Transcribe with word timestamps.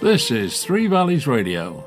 This 0.00 0.30
is 0.30 0.64
Three 0.64 0.86
Valleys 0.86 1.26
Radio. 1.26 1.84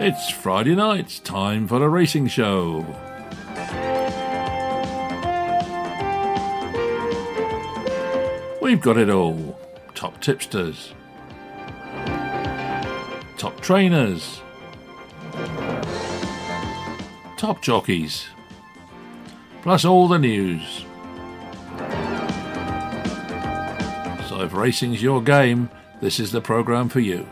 It's 0.00 0.30
Friday 0.30 0.74
night, 0.74 1.20
time 1.22 1.68
for 1.68 1.78
the 1.78 1.88
racing 1.88 2.26
show. 2.26 2.80
We've 8.60 8.80
got 8.80 8.96
it 8.96 9.08
all 9.10 9.56
top 9.94 10.20
tipsters, 10.20 10.92
top 13.36 13.60
trainers, 13.60 14.42
top 17.36 17.62
jockeys, 17.62 18.26
plus 19.62 19.84
all 19.84 20.08
the 20.08 20.18
news. 20.18 20.84
If 24.40 24.54
racing's 24.54 25.02
your 25.02 25.22
game, 25.22 25.70
this 26.00 26.20
is 26.20 26.32
the 26.32 26.40
programme 26.40 26.88
for 26.88 27.00
you. 27.00 27.26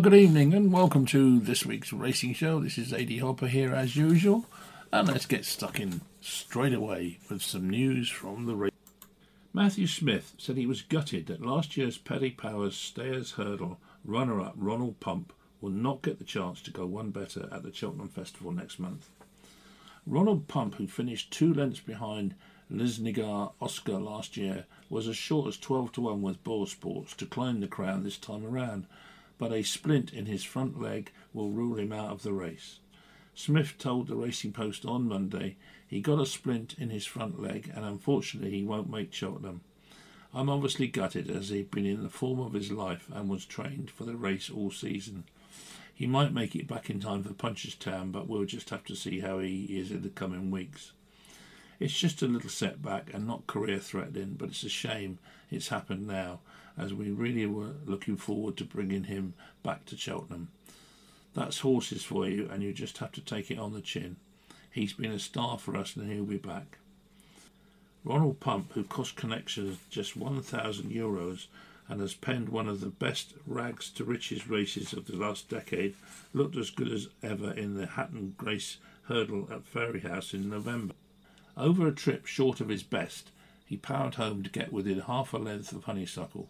Good 0.00 0.14
evening 0.14 0.54
and 0.54 0.72
welcome 0.72 1.04
to 1.06 1.40
this 1.40 1.66
week's 1.66 1.92
racing 1.92 2.32
show. 2.32 2.58
This 2.60 2.78
is 2.78 2.90
AD 2.90 3.18
Hopper 3.18 3.48
here 3.48 3.74
as 3.74 3.96
usual, 3.96 4.46
and 4.90 5.06
let's 5.08 5.26
get 5.26 5.44
stuck 5.44 5.78
in 5.78 6.00
straight 6.22 6.72
away 6.72 7.18
with 7.28 7.42
some 7.42 7.68
news 7.68 8.08
from 8.08 8.46
the 8.46 8.54
race. 8.54 8.72
Matthew 9.52 9.86
Smith 9.86 10.32
said 10.38 10.56
he 10.56 10.64
was 10.64 10.80
gutted 10.80 11.26
that 11.26 11.44
last 11.44 11.76
year's 11.76 11.98
Paddy 11.98 12.30
Powers 12.30 12.76
Stayers 12.76 13.32
Hurdle 13.32 13.78
runner 14.02 14.40
up 14.40 14.54
Ronald 14.56 15.00
Pump 15.00 15.34
will 15.60 15.70
not 15.70 16.00
get 16.00 16.18
the 16.18 16.24
chance 16.24 16.62
to 16.62 16.70
go 16.70 16.86
one 16.86 17.10
better 17.10 17.50
at 17.52 17.62
the 17.62 17.72
Cheltenham 17.72 18.08
Festival 18.08 18.52
next 18.52 18.78
month. 18.78 19.10
Ronald 20.06 20.48
Pump, 20.48 20.76
who 20.76 20.86
finished 20.86 21.30
two 21.30 21.52
lengths 21.52 21.80
behind 21.80 22.34
Lisnagar 22.72 23.52
Oscar 23.60 23.98
last 23.98 24.38
year, 24.38 24.64
was 24.88 25.08
as 25.08 25.18
short 25.18 25.46
as 25.48 25.58
12 25.58 25.92
to 25.92 26.00
1 26.00 26.22
with 26.22 26.42
BoyleSports 26.42 27.14
to 27.16 27.26
claim 27.26 27.60
the 27.60 27.68
crown 27.68 28.02
this 28.02 28.16
time 28.16 28.46
around 28.46 28.86
but 29.40 29.52
a 29.52 29.62
splint 29.62 30.12
in 30.12 30.26
his 30.26 30.44
front 30.44 30.78
leg 30.78 31.10
will 31.32 31.50
rule 31.50 31.78
him 31.78 31.94
out 31.94 32.10
of 32.10 32.22
the 32.22 32.32
race. 32.32 32.78
Smith 33.34 33.78
told 33.78 34.06
the 34.06 34.14
Racing 34.14 34.52
Post 34.52 34.84
on 34.84 35.08
Monday 35.08 35.56
he 35.88 36.02
got 36.02 36.20
a 36.20 36.26
splint 36.26 36.74
in 36.78 36.90
his 36.90 37.06
front 37.06 37.40
leg 37.40 37.72
and 37.74 37.82
unfortunately 37.82 38.50
he 38.50 38.62
won't 38.62 38.90
make 38.90 39.14
Cheltenham. 39.14 39.62
I'm 40.34 40.50
obviously 40.50 40.88
gutted 40.88 41.30
as 41.30 41.48
he'd 41.48 41.70
been 41.70 41.86
in 41.86 42.02
the 42.02 42.10
form 42.10 42.38
of 42.38 42.52
his 42.52 42.70
life 42.70 43.08
and 43.10 43.30
was 43.30 43.46
trained 43.46 43.90
for 43.90 44.04
the 44.04 44.14
race 44.14 44.50
all 44.50 44.70
season. 44.70 45.24
He 45.94 46.06
might 46.06 46.34
make 46.34 46.54
it 46.54 46.68
back 46.68 46.90
in 46.90 47.00
time 47.00 47.24
for 47.24 47.32
Punchestown, 47.32 48.12
but 48.12 48.28
we'll 48.28 48.44
just 48.44 48.68
have 48.68 48.84
to 48.84 48.94
see 48.94 49.20
how 49.20 49.38
he 49.38 49.64
is 49.70 49.90
in 49.90 50.02
the 50.02 50.10
coming 50.10 50.50
weeks. 50.50 50.92
It's 51.78 51.98
just 51.98 52.20
a 52.20 52.26
little 52.26 52.50
setback 52.50 53.14
and 53.14 53.26
not 53.26 53.46
career 53.46 53.78
threatening, 53.78 54.34
but 54.38 54.50
it's 54.50 54.64
a 54.64 54.68
shame 54.68 55.18
it's 55.50 55.68
happened 55.68 56.06
now 56.06 56.40
as 56.78 56.94
we 56.94 57.10
really 57.10 57.46
were 57.46 57.74
looking 57.86 58.16
forward 58.16 58.56
to 58.56 58.64
bringing 58.64 59.04
him 59.04 59.34
back 59.62 59.84
to 59.86 59.96
Cheltenham. 59.96 60.48
That's 61.34 61.60
horses 61.60 62.02
for 62.02 62.28
you, 62.28 62.48
and 62.50 62.62
you 62.62 62.72
just 62.72 62.98
have 62.98 63.12
to 63.12 63.20
take 63.20 63.50
it 63.50 63.58
on 63.58 63.72
the 63.72 63.80
chin. 63.80 64.16
He's 64.70 64.92
been 64.92 65.12
a 65.12 65.18
star 65.18 65.58
for 65.58 65.76
us, 65.76 65.96
and 65.96 66.10
he'll 66.10 66.24
be 66.24 66.36
back. 66.36 66.78
Ronald 68.04 68.40
Pump, 68.40 68.72
who 68.72 68.84
cost 68.84 69.16
Connections 69.16 69.78
just 69.90 70.16
1,000 70.16 70.90
euros 70.90 71.46
and 71.88 72.00
has 72.00 72.14
penned 72.14 72.48
one 72.48 72.68
of 72.68 72.80
the 72.80 72.86
best 72.86 73.34
rags 73.46 73.90
to 73.90 74.04
riches 74.04 74.48
races 74.48 74.92
of 74.92 75.06
the 75.06 75.16
last 75.16 75.48
decade, 75.48 75.94
looked 76.32 76.56
as 76.56 76.70
good 76.70 76.90
as 76.90 77.08
ever 77.22 77.50
in 77.52 77.74
the 77.74 77.86
Hatton 77.86 78.34
Grace 78.38 78.78
hurdle 79.04 79.48
at 79.50 79.70
Fairyhouse 79.70 80.32
in 80.32 80.48
November. 80.48 80.94
Over 81.56 81.88
a 81.88 81.92
trip 81.92 82.26
short 82.26 82.60
of 82.60 82.68
his 82.68 82.84
best, 82.84 83.30
he 83.70 83.76
powered 83.76 84.16
home 84.16 84.42
to 84.42 84.50
get 84.50 84.72
within 84.72 84.98
half 84.98 85.32
a 85.32 85.38
length 85.38 85.70
of 85.70 85.84
Honeysuckle. 85.84 86.48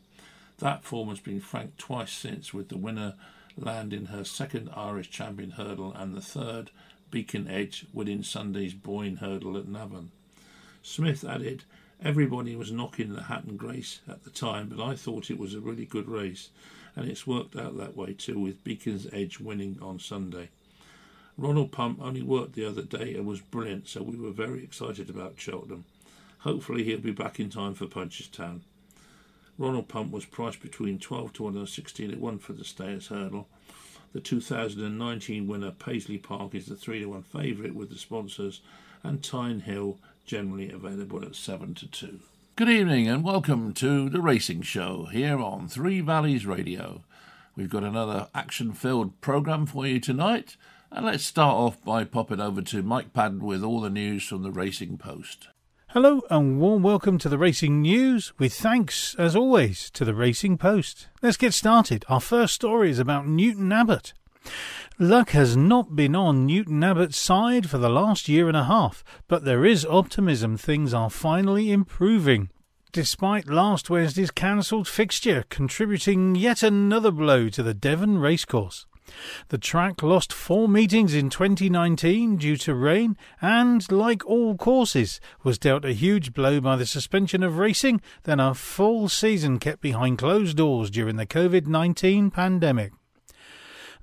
That 0.58 0.84
form 0.84 1.10
has 1.10 1.20
been 1.20 1.40
franked 1.40 1.76
twice 1.76 2.12
since, 2.12 2.54
with 2.54 2.70
the 2.70 2.78
winner 2.78 3.12
landing 3.58 4.06
her 4.06 4.24
second 4.24 4.70
Irish 4.74 5.10
Champion 5.10 5.50
hurdle 5.50 5.92
and 5.92 6.14
the 6.14 6.22
third, 6.22 6.70
Beacon 7.10 7.46
Edge, 7.46 7.84
winning 7.92 8.22
Sunday's 8.22 8.72
Boyne 8.72 9.16
hurdle 9.16 9.58
at 9.58 9.68
Navan. 9.68 10.12
Smith 10.82 11.22
added, 11.22 11.64
Everybody 12.02 12.56
was 12.56 12.72
knocking 12.72 13.12
the 13.12 13.24
Hatton 13.24 13.58
Grace 13.58 14.00
at 14.08 14.24
the 14.24 14.30
time, 14.30 14.70
but 14.74 14.82
I 14.82 14.94
thought 14.94 15.30
it 15.30 15.38
was 15.38 15.52
a 15.52 15.60
really 15.60 15.84
good 15.84 16.08
race, 16.08 16.48
and 16.96 17.06
it's 17.06 17.26
worked 17.26 17.54
out 17.54 17.76
that 17.76 17.98
way 17.98 18.14
too, 18.14 18.38
with 18.38 18.64
Beacon's 18.64 19.06
Edge 19.12 19.40
winning 19.40 19.78
on 19.82 19.98
Sunday. 19.98 20.48
Ronald 21.36 21.70
Pump 21.70 22.00
only 22.00 22.22
worked 22.22 22.54
the 22.54 22.64
other 22.64 22.80
day 22.80 23.14
and 23.14 23.26
was 23.26 23.42
brilliant, 23.42 23.88
so 23.88 24.02
we 24.02 24.16
were 24.16 24.30
very 24.30 24.64
excited 24.64 25.10
about 25.10 25.38
Cheltenham. 25.38 25.84
Hopefully, 26.40 26.84
he'll 26.84 26.98
be 26.98 27.10
back 27.10 27.38
in 27.38 27.50
time 27.50 27.74
for 27.74 27.86
Punchestown. 27.86 28.60
Ronald 29.58 29.88
Pump 29.88 30.10
was 30.10 30.24
priced 30.24 30.62
between 30.62 30.98
12 30.98 31.34
to 31.34 31.42
1 31.42 31.56
and 31.56 31.68
16 31.68 32.10
at 32.10 32.18
1 32.18 32.38
for 32.38 32.54
the 32.54 32.64
Stayers 32.64 33.08
hurdle. 33.08 33.46
The 34.14 34.20
2019 34.20 35.46
winner 35.46 35.70
Paisley 35.70 36.16
Park 36.16 36.54
is 36.54 36.64
the 36.64 36.76
3 36.76 37.00
to 37.00 37.06
1 37.10 37.22
favourite 37.24 37.74
with 37.74 37.90
the 37.90 37.98
sponsors, 37.98 38.62
and 39.02 39.24
Thyme 39.24 39.60
Hill 39.60 39.98
generally 40.24 40.70
available 40.70 41.22
at 41.22 41.34
7 41.34 41.74
to 41.74 41.86
2. 41.86 42.20
Good 42.56 42.70
evening 42.70 43.06
and 43.06 43.22
welcome 43.22 43.74
to 43.74 44.08
the 44.08 44.22
Racing 44.22 44.62
Show 44.62 45.08
here 45.12 45.38
on 45.38 45.68
Three 45.68 46.00
Valleys 46.00 46.46
Radio. 46.46 47.02
We've 47.54 47.68
got 47.68 47.84
another 47.84 48.28
action 48.34 48.72
filled 48.72 49.20
programme 49.20 49.66
for 49.66 49.86
you 49.86 50.00
tonight, 50.00 50.56
and 50.90 51.04
let's 51.04 51.24
start 51.24 51.54
off 51.54 51.84
by 51.84 52.04
popping 52.04 52.40
over 52.40 52.62
to 52.62 52.82
Mike 52.82 53.12
Padden 53.12 53.40
with 53.40 53.62
all 53.62 53.82
the 53.82 53.90
news 53.90 54.26
from 54.26 54.42
the 54.42 54.50
Racing 54.50 54.96
Post. 54.96 55.48
Hello 55.92 56.22
and 56.30 56.60
warm 56.60 56.84
welcome 56.84 57.18
to 57.18 57.28
the 57.28 57.36
Racing 57.36 57.82
News, 57.82 58.32
with 58.38 58.54
thanks, 58.54 59.16
as 59.16 59.34
always, 59.34 59.90
to 59.90 60.04
the 60.04 60.14
Racing 60.14 60.56
Post. 60.56 61.08
Let's 61.20 61.36
get 61.36 61.52
started. 61.52 62.04
Our 62.08 62.20
first 62.20 62.54
story 62.54 62.90
is 62.90 63.00
about 63.00 63.26
Newton 63.26 63.72
Abbot. 63.72 64.12
Luck 65.00 65.30
has 65.30 65.56
not 65.56 65.96
been 65.96 66.14
on 66.14 66.46
Newton 66.46 66.84
Abbot's 66.84 67.18
side 67.18 67.68
for 67.68 67.78
the 67.78 67.88
last 67.88 68.28
year 68.28 68.46
and 68.46 68.56
a 68.56 68.66
half, 68.66 69.02
but 69.26 69.44
there 69.44 69.66
is 69.66 69.84
optimism 69.84 70.56
things 70.56 70.94
are 70.94 71.10
finally 71.10 71.72
improving. 71.72 72.50
Despite 72.92 73.48
last 73.48 73.90
Wednesday's 73.90 74.30
cancelled 74.30 74.86
fixture, 74.86 75.44
contributing 75.48 76.36
yet 76.36 76.62
another 76.62 77.10
blow 77.10 77.48
to 77.48 77.64
the 77.64 77.74
Devon 77.74 78.18
racecourse. 78.18 78.86
The 79.48 79.58
track 79.58 80.02
lost 80.02 80.32
four 80.32 80.68
meetings 80.68 81.14
in 81.14 81.30
2019 81.30 82.36
due 82.36 82.56
to 82.58 82.74
rain 82.74 83.16
and, 83.40 83.90
like 83.90 84.24
all 84.26 84.56
courses, 84.56 85.20
was 85.42 85.58
dealt 85.58 85.84
a 85.84 85.92
huge 85.92 86.32
blow 86.32 86.60
by 86.60 86.76
the 86.76 86.86
suspension 86.86 87.42
of 87.42 87.58
racing, 87.58 88.00
then 88.24 88.40
a 88.40 88.54
full 88.54 89.08
season 89.08 89.58
kept 89.58 89.80
behind 89.80 90.18
closed 90.18 90.56
doors 90.56 90.90
during 90.90 91.16
the 91.16 91.26
COVID 91.26 91.66
19 91.66 92.30
pandemic. 92.30 92.92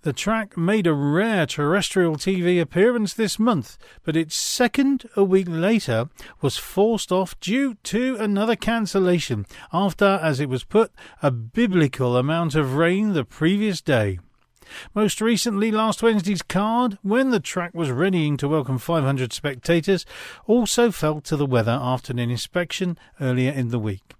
The 0.01 0.13
track 0.13 0.55
made 0.55 0.85
a 0.85 0.93
rare 0.93 1.45
terrestrial 1.45 2.15
TV 2.15 2.61
appearance 2.61 3.13
this 3.13 3.39
month, 3.39 3.77
but 4.03 4.15
its 4.15 4.35
second 4.35 5.09
a 5.15 5.23
week 5.23 5.47
later 5.49 6.09
was 6.39 6.55
forced 6.55 7.11
off 7.11 7.37
due 7.39 7.73
to 7.83 8.15
another 8.17 8.55
cancellation 8.55 9.45
after, 9.73 10.19
as 10.21 10.39
it 10.39 10.49
was 10.49 10.63
put, 10.63 10.91
a 11.21 11.31
biblical 11.31 12.15
amount 12.15 12.53
of 12.55 12.75
rain 12.75 13.13
the 13.13 13.25
previous 13.25 13.81
day. 13.81 14.19
Most 14.93 15.21
recently, 15.21 15.71
last 15.71 16.01
Wednesday's 16.01 16.41
card, 16.41 16.97
when 17.01 17.31
the 17.31 17.39
track 17.39 17.73
was 17.73 17.91
readying 17.91 18.37
to 18.37 18.47
welcome 18.47 18.77
500 18.77 19.33
spectators, 19.33 20.05
also 20.45 20.91
fell 20.91 21.21
to 21.21 21.35
the 21.35 21.45
weather 21.45 21.79
after 21.81 22.13
an 22.13 22.19
inspection 22.19 22.97
earlier 23.19 23.51
in 23.51 23.69
the 23.69 23.79
week. 23.79 24.13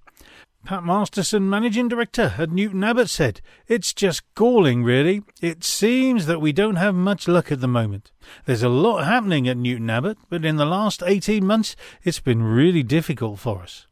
Pat 0.67 0.83
Masterson, 0.83 1.49
managing 1.49 1.88
director 1.88 2.33
at 2.38 2.51
Newton 2.51 2.83
Abbot, 2.83 3.09
said, 3.09 3.39
It's 3.67 3.94
just 3.94 4.21
galling, 4.35 4.83
really. 4.83 5.23
It 5.41 5.63
seems 5.63 6.25
that 6.25 6.41
we 6.41 6.51
don't 6.51 6.75
have 6.75 6.93
much 6.93 7.25
luck 7.25 7.53
at 7.53 7.61
the 7.61 7.69
moment. 7.69 8.11
There's 8.45 8.63
a 8.63 8.69
lot 8.69 9.05
happening 9.05 9.47
at 9.47 9.55
Newton 9.55 9.89
Abbot, 9.89 10.17
but 10.29 10.43
in 10.43 10.57
the 10.57 10.65
last 10.65 11.01
18 11.05 11.45
months, 11.45 11.77
it's 12.03 12.19
been 12.19 12.43
really 12.43 12.83
difficult 12.83 13.39
for 13.39 13.61
us. 13.61 13.88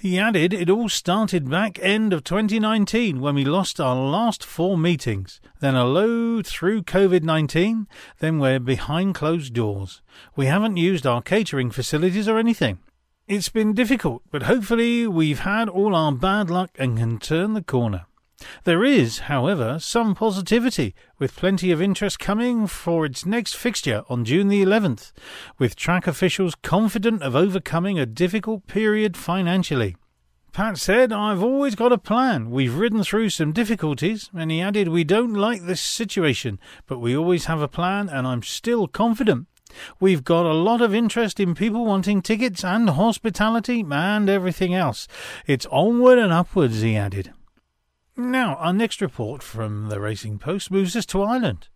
He 0.00 0.16
added 0.16 0.52
it 0.52 0.70
all 0.70 0.88
started 0.88 1.50
back 1.50 1.76
end 1.82 2.12
of 2.12 2.22
2019 2.22 3.20
when 3.20 3.34
we 3.34 3.44
lost 3.44 3.80
our 3.80 3.96
last 3.96 4.44
four 4.44 4.78
meetings, 4.78 5.40
then 5.58 5.74
a 5.74 5.84
load 5.84 6.46
through 6.46 6.82
COVID 6.82 7.24
19, 7.24 7.88
then 8.20 8.38
we're 8.38 8.60
behind 8.60 9.16
closed 9.16 9.54
doors. 9.54 10.00
We 10.36 10.46
haven't 10.46 10.76
used 10.76 11.04
our 11.04 11.20
catering 11.20 11.72
facilities 11.72 12.28
or 12.28 12.38
anything. 12.38 12.78
It's 13.26 13.48
been 13.48 13.74
difficult, 13.74 14.22
but 14.30 14.44
hopefully 14.44 15.08
we've 15.08 15.40
had 15.40 15.68
all 15.68 15.96
our 15.96 16.12
bad 16.12 16.48
luck 16.48 16.70
and 16.78 16.96
can 16.96 17.18
turn 17.18 17.54
the 17.54 17.62
corner. 17.62 18.06
There 18.64 18.84
is, 18.84 19.20
however, 19.20 19.78
some 19.80 20.14
positivity, 20.14 20.94
with 21.18 21.36
plenty 21.36 21.70
of 21.70 21.82
interest 21.82 22.18
coming 22.18 22.66
for 22.66 23.04
its 23.04 23.26
next 23.26 23.56
fixture 23.56 24.04
on 24.08 24.24
June 24.24 24.48
the 24.48 24.62
11th, 24.62 25.12
with 25.58 25.74
track 25.74 26.06
officials 26.06 26.54
confident 26.54 27.22
of 27.22 27.34
overcoming 27.34 27.98
a 27.98 28.06
difficult 28.06 28.66
period 28.66 29.16
financially. 29.16 29.96
Pat 30.52 30.78
said, 30.78 31.12
I've 31.12 31.42
always 31.42 31.74
got 31.74 31.92
a 31.92 31.98
plan. 31.98 32.50
We've 32.50 32.74
ridden 32.74 33.02
through 33.02 33.30
some 33.30 33.52
difficulties, 33.52 34.30
and 34.34 34.50
he 34.50 34.60
added, 34.60 34.88
We 34.88 35.04
don't 35.04 35.34
like 35.34 35.62
this 35.62 35.80
situation, 35.80 36.58
but 36.86 36.98
we 36.98 37.16
always 37.16 37.44
have 37.44 37.60
a 37.60 37.68
plan, 37.68 38.08
and 38.08 38.26
I'm 38.26 38.42
still 38.42 38.88
confident. 38.88 39.46
We've 40.00 40.24
got 40.24 40.46
a 40.46 40.54
lot 40.54 40.80
of 40.80 40.94
interest 40.94 41.38
in 41.38 41.54
people 41.54 41.84
wanting 41.84 42.22
tickets 42.22 42.64
and 42.64 42.90
hospitality 42.90 43.84
and 43.88 44.30
everything 44.30 44.74
else. 44.74 45.06
It's 45.46 45.66
onward 45.66 46.18
and 46.18 46.32
upwards, 46.32 46.80
he 46.80 46.96
added. 46.96 47.32
Now, 48.20 48.56
our 48.56 48.72
next 48.72 49.00
report 49.00 49.44
from 49.44 49.90
the 49.90 50.00
Racing 50.00 50.40
Post 50.40 50.72
moves 50.72 50.96
us 50.96 51.06
to 51.06 51.22
Ireland. 51.22 51.68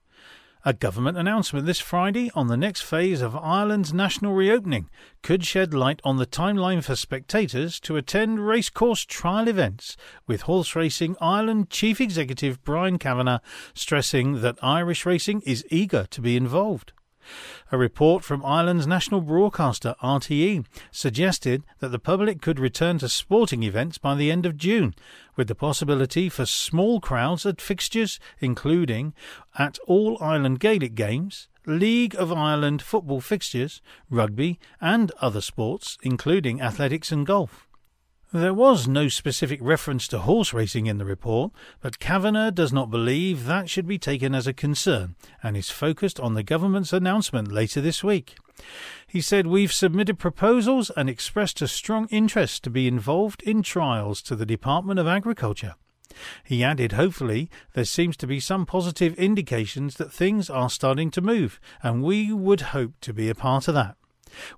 A 0.65 0.73
government 0.73 1.17
announcement 1.17 1.67
this 1.67 1.79
Friday 1.79 2.33
on 2.35 2.49
the 2.49 2.57
next 2.57 2.81
phase 2.81 3.23
of 3.23 3.37
Ireland's 3.37 3.95
national 3.95 4.35
reopening 4.35 4.91
could 5.23 5.47
shed 5.47 5.73
light 5.73 6.01
on 6.03 6.17
the 6.17 6.27
timeline 6.27 6.83
for 6.83 6.97
spectators 6.97 7.79
to 7.83 7.97
attend 7.97 8.45
racecourse 8.45 9.05
trial 9.05 9.47
events, 9.47 9.97
with 10.27 10.43
Horse 10.43 10.75
Racing 10.75 11.15
Ireland 11.21 11.71
Chief 11.71 12.01
Executive 12.01 12.65
Brian 12.65 12.99
Kavanagh 12.99 13.39
stressing 13.73 14.41
that 14.41 14.59
Irish 14.65 15.07
racing 15.07 15.43
is 15.47 15.65
eager 15.71 16.09
to 16.11 16.21
be 16.21 16.37
involved. 16.37 16.93
A 17.71 17.79
report 17.79 18.25
from 18.25 18.45
Ireland's 18.45 18.87
national 18.87 19.21
broadcaster 19.21 19.95
RTE 20.03 20.67
suggested 20.91 21.63
that 21.79 21.91
the 21.91 22.01
public 22.01 22.43
could 22.43 22.59
return 22.59 22.99
to 22.99 23.09
sporting 23.09 23.63
events 23.63 23.97
by 23.97 24.17
the 24.17 24.31
end 24.31 24.45
of 24.45 24.57
June, 24.57 24.95
with 25.37 25.49
the 25.49 25.55
possibility 25.55 26.29
for 26.29 26.47
small 26.47 27.01
crowds 27.01 27.47
at 27.47 27.61
fixtures 27.61 28.19
including 28.41 29.15
at 29.59 29.79
all 29.87 30.19
Ireland 30.21 30.61
Gaelic 30.61 30.95
games, 30.95 31.49
League 31.67 32.15
of 32.17 32.33
Ireland 32.33 32.83
football 32.83 33.21
fixtures, 33.21 33.81
rugby, 34.11 34.59
and 34.81 35.13
other 35.21 35.41
sports, 35.41 35.97
including 36.03 36.61
athletics 36.61 37.13
and 37.13 37.27
golf. 37.27 37.69
There 38.35 38.55
was 38.55 38.89
no 38.89 39.09
specific 39.09 39.61
reference 39.61 40.09
to 40.09 40.21
horse 40.21 40.55
racing 40.55 40.87
in 40.87 40.97
the 40.97 41.05
report, 41.05 41.53
but 41.83 41.99
Kavanagh 41.99 42.53
does 42.53 42.73
not 42.73 42.91
believe 42.91 43.45
that 43.45 43.69
should 43.69 43.87
be 43.87 43.99
taken 43.99 44.35
as 44.35 44.47
a 44.47 44.55
concern 44.55 45.17
and 45.43 45.55
is 45.55 45.69
focused 45.69 46.19
on 46.19 46.33
the 46.33 46.43
government's 46.43 46.95
announcement 46.95 47.53
later 47.53 47.83
this 47.83 48.03
week. 48.03 48.37
He 49.07 49.21
said, 49.21 49.47
We've 49.47 49.73
submitted 49.73 50.19
proposals 50.19 50.91
and 50.97 51.11
expressed 51.11 51.61
a 51.61 51.69
strong 51.69 52.09
interest 52.09 52.65
to 52.65 52.71
be 52.71 52.89
involved 52.89 53.43
in 53.43 53.63
trials 53.63 54.23
to 54.23 54.35
the 54.35 54.47
Department 54.47 54.99
of 54.99 55.07
Agriculture. 55.07 55.75
He 56.43 56.65
added, 56.65 56.93
hopefully, 56.93 57.51
there 57.75 57.85
seems 57.85 58.17
to 58.17 58.27
be 58.27 58.41
some 58.41 58.65
positive 58.65 59.15
indications 59.17 59.97
that 59.97 60.11
things 60.11 60.49
are 60.49 60.71
starting 60.71 61.11
to 61.11 61.21
move, 61.21 61.61
and 61.83 62.03
we 62.03 62.33
would 62.33 62.63
hope 62.73 62.93
to 63.03 63.13
be 63.13 63.29
a 63.29 63.35
part 63.35 63.69
of 63.69 63.75
that. 63.75 63.97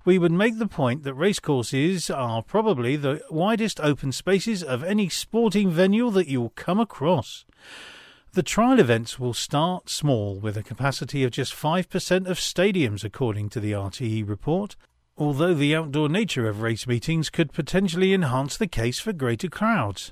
We 0.03 0.17
would 0.17 0.31
make 0.31 0.59
the 0.59 0.67
point 0.67 1.03
that 1.03 1.13
racecourses 1.13 2.09
are 2.09 2.41
probably 2.41 2.95
the 2.95 3.21
widest 3.29 3.79
open 3.79 4.11
spaces 4.11 4.63
of 4.63 4.83
any 4.83 5.09
sporting 5.09 5.71
venue 5.71 6.09
that 6.11 6.27
you'll 6.27 6.53
come 6.55 6.79
across. 6.79 7.45
The 8.33 8.43
trial 8.43 8.79
events 8.79 9.17
will 9.17 9.33
start 9.33 9.89
small 9.89 10.39
with 10.39 10.57
a 10.57 10.63
capacity 10.63 11.23
of 11.23 11.31
just 11.31 11.53
5% 11.53 12.27
of 12.27 12.37
stadiums, 12.37 13.03
according 13.03 13.49
to 13.49 13.59
the 13.59 13.71
RTE 13.71 14.27
report, 14.27 14.75
although 15.17 15.53
the 15.53 15.73
outdoor 15.73 16.09
nature 16.09 16.47
of 16.47 16.61
race 16.61 16.85
meetings 16.85 17.29
could 17.29 17.53
potentially 17.53 18.13
enhance 18.13 18.57
the 18.57 18.67
case 18.67 18.99
for 18.99 19.13
greater 19.13 19.47
crowds. 19.47 20.11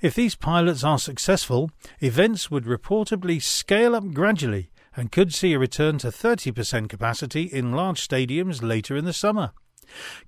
If 0.00 0.14
these 0.14 0.34
pilots 0.34 0.84
are 0.84 0.98
successful, 0.98 1.70
events 2.00 2.50
would 2.50 2.64
reportedly 2.64 3.42
scale 3.42 3.94
up 3.94 4.12
gradually 4.12 4.70
and 4.98 5.12
could 5.12 5.32
see 5.32 5.52
a 5.52 5.58
return 5.58 5.96
to 5.98 6.08
30% 6.08 6.88
capacity 6.88 7.44
in 7.44 7.72
large 7.72 8.06
stadiums 8.06 8.62
later 8.62 8.96
in 8.96 9.04
the 9.04 9.12
summer. 9.12 9.52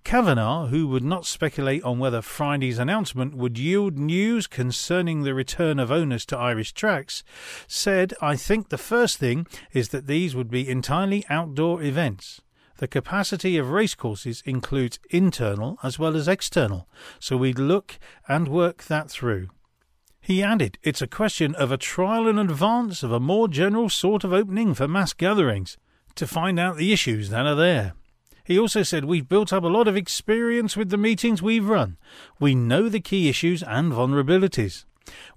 Kavanagh, 0.05 0.69
who 0.69 0.87
would 0.87 1.05
not 1.05 1.27
speculate 1.27 1.83
on 1.83 1.99
whether 1.99 2.23
Friday's 2.23 2.79
announcement 2.79 3.35
would 3.35 3.59
yield 3.59 3.99
news 3.99 4.47
concerning 4.47 5.23
the 5.23 5.35
return 5.35 5.79
of 5.79 5.91
owners 5.91 6.25
to 6.27 6.39
Irish 6.39 6.73
tracks, 6.73 7.23
said, 7.67 8.15
I 8.23 8.37
think 8.37 8.69
the 8.69 8.79
first 8.79 9.19
thing 9.19 9.47
is 9.73 9.91
that 9.91 10.07
these 10.07 10.35
would 10.35 10.51
be 10.51 10.69
entirely 10.69 11.25
outdoor 11.29 11.83
events. 11.83 12.41
The 12.79 12.89
capacity 12.89 13.59
of 13.59 13.71
racecourses 13.71 14.43
includes 14.47 14.99
internal 15.11 15.79
as 15.83 15.99
well 15.99 16.17
as 16.17 16.29
external, 16.29 16.89
so 17.19 17.37
we'd 17.37 17.59
look 17.59 17.99
and 18.29 18.49
work 18.49 18.85
that 18.85 19.11
through. 19.11 19.49
He 20.31 20.45
added, 20.45 20.79
It's 20.85 21.03
a 21.03 21.09
question 21.09 21.57
of 21.57 21.73
a 21.73 21.77
trial 21.77 22.29
in 22.29 22.39
advance 22.39 23.03
of 23.03 23.11
a 23.11 23.19
more 23.19 23.49
general 23.49 23.89
sort 23.89 24.23
of 24.23 24.33
opening 24.33 24.75
for 24.75 24.87
mass 24.87 25.13
gatherings 25.13 25.77
to 26.15 26.25
find 26.25 26.57
out 26.57 26.77
the 26.77 26.93
issues 26.93 27.31
that 27.31 27.47
are 27.47 27.57
there. 27.57 27.95
He 28.45 28.57
also 28.57 28.85
said, 28.85 29.07
We've 29.07 29.29
built 29.29 29.53
up 29.53 29.65
a 29.65 29.67
lot 29.67 29.89
of 29.89 29.97
experience 29.97 30.77
with 30.77 30.91
the 30.91 30.97
meetings 30.97 31.43
we've 31.43 31.69
run. 31.69 31.97
We 32.39 32.55
know 32.55 32.89
the 32.89 33.01
key 33.01 33.29
issues 33.29 33.65
and 33.65 33.93
vulnerabilities. 33.93 34.85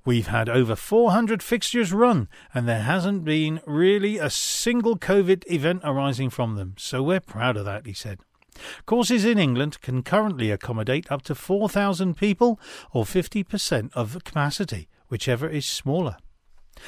We've 0.05 0.27
had 0.27 0.47
over 0.47 0.75
400 0.75 1.41
fixtures 1.41 1.91
run, 1.91 2.27
and 2.53 2.67
there 2.67 2.83
hasn't 2.83 3.25
been 3.25 3.61
really 3.65 4.19
a 4.19 4.29
single 4.29 4.95
COVID 4.95 5.43
event 5.51 5.81
arising 5.83 6.29
from 6.29 6.55
them, 6.55 6.75
so 6.77 7.01
we're 7.01 7.19
proud 7.19 7.57
of 7.57 7.65
that, 7.65 7.87
he 7.87 7.93
said. 7.93 8.19
Courses 8.85 9.25
in 9.25 9.38
England 9.38 9.81
can 9.81 10.03
currently 10.03 10.51
accommodate 10.51 11.11
up 11.11 11.21
to 11.23 11.35
4,000 11.35 12.15
people 12.15 12.59
or 12.91 13.05
50% 13.05 13.91
of 13.94 14.23
capacity, 14.23 14.88
whichever 15.07 15.47
is 15.47 15.65
smaller. 15.65 16.17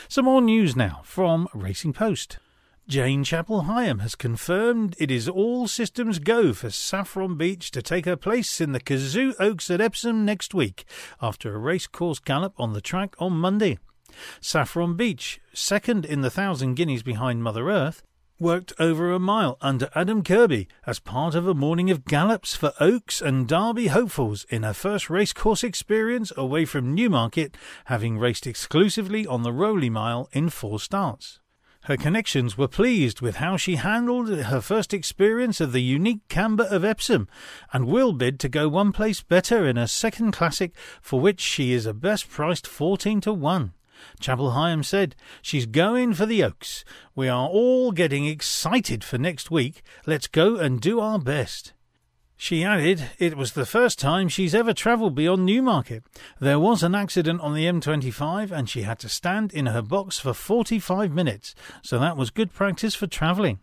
Some 0.07 0.25
more 0.25 0.41
news 0.41 0.75
now 0.75 1.01
from 1.03 1.47
Racing 1.53 1.93
Post. 1.93 2.39
Jane 2.87 3.23
Chapple-Hyam 3.23 3.99
has 4.01 4.13
confirmed 4.13 4.95
it 4.99 5.09
is 5.09 5.27
all 5.27 5.67
systems 5.67 6.19
go 6.19 6.53
for 6.53 6.69
Saffron 6.69 7.35
Beach 7.35 7.71
to 7.71 7.81
take 7.81 8.05
her 8.05 8.15
place 8.15 8.61
in 8.61 8.73
the 8.73 8.79
Cazoo 8.79 9.33
Oaks 9.39 9.71
at 9.71 9.81
Epsom 9.81 10.23
next 10.23 10.53
week 10.53 10.85
after 11.19 11.55
a 11.55 11.57
racecourse 11.57 12.19
gallop 12.19 12.53
on 12.59 12.73
the 12.73 12.81
track 12.81 13.15
on 13.17 13.33
Monday. 13.33 13.79
Saffron 14.39 14.95
Beach, 14.95 15.39
second 15.51 16.05
in 16.05 16.21
the 16.21 16.29
thousand 16.29 16.75
guineas 16.75 17.01
behind 17.01 17.41
Mother 17.41 17.71
Earth, 17.71 18.03
worked 18.39 18.73
over 18.79 19.11
a 19.13 19.19
mile 19.19 19.57
under 19.61 19.89
Adam 19.95 20.21
Kirby 20.21 20.67
as 20.85 20.99
part 20.99 21.35
of 21.35 21.47
a 21.47 21.53
morning 21.53 21.89
of 21.89 22.05
gallops 22.05 22.53
for 22.53 22.73
Oaks 22.79 23.21
and 23.21 23.47
Derby 23.47 23.87
hopefuls 23.87 24.45
in 24.49 24.63
her 24.63 24.73
first 24.73 25.09
racecourse 25.09 25.63
experience 25.63 26.33
away 26.35 26.65
from 26.65 26.93
Newmarket, 26.93 27.55
having 27.85 28.17
raced 28.17 28.45
exclusively 28.45 29.25
on 29.25 29.43
the 29.43 29.53
Rowley 29.53 29.89
Mile 29.89 30.27
in 30.33 30.49
four 30.49 30.79
starts. 30.79 31.39
Her 31.85 31.97
connections 31.97 32.57
were 32.57 32.67
pleased 32.67 33.21
with 33.21 33.35
how 33.35 33.57
she 33.57 33.75
handled 33.75 34.27
her 34.27 34.59
first 34.59 34.91
experience 34.93 35.61
of 35.61 35.71
the 35.71 35.83
unique 35.83 36.27
camber 36.27 36.63
of 36.65 36.83
Epsom 36.83 37.27
and 37.71 37.85
will 37.85 38.11
bid 38.11 38.39
to 38.39 38.49
go 38.49 38.67
one 38.67 38.91
place 38.91 39.21
better 39.21 39.67
in 39.67 39.75
her 39.75 39.85
second 39.85 40.31
classic 40.31 40.71
for 40.99 41.21
which 41.21 41.39
she 41.39 41.73
is 41.73 41.85
a 41.85 41.93
best 41.93 42.27
priced 42.27 42.65
14 42.65 43.21
to 43.21 43.33
1. 43.33 43.73
Chapple-Hyam 44.19 44.83
said, 44.83 45.15
She's 45.41 45.65
going 45.65 46.13
for 46.13 46.25
the 46.25 46.43
Oaks. 46.43 46.85
We 47.15 47.27
are 47.27 47.47
all 47.47 47.91
getting 47.91 48.25
excited 48.25 49.03
for 49.03 49.17
next 49.17 49.51
week. 49.51 49.81
Let's 50.05 50.27
go 50.27 50.57
and 50.57 50.81
do 50.81 50.99
our 50.99 51.19
best. 51.19 51.73
She 52.37 52.63
added 52.63 53.09
it 53.17 53.37
was 53.37 53.53
the 53.53 53.65
first 53.65 53.97
time 53.97 54.27
she's 54.27 54.53
ever 54.53 54.73
travelled 54.73 55.15
beyond 55.15 55.45
Newmarket. 55.45 56.03
There 56.39 56.59
was 56.59 56.83
an 56.83 56.93
accident 56.93 57.39
on 57.41 57.53
the 57.53 57.65
M25 57.65 58.51
and 58.51 58.69
she 58.69 58.81
had 58.81 58.99
to 58.99 59.09
stand 59.09 59.53
in 59.53 59.67
her 59.67 59.81
box 59.81 60.19
for 60.19 60.33
45 60.33 61.11
minutes, 61.13 61.55
so 61.81 61.97
that 61.99 62.17
was 62.17 62.29
good 62.29 62.53
practice 62.53 62.93
for 62.93 63.07
travelling. 63.07 63.59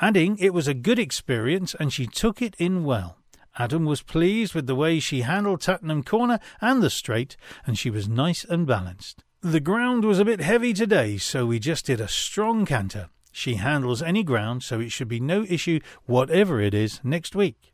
Adding 0.00 0.38
it 0.38 0.54
was 0.54 0.68
a 0.68 0.74
good 0.74 0.98
experience 0.98 1.74
and 1.74 1.92
she 1.92 2.06
took 2.06 2.40
it 2.40 2.54
in 2.58 2.84
well. 2.84 3.18
Adam 3.58 3.84
was 3.84 4.02
pleased 4.02 4.54
with 4.54 4.66
the 4.66 4.74
way 4.74 5.00
she 5.00 5.22
handled 5.22 5.60
Tattenham 5.60 6.04
Corner 6.04 6.38
and 6.60 6.82
the 6.82 6.90
straight, 6.90 7.36
and 7.66 7.78
she 7.78 7.90
was 7.90 8.06
nice 8.06 8.44
and 8.44 8.66
balanced. 8.66 9.24
The 9.46 9.60
ground 9.60 10.04
was 10.04 10.18
a 10.18 10.24
bit 10.24 10.40
heavy 10.40 10.72
today, 10.72 11.18
so 11.18 11.46
we 11.46 11.60
just 11.60 11.86
did 11.86 12.00
a 12.00 12.08
strong 12.08 12.66
canter. 12.66 13.10
She 13.30 13.54
handles 13.54 14.02
any 14.02 14.24
ground, 14.24 14.64
so 14.64 14.80
it 14.80 14.90
should 14.90 15.06
be 15.06 15.20
no 15.20 15.44
issue, 15.44 15.78
whatever 16.04 16.60
it 16.60 16.74
is, 16.74 16.98
next 17.04 17.36
week. 17.36 17.72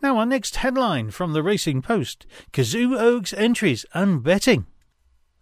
Now, 0.00 0.16
our 0.16 0.24
next 0.24 0.56
headline 0.56 1.10
from 1.10 1.34
the 1.34 1.42
Racing 1.42 1.82
Post 1.82 2.24
Cazoo 2.54 2.98
Oaks 2.98 3.34
entries 3.34 3.84
and 3.92 4.22
betting. 4.22 4.64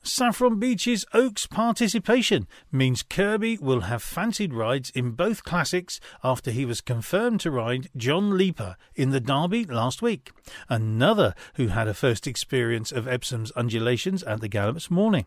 Saffron 0.02 0.58
Beach's 0.58 1.04
Oaks 1.14 1.46
participation 1.46 2.48
means 2.72 3.04
Kirby 3.04 3.58
will 3.58 3.82
have 3.82 4.02
fancied 4.02 4.52
rides 4.52 4.90
in 4.90 5.12
both 5.12 5.44
classics 5.44 6.00
after 6.24 6.50
he 6.50 6.64
was 6.64 6.80
confirmed 6.80 7.38
to 7.42 7.52
ride 7.52 7.88
John 7.96 8.36
Leeper 8.36 8.74
in 8.96 9.10
the 9.10 9.20
Derby 9.20 9.64
last 9.64 10.02
week, 10.02 10.32
another 10.68 11.36
who 11.54 11.68
had 11.68 11.86
a 11.86 11.94
first 11.94 12.26
experience 12.26 12.90
of 12.90 13.06
Epsom's 13.06 13.52
undulations 13.52 14.24
at 14.24 14.40
the 14.40 14.48
Gallops 14.48 14.90
morning. 14.90 15.26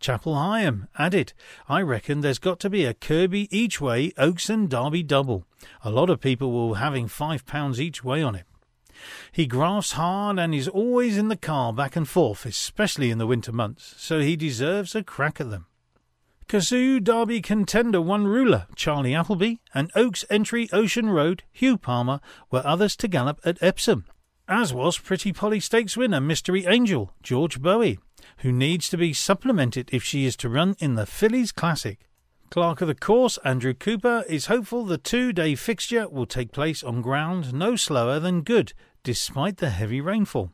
Chapple-Hyam 0.00 0.88
added, 0.98 1.32
I 1.68 1.82
reckon 1.82 2.20
there's 2.20 2.38
got 2.38 2.60
to 2.60 2.70
be 2.70 2.84
a 2.84 2.94
Kirby 2.94 3.48
each 3.56 3.80
way 3.80 4.12
Oaks 4.16 4.48
and 4.48 4.68
Derby 4.68 5.02
double. 5.02 5.44
A 5.82 5.90
lot 5.90 6.10
of 6.10 6.20
people 6.20 6.52
will 6.52 6.74
having 6.74 7.08
five 7.08 7.46
pounds 7.46 7.80
each 7.80 8.02
way 8.02 8.22
on 8.22 8.34
it. 8.34 8.46
He 9.32 9.46
grafts 9.46 9.92
hard 9.92 10.38
and 10.38 10.54
is 10.54 10.68
always 10.68 11.16
in 11.16 11.28
the 11.28 11.36
car 11.36 11.72
back 11.72 11.96
and 11.96 12.08
forth, 12.08 12.44
especially 12.44 13.10
in 13.10 13.18
the 13.18 13.26
winter 13.26 13.52
months, 13.52 13.94
so 13.96 14.20
he 14.20 14.36
deserves 14.36 14.94
a 14.94 15.02
crack 15.02 15.40
at 15.40 15.50
them. 15.50 15.66
Cazoo 16.48 16.98
Derby 16.98 17.40
contender 17.40 18.00
one 18.00 18.26
ruler, 18.26 18.66
Charlie 18.74 19.14
Appleby, 19.14 19.56
and 19.72 19.90
Oaks 19.94 20.24
entry 20.28 20.68
Ocean 20.72 21.08
Road, 21.08 21.44
Hugo 21.52 21.76
Palmer, 21.76 22.20
were 22.50 22.66
others 22.66 22.96
to 22.96 23.08
gallop 23.08 23.38
at 23.44 23.62
Epsom, 23.62 24.04
as 24.50 24.74
was 24.74 24.98
Pretty 24.98 25.32
Polly 25.32 25.60
Stakes 25.60 25.96
winner 25.96 26.20
Mystery 26.20 26.66
Angel, 26.66 27.12
George 27.22 27.62
Boughey, 27.62 27.98
who 28.38 28.50
needs 28.50 28.88
to 28.88 28.96
be 28.96 29.12
supplemented 29.12 29.88
if 29.92 30.02
she 30.02 30.26
is 30.26 30.36
to 30.38 30.48
run 30.48 30.74
in 30.80 30.96
the 30.96 31.06
Fillies 31.06 31.52
Classic. 31.52 32.00
Clerk 32.50 32.80
of 32.80 32.88
the 32.88 32.96
course, 32.96 33.38
Andrew 33.44 33.74
Cooper, 33.74 34.24
is 34.28 34.46
hopeful 34.46 34.84
the 34.84 34.98
two 34.98 35.32
day 35.32 35.54
fixture 35.54 36.08
will 36.08 36.26
take 36.26 36.50
place 36.50 36.82
on 36.82 37.00
ground 37.00 37.54
no 37.54 37.76
slower 37.76 38.18
than 38.18 38.42
good, 38.42 38.72
despite 39.04 39.58
the 39.58 39.70
heavy 39.70 40.00
rainfall. 40.00 40.50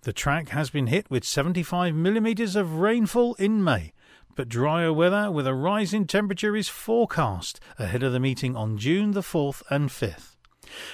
The 0.00 0.14
track 0.14 0.48
has 0.48 0.70
been 0.70 0.86
hit 0.86 1.10
with 1.10 1.22
75 1.22 1.94
millimetres 1.94 2.56
of 2.56 2.76
rainfall 2.76 3.34
in 3.34 3.62
May, 3.62 3.92
but 4.34 4.48
drier 4.48 4.94
weather 4.94 5.30
with 5.30 5.46
a 5.46 5.52
rise 5.52 5.92
in 5.92 6.06
temperature 6.06 6.56
is 6.56 6.70
forecast 6.70 7.60
ahead 7.78 8.02
of 8.02 8.14
the 8.14 8.20
meeting 8.20 8.56
on 8.56 8.78
June 8.78 9.10
the 9.10 9.20
4th 9.20 9.62
and 9.68 9.90
5th. 9.90 10.29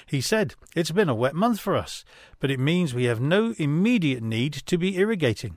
He 0.06 0.21
said, 0.21 0.54
It's 0.75 0.90
been 0.90 1.09
a 1.09 1.14
wet 1.14 1.35
month 1.35 1.61
for 1.61 1.76
us, 1.76 2.04
but 2.40 2.50
it 2.50 2.61
means 2.61 2.95
we 2.95 3.04
have 3.04 3.21
no 3.21 3.54
immediate 3.59 4.23
need 4.23 4.52
to 4.52 4.78
be 4.78 4.97
irrigating. 4.97 5.56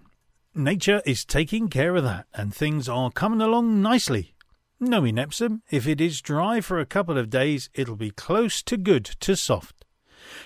Nature 0.55 1.01
is 1.05 1.25
taking 1.25 1.67
care 1.69 1.95
of 1.95 2.03
that, 2.03 2.25
and 2.33 2.53
things 2.53 2.89
are 2.89 3.11
coming 3.11 3.41
along 3.41 3.81
nicely. 3.81 4.33
No, 4.79 5.03
in 5.03 5.19
Epsom, 5.19 5.61
if 5.69 5.87
it 5.87 5.99
is 5.99 6.21
dry 6.21 6.61
for 6.61 6.79
a 6.79 6.85
couple 6.85 7.17
of 7.17 7.29
days, 7.29 7.69
it'll 7.73 7.95
be 7.95 8.11
close 8.11 8.63
to 8.63 8.77
good 8.77 9.05
to 9.05 9.35
soft. 9.35 9.85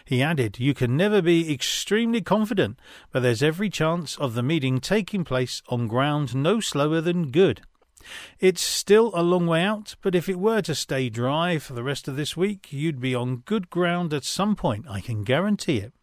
He 0.06 0.22
added, 0.22 0.60
You 0.60 0.74
can 0.74 0.98
never 0.98 1.22
be 1.22 1.54
extremely 1.54 2.22
confident, 2.22 2.80
but 3.12 3.22
there's 3.22 3.44
every 3.44 3.70
chance 3.70 4.18
of 4.18 4.34
the 4.34 4.44
meeting 4.44 4.80
taking 4.80 5.24
place 5.24 5.62
on 5.70 5.88
ground 5.88 6.36
no 6.36 6.60
slower 6.60 7.02
than 7.02 7.32
good. 7.32 7.62
It's 8.40 8.62
still 8.62 9.12
a 9.14 9.24
long 9.24 9.48
way 9.48 9.64
out, 9.64 9.96
but 10.02 10.16
if 10.16 10.28
it 10.28 10.40
were 10.40 10.62
to 10.62 10.76
stay 10.76 11.10
dry 11.10 11.58
for 11.58 11.74
the 11.74 11.84
rest 11.84 12.08
of 12.08 12.16
this 12.16 12.36
week, 12.36 12.72
you'd 12.72 13.00
be 13.00 13.16
on 13.16 13.38
good 13.38 13.70
ground 13.70 14.14
at 14.14 14.24
some 14.24 14.56
point, 14.56 14.86
I 14.90 15.02
can 15.02 15.24
guarantee 15.24 15.78
it. 15.78 15.94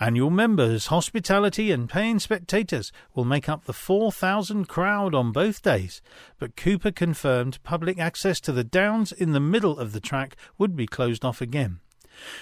Annual 0.00 0.30
members, 0.30 0.86
hospitality, 0.88 1.70
and 1.70 1.88
paying 1.88 2.18
spectators 2.18 2.90
will 3.14 3.24
make 3.24 3.48
up 3.48 3.64
the 3.64 3.72
4,000 3.72 4.66
crowd 4.68 5.14
on 5.14 5.32
both 5.32 5.62
days, 5.62 6.02
but 6.38 6.56
Cooper 6.56 6.90
confirmed 6.90 7.62
public 7.62 7.98
access 7.98 8.40
to 8.40 8.52
the 8.52 8.64
downs 8.64 9.12
in 9.12 9.32
the 9.32 9.40
middle 9.40 9.78
of 9.78 9.92
the 9.92 10.00
track 10.00 10.36
would 10.58 10.74
be 10.74 10.86
closed 10.86 11.24
off 11.24 11.40
again. 11.40 11.80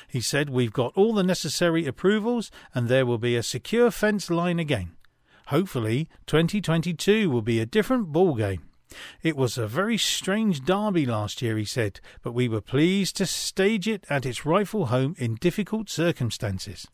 He 0.07 0.21
said, 0.21 0.50
We've 0.50 0.73
got 0.73 0.92
all 0.97 1.14
the 1.14 1.23
necessary 1.23 1.87
approvals 1.87 2.50
and 2.75 2.88
there 2.88 3.07
will 3.07 3.19
be 3.19 3.37
a 3.37 3.42
secure 3.42 3.90
fence 3.90 4.31
line 4.31 4.59
again. 4.59 4.97
Hopefully, 5.52 6.09
2022 6.28 7.28
will 7.28 7.42
be 7.42 7.61
a 7.61 7.66
different 7.66 8.11
ball 8.11 8.35
game. 8.35 8.62
It 9.23 9.37
was 9.37 9.59
a 9.59 9.66
very 9.66 9.99
strange 9.99 10.64
derby 10.64 11.04
last 11.04 11.42
year, 11.42 11.59
he 11.59 11.66
said, 11.66 12.00
but 12.23 12.32
we 12.32 12.49
were 12.49 12.62
pleased 12.62 13.16
to 13.16 13.26
stage 13.26 13.87
it 13.87 14.06
at 14.09 14.25
its 14.25 14.47
rightful 14.47 14.87
home 14.87 15.14
in 15.18 15.35
difficult 15.35 15.90
circumstances. 15.90 16.88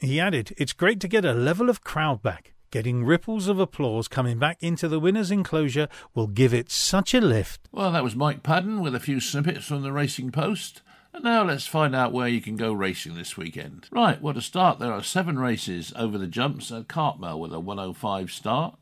He 0.00 0.18
added, 0.18 0.52
It's 0.58 0.72
great 0.72 0.98
to 0.98 1.06
get 1.06 1.24
a 1.24 1.32
level 1.32 1.70
of 1.70 1.84
crowd 1.84 2.24
back. 2.24 2.54
Getting 2.72 3.04
ripples 3.04 3.46
of 3.46 3.60
applause 3.60 4.08
coming 4.08 4.36
back 4.36 4.60
into 4.60 4.88
the 4.88 4.98
winner's 4.98 5.30
enclosure 5.30 5.86
will 6.12 6.26
give 6.26 6.52
it 6.52 6.72
such 6.72 7.14
a 7.14 7.20
lift. 7.20 7.68
Well, 7.70 7.92
that 7.92 8.02
was 8.02 8.16
Mike 8.16 8.42
Padden 8.42 8.80
with 8.80 8.96
a 8.96 9.00
few 9.00 9.20
snippets 9.20 9.66
from 9.66 9.82
the 9.82 9.92
Racing 9.92 10.32
Post. 10.32 10.82
And 11.14 11.24
now 11.24 11.44
let's 11.44 11.66
find 11.66 11.94
out 11.94 12.12
where 12.12 12.28
you 12.28 12.40
can 12.40 12.56
go 12.56 12.72
racing 12.72 13.14
this 13.14 13.36
weekend. 13.36 13.86
Right, 13.90 14.20
well, 14.22 14.32
to 14.32 14.40
start, 14.40 14.78
there 14.78 14.92
are 14.92 15.02
seven 15.02 15.38
races 15.38 15.92
over 15.94 16.16
the 16.16 16.26
jumps 16.26 16.72
at 16.72 16.88
Cartmel 16.88 17.38
with 17.38 17.52
a 17.52 17.60
105 17.60 18.32
start, 18.32 18.76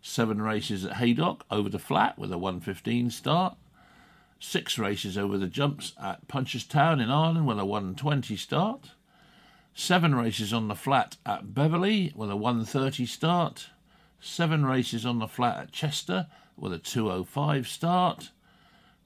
seven 0.00 0.40
races 0.40 0.86
at 0.86 0.96
Haydock 0.96 1.44
over 1.50 1.68
the 1.68 1.78
flat 1.78 2.18
with 2.18 2.32
a 2.32 2.38
115 2.38 3.10
start, 3.10 3.56
six 4.40 4.78
races 4.78 5.18
over 5.18 5.36
the 5.36 5.46
jumps 5.46 5.92
at 6.02 6.26
Punchestown 6.26 7.02
in 7.02 7.10
Ireland 7.10 7.46
with 7.46 7.58
a 7.58 7.66
120 7.66 8.34
start, 8.36 8.92
seven 9.74 10.14
races 10.14 10.54
on 10.54 10.68
the 10.68 10.74
flat 10.74 11.18
at 11.26 11.52
Beverley 11.52 12.14
with 12.16 12.30
a 12.30 12.36
130 12.36 13.04
start, 13.04 13.68
seven 14.20 14.64
races 14.64 15.04
on 15.04 15.18
the 15.18 15.28
flat 15.28 15.58
at 15.58 15.72
Chester 15.72 16.28
with 16.56 16.72
a 16.72 16.78
205 16.78 17.68
start, 17.68 18.30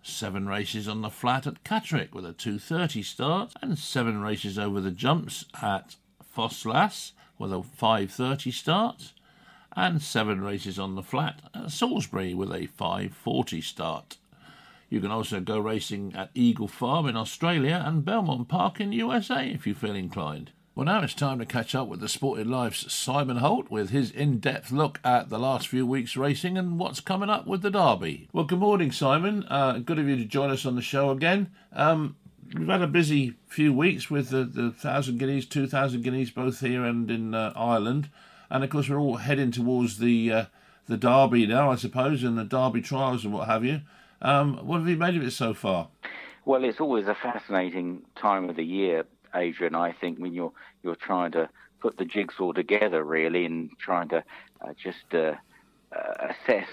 seven 0.09 0.49
races 0.49 0.89
on 0.89 1.03
the 1.03 1.11
flat 1.11 1.47
at 1.47 1.63
Catterick 1.65 2.13
with 2.13 2.25
a 2.25 2.33
2.30 2.33 3.05
start, 3.05 3.53
and 3.63 3.79
seven 3.79 4.21
races 4.21 4.59
over 4.59 4.81
the 4.81 4.91
jumps 4.91 5.45
at 5.63 5.97
Ffos 6.35 7.13
with 7.39 7.53
a 7.53 7.57
5.30 7.57 8.53
start, 8.53 9.13
and 9.77 10.03
seven 10.03 10.41
races 10.41 10.79
on 10.79 10.95
the 10.95 11.03
flat 11.03 11.41
at 11.55 11.71
Salisbury 11.71 12.35
with 12.35 12.51
a 12.51 12.69
5.40 12.69 13.63
start. 13.63 14.17
You 14.91 15.01
can 15.01 15.11
also 15.11 15.41
go 15.41 15.59
racing 15.59 16.15
at 16.17 16.31
Eagle 16.35 16.69
Farm 16.69 17.07
in 17.07 17.17
Australia 17.17 17.83
and 17.85 18.05
Belmont 18.05 18.49
Park 18.49 18.81
in 18.81 18.93
USA 18.93 19.47
if 19.49 19.67
you 19.67 19.75
feel 19.75 19.95
inclined. 19.95 20.53
Well, 20.79 20.85
now 20.85 21.03
it's 21.03 21.13
time 21.13 21.41
to 21.41 21.45
catch 21.45 21.75
up 21.75 21.89
with 21.89 21.99
the 21.99 22.09
Sporting 22.09 22.51
Life's 22.51 22.93
Simon 22.93 23.39
Holt 23.39 23.69
with 23.69 23.91
his 23.91 24.13
in 24.13 24.39
depth 24.39 24.71
look 24.71 25.01
at 25.03 25.29
the 25.29 25.37
last 25.37 25.67
few 25.67 25.85
weeks' 25.85 26.17
racing 26.17 26.57
and 26.57 26.79
what's 26.79 27.01
coming 27.01 27.29
up 27.29 27.49
with 27.49 27.63
the 27.63 27.71
Derby. 27.73 28.29
Well, 28.33 28.45
good 28.45 28.61
morning, 28.61 28.93
Simon. 28.93 29.43
Uh, 29.49 29.79
good 29.79 29.99
of 29.99 30.07
you 30.07 30.15
to 30.15 30.25
join 30.25 30.51
us 30.51 30.65
on 30.65 30.77
the 30.77 30.81
show 30.81 31.11
again. 31.11 31.51
Um, 31.73 32.15
we've 32.55 32.69
had 32.69 32.81
a 32.81 32.87
busy 32.87 33.35
few 33.49 33.73
weeks 33.73 34.09
with 34.09 34.29
the, 34.29 34.45
the 34.45 34.67
1,000 34.67 35.19
guineas, 35.19 35.47
2,000 35.47 36.01
guineas, 36.01 36.31
both 36.31 36.61
here 36.61 36.85
and 36.85 37.11
in 37.11 37.35
uh, 37.35 37.53
Ireland. 37.57 38.09
And 38.49 38.63
of 38.63 38.71
course, 38.71 38.89
we're 38.89 39.01
all 39.01 39.17
heading 39.17 39.51
towards 39.51 39.99
the 39.99 40.33
uh, 40.33 40.45
the 40.87 40.97
Derby 40.97 41.45
now, 41.49 41.73
I 41.73 41.75
suppose, 41.75 42.23
and 42.23 42.39
the 42.39 42.45
Derby 42.45 42.83
trials 42.83 43.25
and 43.25 43.35
what 43.35 43.49
have 43.49 43.65
you. 43.65 43.81
Um, 44.23 44.65
what 44.65 44.79
have 44.79 44.89
you 44.89 44.97
made 44.97 45.17
of 45.17 45.25
it 45.25 45.33
so 45.33 45.55
far? 45.55 45.89
Well, 46.45 46.63
it's 46.63 46.79
always 46.79 47.09
a 47.09 47.17
fascinating 47.17 48.03
time 48.15 48.49
of 48.49 48.55
the 48.55 48.65
year 48.65 49.07
Adrian. 49.35 49.75
I 49.75 49.93
think 49.93 50.19
when 50.19 50.33
you're 50.33 50.53
you're 50.83 50.97
trying 50.97 51.33
to 51.33 51.49
put 51.81 51.97
the 51.97 52.05
jigsaw 52.05 52.53
together, 52.53 53.05
really, 53.05 53.45
and 53.45 53.71
trying 53.79 54.09
to 54.09 54.25
uh, 54.61 54.73
just 54.83 55.15
uh, 55.15 55.35
uh, 55.95 56.29
assess 56.31 56.69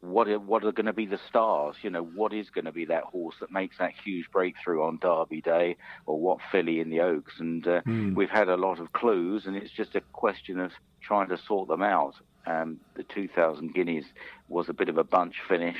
what 0.00 0.28
are, 0.28 0.38
what 0.38 0.64
are 0.64 0.72
going 0.72 0.86
to 0.86 0.92
be 0.92 1.06
the 1.06 1.20
stars. 1.28 1.76
You 1.82 1.90
know, 1.90 2.02
what 2.02 2.32
is 2.32 2.50
going 2.50 2.64
to 2.64 2.72
be 2.72 2.86
that 2.86 3.04
horse 3.04 3.36
that 3.40 3.50
makes 3.50 3.78
that 3.78 3.92
huge 4.04 4.30
breakthrough 4.30 4.82
on 4.82 4.98
Derby 4.98 5.40
Day, 5.40 5.76
or 6.06 6.18
what 6.18 6.38
filly 6.50 6.80
in 6.80 6.90
the 6.90 7.00
Oaks? 7.00 7.34
And 7.38 7.62
mm. 7.64 8.14
we've 8.14 8.30
had 8.30 8.48
a 8.48 8.56
lot 8.56 8.80
of 8.80 8.92
clues, 8.92 9.46
and 9.46 9.56
it's 9.56 9.72
just 9.72 9.94
a 9.94 10.00
question 10.12 10.58
of 10.60 10.72
trying 11.00 11.28
to 11.28 11.38
sort 11.38 11.68
them 11.68 11.82
out. 11.82 12.14
Um, 12.46 12.80
the 12.94 13.02
2,000 13.02 13.74
guineas 13.74 14.06
was 14.48 14.70
a 14.70 14.72
bit 14.72 14.88
of 14.88 14.96
a 14.96 15.04
bunch 15.04 15.36
finish 15.46 15.76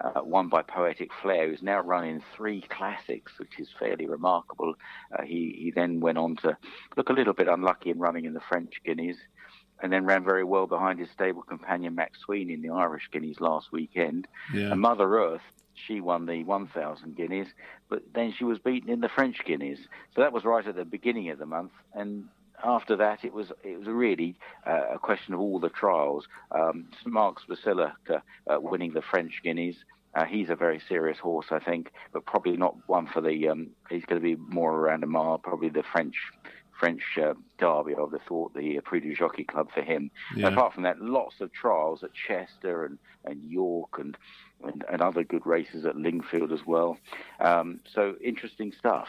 uh, 0.00 0.20
won 0.22 0.48
by 0.48 0.62
Poetic 0.62 1.10
Flare, 1.22 1.48
who's 1.48 1.62
now 1.62 1.80
running 1.80 2.22
three 2.36 2.62
classics, 2.62 3.32
which 3.38 3.58
is 3.58 3.68
fairly 3.78 4.06
remarkable. 4.06 4.74
Uh, 5.16 5.22
he, 5.22 5.56
he 5.58 5.72
then 5.74 6.00
went 6.00 6.18
on 6.18 6.36
to 6.36 6.56
look 6.96 7.08
a 7.10 7.12
little 7.12 7.32
bit 7.32 7.48
unlucky 7.48 7.90
in 7.90 7.98
running 7.98 8.24
in 8.24 8.34
the 8.34 8.40
French 8.40 8.74
Guineas, 8.84 9.16
and 9.82 9.92
then 9.92 10.04
ran 10.04 10.24
very 10.24 10.44
well 10.44 10.66
behind 10.66 10.98
his 10.98 11.10
stable 11.10 11.42
companion 11.42 11.94
Mac 11.94 12.12
Swiney 12.26 12.54
in 12.54 12.62
the 12.62 12.70
Irish 12.70 13.08
Guineas 13.12 13.40
last 13.40 13.72
weekend. 13.72 14.26
Yeah. 14.52 14.72
And 14.72 14.80
Mother 14.80 15.18
Earth, 15.18 15.42
she 15.74 16.00
won 16.00 16.26
the 16.26 16.44
1,000 16.44 17.16
Guineas, 17.16 17.48
but 17.88 18.02
then 18.14 18.32
she 18.32 18.44
was 18.44 18.58
beaten 18.58 18.90
in 18.90 19.00
the 19.00 19.08
French 19.08 19.44
Guineas. 19.44 19.80
So 20.14 20.22
that 20.22 20.32
was 20.32 20.44
right 20.44 20.66
at 20.66 20.76
the 20.76 20.84
beginning 20.84 21.30
of 21.30 21.38
the 21.38 21.46
month, 21.46 21.72
and 21.92 22.28
after 22.62 22.96
that, 22.96 23.24
it 23.24 23.32
was 23.32 23.52
it 23.62 23.78
was 23.78 23.88
really 23.88 24.36
uh, 24.66 24.94
a 24.94 24.98
question 24.98 25.34
of 25.34 25.40
all 25.40 25.58
the 25.58 25.68
trials. 25.68 26.26
Um, 26.50 26.88
Mark 27.04 27.38
Basilica 27.48 28.22
uh, 28.48 28.58
winning 28.60 28.92
the 28.92 29.02
French 29.02 29.40
Guineas. 29.42 29.76
Uh, 30.14 30.24
he's 30.24 30.48
a 30.48 30.54
very 30.54 30.80
serious 30.88 31.18
horse, 31.18 31.46
I 31.50 31.58
think, 31.58 31.90
but 32.12 32.24
probably 32.24 32.56
not 32.56 32.76
one 32.86 33.06
for 33.06 33.20
the. 33.20 33.48
Um, 33.48 33.70
he's 33.90 34.04
going 34.04 34.20
to 34.20 34.24
be 34.24 34.36
more 34.36 34.72
around 34.72 35.02
a 35.02 35.08
mile, 35.08 35.38
probably 35.38 35.68
the 35.68 35.82
French 35.82 36.14
French 36.78 37.02
uh, 37.20 37.34
Derby. 37.58 37.94
I 37.96 38.00
would 38.00 38.12
have 38.12 38.22
thought 38.28 38.54
the 38.54 38.78
uh, 38.78 38.80
Prix 38.82 39.00
du 39.00 39.14
Jockey 39.14 39.44
Club 39.44 39.70
for 39.72 39.82
him. 39.82 40.10
Yeah. 40.36 40.48
Apart 40.48 40.74
from 40.74 40.82
that, 40.84 41.00
lots 41.00 41.40
of 41.40 41.52
trials 41.52 42.02
at 42.02 42.10
Chester 42.12 42.84
and, 42.84 42.98
and 43.24 43.42
York 43.42 43.98
and, 43.98 44.16
and, 44.64 44.84
and 44.90 45.00
other 45.00 45.24
good 45.24 45.46
races 45.46 45.84
at 45.86 45.96
Lingfield 45.96 46.52
as 46.52 46.66
well. 46.66 46.98
Um, 47.40 47.80
so 47.92 48.16
interesting 48.22 48.72
stuff. 48.78 49.08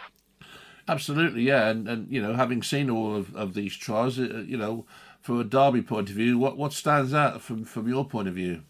Absolutely, 0.88 1.42
yeah, 1.42 1.70
and 1.70 1.88
and 1.88 2.12
you 2.12 2.22
know, 2.22 2.36
having 2.36 2.62
seen 2.62 2.90
all 2.90 3.16
of, 3.16 3.36
of 3.36 3.56
these 3.56 3.76
trials, 3.76 4.20
uh, 4.20 4.44
you 4.46 4.58
know, 4.58 4.86
from 5.22 5.40
a 5.40 5.44
Derby 5.44 5.82
point 5.82 6.10
of 6.10 6.16
view, 6.16 6.38
what 6.38 6.58
what 6.58 6.74
stands 6.74 7.14
out 7.14 7.42
from 7.42 7.66
from 7.66 7.88
your 7.88 8.06
point 8.06 8.28
of 8.28 8.36
view? 8.36 8.62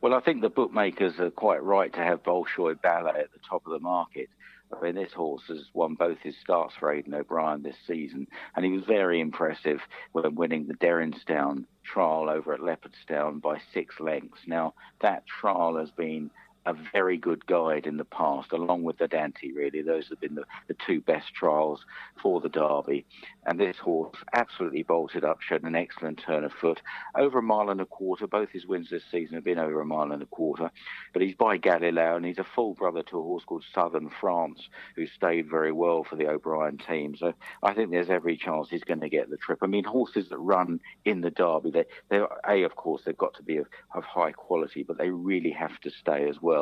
Well, 0.00 0.12
I 0.14 0.20
think 0.20 0.42
the 0.42 0.50
bookmakers 0.50 1.18
are 1.18 1.30
quite 1.30 1.62
right 1.62 1.92
to 1.92 2.00
have 2.00 2.22
Bolshoi 2.22 2.80
Ballet 2.82 3.20
at 3.20 3.32
the 3.32 3.38
top 3.48 3.66
of 3.66 3.72
the 3.72 3.78
market. 3.78 4.28
I 4.76 4.82
mean, 4.82 4.96
this 4.96 5.12
horse 5.12 5.44
has 5.48 5.64
won 5.74 5.94
both 5.94 6.18
his 6.18 6.36
starts 6.42 6.74
for 6.74 6.92
Aidan 6.92 7.14
O'Brien 7.14 7.62
this 7.62 7.76
season, 7.86 8.26
and 8.54 8.64
he 8.64 8.72
was 8.72 8.84
very 8.84 9.20
impressive 9.20 9.80
when 10.12 10.34
winning 10.34 10.66
the 10.66 10.74
Derrinstown 10.74 11.64
trial 11.84 12.28
over 12.28 12.52
at 12.52 12.60
Leopardstown 12.60 13.40
by 13.40 13.60
six 13.72 14.00
lengths. 14.00 14.40
Now, 14.46 14.74
that 15.00 15.24
trial 15.26 15.76
has 15.76 15.92
been 15.92 16.30
a 16.66 16.74
very 16.92 17.16
good 17.16 17.46
guide 17.46 17.86
in 17.86 17.96
the 17.96 18.04
past, 18.04 18.52
along 18.52 18.82
with 18.82 18.98
the 18.98 19.08
Dante, 19.08 19.52
really. 19.52 19.82
Those 19.82 20.08
have 20.08 20.20
been 20.20 20.34
the, 20.34 20.44
the 20.66 20.76
two 20.86 21.00
best 21.00 21.32
trials 21.32 21.86
for 22.20 22.40
the 22.40 22.48
Derby. 22.48 23.06
And 23.46 23.58
this 23.58 23.76
horse 23.76 24.16
absolutely 24.34 24.82
bolted 24.82 25.24
up, 25.24 25.40
showed 25.40 25.62
an 25.62 25.76
excellent 25.76 26.20
turn 26.26 26.44
of 26.44 26.52
foot. 26.52 26.82
Over 27.14 27.38
a 27.38 27.42
mile 27.42 27.70
and 27.70 27.80
a 27.80 27.86
quarter. 27.86 28.26
Both 28.26 28.50
his 28.50 28.66
wins 28.66 28.90
this 28.90 29.04
season 29.10 29.36
have 29.36 29.44
been 29.44 29.58
over 29.58 29.80
a 29.80 29.86
mile 29.86 30.10
and 30.10 30.22
a 30.22 30.26
quarter. 30.26 30.70
But 31.12 31.22
he's 31.22 31.36
by 31.36 31.56
Galileo, 31.56 32.16
and 32.16 32.26
he's 32.26 32.38
a 32.38 32.46
full 32.54 32.74
brother 32.74 33.04
to 33.04 33.18
a 33.18 33.22
horse 33.22 33.44
called 33.44 33.64
Southern 33.72 34.10
France, 34.20 34.68
who 34.96 35.06
stayed 35.06 35.48
very 35.48 35.72
well 35.72 36.02
for 36.02 36.16
the 36.16 36.28
O'Brien 36.28 36.78
team. 36.78 37.14
So 37.16 37.32
I 37.62 37.74
think 37.74 37.90
there's 37.90 38.10
every 38.10 38.36
chance 38.36 38.68
he's 38.68 38.84
going 38.84 39.00
to 39.00 39.08
get 39.08 39.30
the 39.30 39.36
trip. 39.36 39.60
I 39.62 39.66
mean, 39.66 39.84
horses 39.84 40.28
that 40.30 40.38
run 40.38 40.80
in 41.04 41.20
the 41.20 41.30
Derby, 41.30 41.70
they, 41.70 41.84
they're, 42.08 42.28
A, 42.48 42.64
of 42.64 42.74
course, 42.74 43.02
they've 43.04 43.16
got 43.16 43.34
to 43.34 43.44
be 43.44 43.58
of, 43.58 43.66
of 43.94 44.02
high 44.02 44.32
quality, 44.32 44.82
but 44.82 44.98
they 44.98 45.10
really 45.10 45.52
have 45.52 45.78
to 45.82 45.90
stay 45.90 46.28
as 46.28 46.42
well. 46.42 46.55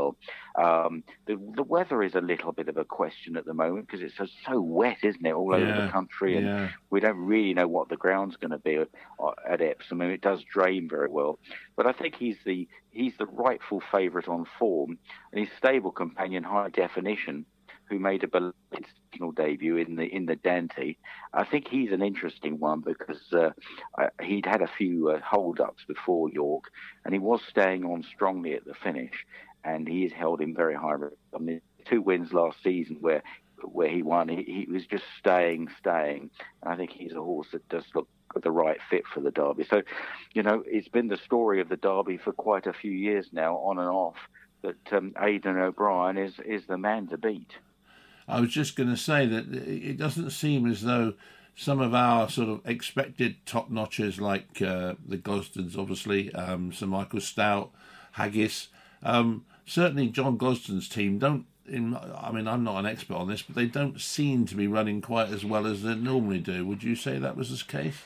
Um, 0.56 1.02
the, 1.26 1.36
the 1.56 1.62
weather 1.62 2.02
is 2.02 2.14
a 2.14 2.20
little 2.20 2.52
bit 2.52 2.68
of 2.68 2.76
a 2.76 2.84
question 2.84 3.36
at 3.36 3.44
the 3.44 3.54
moment 3.54 3.86
because 3.86 4.02
it's 4.02 4.16
so, 4.16 4.26
so 4.46 4.60
wet, 4.60 4.98
isn't 5.02 5.26
it, 5.26 5.32
all 5.32 5.54
over 5.54 5.64
Yeah, 5.66 5.86
the 5.86 5.92
country, 5.92 6.36
and 6.36 6.46
yeah. 6.46 6.68
we 6.90 7.00
don't 7.00 7.18
really 7.18 7.54
know 7.54 7.68
what 7.68 7.88
the 7.88 7.96
ground's 7.96 8.36
going 8.36 8.50
to 8.52 8.58
be 8.58 8.76
at, 8.76 8.88
at 9.48 9.60
Epsom. 9.60 10.00
I 10.00 10.04
mean, 10.04 10.14
it 10.14 10.20
does 10.20 10.42
drain 10.56 10.88
very 10.88 11.08
well, 11.08 11.38
but 11.76 11.86
I 11.86 11.92
think 11.92 12.14
he's 12.16 12.38
the 12.44 12.68
he's 12.90 13.16
the 13.18 13.26
rightful 13.26 13.82
favourite 13.92 14.28
on 14.28 14.46
form, 14.58 14.98
and 15.32 15.40
his 15.44 15.52
stable 15.58 15.90
companion, 15.90 16.44
High 16.44 16.70
Definition, 16.70 17.46
who 17.88 17.98
made 17.98 18.24
a 18.24 18.28
beloved 18.28 18.54
international 18.72 19.32
debut 19.32 19.76
in 19.76 19.96
the 19.96 20.04
in 20.04 20.26
the 20.26 20.36
Dante. 20.36 20.96
I 21.32 21.44
think 21.44 21.68
he's 21.68 21.92
an 21.92 22.02
interesting 22.02 22.58
one 22.58 22.80
because 22.80 23.22
uh, 23.32 23.50
I, 23.98 24.08
he'd 24.22 24.46
had 24.46 24.62
a 24.62 24.70
few 24.78 25.10
uh, 25.10 25.20
hold-ups 25.20 25.84
before 25.86 26.30
York, 26.30 26.64
and 27.04 27.12
he 27.14 27.20
was 27.20 27.40
staying 27.48 27.84
on 27.84 28.02
strongly 28.14 28.54
at 28.54 28.64
the 28.64 28.74
finish, 28.74 29.26
and 29.64 29.88
he 29.88 30.04
is 30.04 30.12
held 30.12 30.40
in 30.40 30.54
very 30.54 30.74
high. 30.74 30.92
regard. 30.92 31.14
I 31.34 31.38
mean, 31.38 31.60
two 31.84 32.02
wins 32.02 32.32
last 32.32 32.62
season 32.62 32.98
where 33.00 33.22
where 33.62 33.88
he 33.88 34.02
won, 34.02 34.28
he, 34.28 34.42
he 34.42 34.66
was 34.70 34.84
just 34.86 35.04
staying, 35.18 35.68
staying. 35.78 36.30
And 36.62 36.72
I 36.72 36.76
think 36.76 36.90
he's 36.90 37.12
a 37.12 37.22
horse 37.22 37.48
that 37.52 37.66
does 37.68 37.84
look 37.94 38.08
the 38.42 38.50
right 38.50 38.78
fit 38.90 39.04
for 39.06 39.20
the 39.20 39.30
Derby. 39.30 39.64
So, 39.64 39.82
you 40.32 40.42
know, 40.42 40.62
it's 40.66 40.88
been 40.88 41.08
the 41.08 41.16
story 41.16 41.60
of 41.60 41.68
the 41.68 41.76
Derby 41.76 42.16
for 42.16 42.32
quite 42.32 42.66
a 42.66 42.72
few 42.72 42.90
years 42.90 43.28
now, 43.32 43.56
on 43.58 43.78
and 43.78 43.88
off, 43.88 44.16
that 44.62 44.92
um, 44.92 45.14
Aidan 45.20 45.56
O'Brien 45.56 46.18
is 46.18 46.34
is 46.44 46.66
the 46.66 46.78
man 46.78 47.06
to 47.08 47.18
beat. 47.18 47.52
I 48.26 48.40
was 48.40 48.50
just 48.50 48.76
going 48.76 48.88
to 48.88 48.96
say 48.96 49.26
that 49.26 49.52
it 49.52 49.98
doesn't 49.98 50.30
seem 50.30 50.66
as 50.66 50.82
though 50.82 51.14
some 51.54 51.80
of 51.80 51.94
our 51.94 52.28
sort 52.28 52.48
of 52.48 52.60
expected 52.64 53.36
top 53.46 53.70
notchers, 53.70 54.18
like 54.20 54.60
uh, 54.62 54.94
the 55.06 55.18
Gosdens, 55.18 55.78
obviously, 55.78 56.32
um, 56.34 56.72
Sir 56.72 56.86
Michael 56.86 57.20
Stoute, 57.20 57.70
Haggas, 58.16 58.68
um, 59.02 59.44
certainly 59.66 60.08
John 60.08 60.36
Gosden's 60.36 60.88
team 60.88 61.18
don't. 61.18 61.46
In, 61.66 61.96
I 61.96 62.30
mean, 62.30 62.46
I'm 62.46 62.62
not 62.62 62.78
an 62.78 62.84
expert 62.84 63.16
on 63.16 63.28
this, 63.28 63.40
but 63.40 63.56
they 63.56 63.64
don't 63.64 63.98
seem 63.98 64.44
to 64.46 64.54
be 64.54 64.66
running 64.66 65.00
quite 65.00 65.30
as 65.30 65.46
well 65.46 65.66
as 65.66 65.82
they 65.82 65.94
normally 65.94 66.38
do. 66.38 66.66
Would 66.66 66.82
you 66.82 66.94
say 66.94 67.18
that 67.18 67.36
was 67.36 67.48
the 67.48 67.64
case? 67.64 68.02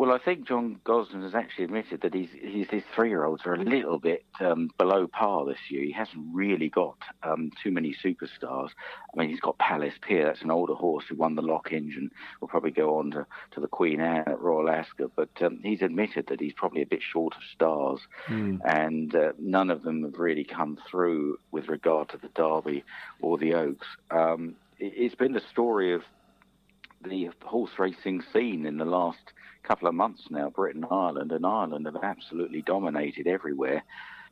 Well, 0.00 0.12
I 0.12 0.18
think 0.18 0.48
John 0.48 0.80
Gosden 0.82 1.22
has 1.24 1.34
actually 1.34 1.64
admitted 1.64 2.00
that 2.00 2.14
he's, 2.14 2.30
he's, 2.32 2.70
his 2.70 2.84
three-year-olds 2.94 3.42
are 3.44 3.52
a 3.52 3.62
little 3.62 3.98
bit 3.98 4.24
um, 4.40 4.70
below 4.78 5.06
par 5.06 5.44
this 5.44 5.58
year. 5.68 5.82
He 5.84 5.92
hasn't 5.92 6.24
really 6.32 6.70
got 6.70 6.96
um, 7.22 7.50
too 7.62 7.70
many 7.70 7.94
superstars. 8.02 8.70
I 8.70 9.18
mean, 9.18 9.28
he's 9.28 9.40
got 9.40 9.58
Palace 9.58 9.92
Pier. 10.00 10.24
That's 10.24 10.40
an 10.40 10.50
older 10.50 10.72
horse 10.72 11.04
who 11.06 11.16
won 11.16 11.34
the 11.34 11.42
Lockinge. 11.42 12.08
Will 12.40 12.48
probably 12.48 12.70
go 12.70 12.98
on 12.98 13.10
to, 13.10 13.26
to 13.50 13.60
the 13.60 13.66
Queen 13.66 14.00
Anne 14.00 14.24
at 14.26 14.40
Royal 14.40 14.70
Ascot. 14.70 15.10
But 15.14 15.28
um, 15.42 15.60
he's 15.62 15.82
admitted 15.82 16.28
that 16.28 16.40
he's 16.40 16.54
probably 16.54 16.80
a 16.80 16.86
bit 16.86 17.02
short 17.02 17.34
of 17.36 17.42
stars, 17.54 18.00
and 18.64 19.14
uh, 19.14 19.32
none 19.38 19.68
of 19.68 19.82
them 19.82 20.04
have 20.04 20.18
really 20.18 20.44
come 20.44 20.78
through 20.90 21.36
with 21.50 21.68
regard 21.68 22.08
to 22.08 22.16
the 22.16 22.28
Derby 22.28 22.84
or 23.20 23.36
the 23.36 23.52
Oaks. 23.52 23.86
Um, 24.10 24.54
it, 24.78 24.94
it's 24.96 25.14
been 25.14 25.34
the 25.34 25.42
story 25.52 25.92
of 25.92 26.04
the 27.04 27.28
horse 27.44 27.72
racing 27.78 28.22
scene 28.32 28.64
in 28.64 28.78
the 28.78 28.86
last 28.86 29.34
couple 29.70 29.86
of 29.86 29.94
months 29.94 30.22
now, 30.30 30.50
Britain, 30.50 30.84
Ireland, 30.90 31.30
and 31.30 31.46
Ireland 31.46 31.86
have 31.86 32.02
absolutely 32.02 32.60
dominated 32.60 33.28
everywhere. 33.28 33.84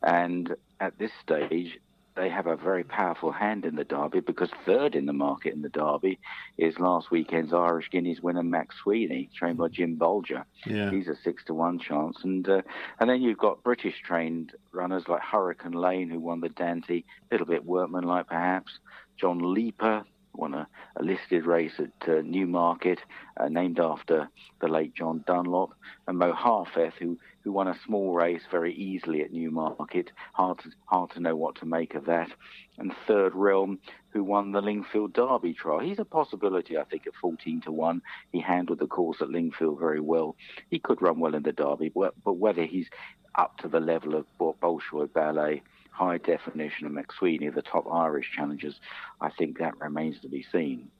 And 0.03 0.57
at 0.81 0.99
this 0.99 1.13
stage, 1.23 1.79
they 2.17 2.29
have 2.29 2.49
a 2.49 2.57
very 2.57 2.83
powerful 2.83 3.31
hand 3.31 3.65
in 3.65 3.77
the 3.77 3.85
Derby 3.85 4.19
because 4.19 4.51
third 4.67 4.97
in 4.97 5.07
the 5.07 5.13
market 5.13 5.55
in 5.55 5.63
the 5.63 5.69
Derby 5.69 6.19
is 6.57 6.81
last 6.81 7.13
weekend's 7.13 7.53
Irish 7.53 7.89
Guineas 7.89 8.21
winner 8.21 8.43
Mac 8.43 8.71
Swiney, 8.85 9.33
trained 9.33 9.59
by 9.59 9.69
Jim 9.69 9.97
Bolger. 9.97 10.43
Yeah. 10.67 10.91
He's 10.91 11.07
a 11.07 11.15
six 11.23 11.45
to 11.45 11.55
one 11.55 11.79
chance, 11.79 12.19
and 12.25 12.49
uh, 12.49 12.63
and 12.99 13.09
then 13.09 13.23
you've 13.23 13.39
got 13.39 13.63
British 13.63 13.95
trained 14.05 14.55
runners 14.73 15.05
like 15.07 15.23
Hurricane 15.23 15.71
Lane 15.71 16.11
who 16.11 16.19
won 16.19 16.41
the 16.41 16.49
Dante, 16.49 16.99
a 16.99 17.05
little 17.31 17.47
bit 17.47 17.65
workmanlike 17.65 18.27
perhaps. 18.27 18.73
John 19.17 19.55
Leeper 19.55 20.05
won 20.35 20.55
a, 20.55 20.69
a 20.97 21.03
listed 21.03 21.47
race 21.47 21.79
at 21.79 22.09
uh, 22.09 22.21
Newmarket, 22.23 23.01
uh, 23.37 23.49
named 23.49 23.81
after 23.81 24.29
the 24.61 24.69
late 24.69 24.95
John 24.95 25.25
Dunlop, 25.27 25.75
and 26.07 26.19
Mohaafeth, 26.19 26.95
who 26.95 27.19
who 27.49 27.53
won 27.53 27.69
a 27.69 27.79
small 27.87 28.13
race 28.13 28.43
very 28.51 28.75
easily 28.75 29.23
at 29.23 29.33
Newmarket. 29.33 30.13
Hard 30.35 30.59
to, 30.59 30.71
hard 30.85 31.11
to 31.13 31.21
know 31.21 31.35
what 31.35 31.55
to 31.57 31.65
make 31.65 31.95
of 31.95 32.05
that. 32.05 32.31
And 32.77 32.93
Third 33.07 33.35
Realm, 33.35 33.79
who 34.11 34.23
won 34.23 34.53
the 34.53 34.61
Lingfield 34.61 35.15
Derby 35.15 35.55
trial. 35.55 35.79
He's 35.79 35.99
a 35.99 36.05
possibility, 36.05 36.77
I 36.77 36.85
think, 36.85 37.07
at 37.07 37.15
14 37.15 37.63
to 37.63 37.73
1. 37.73 38.03
He 38.33 38.41
handled 38.41 38.81
the 38.81 38.87
course 38.87 39.23
at 39.23 39.31
Lingfield 39.31 39.79
very 39.79 39.99
well. 39.99 40.37
He 40.71 40.79
could 40.79 41.01
run 41.01 41.21
well 41.21 41.35
in 41.35 41.43
the 41.43 41.53
Derby, 41.53 41.91
but, 41.95 42.13
but 42.23 42.35
whether 42.35 42.65
he's 42.65 42.89
up 43.35 43.57
to 43.59 43.69
the 43.69 43.81
level 43.81 44.15
of 44.15 44.27
Bo- 44.37 44.57
Bolshoi 44.61 45.11
Ballet, 45.11 45.63
High 45.91 46.19
Definition, 46.19 46.87
and 46.87 46.95
Mac 46.95 47.09
Swiney, 47.13 47.55
the 47.55 47.63
top 47.63 47.87
Irish 47.91 48.31
challengers, 48.35 48.81
I 49.21 49.31
think 49.31 49.59
that 49.59 49.79
remains 49.81 50.21
to 50.21 50.29
be 50.29 50.45
seen. 50.53 50.91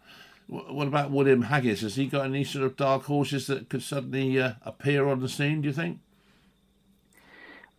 What 0.49 0.89
about 0.89 1.11
William 1.11 1.45
Haggas? 1.45 1.81
Has 1.81 1.97
he 1.97 2.07
got 2.07 2.25
any 2.25 2.43
sort 2.43 2.65
of 2.65 2.77
dark 2.77 3.05
horses 3.05 3.47
that 3.49 3.69
could 3.69 3.83
suddenly 3.83 4.41
uh, 4.41 4.55
appear 4.63 5.07
on 5.07 5.21
the 5.21 5.29
scene? 5.29 5.61
Do 5.61 5.69
you 5.69 5.75
think? 5.75 5.99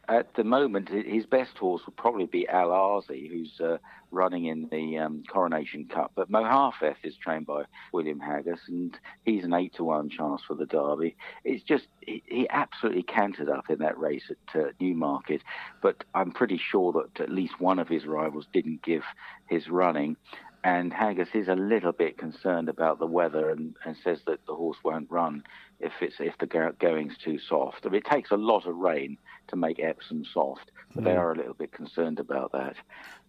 At 0.09 0.33
the 0.33 0.43
moment, 0.43 0.89
his 0.89 1.27
best 1.27 1.55
horse 1.55 1.83
would 1.85 1.95
probably 1.95 2.25
be 2.25 2.47
Al 2.47 2.69
Aasy, 2.69 3.29
who's 3.29 3.61
uh, 3.61 3.77
running 4.09 4.45
in 4.45 4.67
the 4.71 4.97
um, 4.97 5.23
Coronation 5.31 5.85
Cup. 5.85 6.13
But 6.15 6.31
Mohaafeth 6.31 6.95
is 7.03 7.15
trained 7.15 7.45
by 7.45 7.65
William 7.93 8.19
Haggas, 8.19 8.67
and 8.67 8.97
he's 9.23 9.43
an 9.43 9.53
eight 9.53 9.75
to 9.75 9.83
one 9.83 10.09
chance 10.09 10.41
for 10.47 10.55
the 10.55 10.65
Derby. 10.65 11.15
It's 11.43 11.63
just 11.63 11.85
he, 12.01 12.23
he 12.25 12.49
absolutely 12.49 13.03
cantered 13.03 13.49
up 13.49 13.69
in 13.69 13.77
that 13.79 13.99
race 13.99 14.31
at 14.31 14.59
uh, 14.59 14.69
Newmarket. 14.79 15.43
But 15.79 16.03
I'm 16.15 16.31
pretty 16.31 16.57
sure 16.57 16.91
that 16.93 17.21
at 17.21 17.29
least 17.29 17.59
one 17.59 17.77
of 17.77 17.87
his 17.87 18.07
rivals 18.07 18.47
didn't 18.51 18.81
give 18.81 19.03
his 19.47 19.69
running. 19.69 20.17
And 20.63 20.91
Haggas 20.91 21.33
is 21.35 21.47
a 21.47 21.55
little 21.55 21.93
bit 21.93 22.17
concerned 22.17 22.67
about 22.67 22.99
the 22.99 23.05
weather 23.05 23.49
and, 23.49 23.75
and 23.85 23.95
says 24.03 24.19
that 24.25 24.45
the 24.45 24.53
horse 24.53 24.77
won't 24.83 25.09
run 25.09 25.43
if 25.79 25.93
it's 26.01 26.15
if 26.19 26.37
the 26.37 26.47
go- 26.47 26.73
going's 26.77 27.17
too 27.17 27.39
soft. 27.39 27.85
I 27.85 27.89
mean, 27.89 27.99
it 27.99 28.05
takes 28.05 28.31
a 28.31 28.37
lot 28.37 28.65
of 28.65 28.75
rain 28.75 29.17
to 29.47 29.55
make 29.55 29.79
Epsom 29.79 30.25
soft, 30.25 30.71
but 30.93 31.05
they 31.05 31.15
are 31.15 31.31
a 31.31 31.35
little 31.35 31.53
bit 31.53 31.71
concerned 31.71 32.19
about 32.19 32.51
that. 32.51 32.75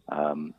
Um, 0.09 0.55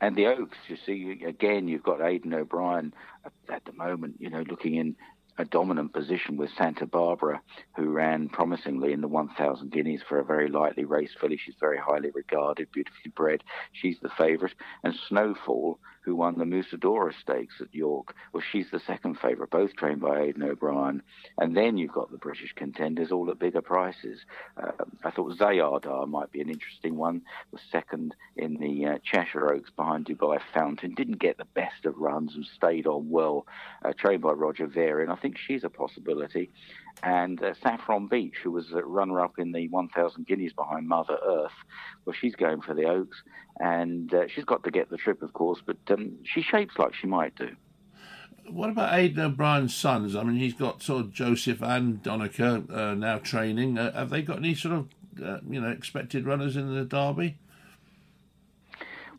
and 0.00 0.14
the 0.14 0.26
Oaks, 0.26 0.58
you 0.68 0.76
see, 0.76 1.24
again, 1.26 1.66
you've 1.66 1.82
got 1.82 2.00
Aidan 2.00 2.34
O'Brien 2.34 2.94
at, 3.24 3.32
at 3.48 3.64
the 3.64 3.72
moment, 3.72 4.16
you 4.20 4.30
know, 4.30 4.44
looking 4.48 4.76
in 4.76 4.94
a 5.38 5.44
dominant 5.44 5.92
position 5.92 6.36
with 6.36 6.50
Santa 6.58 6.84
Barbara, 6.84 7.40
who 7.76 7.90
ran 7.90 8.28
promisingly 8.28 8.92
in 8.92 9.00
the 9.00 9.08
1,000 9.08 9.70
guineas 9.70 10.02
for 10.08 10.18
a 10.18 10.24
very 10.24 10.48
lightly 10.48 10.84
raced 10.84 11.18
filly. 11.20 11.36
She's 11.36 11.54
very 11.60 11.78
highly 11.78 12.10
regarded, 12.10 12.72
beautifully 12.72 13.12
bred. 13.14 13.44
She's 13.72 13.98
the 14.02 14.10
favourite. 14.18 14.54
And 14.82 14.94
Snowfall, 15.08 15.78
who 16.08 16.16
won 16.16 16.38
the 16.38 16.44
Musidora 16.46 17.12
Stakes 17.20 17.60
at 17.60 17.74
York, 17.74 18.14
well, 18.32 18.42
she's 18.50 18.70
the 18.72 18.80
second 18.80 19.18
favourite, 19.18 19.50
both 19.50 19.76
trained 19.76 20.00
by 20.00 20.20
Aidan 20.20 20.42
O'Brien. 20.42 21.02
And 21.36 21.54
then 21.54 21.76
you've 21.76 21.92
got 21.92 22.10
the 22.10 22.16
British 22.16 22.54
contenders, 22.54 23.12
all 23.12 23.30
at 23.30 23.38
bigger 23.38 23.60
prices. 23.60 24.20
Uh, 24.56 24.70
I 25.04 25.10
thought 25.10 25.36
Zeyaadah 25.36 26.08
might 26.08 26.32
be 26.32 26.40
an 26.40 26.48
interesting 26.48 26.96
one. 26.96 27.20
Was 27.52 27.60
second 27.70 28.14
in 28.36 28.54
the 28.54 28.86
uh, 28.86 28.98
Cheshire 29.04 29.52
Oaks 29.52 29.68
behind 29.76 30.06
Dubai 30.06 30.38
Fountain. 30.54 30.94
Didn't 30.94 31.18
get 31.18 31.36
the 31.36 31.44
best 31.44 31.84
of 31.84 31.98
runs 31.98 32.34
and 32.34 32.46
stayed 32.56 32.86
on 32.86 33.10
well. 33.10 33.46
Uh, 33.84 33.92
trained 33.92 34.22
by 34.22 34.30
Roger 34.30 34.66
Varian. 34.66 35.10
I 35.10 35.16
think 35.16 35.36
she's 35.36 35.62
a 35.62 35.68
possibility. 35.68 36.50
And 37.02 37.42
uh, 37.42 37.54
Saffron 37.62 38.08
Beach, 38.08 38.34
who 38.42 38.50
was 38.50 38.72
a 38.72 38.82
runner-up 38.82 39.38
in 39.38 39.52
the 39.52 39.68
1,000 39.68 40.26
guineas 40.26 40.52
behind 40.52 40.88
Mother 40.88 41.18
Earth, 41.24 41.52
well, 42.04 42.14
she's 42.18 42.34
going 42.34 42.60
for 42.60 42.74
the 42.74 42.84
Oaks, 42.84 43.22
and 43.60 44.12
uh, 44.12 44.26
she's 44.28 44.44
got 44.44 44.64
to 44.64 44.70
get 44.70 44.90
the 44.90 44.96
trip, 44.96 45.22
of 45.22 45.32
course, 45.32 45.60
but 45.64 45.76
um, 45.90 46.16
she 46.24 46.42
shapes 46.42 46.74
like 46.78 46.94
she 46.94 47.06
might 47.06 47.36
do. 47.36 47.54
What 48.50 48.70
about 48.70 48.94
Aidan 48.94 49.24
O'Brien's 49.24 49.74
sons? 49.74 50.16
I 50.16 50.22
mean, 50.22 50.36
he's 50.36 50.54
got 50.54 50.82
sort 50.82 51.02
of 51.02 51.12
Joseph 51.12 51.62
and 51.62 52.02
Donnacha 52.02 52.64
uh, 52.72 52.94
now 52.94 53.18
training. 53.18 53.78
Uh, 53.78 53.92
have 53.92 54.10
they 54.10 54.22
got 54.22 54.38
any 54.38 54.54
sort 54.54 54.74
of, 54.74 54.88
uh, 55.22 55.38
you 55.48 55.60
know, 55.60 55.68
expected 55.68 56.24
runners 56.24 56.56
in 56.56 56.74
the 56.74 56.84
Derby? 56.84 57.36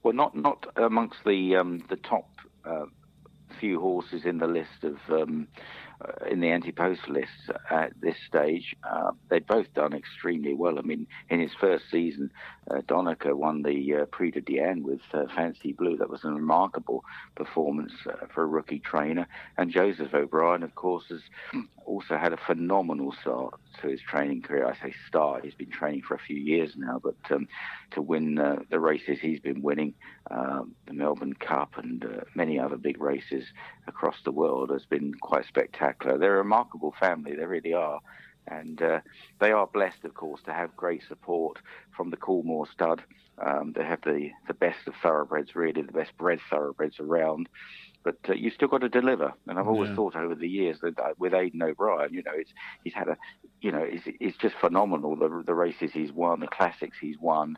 Well, 0.01 0.13
not 0.13 0.35
not 0.35 0.65
amongst 0.77 1.17
the 1.25 1.57
um, 1.57 1.83
the 1.89 1.97
top 1.97 2.29
uh, 2.65 2.85
few 3.59 3.79
horses 3.79 4.25
in 4.25 4.37
the 4.37 4.47
list 4.47 4.83
of 4.83 4.97
um, 5.09 5.47
in 6.29 6.39
the 6.39 6.49
anti-post 6.49 7.07
lists 7.09 7.49
at 7.69 7.91
this 8.01 8.15
stage. 8.27 8.75
Uh, 8.89 9.11
they've 9.29 9.45
both 9.45 9.73
done 9.73 9.93
extremely 9.93 10.53
well. 10.53 10.79
I 10.79 10.81
mean, 10.81 11.07
in 11.29 11.39
his 11.39 11.51
first 11.59 11.85
season, 11.91 12.31
uh, 12.71 12.81
Donnacha 12.87 13.35
won 13.35 13.63
the 13.63 13.95
uh, 13.95 14.05
Prix 14.05 14.31
de 14.31 14.41
Diane 14.41 14.83
with 14.83 15.01
uh, 15.13 15.23
Fancy 15.35 15.73
Blue. 15.73 15.97
That 15.97 16.09
was 16.09 16.23
a 16.23 16.29
remarkable 16.29 17.03
performance 17.35 17.91
uh, 18.05 18.27
for 18.33 18.43
a 18.43 18.47
rookie 18.47 18.79
trainer. 18.79 19.27
And 19.57 19.71
Joseph 19.71 20.13
O'Brien, 20.13 20.63
of 20.63 20.75
course, 20.75 21.05
has 21.09 21.21
also 21.85 22.17
had 22.17 22.31
a 22.31 22.37
phenomenal 22.37 23.13
start 23.21 23.55
to 23.81 23.87
his 23.87 24.01
training 24.01 24.43
career. 24.43 24.67
I 24.67 24.75
say 24.81 24.93
start; 25.07 25.43
he's 25.43 25.55
been 25.55 25.71
training 25.71 26.03
for 26.07 26.13
a 26.13 26.19
few 26.19 26.37
years 26.37 26.73
now, 26.77 27.01
but 27.03 27.15
um, 27.31 27.47
to 27.91 28.01
win 28.01 28.35
the 28.35 28.79
races 28.79 29.17
he's 29.19 29.39
been 29.39 29.61
winning, 29.61 29.95
um, 30.29 30.75
the 30.85 30.93
Melbourne 30.93 31.33
Cup 31.33 31.77
and 31.77 32.23
many 32.35 32.59
other 32.59 32.77
big 32.77 33.01
races 33.01 33.45
across 33.87 34.17
the 34.23 34.31
world, 34.31 34.69
has 34.69 34.85
been 34.85 35.13
quite 35.15 35.45
spectacular. 35.47 35.88
They're 35.99 36.35
a 36.35 36.37
remarkable 36.37 36.93
family; 36.99 37.35
they 37.35 37.45
really 37.45 37.73
are. 37.73 37.99
And 38.47 38.81
uh, 38.81 39.01
they 39.39 39.51
are 39.51 39.67
blessed, 39.67 40.05
of 40.05 40.15
course, 40.15 40.41
to 40.45 40.53
have 40.53 40.75
great 40.75 41.03
support 41.07 41.59
from 41.95 42.09
the 42.09 42.17
Coolmore 42.17 42.67
stud. 42.71 43.03
Um, 43.37 43.73
they 43.75 43.83
have 43.83 44.01
the, 44.01 44.31
the 44.47 44.55
best 44.55 44.87
of 44.87 44.95
thoroughbreds, 45.03 45.55
really, 45.55 45.83
the 45.83 45.91
best 45.91 46.17
bred 46.17 46.39
thoroughbreds 46.49 46.99
around. 46.99 47.47
But 48.03 48.17
uh, 48.27 48.33
you've 48.33 48.53
still 48.53 48.67
got 48.67 48.81
to 48.81 48.89
deliver. 48.89 49.33
And 49.47 49.59
I've 49.59 49.67
always 49.67 49.89
yeah. 49.89 49.95
thought 49.95 50.15
over 50.15 50.33
the 50.33 50.47
years 50.47 50.79
that 50.81 50.97
uh, 50.97 51.13
with 51.19 51.35
Aidan 51.35 51.61
O'Brien, 51.61 52.11
you 52.11 52.23
know, 52.23 52.31
it's, 52.33 52.51
he's 52.83 52.93
had 52.93 53.07
a, 53.07 53.17
you 53.61 53.71
know, 53.71 53.83
it's, 53.83 54.05
it's 54.19 54.37
just 54.37 54.55
phenomenal 54.55 55.15
the, 55.15 55.43
the 55.45 55.53
races 55.53 55.91
he's 55.93 56.11
won, 56.11 56.39
the 56.39 56.47
classics 56.47 56.97
he's 56.99 57.19
won. 57.19 57.55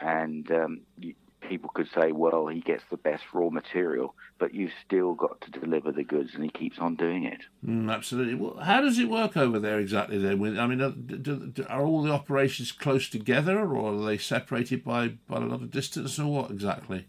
And 0.00 0.50
um, 0.50 0.80
you, 0.98 1.14
people 1.48 1.70
could 1.74 1.88
say, 1.94 2.12
well, 2.12 2.46
he 2.46 2.60
gets 2.60 2.82
the 2.90 2.96
best 2.96 3.22
raw 3.32 3.50
material, 3.50 4.14
but 4.38 4.54
you've 4.54 4.72
still 4.84 5.14
got 5.14 5.40
to 5.42 5.50
deliver 5.50 5.92
the 5.92 6.04
goods, 6.04 6.30
and 6.34 6.42
he 6.42 6.50
keeps 6.50 6.78
on 6.78 6.96
doing 6.96 7.24
it. 7.24 7.40
Mm, 7.66 7.92
absolutely. 7.92 8.34
Well, 8.34 8.56
how 8.56 8.80
does 8.80 8.98
it 8.98 9.08
work 9.08 9.36
over 9.36 9.58
there 9.58 9.78
exactly? 9.78 10.18
Then, 10.18 10.58
I 10.58 10.66
mean, 10.66 10.80
are, 10.80 10.90
do, 10.90 11.52
are, 11.68 11.84
all 11.84 12.02
the 12.02 12.12
operations 12.12 12.72
close 12.72 13.08
together, 13.08 13.58
or 13.58 13.94
are 13.94 14.04
they 14.04 14.18
separated 14.18 14.84
by 14.84 15.08
by 15.28 15.36
a 15.36 15.40
lot 15.40 15.62
of 15.62 15.70
distance, 15.70 16.18
or 16.18 16.26
what 16.26 16.50
exactly? 16.50 17.06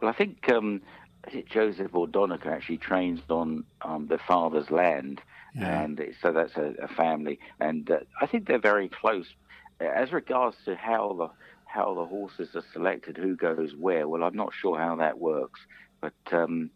Well, 0.00 0.10
I 0.10 0.14
think 0.14 0.48
um, 0.50 0.82
Joseph 1.50 1.94
or 1.94 2.06
Donnacha 2.06 2.48
actually 2.48 2.78
trains 2.78 3.20
on 3.28 3.64
um, 3.82 4.06
their 4.06 4.20
father's 4.26 4.70
land, 4.70 5.20
yeah. 5.54 5.82
and 5.82 6.00
so 6.22 6.32
that's 6.32 6.56
a, 6.56 6.74
a 6.82 6.88
family, 6.88 7.40
and 7.60 7.90
uh, 7.90 7.98
I 8.20 8.26
think 8.26 8.46
they're 8.46 8.58
very 8.58 8.88
close. 8.88 9.26
As 9.80 10.12
regards 10.12 10.56
to 10.64 10.74
how 10.74 11.14
the 11.16 11.30
how 11.68 11.94
the 11.94 12.04
horses 12.04 12.48
are 12.54 12.64
selected, 12.72 13.16
who 13.16 13.36
goes 13.36 13.74
where. 13.78 14.08
Well, 14.08 14.24
I'm 14.24 14.36
not 14.36 14.52
sure 14.54 14.78
how 14.78 14.96
that 14.96 15.18
works, 15.18 15.60
but 16.00 16.14
um, 16.32 16.70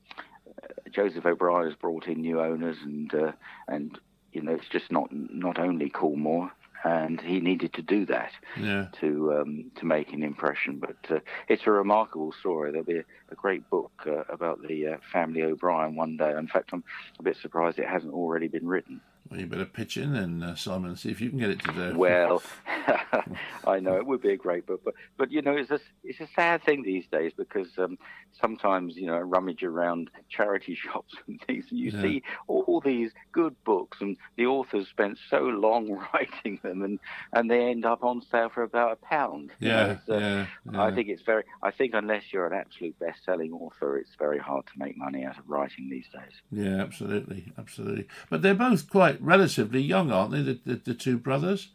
Joseph 0.90 1.26
O'Brien 1.26 1.68
has 1.68 1.76
brought 1.76 2.06
in 2.06 2.20
new 2.20 2.40
owners, 2.40 2.76
and 2.84 3.12
uh, 3.14 3.32
and 3.68 3.98
you 4.32 4.42
know 4.42 4.52
it's 4.52 4.68
just 4.68 4.92
not 4.92 5.08
not 5.10 5.58
only 5.58 5.90
Coolmore, 5.90 6.50
and 6.84 7.20
he 7.20 7.40
needed 7.40 7.72
to 7.74 7.82
do 7.82 8.04
that 8.06 8.32
yeah. 8.58 8.86
to 9.00 9.32
um, 9.40 9.70
to 9.76 9.86
make 9.86 10.12
an 10.12 10.22
impression. 10.22 10.78
But 10.78 10.96
uh, 11.10 11.20
it's 11.48 11.62
a 11.66 11.70
remarkable 11.70 12.32
story. 12.38 12.70
There'll 12.70 12.84
be 12.84 12.98
a, 12.98 13.04
a 13.30 13.34
great 13.34 13.68
book 13.70 13.92
uh, 14.06 14.24
about 14.28 14.60
the 14.62 14.86
uh, 14.86 14.96
family 15.12 15.42
O'Brien 15.42 15.96
one 15.96 16.16
day. 16.16 16.32
In 16.36 16.48
fact, 16.48 16.70
I'm 16.72 16.84
a 17.18 17.22
bit 17.22 17.36
surprised 17.40 17.78
it 17.78 17.88
hasn't 17.88 18.12
already 18.12 18.48
been 18.48 18.66
written. 18.66 19.00
Well, 19.30 19.40
you 19.40 19.46
better 19.46 19.64
pitch 19.64 19.96
in 19.96 20.12
then, 20.12 20.42
uh, 20.42 20.56
Simon, 20.56 20.96
see 20.96 21.10
if 21.10 21.20
you 21.20 21.30
can 21.30 21.38
get 21.38 21.50
it 21.50 21.60
to 21.60 21.72
do. 21.72 21.98
Well, 22.02 22.42
I 23.66 23.78
know 23.78 23.96
it 23.96 24.06
would 24.06 24.20
be 24.20 24.32
a 24.32 24.36
great 24.36 24.66
book, 24.66 24.82
but 24.84 24.94
but 25.16 25.30
you 25.30 25.40
know, 25.40 25.52
it's 25.52 25.70
a 25.70 25.80
it's 26.02 26.20
a 26.20 26.26
sad 26.34 26.64
thing 26.64 26.82
these 26.82 27.06
days 27.06 27.32
because 27.36 27.68
um, 27.78 27.96
sometimes 28.40 28.96
you 28.96 29.06
know 29.06 29.14
I 29.14 29.20
rummage 29.20 29.62
around 29.62 30.10
charity 30.28 30.74
shops 30.80 31.14
and 31.26 31.40
things, 31.46 31.66
and 31.70 31.78
you 31.78 31.90
yeah. 31.90 32.02
see 32.02 32.22
all 32.48 32.80
these 32.84 33.12
good 33.30 33.54
books, 33.64 33.98
and 34.00 34.16
the 34.36 34.46
authors 34.46 34.88
spent 34.88 35.18
so 35.30 35.40
long 35.40 35.90
writing 36.12 36.58
them, 36.62 36.82
and 36.82 36.98
and 37.32 37.50
they 37.50 37.70
end 37.70 37.84
up 37.84 38.02
on 38.02 38.22
sale 38.22 38.48
for 38.48 38.62
about 38.62 38.92
a 38.92 38.96
pound. 38.96 39.52
Yeah, 39.60 39.98
know, 40.08 40.18
yeah, 40.18 40.46
yeah, 40.70 40.82
I 40.82 40.92
think 40.94 41.08
it's 41.08 41.22
very. 41.22 41.44
I 41.62 41.70
think 41.70 41.94
unless 41.94 42.32
you're 42.32 42.46
an 42.46 42.58
absolute 42.58 42.98
best-selling 42.98 43.52
author, 43.52 43.96
it's 43.98 44.14
very 44.18 44.38
hard 44.38 44.66
to 44.66 44.72
make 44.76 44.96
money 44.96 45.24
out 45.24 45.38
of 45.38 45.48
writing 45.48 45.88
these 45.88 46.06
days. 46.12 46.32
Yeah, 46.50 46.82
absolutely, 46.82 47.52
absolutely. 47.58 48.06
But 48.28 48.42
they're 48.42 48.54
both 48.54 48.88
quite 48.90 49.11
relatively 49.20 49.80
young, 49.80 50.10
aren't 50.10 50.32
they? 50.32 50.42
The, 50.42 50.58
the, 50.64 50.74
the 50.76 50.94
two 50.94 51.18
brothers. 51.18 51.68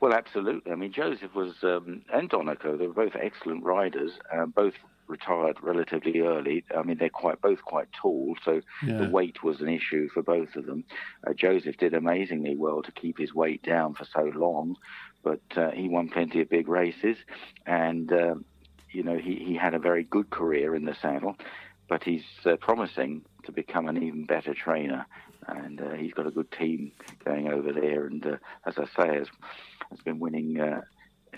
Well, 0.00 0.12
absolutely. 0.12 0.72
I 0.72 0.74
mean, 0.74 0.92
Joseph 0.92 1.34
was 1.34 1.54
um, 1.62 2.02
and 2.12 2.28
Donnacha. 2.28 2.76
They 2.78 2.86
were 2.86 2.92
both 2.92 3.16
excellent 3.16 3.64
riders. 3.64 4.12
Uh, 4.32 4.46
both 4.46 4.74
retired 5.08 5.56
relatively 5.62 6.20
early. 6.20 6.64
I 6.76 6.82
mean, 6.82 6.98
they're 6.98 7.08
quite 7.08 7.40
both 7.40 7.62
quite 7.62 7.88
tall, 7.92 8.36
so 8.44 8.60
yeah. 8.84 8.98
the 8.98 9.08
weight 9.08 9.42
was 9.42 9.60
an 9.60 9.68
issue 9.68 10.08
for 10.08 10.22
both 10.22 10.56
of 10.56 10.66
them. 10.66 10.84
Uh, 11.26 11.32
Joseph 11.32 11.76
did 11.76 11.94
amazingly 11.94 12.56
well 12.56 12.82
to 12.82 12.92
keep 12.92 13.18
his 13.18 13.34
weight 13.34 13.62
down 13.62 13.94
for 13.94 14.04
so 14.04 14.30
long, 14.34 14.76
but 15.22 15.40
uh, 15.56 15.70
he 15.70 15.88
won 15.88 16.08
plenty 16.08 16.40
of 16.40 16.48
big 16.48 16.68
races, 16.68 17.16
and 17.66 18.12
uh, 18.12 18.34
you 18.90 19.02
know 19.02 19.16
he 19.16 19.36
he 19.36 19.54
had 19.54 19.74
a 19.74 19.78
very 19.78 20.04
good 20.04 20.30
career 20.30 20.74
in 20.74 20.84
the 20.84 20.94
saddle. 21.00 21.36
But 21.88 22.02
he's 22.02 22.24
uh, 22.44 22.56
promising 22.56 23.22
to 23.44 23.52
become 23.52 23.88
an 23.88 24.02
even 24.02 24.26
better 24.26 24.54
trainer, 24.54 25.06
and 25.48 25.80
uh, 25.80 25.92
he's 25.92 26.12
got 26.12 26.26
a 26.26 26.30
good 26.30 26.50
team 26.52 26.92
going 27.24 27.48
over 27.48 27.72
there. 27.72 28.06
And 28.06 28.24
uh, 28.26 28.36
as 28.66 28.78
I 28.78 28.84
say, 28.84 29.18
has 29.18 29.28
has 29.90 30.00
been 30.00 30.18
winning 30.18 30.60
uh, 30.60 30.82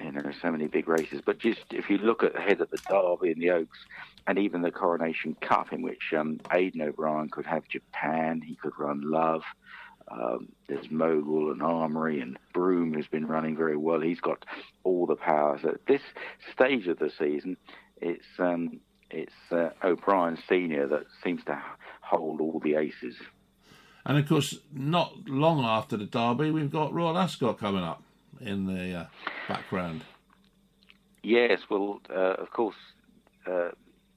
you 0.02 0.12
know 0.12 0.30
so 0.40 0.50
many 0.50 0.66
big 0.66 0.88
races. 0.88 1.20
But 1.24 1.38
just 1.38 1.64
if 1.70 1.90
you 1.90 1.98
look 1.98 2.22
at 2.22 2.36
ahead 2.36 2.60
at 2.60 2.70
the 2.70 2.78
Derby 2.88 3.32
and 3.32 3.42
the 3.42 3.50
Oaks, 3.50 3.78
and 4.26 4.38
even 4.38 4.62
the 4.62 4.70
Coronation 4.70 5.36
Cup, 5.40 5.72
in 5.72 5.82
which 5.82 6.12
um, 6.16 6.40
Aidan 6.52 6.82
O'Brien 6.82 7.28
could 7.28 7.46
have 7.46 7.68
Japan, 7.68 8.40
he 8.40 8.56
could 8.56 8.78
run 8.78 9.00
Love. 9.02 9.42
Um, 10.10 10.48
there's 10.68 10.90
Mogul 10.90 11.52
and 11.52 11.62
Armory 11.62 12.20
and 12.20 12.38
Broome, 12.54 12.94
who's 12.94 13.08
been 13.08 13.26
running 13.26 13.56
very 13.56 13.76
well. 13.76 14.00
He's 14.00 14.20
got 14.20 14.44
all 14.82 15.04
the 15.06 15.16
powers. 15.16 15.60
At 15.64 15.84
this 15.86 16.00
stage 16.50 16.88
of 16.88 16.98
the 16.98 17.10
season, 17.10 17.58
it's 18.00 18.26
um, 18.38 18.80
it's 19.10 19.34
uh, 19.50 19.70
O'Brien 19.84 20.38
Senior 20.48 20.86
that 20.88 21.04
seems 21.22 21.44
to 21.44 21.62
hold 22.00 22.40
all 22.40 22.60
the 22.60 22.74
aces. 22.76 23.16
And 24.08 24.16
of 24.16 24.26
course, 24.26 24.56
not 24.72 25.28
long 25.28 25.62
after 25.62 25.98
the 25.98 26.06
Derby, 26.06 26.50
we've 26.50 26.72
got 26.72 26.94
Royal 26.94 27.18
Ascot 27.18 27.58
coming 27.58 27.84
up 27.84 28.02
in 28.40 28.64
the 28.64 29.00
uh, 29.00 29.06
background. 29.46 30.02
Yes, 31.22 31.60
well, 31.68 32.00
uh, 32.08 32.36
of 32.38 32.50
course, 32.50 32.76
uh, 33.46 33.68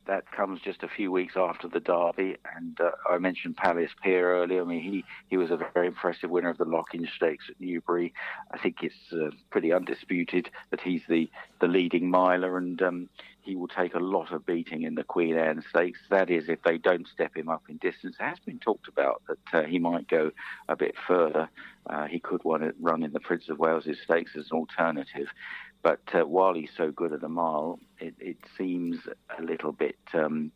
that 0.08 0.32
comes 0.32 0.62
just 0.62 0.84
a 0.84 0.88
few 0.88 1.12
weeks 1.12 1.34
after 1.36 1.68
the 1.68 1.82
Derby, 1.82 2.38
and 2.56 2.80
uh, 2.80 2.92
I 3.10 3.18
mentioned 3.18 3.58
Palace 3.58 3.92
Pier 4.02 4.42
earlier. 4.42 4.62
I 4.62 4.66
mean, 4.66 4.82
he, 4.82 5.04
he 5.30 5.36
was 5.36 5.52
a 5.52 5.60
very 5.74 5.88
impressive 5.88 6.30
winner 6.30 6.50
of 6.50 6.58
the 6.58 6.66
Lockinge 6.66 7.10
Stakes 7.16 7.46
at 7.50 7.60
Newbury. 7.60 8.14
I 8.52 8.60
think 8.60 8.78
it's 8.84 9.12
uh, 9.12 9.32
pretty 9.50 9.74
undisputed 9.74 10.50
that 10.70 10.80
he's 10.80 11.02
the, 11.10 11.30
the 11.60 11.68
leading 11.68 12.10
miler, 12.10 12.58
and 12.58 12.82
um, 12.82 13.10
he 13.42 13.56
will 13.56 13.68
take 13.68 13.96
a 13.96 14.00
lot 14.00 14.32
of 14.32 14.46
beating 14.46 14.84
in 14.84 14.96
the 14.96 15.04
Queen 15.04 15.38
Anne 15.38 15.64
Stakes. 15.70 16.00
That 16.10 16.30
is, 16.30 16.48
if 16.48 16.62
they 16.64 16.78
don't 16.78 17.08
step 17.08 17.36
him 17.36 17.50
up 17.50 17.64
in 17.70 17.78
distance. 17.78 18.16
It 18.20 18.24
has 18.24 18.40
been 18.40 18.60
talked 18.60 18.88
about 18.88 19.22
that 19.28 19.64
uh, 19.64 19.68
he 19.68 19.80
might 19.80 20.08
go 20.08 20.32
a 20.70 20.76
bit 20.76 20.96
further. 21.08 21.50
Uh, 21.88 22.06
he 22.06 22.20
could 22.20 22.42
run 22.46 23.04
in 23.04 23.12
the 23.12 23.20
Prince 23.20 23.50
of 23.50 23.58
Wales' 23.58 23.88
Stakes 24.04 24.32
as 24.38 24.52
an 24.52 24.58
alternative. 24.58 25.28
But 25.82 26.02
uh, 26.14 26.26
while 26.26 26.54
he's 26.54 26.70
so 26.78 26.92
good 26.92 27.14
at 27.14 27.24
a 27.24 27.30
mile, 27.30 27.80
it, 28.00 28.14
it 28.20 28.38
seems 28.58 28.98
a 29.38 29.42
little 29.42 29.72
bit. 29.72 29.98
Um, 30.14 30.52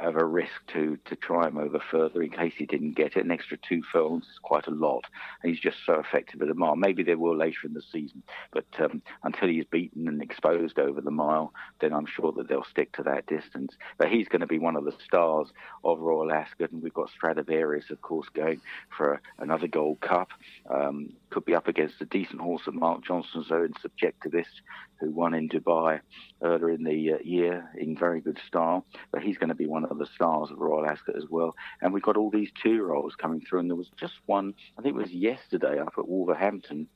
of 0.00 0.16
a 0.16 0.24
risk 0.24 0.52
to 0.72 0.98
to 1.04 1.16
try 1.16 1.46
him 1.48 1.58
over 1.58 1.80
further 1.90 2.22
in 2.22 2.30
case 2.30 2.54
he 2.56 2.66
didn't 2.66 2.96
get 2.96 3.16
it. 3.16 3.24
An 3.24 3.30
extra 3.30 3.56
two 3.56 3.82
furlongs 3.92 4.24
is 4.24 4.38
quite 4.42 4.66
a 4.66 4.72
lot, 4.72 5.04
and 5.42 5.52
he's 5.52 5.62
just 5.62 5.78
so 5.84 5.94
effective 5.94 6.40
at 6.42 6.48
the 6.48 6.54
mile. 6.54 6.76
Maybe 6.76 7.02
they 7.02 7.14
will 7.14 7.36
later 7.36 7.60
in 7.64 7.74
the 7.74 7.82
season, 7.92 8.22
but 8.52 8.66
um, 8.78 9.02
until 9.22 9.48
he's 9.48 9.64
beaten 9.64 10.08
and 10.08 10.22
exposed 10.22 10.78
over 10.78 11.00
the 11.00 11.10
mile, 11.10 11.52
then 11.80 11.92
I'm 11.92 12.06
sure 12.06 12.32
that 12.32 12.48
they'll 12.48 12.64
stick 12.64 12.92
to 12.92 13.02
that 13.04 13.26
distance. 13.26 13.74
But 13.98 14.08
he's 14.08 14.28
going 14.28 14.40
to 14.40 14.46
be 14.46 14.58
one 14.58 14.76
of 14.76 14.84
the 14.84 14.94
stars 15.04 15.48
of 15.84 16.00
Royal 16.00 16.32
Ascot, 16.32 16.72
and 16.72 16.82
we've 16.82 16.94
got 16.94 17.10
Stradivarius, 17.10 17.90
of 17.90 18.00
course, 18.02 18.28
going 18.34 18.60
for 18.96 19.20
another 19.38 19.66
Gold 19.66 20.00
Cup. 20.00 20.28
Um, 20.70 21.12
could 21.30 21.44
be 21.44 21.54
up 21.54 21.68
against 21.68 22.00
a 22.00 22.06
decent 22.06 22.40
horse 22.40 22.62
at 22.66 22.74
Mark 22.74 23.04
Johnston's 23.04 23.52
own 23.52 23.72
Subjectivist, 23.84 24.62
who 25.00 25.10
won 25.10 25.34
in 25.34 25.48
Dubai 25.48 26.00
earlier 26.42 26.70
in 26.70 26.84
the 26.84 27.14
uh, 27.14 27.18
year 27.22 27.70
in 27.76 27.96
very 27.96 28.20
good 28.20 28.38
style. 28.46 28.84
But 29.12 29.22
he's 29.22 29.38
going 29.38 29.48
to 29.48 29.54
be 29.54 29.66
one 29.66 29.84
of 29.84 29.98
the 29.98 30.06
stars 30.06 30.50
of 30.50 30.58
Royal 30.58 30.86
Ascot 30.86 31.16
as 31.16 31.24
well. 31.28 31.54
And 31.80 31.92
we've 31.92 32.02
got 32.02 32.16
all 32.16 32.30
these 32.30 32.50
two 32.62 32.82
rolls 32.82 33.14
coming 33.14 33.40
through, 33.40 33.60
and 33.60 33.70
there 33.70 33.76
was 33.76 33.90
just 33.98 34.14
one, 34.26 34.54
I 34.78 34.82
think 34.82 34.96
it 34.96 35.00
was 35.00 35.12
yesterday 35.12 35.78
up 35.78 35.94
at 35.98 36.08
Wolverhampton, 36.08 36.88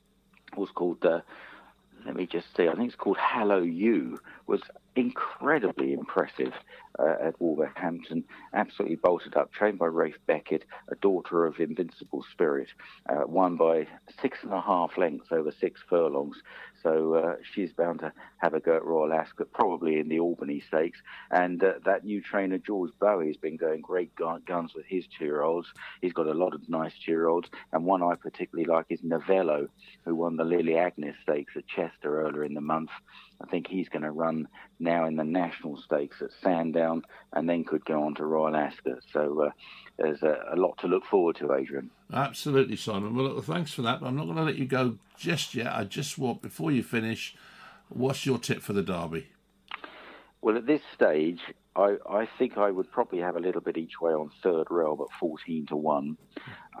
was 0.55 0.69
called. 0.71 1.03
Uh, 1.05 1.21
let 2.05 2.17
me 2.17 2.25
just 2.25 2.47
see, 2.57 2.67
I 2.67 2.75
think 2.75 2.87
it's 2.87 2.97
called 2.97 3.17
Hello 3.17 3.61
You, 3.61 4.19
was 4.45 4.61
incredibly 4.95 5.93
impressive 5.93 6.53
uh, 6.99 7.15
at 7.21 7.39
Wolverhampton. 7.39 8.23
Absolutely 8.53 8.97
bolted 8.97 9.35
up, 9.35 9.51
trained 9.51 9.79
by 9.79 9.87
Ralph 9.87 10.17
Beckett, 10.27 10.65
a 10.89 10.95
daughter 10.95 11.45
of 11.45 11.59
Invincible 11.59 12.23
Spirit, 12.31 12.69
uh, 13.09 13.25
won 13.25 13.55
by 13.55 13.87
six 14.21 14.39
and 14.43 14.53
a 14.53 14.61
half 14.61 14.97
lengths 14.97 15.31
over 15.31 15.51
six 15.51 15.81
furlongs. 15.89 16.37
So 16.81 17.13
uh, 17.13 17.35
she's 17.53 17.71
bound 17.71 17.99
to 17.99 18.11
have 18.37 18.53
a 18.53 18.59
go 18.59 18.75
at 18.75 18.83
Royal 18.83 19.13
Ascot, 19.13 19.53
probably 19.53 19.99
in 19.99 20.09
the 20.09 20.19
Albany 20.19 20.61
Stakes. 20.67 20.99
And 21.31 21.63
uh, 21.63 21.73
that 21.85 22.03
new 22.03 22.21
trainer, 22.21 22.57
George 22.57 22.91
Boughey, 23.01 23.27
has 23.27 23.37
been 23.37 23.55
going 23.55 23.81
great 23.81 24.11
guns 24.15 24.73
with 24.75 24.85
his 24.85 25.05
two-year-olds. 25.17 25.67
He's 26.01 26.11
got 26.11 26.27
a 26.27 26.33
lot 26.33 26.53
of 26.53 26.67
nice 26.67 26.91
two-year-olds. 27.05 27.49
And 27.71 27.85
one 27.85 28.03
I 28.03 28.15
particularly 28.15 28.69
like 28.69 28.87
is 28.89 28.99
Novello, 29.01 29.69
who 30.03 30.15
won 30.15 30.35
the 30.35 30.43
Lily 30.43 30.77
Agnes 30.77 31.15
Stakes 31.23 31.53
at 31.55 31.67
Chester 31.67 32.21
earlier 32.21 32.43
in 32.43 32.53
the 32.53 32.61
month. 32.61 32.89
I 33.41 33.49
think 33.49 33.67
he's 33.67 33.89
going 33.89 34.03
to 34.03 34.11
run 34.11 34.47
now 34.79 35.05
in 35.05 35.15
the 35.15 35.23
National 35.23 35.77
Stakes 35.77 36.21
at 36.21 36.31
Sandown 36.41 36.82
and 37.33 37.49
then 37.49 37.63
could 37.63 37.85
go 37.85 38.03
on 38.03 38.15
to 38.15 38.25
Royal 38.25 38.55
Ascot. 38.55 38.99
So 39.11 39.45
uh, 39.45 39.49
there's 39.97 40.21
a, 40.23 40.37
a, 40.53 40.55
lot 40.55 40.77
to 40.79 40.87
look 40.87 41.05
forward 41.05 41.35
to, 41.37 41.53
Adrian. 41.53 41.89
Absolutely, 42.11 42.75
Simon. 42.75 43.15
Well, 43.15 43.25
look, 43.25 43.45
thanks 43.45 43.73
for 43.73 43.81
that. 43.83 43.99
But 43.99 44.07
I'm 44.07 44.15
not 44.15 44.25
going 44.25 44.37
to 44.37 44.43
let 44.43 44.57
you 44.57 44.65
go 44.65 44.97
just 45.17 45.55
yet. 45.55 45.67
I 45.67 45.83
just 45.83 46.17
want, 46.17 46.41
before 46.41 46.71
you 46.71 46.83
finish, 46.83 47.35
what's 47.89 48.25
your 48.25 48.37
tip 48.37 48.61
for 48.61 48.73
the 48.73 48.83
Derby? 48.83 49.27
Well, 50.41 50.57
at 50.57 50.65
this 50.65 50.81
stage, 50.93 51.39
I, 51.75 51.95
I 52.09 52.27
think 52.37 52.57
I 52.57 52.69
would 52.69 52.91
probably 52.91 53.19
have 53.19 53.35
a 53.35 53.39
little 53.39 53.61
bit 53.61 53.77
each 53.77 53.99
way 54.01 54.11
on 54.11 54.29
third 54.43 54.67
realm 54.69 54.97
but 54.97 55.07
14 55.19 55.67
to 55.67 55.75
1. 55.75 56.17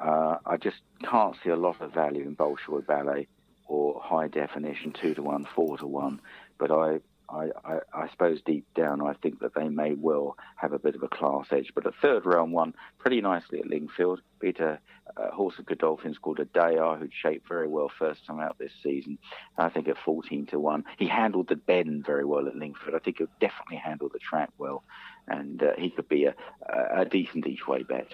Uh, 0.01 0.37
I 0.45 0.57
just 0.57 0.77
can't 1.03 1.35
see 1.43 1.49
a 1.49 1.55
lot 1.55 1.81
of 1.81 1.93
value 1.93 2.23
in 2.23 2.35
Bolshoi 2.35 2.85
Ballet 2.85 3.27
or 3.67 4.01
high 4.03 4.27
definition 4.27 4.91
2 4.91 5.15
to 5.15 5.23
1, 5.23 5.47
4 5.55 5.77
to 5.79 5.87
1. 5.87 6.21
But 6.57 6.71
I, 6.71 6.99
I, 7.29 7.49
I, 7.65 7.79
I, 7.93 8.09
suppose 8.09 8.41
deep 8.45 8.65
down, 8.75 9.01
I 9.01 9.13
think 9.13 9.39
that 9.39 9.55
they 9.55 9.69
may 9.69 9.93
well 9.93 10.37
have 10.55 10.73
a 10.73 10.79
bit 10.79 10.95
of 10.95 11.03
a 11.03 11.07
class 11.07 11.47
edge. 11.51 11.71
But 11.73 11.85
a 11.85 11.91
third 12.01 12.25
round 12.25 12.51
one 12.51 12.73
pretty 12.99 13.21
nicely 13.21 13.59
at 13.59 13.67
Lingfield. 13.67 14.19
Beat 14.39 14.59
a, 14.59 14.79
a 15.17 15.31
horse 15.31 15.57
of 15.59 15.65
Godolphin's 15.65 16.17
called 16.17 16.39
Adayar, 16.39 16.99
who'd 16.99 17.13
shaped 17.13 17.47
very 17.47 17.67
well 17.67 17.89
first 17.97 18.25
time 18.25 18.39
out 18.39 18.57
this 18.59 18.73
season. 18.81 19.17
I 19.57 19.69
think 19.69 19.87
at 19.87 19.97
14 19.97 20.47
to 20.47 20.59
1. 20.59 20.83
He 20.97 21.07
handled 21.07 21.49
the 21.49 21.55
bend 21.55 22.05
very 22.05 22.25
well 22.25 22.47
at 22.47 22.55
Lingfield. 22.55 22.95
I 22.95 22.99
think 22.99 23.17
he'll 23.17 23.27
definitely 23.39 23.77
handle 23.77 24.09
the 24.11 24.19
track 24.19 24.49
well. 24.57 24.83
And 25.27 25.63
uh, 25.63 25.73
he 25.77 25.89
could 25.89 26.09
be 26.09 26.25
a, 26.25 26.35
a 26.69 27.05
decent 27.05 27.47
each 27.47 27.67
way 27.67 27.83
bet. 27.83 28.07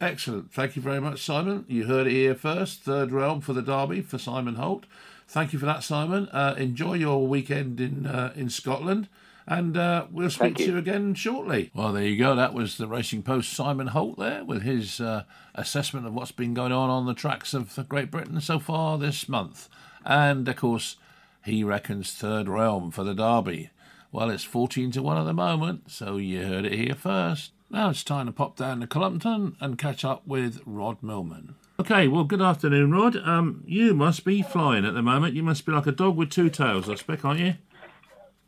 Excellent. 0.00 0.50
Thank 0.50 0.76
you 0.76 0.82
very 0.82 1.00
much, 1.00 1.22
Simon. 1.22 1.66
You 1.68 1.84
heard 1.84 2.06
it 2.06 2.12
here 2.12 2.34
first. 2.34 2.80
Third 2.80 3.12
realm 3.12 3.42
for 3.42 3.52
the 3.52 3.60
Derby 3.60 4.00
for 4.00 4.16
Simon 4.16 4.54
Holt. 4.54 4.86
Thank 5.30 5.52
you 5.52 5.60
for 5.60 5.66
that, 5.66 5.84
Simon. 5.84 6.28
Uh, 6.32 6.56
enjoy 6.58 6.94
your 6.94 7.24
weekend 7.24 7.80
in 7.80 8.04
uh, 8.04 8.32
in 8.34 8.50
Scotland, 8.50 9.08
and 9.46 9.76
uh, 9.76 10.06
we'll 10.10 10.28
speak 10.28 10.56
to 10.56 10.64
you 10.64 10.76
again 10.76 11.14
shortly. 11.14 11.70
Well, 11.72 11.92
there 11.92 12.02
you 12.02 12.16
go. 12.18 12.34
That 12.34 12.52
was 12.52 12.78
the 12.78 12.88
Racing 12.88 13.22
Post 13.22 13.52
Simon 13.52 13.86
Holt 13.86 14.18
there 14.18 14.44
with 14.44 14.62
his 14.62 15.00
uh, 15.00 15.22
assessment 15.54 16.04
of 16.04 16.14
what's 16.14 16.32
been 16.32 16.52
going 16.52 16.72
on 16.72 16.90
on 16.90 17.06
the 17.06 17.14
tracks 17.14 17.54
of 17.54 17.78
Great 17.88 18.10
Britain 18.10 18.40
so 18.40 18.58
far 18.58 18.98
this 18.98 19.28
month, 19.28 19.68
and 20.04 20.48
of 20.48 20.56
course, 20.56 20.96
he 21.44 21.62
reckons 21.62 22.12
third 22.12 22.48
realm 22.48 22.90
for 22.90 23.04
the 23.04 23.14
Derby. 23.14 23.70
Well, 24.10 24.30
it's 24.30 24.42
fourteen 24.42 24.90
to 24.90 25.00
one 25.00 25.16
at 25.16 25.26
the 25.26 25.32
moment, 25.32 25.92
so 25.92 26.16
you 26.16 26.44
heard 26.44 26.64
it 26.64 26.72
here 26.72 26.96
first. 26.96 27.52
Now 27.70 27.90
it's 27.90 28.02
time 28.02 28.26
to 28.26 28.32
pop 28.32 28.56
down 28.56 28.80
to 28.80 28.88
Cullompton 28.88 29.56
and 29.60 29.78
catch 29.78 30.04
up 30.04 30.26
with 30.26 30.60
Rod 30.66 31.04
Millman. 31.04 31.54
Okay, 31.80 32.08
well, 32.08 32.24
good 32.24 32.42
afternoon, 32.42 32.90
Rod. 32.90 33.16
Um, 33.16 33.64
you 33.66 33.94
must 33.94 34.22
be 34.22 34.42
flying 34.42 34.84
at 34.84 34.92
the 34.92 35.00
moment. 35.00 35.32
You 35.32 35.42
must 35.42 35.64
be 35.64 35.72
like 35.72 35.86
a 35.86 35.92
dog 35.92 36.14
with 36.14 36.28
two 36.28 36.50
tails, 36.50 36.90
I 36.90 36.92
expect, 36.92 37.24
aren't 37.24 37.40
you? 37.40 37.54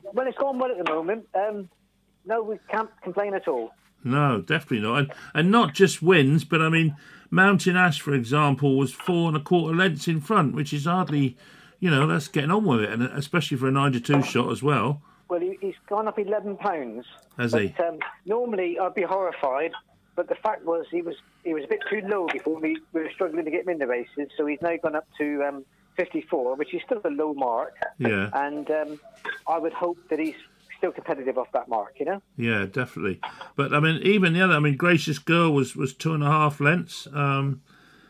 Well, 0.02 0.26
it's 0.26 0.36
going 0.36 0.58
well 0.58 0.70
at 0.70 0.76
the 0.76 0.92
moment. 0.92 1.26
Um, 1.34 1.70
no, 2.26 2.42
we 2.42 2.58
can't 2.70 2.90
complain 3.02 3.32
at 3.32 3.48
all. 3.48 3.70
No, 4.04 4.42
definitely 4.42 4.80
not. 4.80 4.98
And, 4.98 5.12
and 5.32 5.50
not 5.50 5.72
just 5.72 6.02
wins, 6.02 6.44
but 6.44 6.60
I 6.60 6.68
mean, 6.68 6.94
Mountain 7.30 7.74
Ash, 7.74 8.02
for 8.02 8.12
example, 8.12 8.76
was 8.76 8.92
four 8.92 9.28
and 9.28 9.36
a 9.38 9.40
quarter 9.40 9.74
lengths 9.74 10.08
in 10.08 10.20
front, 10.20 10.54
which 10.54 10.74
is 10.74 10.84
hardly, 10.84 11.38
you 11.80 11.88
know, 11.88 12.06
that's 12.06 12.28
getting 12.28 12.50
on 12.50 12.66
with 12.66 12.80
it, 12.80 12.90
and 12.90 13.02
especially 13.02 13.56
for 13.56 13.66
a 13.66 13.72
92 13.72 14.24
shot 14.24 14.52
as 14.52 14.62
well. 14.62 15.00
Well, 15.30 15.40
he, 15.40 15.56
has 15.62 15.74
gone 15.88 16.06
up 16.06 16.18
11 16.18 16.58
pounds. 16.58 17.06
Has 17.38 17.52
but, 17.52 17.62
he? 17.62 17.74
Um, 17.82 17.98
normally, 18.26 18.78
I'd 18.78 18.92
be 18.92 19.04
horrified 19.04 19.72
but 20.14 20.28
the 20.28 20.34
fact 20.34 20.64
was 20.64 20.86
he 20.90 21.02
was 21.02 21.16
he 21.44 21.54
was 21.54 21.64
a 21.64 21.68
bit 21.68 21.80
too 21.90 22.02
low 22.06 22.26
before 22.32 22.60
we, 22.60 22.78
we 22.92 23.02
were 23.02 23.10
struggling 23.10 23.44
to 23.44 23.50
get 23.50 23.62
him 23.62 23.70
in 23.70 23.78
the 23.78 23.86
races. 23.86 24.28
So 24.36 24.46
he's 24.46 24.60
now 24.62 24.76
gone 24.76 24.94
up 24.94 25.06
to 25.18 25.42
um, 25.44 25.64
54, 25.96 26.56
which 26.56 26.72
is 26.74 26.82
still 26.84 27.00
a 27.04 27.08
low 27.08 27.34
mark. 27.34 27.74
Yeah. 27.98 28.30
And 28.32 28.70
um, 28.70 29.00
I 29.46 29.58
would 29.58 29.72
hope 29.72 29.98
that 30.08 30.18
he's 30.18 30.36
still 30.78 30.92
competitive 30.92 31.38
off 31.38 31.50
that 31.52 31.68
mark, 31.68 31.94
you 31.98 32.06
know? 32.06 32.22
Yeah, 32.36 32.66
definitely. 32.66 33.20
But 33.56 33.74
I 33.74 33.80
mean, 33.80 34.00
even 34.02 34.32
the 34.34 34.42
other, 34.42 34.54
I 34.54 34.58
mean, 34.58 34.76
Gracious 34.76 35.18
Girl 35.18 35.52
was, 35.52 35.76
was 35.76 35.94
two 35.94 36.14
and 36.14 36.22
a 36.22 36.30
half 36.30 36.60
lengths. 36.60 37.06
Um, 37.12 37.62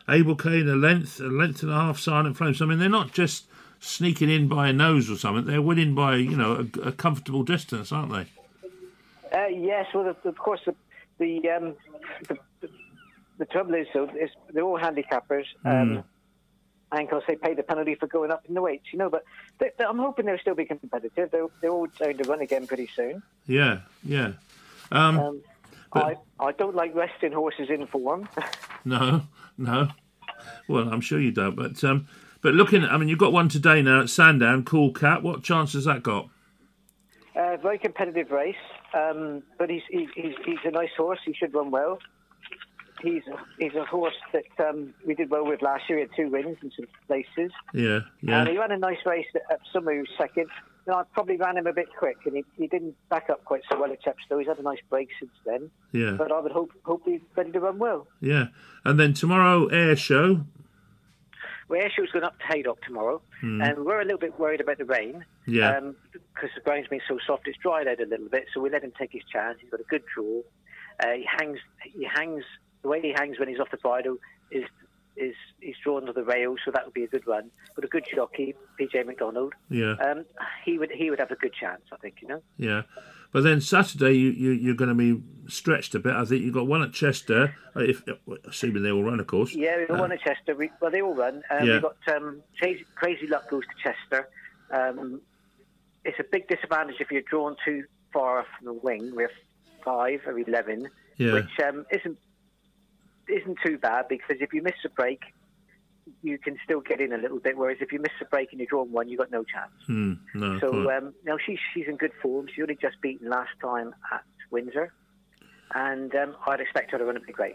Abel 0.09 0.37
Kane, 0.37 0.69
a 0.69 0.75
length, 0.75 1.21
a 1.21 1.25
length 1.25 1.63
and 1.63 1.71
a 1.71 1.75
half, 1.75 1.99
Silent 1.99 2.37
Flames. 2.37 2.61
I 2.61 2.67
mean, 2.67 2.79
they're 2.79 2.89
not 2.89 3.13
just 3.13 3.47
sneaking 3.81 4.31
in 4.31 4.49
by 4.49 4.69
a 4.69 4.73
nose 4.73 5.11
or 5.11 5.17
something. 5.17 5.47
They're 5.47 5.63
winning 5.63 5.95
by, 5.95 6.17
you 6.17 6.37
know, 6.37 6.67
a, 6.77 6.89
a 6.89 6.93
comfortable 6.93 7.43
distance, 7.43 7.93
aren't 7.93 8.13
they? 8.13 8.27
Uh, 9.37 9.47
yes, 9.47 9.87
well, 9.95 10.15
of 10.25 10.39
course, 10.39 10.61
the, 10.67 10.75
the 11.19 11.49
um, 11.51 11.75
the, 12.29 12.39
the, 13.45 13.53
trouble 13.53 13.75
is, 13.75 13.87
so 13.93 14.09
they're 14.53 14.63
all 14.63 14.79
handicappers. 14.79 15.45
Mm. 15.65 15.83
Um, 15.83 16.05
and 16.93 17.05
of 17.05 17.11
course, 17.11 17.25
they 17.27 17.37
pay 17.37 17.55
the 17.55 17.63
penalty 17.63 17.95
for 17.95 18.07
going 18.07 18.31
up 18.31 18.45
in 18.47 18.55
the 18.55 18.61
weights, 18.61 18.85
you 18.93 18.99
know. 18.99 19.09
But 19.09 19.25
they, 19.59 19.71
they, 19.79 19.85
I'm 19.85 19.99
hoping 19.99 20.27
they'll 20.27 20.39
still 20.39 20.55
be 20.55 20.67
competitive. 20.67 21.31
They're, 21.31 21.47
they're 21.61 21.71
all 21.71 21.87
going 21.99 22.19
to 22.19 22.29
run 22.29 22.41
again 22.41 22.67
pretty 22.67 22.89
soon. 22.95 23.23
Yeah, 23.47 23.81
yeah. 24.05 24.33
Um, 24.91 25.19
um. 25.19 25.43
I, 25.95 26.17
I 26.41 26.53
don't 26.53 26.75
like 26.75 26.95
resting 26.95 27.33
horses 27.33 27.69
in 27.69 27.87
form. 27.87 28.29
no, 28.85 29.23
no. 29.59 29.89
Well, 30.69 30.89
I'm 30.89 31.01
sure 31.01 31.21
you 31.21 31.33
don't. 31.33 31.57
But 31.57 31.83
um, 31.85 32.07
but 32.43 32.55
looking, 32.55 32.85
I 32.85 32.97
mean, 32.97 33.09
you've 33.09 33.19
got 33.19 33.33
one 33.33 33.49
today 33.49 33.83
now 33.83 34.03
at 34.03 34.11
Sandown, 34.11 34.65
Cool 34.65 34.93
Cat. 34.93 35.23
What 35.23 35.43
chance 35.43 35.75
has 35.75 35.85
that 35.85 36.03
got? 36.03 36.29
Uh, 37.35 37.57
very 37.57 37.79
competitive 37.79 38.31
race, 38.31 38.55
um, 38.95 39.43
but 39.59 39.71
he's, 39.71 39.83
he's, 39.89 40.09
he's 40.15 40.59
a 40.65 40.71
nice 40.71 40.91
horse. 40.97 41.21
He 41.25 41.33
should 41.33 41.55
run 41.55 41.71
well. 41.71 41.99
He's 43.03 43.23
a, 43.27 43.37
he's 43.59 43.75
a 43.75 43.85
horse 43.85 44.15
that 44.33 44.67
um, 44.67 44.95
we 45.05 45.15
did 45.15 45.29
well 45.29 45.45
with 45.45 45.61
last 45.61 45.89
year. 45.89 45.99
He 45.99 46.03
had 46.03 46.11
two 46.17 46.31
wins 46.31 46.57
in 46.63 46.71
some 46.77 46.87
places. 47.09 47.53
Yeah, 47.75 48.01
yeah. 48.21 48.41
And 48.41 48.49
he 48.49 48.57
ran 48.57 48.71
a 48.71 48.79
nice 48.79 49.05
race 49.05 49.27
at 49.51 49.59
Summer, 49.73 49.93
who 49.93 50.01
was 50.01 50.09
second. 50.17 50.49
And 50.87 50.97
I 50.97 51.03
probably 51.13 51.37
ran 51.37 51.57
him 51.57 51.67
a 51.67 51.73
bit 51.73 51.89
quick, 51.97 52.17
and 52.25 52.37
he, 52.37 52.45
he 52.57 52.67
didn't 52.67 52.97
back 53.09 53.29
up 53.31 53.45
quite 53.45 53.63
so 53.71 53.81
well 53.81 53.93
at 53.93 54.03
Chepstow. 54.03 54.39
He's 54.39 54.49
had 54.49 54.59
a 54.59 54.63
nice 54.63 54.81
break 54.89 55.09
since 55.19 55.33
then. 55.45 55.71
Yeah. 55.93 56.13
But 56.13 56.33
I 56.33 56.41
would 56.41 56.53
hope 56.53 56.71
hope 56.85 57.03
he's 57.05 57.21
ready 57.37 57.53
to 57.53 57.61
run 57.61 57.79
well. 57.79 58.07
Yeah. 58.21 58.47
And 58.85 58.99
then 58.99 59.15
tomorrow, 59.15 59.67
air 59.67 59.97
show. 59.97 60.41
Well, 61.69 61.81
air 61.81 61.91
show's 61.97 62.11
going 62.11 62.25
up 62.25 62.39
to 62.39 62.47
Haydock 62.47 62.83
tomorrow, 62.83 63.23
mm. 63.43 63.67
and 63.67 63.85
we're 63.85 64.01
a 64.01 64.05
little 64.05 64.19
bit 64.19 64.39
worried 64.39 64.61
about 64.61 64.79
the 64.79 64.85
rain. 64.85 65.25
Yeah. 65.47 65.77
Um, 65.77 65.97
because 66.35 66.51
the 66.55 66.61
ground's 66.61 66.89
been 66.89 67.01
so 67.09 67.19
soft, 67.27 67.47
it's 67.47 67.59
dried 67.59 67.89
out 67.89 68.01
a 68.01 68.07
little 68.07 68.29
bit. 68.29 68.47
So 68.53 68.61
we 68.61 68.71
let 68.71 68.83
him 68.83 68.93
take 68.99 69.13
his 69.13 69.23
chance. 69.33 69.59
He's 69.61 69.71
got 69.71 69.81
a 69.81 69.85
good 69.85 70.03
draw. 70.13 70.41
Uh, 71.01 71.13
he 71.17 71.27
hangs. 71.39 71.59
He 71.83 72.05
hangs. 72.05 72.45
The 72.83 72.89
way 72.89 73.01
he 73.01 73.13
hangs 73.17 73.39
when 73.39 73.49
he's 73.49 73.61
off 73.61 73.71
the 73.71 73.77
bridle 73.77 74.17
is 74.51 74.65
is 75.17 75.35
he's 75.61 75.77
drawn 75.83 76.07
to 76.07 76.13
the 76.13 76.25
rail, 76.25 76.57
so 76.65 76.71
that 76.71 76.85
would 76.85 76.95
be 76.95 77.05
a 77.05 77.09
good 77.09 77.27
run. 77.27 77.51
But 77.75 77.85
a 77.85 77.89
good 77.89 78.05
jockey, 78.15 78.55
PJ 78.81 79.07
McDonald. 79.07 79.53
Yeah. 79.69 79.93
Um, 79.95 80.25
he 80.65 80.79
would 80.79 80.91
he 80.91 81.11
would 81.11 81.19
have 81.19 81.31
a 81.31 81.37
good 81.37 81.53
chance, 81.53 81.83
I 81.93 81.97
think. 81.97 82.17
You 82.23 82.29
know. 82.29 82.43
Yeah. 82.57 82.83
But 83.33 83.45
then 83.45 83.61
Saturday 83.61 84.13
you, 84.13 84.31
you 84.31 84.51
you're 84.53 84.75
going 84.75 84.89
to 84.89 84.95
be 84.95 85.23
stretched 85.49 85.95
a 85.95 85.99
bit. 85.99 86.15
I 86.15 86.25
think 86.25 86.43
you've 86.43 86.55
got 86.55 86.67
one 86.67 86.83
at 86.83 86.93
Chester, 86.93 87.55
uh, 87.75 87.81
if 87.81 88.03
assuming 88.47 88.83
they 88.83 88.91
all 88.91 89.03
run, 89.03 89.21
of 89.21 89.27
course. 89.27 89.55
Yeah, 89.55 89.79
we've 89.79 89.89
got 89.89 89.99
uh, 89.99 90.03
one 90.03 90.13
at 90.13 90.21
Chester. 90.21 90.55
We, 90.55 90.71
well, 90.81 90.91
they 90.91 91.01
all 91.01 91.15
run. 91.15 91.43
Um, 91.51 91.67
yeah. 91.67 91.73
We've 91.75 91.83
got 91.83 91.97
um, 92.15 92.43
Crazy, 92.59 92.85
Crazy 92.95 93.27
Luck 93.27 93.51
goes 93.51 93.65
to 93.65 93.83
Chester. 93.83 94.29
Um, 94.71 95.23
it's 96.05 96.19
a 96.19 96.25
big 96.25 96.49
disadvantage 96.49 96.97
if 97.01 97.11
you're 97.11 97.23
drawn 97.23 97.57
too 97.65 97.85
far 98.13 98.45
from 98.59 98.67
the 98.67 98.73
wing. 98.75 99.13
We're 99.15 99.31
five 99.83 100.21
or 100.27 100.39
eleven, 100.39 100.89
yeah. 101.17 101.33
which 101.33 101.59
um, 101.67 101.87
isn't 101.91 102.19
isn't 103.29 103.59
too 103.65 103.79
bad 103.79 104.09
because 104.09 104.37
if 104.41 104.53
you 104.53 104.63
miss 104.63 104.75
a 104.85 104.89
break, 104.89 105.21
you 106.23 106.39
can 106.39 106.57
still 106.65 106.81
get 106.81 107.01
in 107.01 107.13
a 107.13 107.17
little 107.17 107.39
bit. 107.39 107.57
Whereas 107.57 107.79
if 107.81 107.93
you 107.93 108.01
miss 108.01 108.13
a 108.21 108.25
break 108.25 108.51
and 108.51 108.61
you're 108.61 108.69
drawn 108.69 108.91
one, 108.91 109.09
you've 109.09 109.19
got 109.19 109.31
no 109.31 109.45
chance. 109.45 109.73
Mm, 109.89 110.19
no, 110.35 110.59
so 110.59 110.91
um, 110.91 111.15
now 111.25 111.37
she's 111.45 111.59
she's 111.73 111.87
in 111.87 111.97
good 111.97 112.13
form. 112.21 112.49
She 112.55 112.63
only 112.63 112.77
just 112.77 113.01
beaten 113.01 113.29
last 113.29 113.51
time 113.61 113.95
at 114.13 114.25
Windsor, 114.51 114.93
and 115.75 116.15
um, 116.15 116.37
I'd 116.47 116.61
expect 116.61 116.91
her 116.93 116.99
to 116.99 117.05
run 117.05 117.17
a 117.17 117.21
big 117.21 117.39
race. 117.39 117.55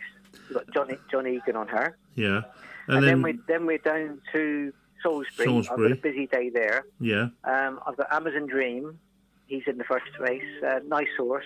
We've 0.50 0.58
got 0.58 0.74
Johnny 0.74 0.98
John 1.12 1.28
Egan 1.28 1.56
on 1.56 1.68
her. 1.68 1.98
Yeah, 2.16 2.42
and, 2.88 2.98
and 2.98 3.04
then, 3.04 3.04
then 3.04 3.22
we 3.22 3.40
then 3.48 3.66
we're 3.66 3.78
down 3.80 4.22
to 4.34 4.74
Salisbury. 5.04 5.48
Salisbury. 5.48 5.86
I've 5.86 5.90
got 5.90 5.98
a 6.00 6.02
busy 6.02 6.28
day 6.28 6.50
there. 6.50 6.86
Yeah. 7.00 7.28
Um, 7.44 7.80
I've 7.86 7.98
got 7.98 8.12
Amazon 8.12 8.48
Dream. 8.48 9.00
He's 9.48 9.64
in 9.68 9.78
the 9.78 9.84
first 9.84 10.06
race. 10.20 10.44
Uh, 10.66 10.80
nice 10.86 11.08
horse. 11.18 11.46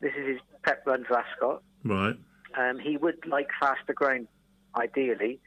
This 0.00 0.12
is 0.18 0.26
his 0.26 0.38
prep 0.62 0.86
run 0.86 1.04
for 1.04 1.18
Ascot. 1.18 1.62
Right. 1.84 2.16
Um, 2.58 2.78
he 2.78 2.96
would 2.96 3.24
like 3.26 3.48
faster 3.60 3.92
ground, 3.94 4.26
ideally, 4.76 5.38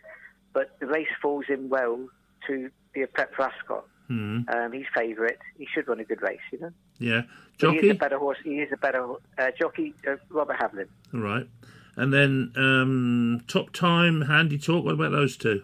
but 0.54 0.78
the 0.80 0.88
race 0.88 1.14
falls 1.22 1.46
in 1.50 1.70
well 1.70 2.00
to 2.48 2.70
be 2.94 3.02
a 3.02 3.08
prep 3.08 3.34
for 3.36 3.44
Ascot. 3.44 3.86
Mm. 4.10 4.54
Um, 4.54 4.72
he's 4.72 4.86
favourite. 4.96 5.38
He 5.58 5.68
should 5.74 5.88
run 5.88 6.00
a 6.00 6.04
good 6.04 6.22
race, 6.22 6.40
you 6.52 6.60
know. 6.60 6.72
Yeah. 7.00 7.22
Jockey. 7.58 7.76
But 7.78 7.82
he 7.84 7.88
is 7.90 7.96
a 7.96 8.00
better 8.00 8.18
horse. 8.20 8.38
He 8.44 8.56
is 8.60 8.70
a 8.74 8.78
better 8.78 9.14
uh, 9.38 9.52
jockey. 9.60 9.94
Uh, 10.08 10.16
Robert 10.30 10.58
Havlin. 10.60 10.88
Right. 11.14 11.48
And 11.98 12.14
then 12.14 12.52
um, 12.56 13.42
top 13.48 13.72
time, 13.74 14.22
handy 14.22 14.58
talk. 14.58 14.84
What 14.86 14.94
about 14.96 15.12
those 15.12 15.36
two? 15.38 15.64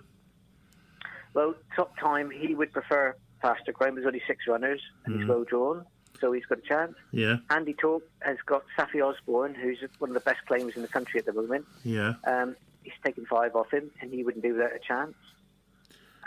Well, 1.33 1.55
top 1.75 1.97
time, 1.97 2.29
he 2.31 2.55
would 2.55 2.71
prefer 2.73 3.15
faster 3.41 3.71
ground. 3.71 3.97
There's 3.97 4.07
only 4.07 4.21
six 4.27 4.47
runners, 4.47 4.81
and 5.05 5.15
Mm. 5.15 5.19
he's 5.19 5.27
well 5.29 5.43
drawn, 5.43 5.85
so 6.19 6.31
he's 6.31 6.45
got 6.45 6.57
a 6.59 6.61
chance. 6.61 6.95
Yeah, 7.11 7.37
Andy 7.49 7.73
Talk 7.73 8.03
has 8.21 8.37
got 8.45 8.63
Saffie 8.77 9.01
Osborne, 9.03 9.53
who's 9.55 9.79
one 9.99 10.09
of 10.09 10.13
the 10.13 10.19
best 10.21 10.39
claimers 10.49 10.75
in 10.75 10.81
the 10.81 10.87
country 10.87 11.19
at 11.19 11.25
the 11.25 11.33
moment. 11.33 11.65
yeah. 11.83 12.13
Um, 12.25 12.55
he's 12.83 12.93
taken 13.03 13.25
five 13.25 13.55
off 13.55 13.71
him, 13.71 13.91
and 14.01 14.11
he 14.13 14.23
wouldn't 14.23 14.43
do 14.43 14.53
without 14.53 14.73
a 14.73 14.79
chance. 14.79 15.15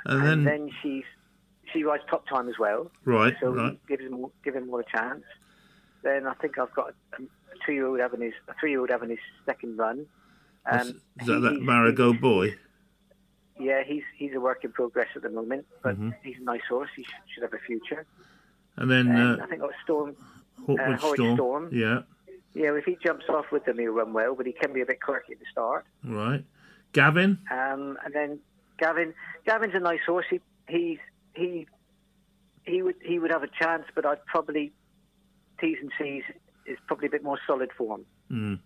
And 0.04 0.18
And 0.22 0.26
then, 0.26 0.44
then 0.44 0.70
she's 0.82 1.04
she 1.72 1.84
rides 1.84 2.02
top 2.10 2.26
time 2.26 2.48
as 2.48 2.58
well, 2.58 2.90
right, 3.04 3.34
so 3.40 3.50
right. 3.50 3.78
gives 3.86 4.02
him 4.02 4.12
more- 4.12 4.32
give 4.44 4.54
him 4.56 4.66
more 4.66 4.80
a 4.80 4.84
chance. 4.84 5.24
Then 6.02 6.26
I 6.26 6.34
think 6.34 6.58
I've 6.58 6.72
got 6.74 6.94
a, 7.18 7.22
a 7.22 7.26
two-year-old 7.66 8.00
having 8.00 8.22
his 8.22 8.32
a 8.48 8.54
three-year-old 8.58 8.90
having 8.90 9.10
his 9.10 9.18
second 9.46 9.76
run. 9.78 10.06
Um, 10.70 10.80
is 11.20 11.26
that 11.26 11.34
he- 11.36 11.40
that 11.40 11.62
Marigold 11.62 12.20
boy? 12.20 12.56
Yeah, 13.58 13.82
he's 13.86 14.02
he's 14.16 14.34
a 14.34 14.40
work 14.40 14.64
in 14.64 14.72
progress 14.72 15.08
at 15.14 15.22
the 15.22 15.28
moment, 15.30 15.66
but 15.82 15.98
Mhm. 16.00 16.14
he's 16.22 16.38
a 16.38 16.44
nice 16.44 16.62
horse. 16.68 16.88
He 16.96 17.02
should, 17.04 17.14
should 17.32 17.42
have 17.42 17.52
a 17.54 17.58
future. 17.58 18.06
And 18.80 18.90
then 18.90 19.08
And 19.08 19.40
uh, 19.40 19.44
I 19.44 19.46
think 19.46 19.60
got 19.60 19.70
Storm. 19.84 20.16
Hawkwood 20.66 20.94
uh, 20.94 21.14
Storm. 21.14 21.36
Storm. 21.36 21.68
Yeah, 21.72 22.00
Yeah, 22.54 22.74
if 22.74 22.84
he 22.84 22.96
jumps 23.04 23.26
off 23.28 23.46
with 23.52 23.64
them, 23.64 23.78
he'll 23.78 23.92
run 23.92 24.12
well, 24.12 24.34
but 24.34 24.46
he 24.46 24.52
can 24.52 24.72
be 24.72 24.80
a 24.80 24.86
bit 24.86 25.00
quirky 25.00 25.32
at 25.34 25.38
the 25.38 25.46
start. 25.52 25.86
right. 26.04 26.44
Gavin. 26.92 27.38
Um, 27.52 27.96
and 28.04 28.12
then 28.12 28.40
Gavin, 28.78 29.14
Gavin's 29.46 29.74
a 29.76 29.78
nice 29.78 30.00
horse. 30.04 30.26
He 30.28 30.40
he's 30.68 30.98
he 31.34 31.66
he 32.64 32.82
would 32.82 32.96
he 33.04 33.20
would 33.20 33.30
have 33.30 33.44
a 33.44 33.48
chance, 33.48 33.84
but 33.94 34.04
I'd 34.04 34.24
probably 34.26 34.72
T's 35.60 35.76
and 35.80 35.92
C's 35.96 36.24
is 36.66 36.78
probably 36.88 37.06
a 37.06 37.10
bit 37.10 37.22
more 37.22 37.38
solid 37.46 37.70
for 37.78 37.98
him. 37.98 38.06
Mm. 38.32 38.58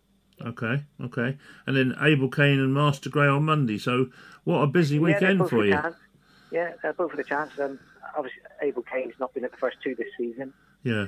Okay, 0.49 0.85
okay. 1.03 1.37
And 1.67 1.77
then 1.77 1.95
Abel 2.01 2.29
Kane 2.29 2.59
and 2.61 2.73
Master 2.73 3.11
Grey 3.11 3.27
on 3.27 3.45
Monday. 3.45 3.77
So 3.79 4.07
what 4.45 4.61
a 4.61 4.67
busy 4.67 4.97
yeah, 4.97 5.03
weekend 5.03 5.49
for 5.51 5.65
you. 5.65 5.73
Chance. 5.73 5.97
Yeah, 6.51 6.73
they're 6.83 6.93
both 6.93 7.13
with 7.15 7.25
the 7.25 7.29
chance. 7.29 7.51
Um, 7.61 7.79
obviously, 8.17 8.41
Abel 8.63 8.83
Kane's 8.83 9.15
not 9.21 9.33
been 9.35 9.45
at 9.45 9.51
the 9.51 9.57
first 9.59 9.77
two 9.83 9.95
this 9.95 10.09
season, 10.19 10.53
Yeah. 10.83 11.07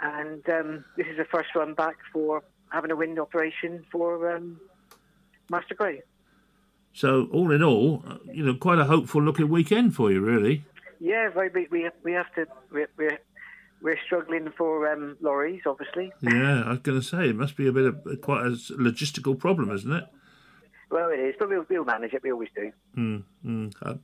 and 0.00 0.48
um, 0.48 0.84
this 0.96 1.06
is 1.06 1.16
the 1.16 1.24
first 1.24 1.48
run 1.54 1.74
back 1.74 1.96
for 2.12 2.42
having 2.70 2.90
a 2.90 2.96
wind 2.96 3.18
operation 3.18 3.84
for 3.90 4.34
um, 4.36 4.60
Master 5.50 5.74
Grey. 5.74 6.02
So 6.92 7.28
all 7.32 7.50
in 7.52 7.62
all, 7.62 8.02
uh, 8.06 8.16
you 8.32 8.44
know, 8.44 8.54
quite 8.54 8.78
a 8.78 8.84
hopeful 8.84 9.22
looking 9.22 9.48
weekend 9.48 9.94
for 9.94 10.10
you, 10.10 10.20
really. 10.20 10.64
Yeah, 11.00 11.28
very 11.30 11.48
big. 11.48 11.70
We 11.70 11.88
we 12.02 12.12
have 12.12 12.32
to 12.34 12.46
we're 12.70 12.88
we're, 12.96 13.18
we're 13.80 13.98
struggling 14.04 14.50
for 14.58 14.90
um, 14.92 15.16
lorries, 15.20 15.62
obviously. 15.66 16.12
Yeah, 16.20 16.62
I 16.64 16.70
was 16.70 16.78
going 16.80 17.00
to 17.00 17.06
say 17.06 17.28
it 17.30 17.36
must 17.36 17.56
be 17.56 17.66
a 17.68 17.72
bit 17.72 17.86
of 17.86 18.20
quite 18.20 18.44
a 18.44 18.50
logistical 18.50 19.38
problem, 19.38 19.70
isn't 19.70 19.92
it? 19.92 20.04
Well, 20.90 21.10
it 21.10 21.20
is, 21.20 21.34
but 21.38 21.48
we'll, 21.48 21.64
we'll 21.68 21.84
manage 21.84 22.12
it. 22.14 22.22
We 22.22 22.32
always 22.32 22.48
do. 22.54 22.72
Mm, 22.96 23.22
mm. 23.46 23.98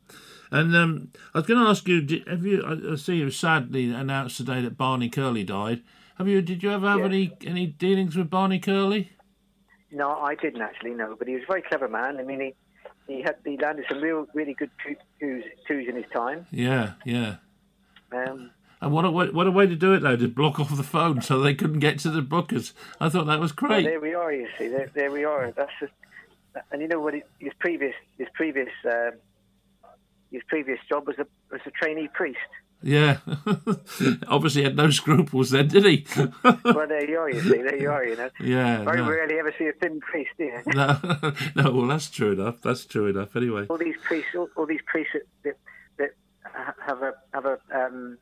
And 0.53 0.77
um, 0.77 1.09
I 1.35 1.39
was 1.39 1.47
going 1.47 1.61
to 1.63 1.69
ask 1.69 1.87
you, 1.89 2.01
did, 2.01 2.29
have 2.29 2.45
you? 2.47 2.63
I 2.65 2.93
I 2.93 2.97
see 2.97 3.17
you 3.17 3.31
sadly 3.31 3.91
announced 3.93 4.37
today 4.37 4.61
that 4.63 4.77
Barney 4.77 5.09
Curley 5.09 5.43
died. 5.45 5.83
Have 6.19 6.29
you? 6.29 6.41
Did 6.43 6.63
you 6.63 6.71
ever 6.73 6.89
have 6.89 7.01
Yeah. 7.01 7.05
any 7.07 7.37
any 7.45 7.67
dealings 7.67 8.17
with 8.17 8.31
Barney 8.31 8.59
Curley? 8.61 9.11
No, 9.91 10.11
I 10.13 10.35
didn't 10.35 10.63
actually 10.63 10.93
know, 10.95 11.17
but 11.19 11.27
he 11.29 11.35
was 11.35 11.43
a 11.45 11.47
very 11.47 11.63
clever 11.63 11.89
man. 11.89 12.19
I 12.19 12.23
mean, 12.23 12.41
he 12.41 12.55
he 13.13 13.23
had 13.23 13.37
he 13.45 13.57
landed 13.57 13.87
some 13.89 14.01
real 14.01 14.27
really 14.35 14.55
good 14.55 14.71
two- 14.85 14.97
twos 15.21 15.45
twos 15.67 15.89
in 15.89 15.97
his 15.97 16.07
time. 16.15 16.47
Yeah, 16.51 16.93
yeah. 17.05 17.37
Um, 18.13 18.51
And 18.81 18.93
what 18.93 19.05
a 19.05 19.11
way, 19.11 19.31
what 19.31 19.47
a 19.47 19.51
way 19.51 19.67
to 19.67 19.75
do 19.75 19.93
it 19.95 20.01
though, 20.01 20.17
to 20.17 20.29
block 20.29 20.61
off 20.61 20.77
the 20.77 20.83
phone 20.83 21.23
so 21.23 21.41
they 21.41 21.55
couldn't 21.55 21.81
get 21.81 21.99
to 22.01 22.11
the 22.11 22.21
bookers. 22.23 22.73
I 23.01 23.09
thought 23.09 23.25
that 23.27 23.41
was 23.41 23.53
well, 23.61 23.69
great. 23.71 23.85
there 23.85 24.01
we 24.01 24.15
are. 24.15 24.33
You 24.33 24.49
see, 24.59 24.69
there, 24.69 24.91
there 24.95 25.11
we 25.11 25.25
are. 25.25 25.51
That's 25.57 25.73
just, 25.81 25.93
and 26.71 26.83
you 26.83 26.89
know 26.89 27.01
what? 27.01 27.15
His 27.39 27.53
previous 27.59 27.95
his 28.19 28.29
previous 28.35 28.71
um, 28.85 29.13
his 30.31 30.43
previous 30.49 30.79
job 30.89 31.07
was 31.07 31.19
a 31.19 31.27
was 31.51 31.61
a 31.67 31.71
trainee 31.71 32.09
priest. 32.13 32.39
Yeah, 32.83 33.19
obviously 34.29 34.63
had 34.63 34.77
no 34.77 34.91
scruples 34.91 35.51
then, 35.51 35.69
did 35.69 35.85
he? 35.85 36.07
well, 36.45 36.87
there 36.87 37.09
you 37.09 37.19
are. 37.19 37.31
You 37.31 37.41
see, 37.41 37.63
there 37.63 37.81
you 37.81 37.91
are. 37.91 38.05
You 38.05 38.17
know, 38.17 38.31
yeah. 38.39 38.85
very 38.85 38.99
no. 38.99 39.09
rarely 39.09 39.39
ever 39.39 39.53
see 39.59 39.67
a 39.67 39.73
thin 39.73 40.01
priest. 40.01 40.31
Do 40.37 40.45
you? 40.45 40.61
No, 40.67 40.99
no, 41.57 41.73
well, 41.73 41.87
that's 41.87 42.11
true 42.11 42.33
enough. 42.33 42.61
That's 42.63 42.85
true 42.85 43.07
enough. 43.07 43.35
Anyway, 43.35 43.67
all 43.69 43.79
these 43.79 43.97
priests, 44.05 44.31
all, 44.37 44.49
all 44.57 44.67
these 44.67 44.83
priests 44.87 45.17
that, 45.43 45.57
that 45.99 46.11
have 46.87 47.03
a 47.03 47.15
have 47.33 47.47
a 47.47 47.59
um, 47.75 48.19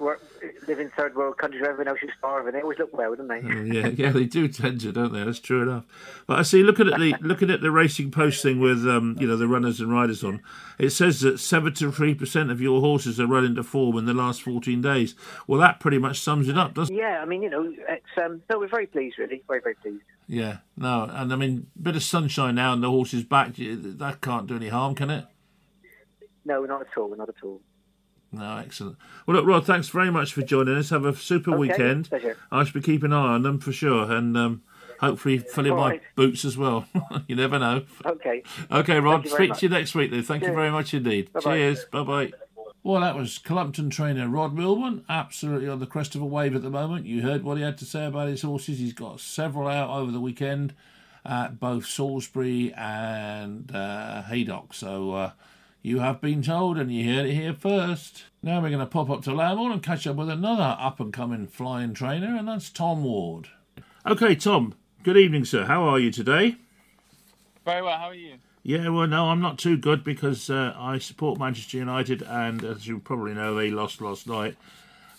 live 0.00 0.80
in 0.80 0.90
third 0.90 1.14
world 1.14 1.38
countries 1.38 1.62
where 1.62 1.70
everyone 1.70 1.88
else 1.88 1.98
is 2.02 2.10
starving. 2.18 2.52
They 2.52 2.60
always 2.60 2.78
look 2.78 2.96
well, 2.96 3.14
don't 3.14 3.28
they? 3.28 3.40
Oh, 3.42 3.64
yeah, 3.64 3.88
yeah, 3.88 4.10
they 4.10 4.24
do 4.24 4.48
tend 4.48 4.80
to, 4.82 4.92
don't 4.92 5.12
they? 5.12 5.22
That's 5.22 5.38
true 5.38 5.62
enough. 5.62 5.84
But 6.26 6.38
I 6.38 6.42
see, 6.42 6.62
looking 6.62 6.88
at 6.88 6.98
the 6.98 7.14
looking 7.20 7.50
at 7.50 7.60
the 7.60 7.70
racing 7.70 8.10
post 8.10 8.42
thing 8.42 8.60
with 8.60 8.86
um, 8.86 9.16
you 9.20 9.26
know 9.26 9.36
the 9.36 9.48
runners 9.48 9.80
and 9.80 9.92
riders 9.92 10.22
on, 10.24 10.42
it 10.78 10.90
says 10.90 11.20
that 11.20 11.38
seventy 11.38 11.90
three 11.90 12.14
percent 12.14 12.50
of 12.50 12.60
your 12.60 12.80
horses 12.80 13.18
are 13.20 13.26
running 13.26 13.54
to 13.54 13.62
form 13.62 13.96
in 13.96 14.06
the 14.06 14.14
last 14.14 14.42
fourteen 14.42 14.80
days. 14.80 15.14
Well, 15.46 15.60
that 15.60 15.80
pretty 15.80 15.98
much 15.98 16.20
sums 16.20 16.48
it 16.48 16.58
up, 16.58 16.74
doesn't? 16.74 16.94
it? 16.94 16.98
Yeah, 16.98 17.20
I 17.20 17.24
mean, 17.24 17.42
you 17.42 17.50
know, 17.50 17.72
it's 17.88 18.04
um, 18.22 18.42
no, 18.50 18.58
we're 18.58 18.68
very 18.68 18.86
pleased, 18.86 19.18
really, 19.18 19.42
very 19.46 19.60
very 19.60 19.74
pleased. 19.74 20.04
Yeah, 20.26 20.58
no, 20.76 21.08
and 21.10 21.32
I 21.32 21.36
mean, 21.36 21.68
bit 21.80 21.96
of 21.96 22.02
sunshine 22.02 22.54
now 22.54 22.72
and 22.72 22.82
the 22.82 22.90
horses 22.90 23.24
back. 23.24 23.54
That 23.56 24.20
can't 24.20 24.46
do 24.46 24.56
any 24.56 24.68
harm, 24.68 24.94
can 24.94 25.10
it? 25.10 25.24
No, 26.44 26.64
not 26.64 26.80
at 26.80 26.96
all, 26.96 27.14
not 27.16 27.28
at 27.28 27.34
all. 27.42 27.60
No, 28.30 28.58
excellent. 28.58 28.96
Well, 29.26 29.36
look, 29.38 29.46
Rod, 29.46 29.64
thanks 29.66 29.88
very 29.88 30.10
much 30.10 30.32
for 30.34 30.42
joining 30.42 30.76
us. 30.76 30.90
Have 30.90 31.04
a 31.04 31.14
super 31.16 31.52
Okay, 31.52 31.58
weekend. 31.58 32.08
pleasure. 32.10 32.36
I 32.52 32.64
should 32.64 32.74
be 32.74 32.82
keeping 32.82 33.06
an 33.12 33.14
eye 33.14 33.34
on 33.34 33.42
them 33.42 33.58
for 33.58 33.72
sure, 33.72 34.12
and 34.12 34.36
um, 34.36 34.62
hopefully 35.00 35.38
filling 35.38 35.74
my 35.74 35.90
right. 35.92 36.02
boots 36.14 36.44
as 36.44 36.56
well. 36.58 36.86
you 37.26 37.36
never 37.36 37.58
know. 37.58 37.84
Okay, 38.04 38.42
Okay, 38.70 39.00
Rod. 39.00 39.26
Speak 39.26 39.50
much. 39.50 39.60
to 39.60 39.66
you 39.66 39.70
next 39.70 39.94
week, 39.94 40.10
then. 40.10 40.22
Thank 40.22 40.42
you 40.42 40.52
very 40.52 40.70
much 40.70 40.92
indeed. 40.92 41.32
Bye-bye. 41.32 41.56
Cheers. 41.56 41.84
Bye 41.86 42.02
bye. 42.02 42.32
Well, 42.84 43.00
that 43.00 43.16
was 43.16 43.38
Cullompton 43.38 43.90
trainer 43.90 44.28
Rod 44.28 44.54
Millman, 44.54 45.04
absolutely 45.08 45.68
on 45.68 45.78
the 45.80 45.86
crest 45.86 46.14
of 46.14 46.22
a 46.22 46.26
wave 46.26 46.54
at 46.54 46.62
the 46.62 46.70
moment. 46.70 47.06
You 47.06 47.22
heard 47.22 47.42
what 47.42 47.56
he 47.58 47.62
had 47.62 47.76
to 47.78 47.84
say 47.84 48.06
about 48.06 48.28
his 48.28 48.42
horses. 48.42 48.78
He's 48.78 48.92
got 48.92 49.20
several 49.20 49.68
out 49.68 49.90
over 49.90 50.12
the 50.12 50.20
weekend 50.20 50.74
at 51.24 51.58
both 51.58 51.86
Salisbury 51.86 52.72
and 52.74 53.74
uh, 53.74 54.22
Haydock. 54.22 54.72
So 54.74 55.10
uh, 55.12 55.30
you 55.88 56.00
have 56.00 56.20
been 56.20 56.42
told, 56.42 56.76
and 56.76 56.92
you 56.92 57.14
heard 57.14 57.24
it 57.24 57.34
here 57.34 57.54
first. 57.54 58.24
Now 58.42 58.60
we're 58.60 58.68
going 58.68 58.80
to 58.80 58.86
pop 58.86 59.08
up 59.08 59.22
to 59.22 59.32
Lambourn 59.32 59.72
and 59.72 59.82
catch 59.82 60.06
up 60.06 60.16
with 60.16 60.28
another 60.28 60.76
up 60.78 61.00
and 61.00 61.12
coming 61.12 61.46
flying 61.46 61.94
trainer, 61.94 62.36
and 62.36 62.46
that's 62.46 62.68
Tom 62.68 63.02
Ward. 63.02 63.48
Okay, 64.04 64.34
Tom. 64.34 64.74
Good 65.02 65.16
evening, 65.16 65.46
sir. 65.46 65.64
How 65.64 65.84
are 65.84 65.98
you 65.98 66.12
today? 66.12 66.56
Very 67.64 67.80
well. 67.80 67.96
How 67.96 68.08
are 68.08 68.14
you? 68.14 68.34
Yeah, 68.62 68.90
well, 68.90 69.06
no, 69.06 69.30
I'm 69.30 69.40
not 69.40 69.58
too 69.58 69.78
good 69.78 70.04
because 70.04 70.50
uh, 70.50 70.74
I 70.76 70.98
support 70.98 71.38
Manchester 71.38 71.78
United, 71.78 72.20
and 72.20 72.62
as 72.64 72.86
you 72.86 72.98
probably 72.98 73.32
know, 73.32 73.54
they 73.54 73.70
lost 73.70 74.02
last 74.02 74.26
night, 74.26 74.56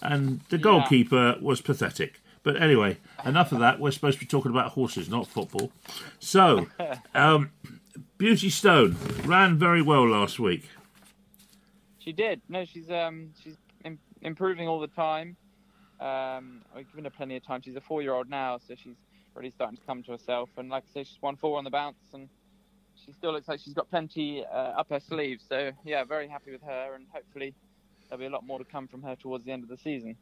and 0.03 0.41
the 0.49 0.60
goalkeeper 0.60 1.36
was 1.41 1.62
pathetic. 1.62 2.21
But 2.43 2.62
anyway, 2.62 2.97
enough 3.25 3.51
of 3.51 3.60
that. 3.60 3.79
We're 3.79 3.91
supposed 3.91 4.19
to 4.19 4.25
be 4.25 4.29
talking 4.29 4.51
about 4.51 4.73
horses, 4.73 5.10
not 5.10 5.25
football. 5.25 5.71
So, 6.19 6.67
um, 7.15 7.49
Beauty 8.19 8.49
Stone 8.49 8.97
ran 9.23 9.58
very 9.58 9.82
well 9.82 10.05
last 10.05 10.39
week. 10.39 10.67
She 11.99 12.12
did. 12.12 12.41
No, 12.49 12.65
she's 12.65 12.91
um 12.91 13.29
she's 13.41 13.55
Im- 13.86 13.97
improving 14.21 14.67
all 14.67 14.82
the 14.82 14.88
time. 14.88 15.38
Um, 16.01 16.62
I've 16.75 16.86
given 16.89 17.05
her 17.05 17.10
plenty 17.10 17.38
of 17.38 17.45
time. 17.45 17.62
She's 17.62 17.77
a 17.77 17.82
four-year-old 17.82 18.29
now, 18.29 18.58
so 18.58 18.75
she's 18.75 18.95
really 19.36 19.51
starting 19.51 19.77
to 19.77 19.84
come 19.86 20.03
to 20.03 20.12
herself. 20.12 20.49
And 20.58 20.69
like 20.69 20.84
I 20.89 20.93
say, 20.93 21.03
she's 21.05 21.21
won 21.21 21.38
four 21.38 21.58
on 21.58 21.63
the 21.63 21.69
bounce, 21.69 21.95
and 22.13 22.27
she 23.05 23.13
still 23.13 23.32
looks 23.32 23.47
like 23.47 23.62
she's 23.62 23.73
got 23.73 23.89
plenty 23.89 24.43
uh, 24.45 24.79
up 24.79 24.89
her 24.89 24.99
sleeve. 24.99 25.39
So 25.47 25.71
yeah, 25.86 26.03
very 26.03 26.27
happy 26.27 26.51
with 26.51 26.62
her, 26.63 26.95
and 26.95 27.05
hopefully 27.13 27.53
there'll 28.10 28.19
be 28.19 28.25
a 28.25 28.29
lot 28.29 28.45
more 28.45 28.60
to 28.60 28.65
come 28.65 28.89
from 28.89 29.01
her 29.03 29.15
towards 29.15 29.45
the 29.45 29.53
end 29.53 29.63
of 29.63 29.69
the 29.69 29.77
season. 29.77 30.17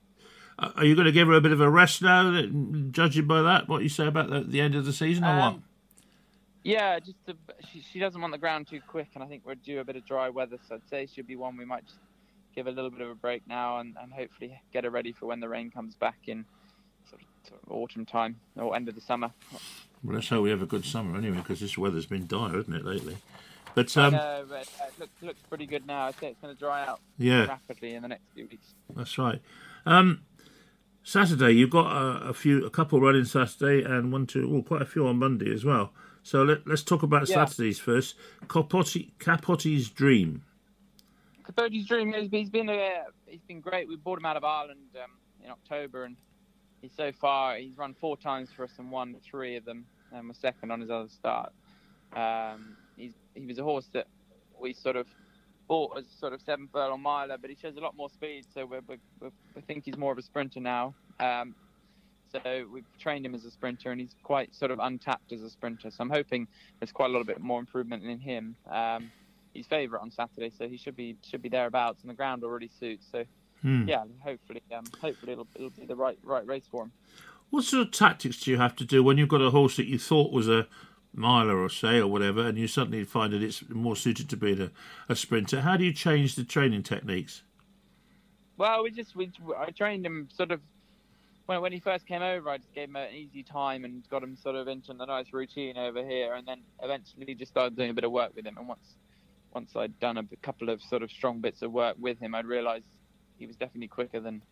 Uh, 0.60 0.70
Are 0.76 0.86
you 0.86 0.94
going 0.94 1.06
to 1.06 1.12
give 1.12 1.28
her 1.30 1.34
a 1.34 1.42
bit 1.42 1.52
of 1.52 1.62
a 1.62 1.70
rest 1.70 2.04
now, 2.04 2.44
judging 2.92 3.26
by 3.26 3.42
that? 3.42 3.68
What 3.68 3.82
you 3.82 3.90
say 3.90 4.06
about 4.06 4.30
the, 4.30 4.42
the 4.42 4.62
end 4.62 4.76
of 4.76 4.86
the 4.86 4.94
season, 4.94 5.24
or 5.24 5.40
what? 5.40 5.60
Yeah, 6.64 7.00
just 7.00 7.16
to, 7.28 7.36
she, 7.72 7.82
she 7.82 8.00
doesn't 8.00 8.20
want 8.20 8.34
the 8.34 8.38
ground 8.38 8.68
too 8.68 8.82
quick, 8.86 9.08
and 9.16 9.24
I 9.24 9.28
think 9.28 9.44
we're 9.46 9.56
due 9.56 9.80
a 9.80 9.86
bit 9.86 9.96
of 9.96 10.06
dry 10.06 10.30
weather, 10.30 10.58
so 10.68 10.76
I'd 10.76 10.90
say 10.90 11.06
she'll 11.06 11.26
be 11.26 11.36
one 11.36 11.56
we 11.56 11.66
might 11.66 11.86
just 11.86 12.00
give 12.54 12.68
a 12.68 12.72
little 12.72 12.90
bit 12.90 13.02
of 13.02 13.10
a 13.10 13.16
break 13.16 13.48
now 13.48 13.78
and, 13.80 13.96
and 14.02 14.12
hopefully 14.12 14.60
get 14.74 14.84
her 14.84 14.90
ready 14.90 15.14
for 15.14 15.28
when 15.28 15.40
the 15.40 15.48
rain 15.48 15.72
comes 15.72 15.96
back 15.96 16.18
in 16.26 16.44
sort 17.10 17.22
of, 17.22 17.28
sort 17.48 17.62
of 17.64 17.72
autumn 17.72 18.06
time 18.06 18.36
or 18.56 18.76
end 18.76 18.90
of 18.90 18.96
the 18.96 19.02
summer. 19.02 19.32
Well, 20.04 20.16
let's 20.16 20.28
hope 20.28 20.44
we 20.44 20.50
have 20.50 20.62
a 20.62 20.66
good 20.66 20.84
summer 20.84 21.18
anyway, 21.18 21.38
because 21.38 21.60
this 21.60 21.78
weather's 21.78 22.06
been 22.06 22.28
dire, 22.28 22.60
isn't 22.60 22.74
it, 22.74 22.84
lately? 22.84 23.18
But 23.76 23.96
Um, 23.96 24.12
but, 24.12 24.22
uh, 24.22 24.56
it 24.60 25.00
looks, 25.00 25.12
looks 25.22 25.42
pretty 25.48 25.68
good 25.68 25.86
now. 25.86 26.08
I'd 26.08 26.20
say 26.20 26.30
it's 26.30 26.42
going 26.42 26.54
to 26.54 26.60
dry 26.60 26.84
out 26.86 27.00
yeah, 27.20 27.46
rapidly 27.46 27.94
in 27.94 28.02
the 28.02 28.08
next 28.08 28.24
few 28.34 28.48
weeks. 28.48 28.74
That's 28.96 29.18
right. 29.20 29.40
Um, 29.86 30.24
Saturday, 31.04 31.52
you've 31.52 31.70
got 31.70 31.96
a, 31.96 32.30
a 32.30 32.34
few, 32.34 32.66
a 32.66 32.72
couple 32.72 33.00
running 33.00 33.26
Saturday, 33.26 33.84
and 33.84 34.12
one, 34.12 34.26
two, 34.26 34.50
well, 34.50 34.64
quite 34.64 34.82
a 34.82 34.86
few 34.86 35.08
on 35.08 35.20
Monday 35.20 35.54
as 35.54 35.64
well. 35.64 35.94
So 36.28 36.44
let, 36.44 36.68
let's 36.68 36.84
talk 36.84 37.04
about 37.04 37.30
Yeah. 37.30 37.46
Saturdays 37.46 37.80
first. 37.80 38.16
Capote, 38.50 39.18
Capote's 39.18 39.88
Dream. 39.88 40.44
Capotti's 41.46 41.86
dream. 41.88 42.12
He's, 42.12 42.30
he's 42.30 42.50
been 42.50 42.70
uh, 42.70 43.06
he's 43.26 43.44
been 43.48 43.62
great. 43.62 43.88
We 43.88 43.96
bought 43.96 44.20
him 44.20 44.26
out 44.26 44.36
of 44.36 44.44
Ireland 44.44 44.90
um, 45.02 45.12
in 45.42 45.50
October, 45.50 46.04
and 46.04 46.18
he's 46.82 46.92
so 46.98 47.14
far 47.14 47.56
he's 47.56 47.78
run 47.78 47.94
four 47.94 48.18
times 48.18 48.50
for 48.52 48.66
us 48.66 48.72
and 48.78 48.92
won 48.92 49.16
three 49.24 49.56
of 49.56 49.64
them, 49.64 49.86
and 50.12 50.28
was 50.28 50.38
second 50.38 50.70
on 50.70 50.82
his 50.82 50.90
other 50.90 51.08
start. 51.08 51.54
Um, 52.14 52.76
he's 52.98 53.14
he 53.34 53.46
was 53.46 53.58
a 53.58 53.64
horse 53.64 53.88
that 53.94 54.08
we 54.60 54.74
sort 54.74 54.98
of 54.98 55.08
bought 55.70 55.98
as 55.98 56.04
sort 56.20 56.34
of 56.34 56.42
seven 56.42 56.68
furlong 56.74 57.02
miler, 57.02 57.38
but 57.38 57.50
he 57.50 57.56
shows 57.56 57.78
a 57.78 57.80
lot 57.80 57.96
more 57.96 58.10
speed. 58.10 58.46
So 58.54 58.66
we 58.66 58.80
we 58.86 59.30
we 59.56 59.62
think 59.62 59.86
he's 59.86 59.96
more 59.96 60.12
of 60.12 60.18
a 60.18 60.22
sprinter 60.22 60.60
now. 60.60 60.94
Um, 61.22 61.56
so 62.32 62.66
we've 62.72 62.86
trained 63.00 63.26
him 63.26 63.36
as 63.36 63.46
a 63.46 63.52
sprinter, 63.52 63.92
and 63.92 64.02
he's 64.02 64.16
quite 64.24 64.54
sort 64.54 64.72
of 64.72 64.80
untapped 64.80 65.32
as 65.32 65.42
a 65.42 65.50
sprinter. 65.50 65.90
So 65.92 65.98
I'm 66.00 66.10
hoping 66.10 66.48
there's 66.80 66.92
quite 66.92 67.08
a 67.08 67.10
little 67.10 67.26
bit 67.26 67.40
more 67.40 67.60
improvement 67.60 68.04
in 68.04 68.20
him. 68.20 68.56
Um, 68.70 69.12
he's 69.54 69.68
favourite 69.68 70.02
on 70.02 70.12
Saturday, 70.12 70.52
so 70.58 70.68
he 70.68 70.78
should 70.78 70.96
be 70.96 71.16
should 71.24 71.42
be 71.42 71.50
thereabouts, 71.50 72.02
and 72.02 72.10
the 72.10 72.16
ground 72.16 72.44
already 72.44 72.70
suits. 72.80 73.08
So 73.12 73.24
Hmm. 73.62 73.88
yeah, 73.88 74.04
hopefully, 74.20 74.62
um, 74.72 74.86
hopefully 75.02 75.32
it'll 75.32 75.48
it'll 75.56 75.72
be 75.72 75.86
the 75.86 75.96
right 75.96 76.18
right 76.24 76.46
race 76.46 76.66
for 76.70 76.84
him. 76.84 76.92
What 77.50 77.64
sort 77.64 77.88
of 77.88 77.92
tactics 77.92 78.40
do 78.42 78.52
you 78.52 78.58
have 78.58 78.76
to 78.76 78.86
do 78.86 79.02
when 79.02 79.18
you've 79.18 79.30
got 79.30 79.42
a 79.42 79.50
horse 79.50 79.78
that 79.78 79.88
you 79.88 79.98
thought 79.98 80.32
was 80.32 80.48
a 80.48 80.68
miler 81.14 81.58
or 81.58 81.70
say 81.70 81.98
or 81.98 82.08
whatever, 82.08 82.46
and 82.46 82.58
you 82.58 82.68
suddenly 82.68 83.04
find 83.04 83.34
that 83.34 83.42
it's 83.42 83.68
more 83.70 83.96
suited 83.96 84.30
to 84.30 84.38
being 84.38 84.62
a, 84.62 84.72
a 85.10 85.16
sprinter? 85.16 85.62
How 85.62 85.78
do 85.78 85.86
you 85.86 85.94
change 85.94 86.36
the 86.36 86.44
training 86.44 86.84
techniques? 86.84 87.44
Well, 88.58 88.84
we 88.84 88.92
just 88.92 89.16
we 89.16 89.32
I 89.58 89.72
trained 89.72 90.06
him 90.06 90.30
sort 90.32 90.52
of 90.52 90.62
when 91.48 91.62
when 91.62 91.72
he 91.72 91.80
first 91.80 92.06
came 92.06 92.22
over. 92.22 92.50
I 92.50 92.58
just 92.58 92.74
gave 92.74 92.90
him 92.90 92.96
an 92.98 93.14
easy 93.14 93.42
time 93.42 93.84
and 93.84 94.08
got 94.10 94.22
him 94.22 94.38
sort 94.38 94.56
of 94.56 94.68
into 94.68 94.92
a 94.92 95.06
nice 95.06 95.34
routine 95.34 95.78
over 95.78 96.06
here, 96.06 96.36
and 96.36 96.48
then 96.48 96.62
eventually 96.84 97.34
just 97.34 97.52
started 97.52 97.76
doing 97.76 97.90
a 97.90 97.94
bit 97.94 98.04
of 98.04 98.12
work 98.12 98.36
with 98.36 98.46
him. 98.46 98.58
And 98.58 98.68
once 98.68 98.96
once 99.54 99.76
I'd 99.76 100.00
done 100.00 100.18
a 100.18 100.24
couple 100.44 100.70
of 100.70 100.82
sort 100.82 101.02
of 101.02 101.10
strong 101.10 101.40
bits 101.40 101.62
of 101.64 101.72
work 101.72 101.96
with 102.00 102.20
him, 102.20 102.36
I'd 102.36 102.46
realised 102.46 102.86
he 103.40 103.48
was 103.48 103.56
definitely 103.56 103.88
quicker 103.88 104.20
than 104.20 104.44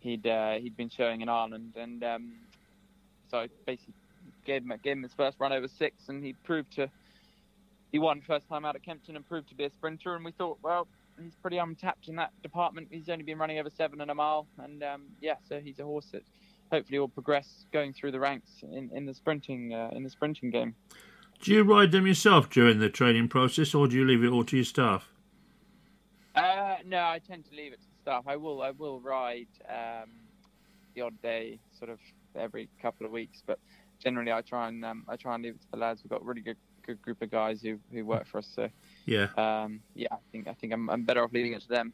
he'd 0.00 0.26
uh, 0.26 0.52
he'd 0.52 0.76
been 0.76 0.90
showing 0.90 1.22
in 1.22 1.28
Ireland, 1.28 1.74
and 1.76 2.04
um, 2.04 2.32
so 3.30 3.38
I 3.38 3.48
basically 3.66 3.94
gave 4.44 4.62
him 4.62 4.72
gave 4.82 4.96
him 4.98 5.02
his 5.02 5.14
first 5.14 5.40
run 5.40 5.52
over 5.52 5.66
six, 5.66 6.08
and 6.08 6.22
he 6.22 6.34
proved 6.44 6.72
to 6.72 6.90
he 7.90 7.98
won 7.98 8.20
first 8.20 8.48
time 8.48 8.64
out 8.64 8.74
at 8.74 8.82
Kempton 8.82 9.16
and 9.16 9.26
proved 9.26 9.48
to 9.48 9.54
be 9.54 9.64
a 9.64 9.70
sprinter, 9.70 10.14
and 10.14 10.24
we 10.24 10.32
thought, 10.32 10.58
well, 10.62 10.86
he's 11.22 11.34
pretty 11.36 11.58
untapped 11.58 12.08
in 12.08 12.16
that 12.16 12.30
department. 12.42 12.88
He's 12.90 13.08
only 13.08 13.24
been 13.24 13.38
running 13.38 13.58
over 13.58 13.70
seven 13.70 14.00
and 14.00 14.10
a 14.10 14.14
mile, 14.14 14.46
and 14.58 14.82
um, 14.82 15.02
yeah, 15.20 15.34
so 15.48 15.60
he's 15.60 15.78
a 15.78 15.84
horse 15.84 16.06
that 16.12 16.22
hopefully 16.70 16.98
will 16.98 17.08
progress 17.08 17.66
going 17.72 17.92
through 17.92 18.12
the 18.12 18.20
ranks 18.20 18.50
in, 18.62 18.90
in 18.92 19.06
the 19.06 19.14
sprinting 19.14 19.74
uh, 19.74 19.90
in 19.92 20.02
the 20.02 20.10
sprinting 20.10 20.50
game. 20.50 20.74
Do 21.40 21.52
you 21.52 21.62
ride 21.62 21.92
them 21.92 22.06
yourself 22.06 22.48
during 22.48 22.78
the 22.78 22.88
training 22.88 23.28
process, 23.28 23.74
or 23.74 23.86
do 23.86 23.96
you 23.96 24.04
leave 24.04 24.24
it 24.24 24.28
all 24.28 24.44
to 24.44 24.56
your 24.56 24.64
staff? 24.64 25.08
Uh, 26.34 26.76
no, 26.84 26.98
I 26.98 27.20
tend 27.26 27.44
to 27.50 27.54
leave 27.54 27.72
it 27.72 27.80
to 27.80 27.86
the 27.86 28.02
staff. 28.02 28.24
I 28.26 28.36
will 28.36 28.62
I 28.62 28.70
will 28.70 29.00
ride 29.00 29.48
um, 29.68 30.10
the 30.94 31.02
odd 31.02 31.20
day, 31.22 31.58
sort 31.78 31.90
of 31.90 31.98
every 32.34 32.68
couple 32.80 33.06
of 33.06 33.12
weeks, 33.12 33.42
but 33.46 33.58
generally 34.02 34.32
I 34.32 34.40
try 34.40 34.68
and 34.68 34.84
um, 34.84 35.04
I 35.08 35.16
try 35.16 35.34
and 35.34 35.44
leave 35.44 35.54
it 35.54 35.62
to 35.62 35.70
the 35.72 35.76
lads. 35.76 36.02
We've 36.02 36.10
got 36.10 36.24
really 36.24 36.40
good 36.40 36.56
good 36.86 37.00
group 37.02 37.22
of 37.22 37.30
guys 37.30 37.60
who, 37.62 37.78
who 37.92 38.04
work 38.04 38.26
for 38.26 38.38
us, 38.38 38.48
so 38.54 38.68
Yeah. 39.06 39.28
um, 39.36 39.80
yeah, 39.94 40.08
I 40.12 40.16
think 40.32 40.48
I 40.48 40.54
think 40.54 40.72
I'm, 40.72 40.88
I'm 40.90 41.02
better 41.04 41.22
off 41.24 41.32
leaving 41.32 41.52
it 41.52 41.62
to 41.62 41.68
them. 41.68 41.92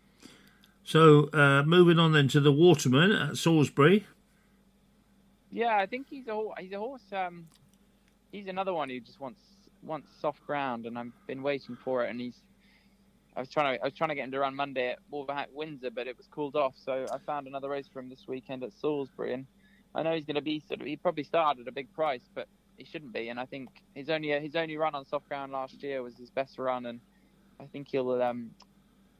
So 0.84 1.28
uh, 1.32 1.62
moving 1.64 1.98
on 1.98 2.12
then 2.12 2.28
to 2.28 2.40
the 2.40 2.52
Waterman 2.52 3.12
at 3.12 3.36
Salisbury. 3.36 4.06
Yeah, 5.50 5.76
I 5.76 5.86
think 5.86 6.06
he's 6.08 6.26
a 6.28 6.48
he's 6.58 6.72
a 6.72 6.78
horse. 6.78 7.02
Um, 7.12 7.46
he's 8.32 8.46
another 8.46 8.72
one 8.72 8.88
who 8.88 9.00
just 9.00 9.20
wants 9.20 9.40
wants 9.82 10.08
soft 10.20 10.44
ground, 10.46 10.86
and 10.86 10.98
I've 10.98 11.12
been 11.26 11.42
waiting 11.42 11.76
for 11.84 12.04
it. 12.04 12.10
And 12.10 12.20
he's 12.20 12.36
I 13.36 13.40
was 13.40 13.48
trying 13.48 13.76
to 13.76 13.82
I 13.82 13.86
was 13.86 13.94
trying 13.94 14.10
to 14.10 14.14
get 14.14 14.24
him 14.24 14.32
to 14.32 14.40
run 14.40 14.54
Monday 14.54 14.90
at 14.90 14.98
Wolverhampton 15.10 15.56
Windsor, 15.56 15.90
but 15.90 16.06
it 16.06 16.16
was 16.16 16.26
called 16.28 16.56
off. 16.56 16.74
So 16.84 17.06
I 17.12 17.18
found 17.18 17.46
another 17.46 17.68
race 17.68 17.86
for 17.92 17.98
him 18.00 18.08
this 18.08 18.26
weekend 18.28 18.62
at 18.62 18.72
Salisbury, 18.80 19.34
and 19.34 19.46
I 19.94 20.02
know 20.02 20.14
he's 20.14 20.24
going 20.24 20.36
to 20.36 20.40
be 20.42 20.62
sort 20.68 20.80
of 20.80 20.86
he 20.86 20.96
probably 20.96 21.24
started 21.24 21.62
at 21.62 21.68
a 21.68 21.72
big 21.72 21.92
price, 21.92 22.22
but 22.34 22.46
he 22.80 22.86
shouldn't 22.86 23.12
be. 23.12 23.28
And 23.28 23.38
I 23.38 23.44
think 23.44 23.68
his 23.94 24.08
only 24.08 24.30
his 24.40 24.56
only 24.56 24.76
run 24.76 24.94
on 24.94 25.04
soft 25.06 25.28
ground 25.28 25.52
last 25.52 25.82
year 25.82 26.02
was 26.02 26.16
his 26.16 26.30
best 26.30 26.58
run, 26.58 26.86
and 26.86 27.00
I 27.60 27.66
think 27.66 27.88
he'll 27.92 28.10
um 28.22 28.50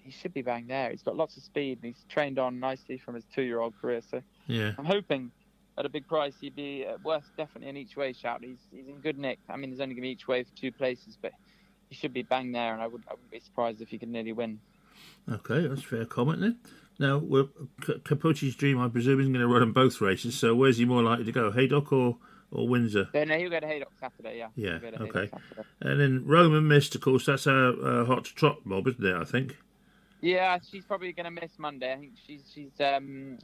he 0.02 0.11
should 0.11 0.32
be 0.32 0.40
bang 0.40 0.66
there. 0.66 0.90
He's 0.90 1.02
got 1.02 1.14
lots 1.14 1.36
of 1.36 1.42
speed, 1.42 1.78
and 1.82 1.94
he's 1.94 2.04
trained 2.08 2.38
on 2.38 2.58
nicely 2.58 2.96
from 2.96 3.14
his 3.14 3.24
two 3.34 3.42
year 3.42 3.61
old 3.61 3.74
career. 3.80 4.00
So 4.11 4.22
Yeah. 4.46 4.72
I'm 4.78 4.86
hoping 4.86 5.30
at 5.78 5.84
a 5.84 5.90
big 5.90 6.08
price 6.08 6.34
he'd 6.40 6.56
be 6.56 6.86
uh, 6.86 6.96
worth 7.04 7.30
definitely 7.36 7.68
an 7.70 7.76
each 7.76 7.96
way 7.96 8.12
shout. 8.14 8.42
He's 8.42 8.58
he's 8.72 8.88
in 8.88 8.96
good 9.00 9.18
nick. 9.18 9.38
I 9.48 9.56
mean, 9.56 9.70
there's 9.70 9.80
only 9.80 9.94
going 9.94 10.02
to 10.02 10.08
be 10.08 10.12
each 10.12 10.26
way 10.26 10.42
for 10.42 10.56
two 10.56 10.72
places, 10.72 11.18
but 11.20 11.32
he 11.90 11.94
should 11.94 12.14
be 12.14 12.22
bang 12.22 12.50
there, 12.52 12.72
and 12.72 12.82
I 12.82 12.86
would 12.86 13.02
I 13.08 13.12
wouldn't 13.12 13.30
be 13.30 13.40
surprised 13.40 13.82
if 13.82 13.88
he 13.90 13.98
could 13.98 14.08
nearly 14.08 14.32
win. 14.32 14.58
Okay, 15.30 15.66
that's 15.66 15.82
fair 15.82 16.06
comment 16.06 16.40
then. 16.40 16.58
Now, 16.98 17.16
well, 17.18 17.48
C- 17.86 17.98
Capucci's 18.04 18.54
Dream, 18.56 18.78
I 18.78 18.88
presume, 18.88 19.20
isn't 19.20 19.32
going 19.32 19.40
to 19.46 19.52
run 19.52 19.62
in 19.62 19.72
both 19.72 20.00
races. 20.02 20.38
So, 20.38 20.54
where's 20.54 20.76
he 20.76 20.84
more 20.84 21.02
likely 21.02 21.24
to 21.24 21.32
go, 21.32 21.50
Haydock 21.50 21.92
or 21.92 22.18
or 22.53 22.68
Windsor? 22.68 23.09
So, 23.12 23.24
no, 23.24 23.38
he'll 23.38 23.51
go 23.51 23.61
to 23.61 23.66
Haydock 23.66 23.92
Saturday. 23.98 24.38
Yeah. 24.38 24.48
Yeah, 24.57 24.78
He'll 24.80 24.90
go 24.90 24.90
to 24.90 25.18
okay. 25.18 25.30
And 25.80 26.01
then 26.01 26.24
Roman 26.26 26.66
Mist, 26.66 26.94
of 26.94 27.01
course, 27.01 27.26
that's 27.26 27.46
our 27.46 27.72
uh, 27.82 28.05
hot 28.05 28.24
trot 28.24 28.64
mob, 28.64 28.86
isn't 28.88 29.05
it? 29.05 29.14
I 29.14 29.24
think. 29.24 29.57
Yeah, 30.20 30.59
she's 30.70 30.84
probably 30.84 31.12
going 31.12 31.24
to 31.34 31.40
miss 31.40 31.59
Monday. 31.59 31.92
I 31.92 31.96
think 31.96 32.12
she's 32.26 32.51
she's 32.53 32.72
um 32.80 33.38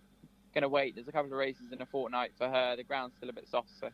going 0.52 0.62
to 0.62 0.68
wait. 0.68 0.94
There's 0.94 1.08
a 1.08 1.12
couple 1.12 1.32
of 1.32 1.38
races 1.38 1.72
in 1.72 1.80
a 1.80 1.86
fortnight 1.86 2.32
for 2.36 2.48
her. 2.48 2.76
The 2.76 2.84
ground's 2.84 3.16
still 3.16 3.28
a 3.28 3.32
bit 3.32 3.48
soft, 3.48 3.70
so 3.80 3.88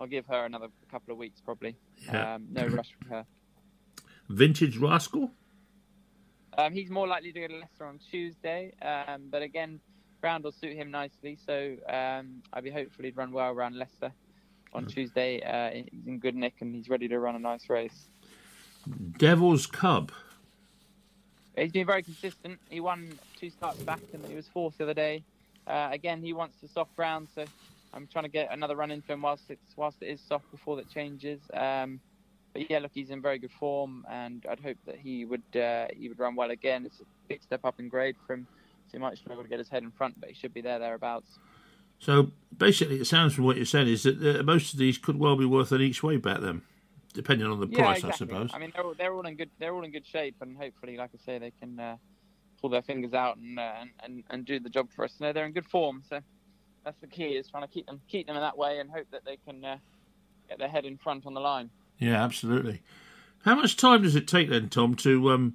I'll 0.00 0.06
give 0.06 0.26
her 0.26 0.44
another 0.44 0.68
couple 0.90 1.12
of 1.12 1.18
weeks 1.18 1.40
probably. 1.40 1.76
Yeah. 2.06 2.34
Um, 2.34 2.46
no 2.50 2.66
rush 2.66 2.94
from 2.98 3.10
her. 3.10 3.26
Vintage 4.28 4.76
Rascal. 4.78 5.30
Um, 6.56 6.72
he's 6.72 6.90
more 6.90 7.06
likely 7.06 7.32
to 7.32 7.40
go 7.40 7.48
to 7.48 7.56
Leicester 7.56 7.86
on 7.86 7.98
Tuesday, 8.10 8.72
um, 8.82 9.28
but 9.30 9.40
again, 9.42 9.80
ground 10.20 10.44
will 10.44 10.52
suit 10.52 10.76
him 10.76 10.90
nicely. 10.90 11.38
So 11.46 11.76
um, 11.88 12.42
I'd 12.52 12.64
be 12.64 12.70
hopefully 12.70 13.08
he'd 13.08 13.16
run 13.16 13.32
well 13.32 13.50
around 13.50 13.76
Leicester 13.76 14.12
on 14.72 14.86
Tuesday. 14.86 15.40
Uh, 15.42 15.82
he's 15.90 16.06
in 16.06 16.18
good 16.18 16.34
nick 16.34 16.54
and 16.60 16.74
he's 16.74 16.88
ready 16.88 17.08
to 17.08 17.18
run 17.18 17.36
a 17.36 17.38
nice 17.38 17.68
race. 17.68 18.08
Devil's 19.18 19.66
Cub. 19.66 20.12
He's 21.56 21.72
been 21.72 21.86
very 21.86 22.02
consistent. 22.02 22.58
He 22.70 22.80
won 22.80 23.18
two 23.38 23.50
starts 23.50 23.78
back 23.82 24.00
and 24.12 24.24
he 24.26 24.34
was 24.34 24.48
fourth 24.48 24.78
the 24.78 24.84
other 24.84 24.94
day. 24.94 25.22
Uh, 25.66 25.88
again, 25.92 26.22
he 26.22 26.32
wants 26.32 26.56
the 26.60 26.68
soft 26.68 26.94
ground, 26.96 27.28
so 27.34 27.44
I'm 27.94 28.06
trying 28.06 28.24
to 28.24 28.30
get 28.30 28.48
another 28.50 28.74
run 28.74 28.90
into 28.90 29.12
him 29.12 29.22
whilst 29.22 29.44
it's 29.48 29.76
whilst 29.76 29.98
it 30.00 30.06
is 30.06 30.20
soft 30.20 30.50
before 30.50 30.76
that 30.76 30.90
changes. 30.90 31.40
Um, 31.54 32.00
but 32.52 32.68
yeah, 32.70 32.80
look, 32.80 32.90
he's 32.92 33.10
in 33.10 33.22
very 33.22 33.38
good 33.38 33.52
form, 33.52 34.04
and 34.10 34.44
I'd 34.50 34.60
hope 34.60 34.78
that 34.86 34.96
he 34.96 35.24
would 35.24 35.56
uh, 35.56 35.86
he 35.96 36.08
would 36.08 36.18
run 36.18 36.34
well 36.34 36.50
again. 36.50 36.84
It's 36.84 37.00
a 37.00 37.04
big 37.28 37.42
step 37.42 37.64
up 37.64 37.78
in 37.78 37.88
grade 37.88 38.16
for 38.26 38.34
him, 38.34 38.46
so 38.86 38.92
he 38.92 38.98
might 38.98 39.16
struggle 39.18 39.42
to 39.42 39.48
get 39.48 39.58
his 39.58 39.68
head 39.68 39.82
in 39.82 39.90
front, 39.90 40.18
but 40.20 40.30
he 40.30 40.34
should 40.34 40.52
be 40.52 40.62
there 40.62 40.78
thereabouts. 40.78 41.38
So 42.02 42.32
basically, 42.58 43.00
it 43.00 43.06
sounds 43.06 43.32
from 43.32 43.44
what 43.44 43.56
you're 43.56 43.64
saying 43.64 43.86
is 43.86 44.02
that 44.02 44.40
uh, 44.40 44.42
most 44.42 44.72
of 44.72 44.78
these 44.80 44.98
could 44.98 45.20
well 45.20 45.36
be 45.36 45.44
worth 45.44 45.70
an 45.70 45.80
each 45.80 46.02
way 46.02 46.16
bet 46.16 46.40
then, 46.40 46.62
depending 47.14 47.46
on 47.46 47.60
the 47.60 47.68
yeah, 47.68 47.78
price, 47.78 47.98
exactly. 47.98 48.26
I 48.26 48.28
suppose. 48.28 48.50
I 48.52 48.58
mean, 48.58 48.72
they're 48.74 48.84
all, 48.84 48.94
they're 48.98 49.14
all 49.14 49.26
in 49.26 49.36
good 49.36 49.50
they're 49.60 49.72
all 49.72 49.84
in 49.84 49.92
good 49.92 50.04
shape, 50.04 50.34
and 50.40 50.56
hopefully, 50.56 50.96
like 50.96 51.10
I 51.14 51.24
say, 51.24 51.38
they 51.38 51.52
can 51.60 51.78
uh, 51.78 51.96
pull 52.60 52.70
their 52.70 52.82
fingers 52.82 53.14
out 53.14 53.36
and, 53.36 53.56
uh, 53.56 53.84
and 54.02 54.24
and 54.30 54.44
do 54.44 54.58
the 54.58 54.68
job 54.68 54.88
for 54.90 55.04
us. 55.04 55.14
No, 55.20 55.32
they're 55.32 55.46
in 55.46 55.52
good 55.52 55.64
form, 55.64 56.02
so 56.08 56.18
that's 56.84 56.98
the 57.00 57.06
key 57.06 57.36
is 57.36 57.46
trying 57.46 57.62
to 57.62 57.68
keep 57.68 57.86
them 57.86 58.00
keep 58.08 58.26
them 58.26 58.34
in 58.34 58.42
that 58.42 58.58
way 58.58 58.80
and 58.80 58.90
hope 58.90 59.06
that 59.12 59.24
they 59.24 59.38
can 59.46 59.64
uh, 59.64 59.76
get 60.48 60.58
their 60.58 60.68
head 60.68 60.84
in 60.84 60.98
front 60.98 61.24
on 61.24 61.34
the 61.34 61.40
line. 61.40 61.70
Yeah, 61.98 62.20
absolutely. 62.20 62.82
How 63.44 63.54
much 63.54 63.76
time 63.76 64.02
does 64.02 64.16
it 64.16 64.26
take 64.26 64.50
then, 64.50 64.68
Tom, 64.68 64.96
to, 64.96 65.30
um, 65.30 65.54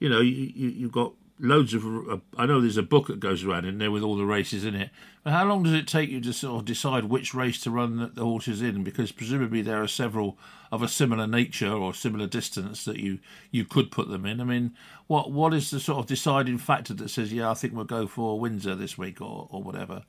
you 0.00 0.08
know, 0.08 0.20
you, 0.20 0.52
you, 0.54 0.68
you've 0.70 0.92
got 0.92 1.12
loads 1.38 1.74
of, 1.74 1.84
uh, 1.84 2.18
I 2.36 2.46
know 2.46 2.60
there's 2.60 2.76
a 2.76 2.82
book 2.82 3.08
that 3.08 3.20
goes 3.20 3.44
around 3.44 3.64
in 3.64 3.78
there 3.78 3.90
with 3.90 4.02
all 4.02 4.16
the 4.16 4.24
races 4.24 4.64
in 4.64 4.74
it, 4.74 4.90
but 5.22 5.32
how 5.32 5.44
long 5.44 5.62
does 5.62 5.72
it 5.72 5.88
take 5.88 6.10
you 6.10 6.20
to 6.20 6.32
sort 6.32 6.60
of 6.60 6.64
decide 6.64 7.04
which 7.04 7.34
race 7.34 7.60
to 7.62 7.70
run 7.70 7.96
the, 7.96 8.06
the 8.06 8.24
horses 8.24 8.62
in? 8.62 8.84
Because 8.84 9.10
presumably 9.12 9.62
there 9.62 9.82
are 9.82 9.88
several 9.88 10.38
of 10.70 10.82
a 10.82 10.88
similar 10.88 11.26
nature 11.26 11.72
or 11.72 11.92
similar 11.94 12.26
distance 12.26 12.84
that 12.84 12.98
you, 12.98 13.18
you 13.50 13.64
could 13.64 13.90
put 13.90 14.08
them 14.08 14.24
in. 14.24 14.40
I 14.40 14.44
mean, 14.44 14.74
what 15.06 15.30
what 15.32 15.52
is 15.54 15.70
the 15.70 15.80
sort 15.80 15.98
of 15.98 16.06
deciding 16.06 16.58
factor 16.58 16.94
that 16.94 17.08
says, 17.10 17.32
yeah, 17.32 17.50
I 17.50 17.54
think 17.54 17.74
we'll 17.74 17.84
go 17.84 18.06
for 18.06 18.38
Windsor 18.38 18.74
this 18.74 18.96
week 18.96 19.20
or, 19.20 19.48
or 19.50 19.62
whatever? 19.62 20.04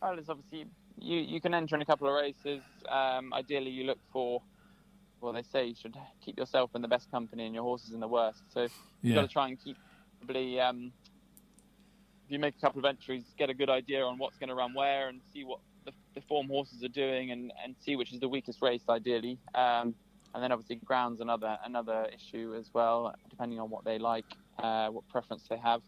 Well, 0.00 0.14
there's 0.14 0.28
obviously 0.28 0.66
you 1.00 1.18
you 1.18 1.40
can 1.40 1.54
enter 1.54 1.74
in 1.76 1.82
a 1.82 1.86
couple 1.86 2.08
of 2.08 2.14
races. 2.14 2.62
Um, 2.88 3.32
ideally, 3.34 3.70
you 3.70 3.84
look 3.84 3.98
for 4.12 4.42
well, 5.20 5.32
they 5.32 5.42
say 5.42 5.66
you 5.66 5.74
should 5.74 5.96
keep 6.24 6.38
yourself 6.38 6.70
in 6.74 6.82
the 6.82 6.88
best 6.88 7.10
company 7.10 7.44
and 7.46 7.54
your 7.54 7.64
horses 7.64 7.92
in 7.92 8.00
the 8.00 8.08
worst. 8.08 8.42
So 8.52 8.62
you've 8.62 8.72
Yeah. 9.02 9.14
got 9.16 9.22
to 9.22 9.28
try 9.28 9.48
and 9.48 9.58
keep 9.62 9.76
probably 10.18 10.60
um, 10.60 10.92
if 12.26 12.32
you 12.32 12.38
make 12.38 12.54
a 12.56 12.60
couple 12.60 12.78
of 12.78 12.84
entries, 12.84 13.24
get 13.38 13.50
a 13.50 13.54
good 13.54 13.70
idea 13.70 14.02
on 14.04 14.18
what's 14.18 14.38
going 14.38 14.48
to 14.48 14.54
run 14.54 14.74
where 14.74 15.08
and 15.08 15.20
see 15.32 15.44
what 15.44 15.60
the, 15.84 15.92
the 16.14 16.20
form 16.28 16.48
horses 16.48 16.82
are 16.84 16.88
doing 16.88 17.30
and, 17.30 17.52
and 17.64 17.74
see 17.80 17.96
which 17.96 18.12
is 18.12 18.20
the 18.20 18.28
weakest 18.28 18.60
race 18.60 18.82
ideally. 18.88 19.38
Um, 19.54 19.94
and 20.34 20.42
then 20.42 20.52
obviously 20.52 20.76
ground's 20.84 21.20
another 21.20 21.56
another 21.64 22.06
issue 22.14 22.54
as 22.58 22.66
well, 22.74 23.14
depending 23.30 23.58
on 23.58 23.70
what 23.70 23.84
they 23.84 23.98
like, 23.98 24.26
uh, 24.58 24.88
what 24.88 25.08
preference 25.08 25.44
they 25.48 25.56
have. 25.56 25.80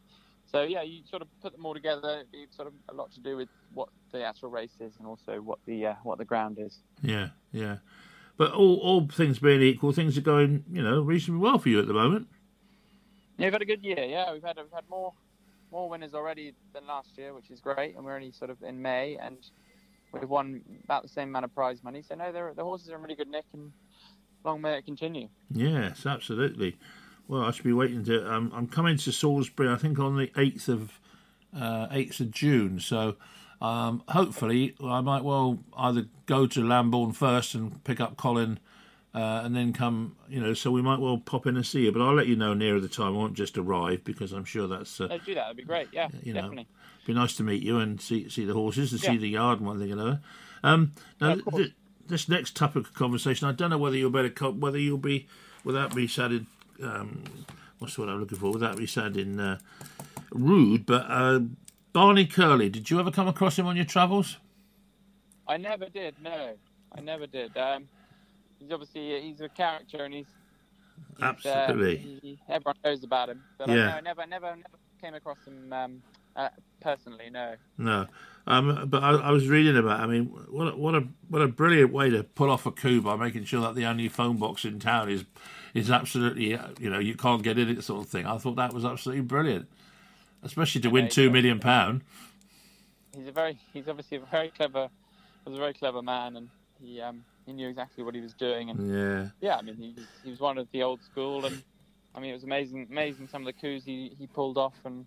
So 0.50 0.62
yeah, 0.62 0.82
you 0.82 1.02
sort 1.08 1.22
of 1.22 1.28
put 1.42 1.52
them 1.52 1.64
all 1.66 1.74
together. 1.74 2.24
It's 2.32 2.56
sort 2.56 2.68
of 2.68 2.74
a 2.88 2.94
lot 2.94 3.12
to 3.12 3.20
do 3.20 3.36
with 3.36 3.48
what 3.74 3.88
the 4.10 4.24
actual 4.24 4.50
race 4.50 4.74
is 4.80 4.94
and 4.98 5.06
also 5.06 5.40
what 5.40 5.58
the 5.66 5.86
uh, 5.86 5.94
what 6.02 6.18
the 6.18 6.24
ground 6.24 6.58
is. 6.58 6.78
Yeah, 7.02 7.28
yeah. 7.52 7.76
But 8.36 8.52
all, 8.52 8.76
all 8.76 9.06
things 9.06 9.38
being 9.38 9.60
equal, 9.60 9.92
things 9.92 10.16
are 10.16 10.22
going, 10.22 10.64
you 10.72 10.82
know, 10.82 11.02
reasonably 11.02 11.42
well 11.42 11.58
for 11.58 11.68
you 11.68 11.78
at 11.78 11.86
the 11.86 11.92
moment. 11.92 12.26
Yeah, 13.40 13.46
we've 13.46 13.52
had 13.54 13.62
a 13.62 13.64
good 13.64 13.82
year. 13.82 14.04
Yeah, 14.04 14.30
we've 14.34 14.42
had 14.42 14.58
we've 14.58 14.66
had 14.70 14.84
more 14.90 15.14
more 15.72 15.88
winners 15.88 16.12
already 16.12 16.52
than 16.74 16.86
last 16.86 17.16
year, 17.16 17.32
which 17.32 17.50
is 17.50 17.58
great. 17.58 17.96
And 17.96 18.04
we're 18.04 18.14
only 18.14 18.32
sort 18.32 18.50
of 18.50 18.62
in 18.62 18.82
May, 18.82 19.16
and 19.16 19.38
we've 20.12 20.28
won 20.28 20.60
about 20.84 21.04
the 21.04 21.08
same 21.08 21.30
amount 21.30 21.46
of 21.46 21.54
prize 21.54 21.82
money. 21.82 22.02
So 22.02 22.16
no, 22.16 22.52
the 22.54 22.62
horses 22.62 22.90
are 22.90 22.96
in 22.96 23.02
really 23.02 23.14
good 23.14 23.28
nick, 23.28 23.46
and 23.54 23.72
long 24.44 24.60
may 24.60 24.76
it 24.76 24.84
continue. 24.84 25.28
Yes, 25.50 26.04
absolutely. 26.04 26.76
Well, 27.28 27.44
I 27.44 27.52
should 27.52 27.64
be 27.64 27.72
waiting 27.72 28.04
to. 28.04 28.30
Um, 28.30 28.52
I'm 28.54 28.66
coming 28.66 28.98
to 28.98 29.10
Salisbury. 29.10 29.70
I 29.70 29.76
think 29.76 29.98
on 29.98 30.18
the 30.18 30.30
eighth 30.36 30.68
of 30.68 31.00
uh, 31.58 31.86
eighth 31.92 32.20
of 32.20 32.32
June. 32.32 32.78
So 32.78 33.16
um, 33.62 34.02
hopefully, 34.08 34.74
I 34.84 35.00
might 35.00 35.24
well 35.24 35.60
either 35.78 36.08
go 36.26 36.46
to 36.46 36.60
Lambourn 36.60 37.14
first 37.14 37.54
and 37.54 37.82
pick 37.84 38.00
up 38.00 38.18
Colin, 38.18 38.60
uh, 39.14 39.42
and 39.44 39.54
then 39.54 39.72
come. 39.72 40.16
You 40.28 40.40
know, 40.40 40.54
so 40.54 40.70
we 40.70 40.82
might 40.82 41.00
well 41.00 41.18
pop 41.18 41.46
in 41.46 41.56
and 41.56 41.66
see 41.66 41.84
you. 41.84 41.92
But 41.92 42.02
I'll 42.02 42.14
let 42.14 42.26
you 42.26 42.36
know 42.36 42.54
nearer 42.54 42.80
the 42.80 42.88
time. 42.88 43.08
I 43.08 43.18
won't 43.18 43.34
just 43.34 43.56
arrive 43.58 44.04
because 44.04 44.32
I'm 44.32 44.44
sure 44.44 44.66
that's. 44.66 45.00
Uh, 45.00 45.06
No, 45.08 45.18
do 45.18 45.34
that. 45.34 45.42
That'd 45.42 45.56
be 45.56 45.64
great. 45.64 45.88
Yeah, 45.92 46.08
you 46.22 46.32
know, 46.32 46.42
definitely. 46.42 46.66
be 47.06 47.14
nice 47.14 47.34
to 47.36 47.42
meet 47.42 47.62
you 47.62 47.78
and 47.78 48.00
see 48.00 48.28
see 48.28 48.44
the 48.44 48.54
horses 48.54 48.92
and 48.92 49.00
see 49.00 49.16
the 49.16 49.28
yard 49.28 49.58
and 49.58 49.66
one 49.66 49.78
thing 49.78 49.90
and 49.92 50.00
another. 50.00 50.20
Um, 50.62 50.92
now, 51.20 51.34
Yeah, 51.34 51.42
th- 51.56 51.72
this 52.06 52.28
next 52.28 52.56
topic 52.56 52.86
of 52.88 52.94
conversation, 52.94 53.48
I 53.48 53.52
don't 53.52 53.70
know 53.70 53.78
whether 53.78 53.96
you'll 53.96 54.10
better 54.10 54.30
co- 54.30 54.52
whether 54.52 54.78
you'll 54.78 54.98
be 54.98 55.26
without 55.64 55.94
me 55.94 56.06
sounding 56.06 56.46
um, 56.82 57.22
what's 57.78 57.94
the 57.96 58.02
word 58.02 58.10
I'm 58.10 58.20
looking 58.20 58.38
for 58.38 58.50
without 58.52 58.78
me 58.78 58.86
sounding 58.86 59.38
uh, 59.40 59.58
rude, 60.32 60.86
but 60.86 61.06
uh, 61.08 61.40
Barney 61.92 62.26
Curley, 62.26 62.68
did 62.68 62.90
you 62.90 63.00
ever 63.00 63.10
come 63.10 63.26
across 63.28 63.58
him 63.58 63.66
on 63.66 63.76
your 63.76 63.84
travels? 63.84 64.36
I 65.48 65.56
never 65.56 65.88
did. 65.88 66.14
No, 66.22 66.54
I 66.96 67.00
never 67.00 67.26
did. 67.26 67.56
Um, 67.56 67.88
he's 68.60 68.70
obviously 68.70 69.20
he's 69.20 69.40
a 69.40 69.48
character, 69.48 70.04
and 70.04 70.14
he's, 70.14 70.26
he's, 71.16 71.24
uh, 71.24 71.48
Absolutely. 71.48 71.96
he- 71.96 72.38
everyone 72.48 72.76
knows 72.84 73.02
about 73.02 73.30
him. 73.30 73.42
But 73.58 73.68
Yeah. 73.68 73.74
I, 73.74 73.76
no, 73.76 73.96
I 73.96 74.00
never, 74.00 74.26
never, 74.26 74.46
never 74.46 74.78
came 75.00 75.14
across 75.14 75.38
him 75.46 75.72
um, 75.72 76.02
uh, 76.36 76.50
personally. 76.80 77.30
No. 77.30 77.54
No, 77.78 78.06
um, 78.46 78.88
but 78.88 79.02
I, 79.02 79.10
I 79.12 79.30
was 79.30 79.48
reading 79.48 79.76
about. 79.76 80.00
I 80.00 80.06
mean, 80.06 80.26
what 80.26 80.68
a, 80.72 80.76
what 80.76 80.94
a 80.94 81.04
what 81.28 81.42
a 81.42 81.48
brilliant 81.48 81.92
way 81.92 82.10
to 82.10 82.22
pull 82.22 82.50
off 82.50 82.66
a 82.66 82.70
coup 82.70 83.00
by 83.00 83.16
making 83.16 83.44
sure 83.44 83.60
that 83.62 83.74
the 83.74 83.86
only 83.86 84.08
phone 84.08 84.36
box 84.36 84.64
in 84.64 84.78
town 84.78 85.08
is 85.10 85.24
is 85.74 85.90
absolutely 85.90 86.54
uh, 86.54 86.68
you 86.78 86.90
know 86.90 86.98
you 86.98 87.14
can't 87.14 87.42
get 87.42 87.58
in 87.58 87.68
it 87.68 87.82
sort 87.82 88.04
of 88.04 88.10
thing. 88.10 88.26
I 88.26 88.38
thought 88.38 88.56
that 88.56 88.72
was 88.72 88.84
absolutely 88.84 89.22
brilliant, 89.22 89.68
especially 90.42 90.80
to 90.82 90.88
win 90.90 91.06
he's 91.06 91.14
two 91.14 91.30
million 91.30 91.58
pound. 91.60 92.02
He's 93.16 93.26
a 93.26 93.32
very, 93.32 93.58
he's 93.72 93.88
obviously 93.88 94.18
a 94.18 94.20
very 94.20 94.50
clever, 94.50 94.88
was 95.44 95.54
a 95.54 95.58
very 95.58 95.74
clever 95.74 96.00
man, 96.00 96.36
and 96.36 96.48
he 96.80 97.00
um, 97.00 97.24
he 97.50 97.54
knew 97.56 97.68
exactly 97.68 98.02
what 98.04 98.14
he 98.14 98.20
was 98.20 98.34
doing, 98.34 98.70
and 98.70 98.88
Yeah, 98.90 99.28
yeah, 99.40 99.56
I 99.56 99.62
mean 99.62 99.76
he 99.76 99.92
was, 99.96 100.06
he 100.24 100.30
was 100.30 100.40
one 100.40 100.58
of 100.58 100.68
the 100.72 100.82
old 100.82 101.02
school, 101.02 101.44
and 101.46 101.62
I 102.14 102.20
mean 102.20 102.30
it 102.30 102.34
was 102.34 102.44
amazing, 102.44 102.88
amazing 102.90 103.28
some 103.28 103.42
of 103.42 103.46
the 103.46 103.52
coups 103.60 103.84
he, 103.84 104.12
he 104.18 104.26
pulled 104.26 104.56
off, 104.58 104.74
and 104.84 105.06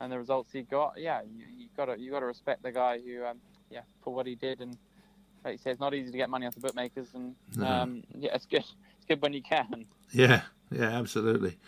and 0.00 0.12
the 0.12 0.18
results 0.18 0.52
he 0.52 0.62
got. 0.62 0.94
Yeah, 0.96 1.22
you, 1.22 1.44
you 1.56 1.68
gotta 1.76 1.98
you 1.98 2.10
gotta 2.10 2.26
respect 2.26 2.62
the 2.62 2.72
guy 2.72 2.98
who 3.04 3.24
um, 3.24 3.38
yeah 3.70 3.80
for 4.02 4.14
what 4.14 4.26
he 4.26 4.34
did, 4.34 4.60
and 4.60 4.76
like 5.44 5.52
you 5.52 5.58
say, 5.58 5.70
it's 5.70 5.80
not 5.80 5.94
easy 5.94 6.10
to 6.10 6.16
get 6.16 6.28
money 6.30 6.46
off 6.46 6.54
the 6.54 6.60
bookmakers, 6.60 7.08
and 7.14 7.34
No. 7.56 7.66
um, 7.66 8.02
yeah, 8.18 8.34
it's 8.34 8.46
good, 8.46 8.64
it's 8.96 9.06
good 9.08 9.20
when 9.22 9.32
you 9.32 9.42
can. 9.42 9.86
yeah, 10.12 10.42
yeah, 10.70 10.98
absolutely. 10.98 11.58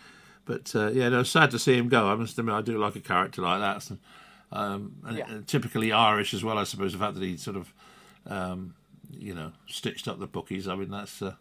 But 0.44 0.74
uh, 0.74 0.88
yeah, 0.88 1.08
no, 1.08 1.22
sad 1.22 1.50
to 1.52 1.58
see 1.58 1.76
him 1.76 1.88
go. 1.88 2.08
I 2.08 2.14
must 2.16 2.36
admit, 2.38 2.54
I 2.54 2.62
do 2.62 2.78
like 2.78 2.96
a 2.96 3.00
character 3.00 3.42
like 3.42 3.60
that. 3.60 3.82
So, 3.82 3.98
um, 4.50 4.96
and, 5.04 5.18
Yeah. 5.18 5.30
and 5.30 5.46
typically 5.46 5.92
Irish 5.92 6.34
as 6.34 6.42
well, 6.42 6.58
I 6.58 6.64
suppose. 6.64 6.92
The 6.92 6.98
fact 6.98 7.14
that 7.14 7.22
he 7.22 7.36
sort 7.36 7.56
of, 7.56 7.72
um, 8.26 8.74
you 9.18 9.34
know, 9.34 9.52
stitched 9.68 10.08
up 10.08 10.18
the 10.18 10.26
bookies. 10.26 10.68
I 10.68 10.74
mean, 10.74 10.90
that's 10.90 11.20
uh, 11.22 11.34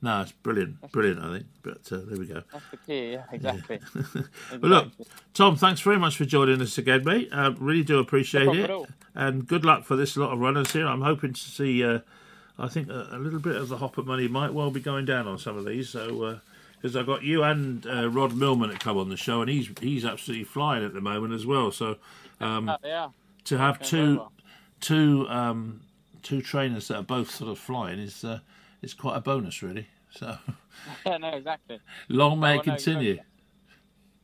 no, 0.00 0.22
it's 0.22 0.32
brilliant, 0.32 0.92
brilliant. 0.92 1.20
I 1.20 1.32
think. 1.34 1.46
But 1.62 1.92
uh, 1.92 2.00
there 2.06 2.18
we 2.18 2.26
go. 2.26 2.42
That's 2.52 2.64
the 2.70 2.76
key. 2.78 3.12
Yeah, 3.12 3.24
exactly. 3.32 3.80
But 4.50 4.62
look, 4.62 4.88
Tom, 5.34 5.56
thanks 5.56 5.80
very 5.80 5.98
much 5.98 6.16
for 6.16 6.24
joining 6.24 6.60
us 6.62 6.78
again, 6.78 7.04
mate. 7.04 7.28
Uh, 7.32 7.52
really 7.58 7.82
do 7.82 7.98
appreciate 7.98 8.44
problem 8.44 8.82
it. 8.82 8.90
And 9.14 9.46
good 9.46 9.64
luck 9.64 9.84
for 9.84 9.96
this 9.96 10.16
lot 10.16 10.32
of 10.32 10.38
runners 10.38 10.72
here. 10.72 10.86
I'm 10.86 11.02
hoping 11.02 11.32
to 11.32 11.40
see, 11.40 11.84
uh, 11.84 12.00
I 12.58 12.68
think, 12.68 12.88
a, 12.88 13.08
a 13.12 13.18
little 13.18 13.40
bit 13.40 13.56
of 13.56 13.68
the 13.68 13.78
hopper 13.78 14.02
money 14.02 14.28
might 14.28 14.54
well 14.54 14.70
be 14.70 14.80
going 14.80 15.04
down 15.04 15.26
on 15.26 15.38
some 15.38 15.56
of 15.56 15.64
these. 15.64 15.88
So, 15.90 16.38
because 16.80 16.94
I've 16.94 17.06
got 17.06 17.24
you 17.24 17.42
and 17.42 17.84
uh, 17.86 18.08
Rod 18.08 18.34
Millman 18.36 18.70
that 18.70 18.78
come 18.78 18.96
on 18.96 19.08
the 19.08 19.16
show, 19.16 19.40
and 19.40 19.50
he's 19.50 19.68
he's 19.80 20.04
absolutely 20.04 20.44
flying 20.44 20.84
at 20.84 20.94
the 20.94 21.00
moment 21.00 21.34
as 21.34 21.44
well. 21.44 21.72
So, 21.72 21.96
um, 22.40 22.68
Uh, 22.68 22.76
yeah, 22.84 23.08
to 23.46 23.58
have 23.58 23.80
going 23.80 23.90
two 23.90 24.16
well. 24.18 24.32
two 24.80 25.26
um, 25.28 25.80
two 26.22 26.42
trainers 26.42 26.88
that 26.88 26.96
are 26.96 27.02
both 27.02 27.30
sort 27.30 27.50
of 27.50 27.58
flying 27.58 27.98
is 27.98 28.24
uh, 28.24 28.40
is 28.82 28.94
quite 28.94 29.16
a 29.16 29.20
bonus, 29.20 29.62
really. 29.62 29.86
So, 30.10 30.36
yeah, 31.06 31.18
no, 31.18 31.28
exactly. 31.28 31.80
long 32.08 32.40
may 32.40 32.56
Oh, 32.56 32.60
it 32.60 32.64
continue. 32.64 33.18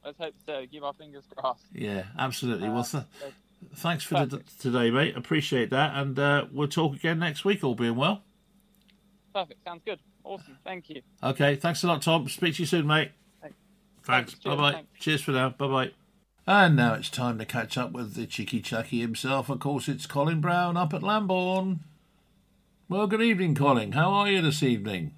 Let's 0.04 0.18
hope 0.18 0.34
so. 0.46 0.64
Keep 0.70 0.82
our 0.82 0.92
fingers 0.92 1.24
crossed. 1.34 1.64
Yeah, 1.72 2.04
absolutely. 2.18 2.68
well, 2.68 2.84
th- 2.84 3.04
thanks 3.76 4.04
for 4.04 4.26
the, 4.26 4.42
today, 4.60 4.90
mate. 4.90 5.16
Appreciate 5.16 5.70
that, 5.70 5.94
and 5.94 6.18
uh, 6.18 6.46
we'll 6.52 6.68
talk 6.68 6.94
again 6.94 7.18
next 7.18 7.44
week, 7.44 7.64
all 7.64 7.74
being 7.74 7.96
well. 7.96 8.22
Perfect. 9.34 9.64
Sounds 9.64 9.82
good. 9.84 9.98
Awesome. 10.22 10.58
Thank 10.64 10.90
you. 10.90 11.02
Okay, 11.22 11.56
thanks 11.56 11.82
a 11.84 11.86
lot, 11.86 12.02
Tom. 12.02 12.28
Speak 12.28 12.54
to 12.56 12.62
you 12.62 12.66
soon, 12.66 12.86
mate. 12.86 13.12
Thanks. 13.40 13.56
Thanks. 14.04 14.32
Thanks. 14.32 14.44
Bye 14.44 14.56
bye. 14.56 14.82
Cheers 14.98 15.22
for 15.22 15.32
now. 15.32 15.50
Bye 15.50 15.66
bye. 15.68 16.03
And 16.46 16.76
now 16.76 16.92
it's 16.92 17.08
time 17.08 17.38
to 17.38 17.46
catch 17.46 17.78
up 17.78 17.92
with 17.92 18.14
the 18.14 18.26
cheeky 18.26 18.60
chucky 18.60 19.00
himself. 19.00 19.48
Of 19.48 19.60
course, 19.60 19.88
it's 19.88 20.06
Colin 20.06 20.42
Brown 20.42 20.76
up 20.76 20.92
at 20.92 21.02
Lambourn. 21.02 21.80
Well, 22.86 23.06
good 23.06 23.22
evening, 23.22 23.54
Colin. 23.54 23.92
How 23.92 24.10
are 24.10 24.28
you 24.28 24.42
this 24.42 24.62
evening? 24.62 25.14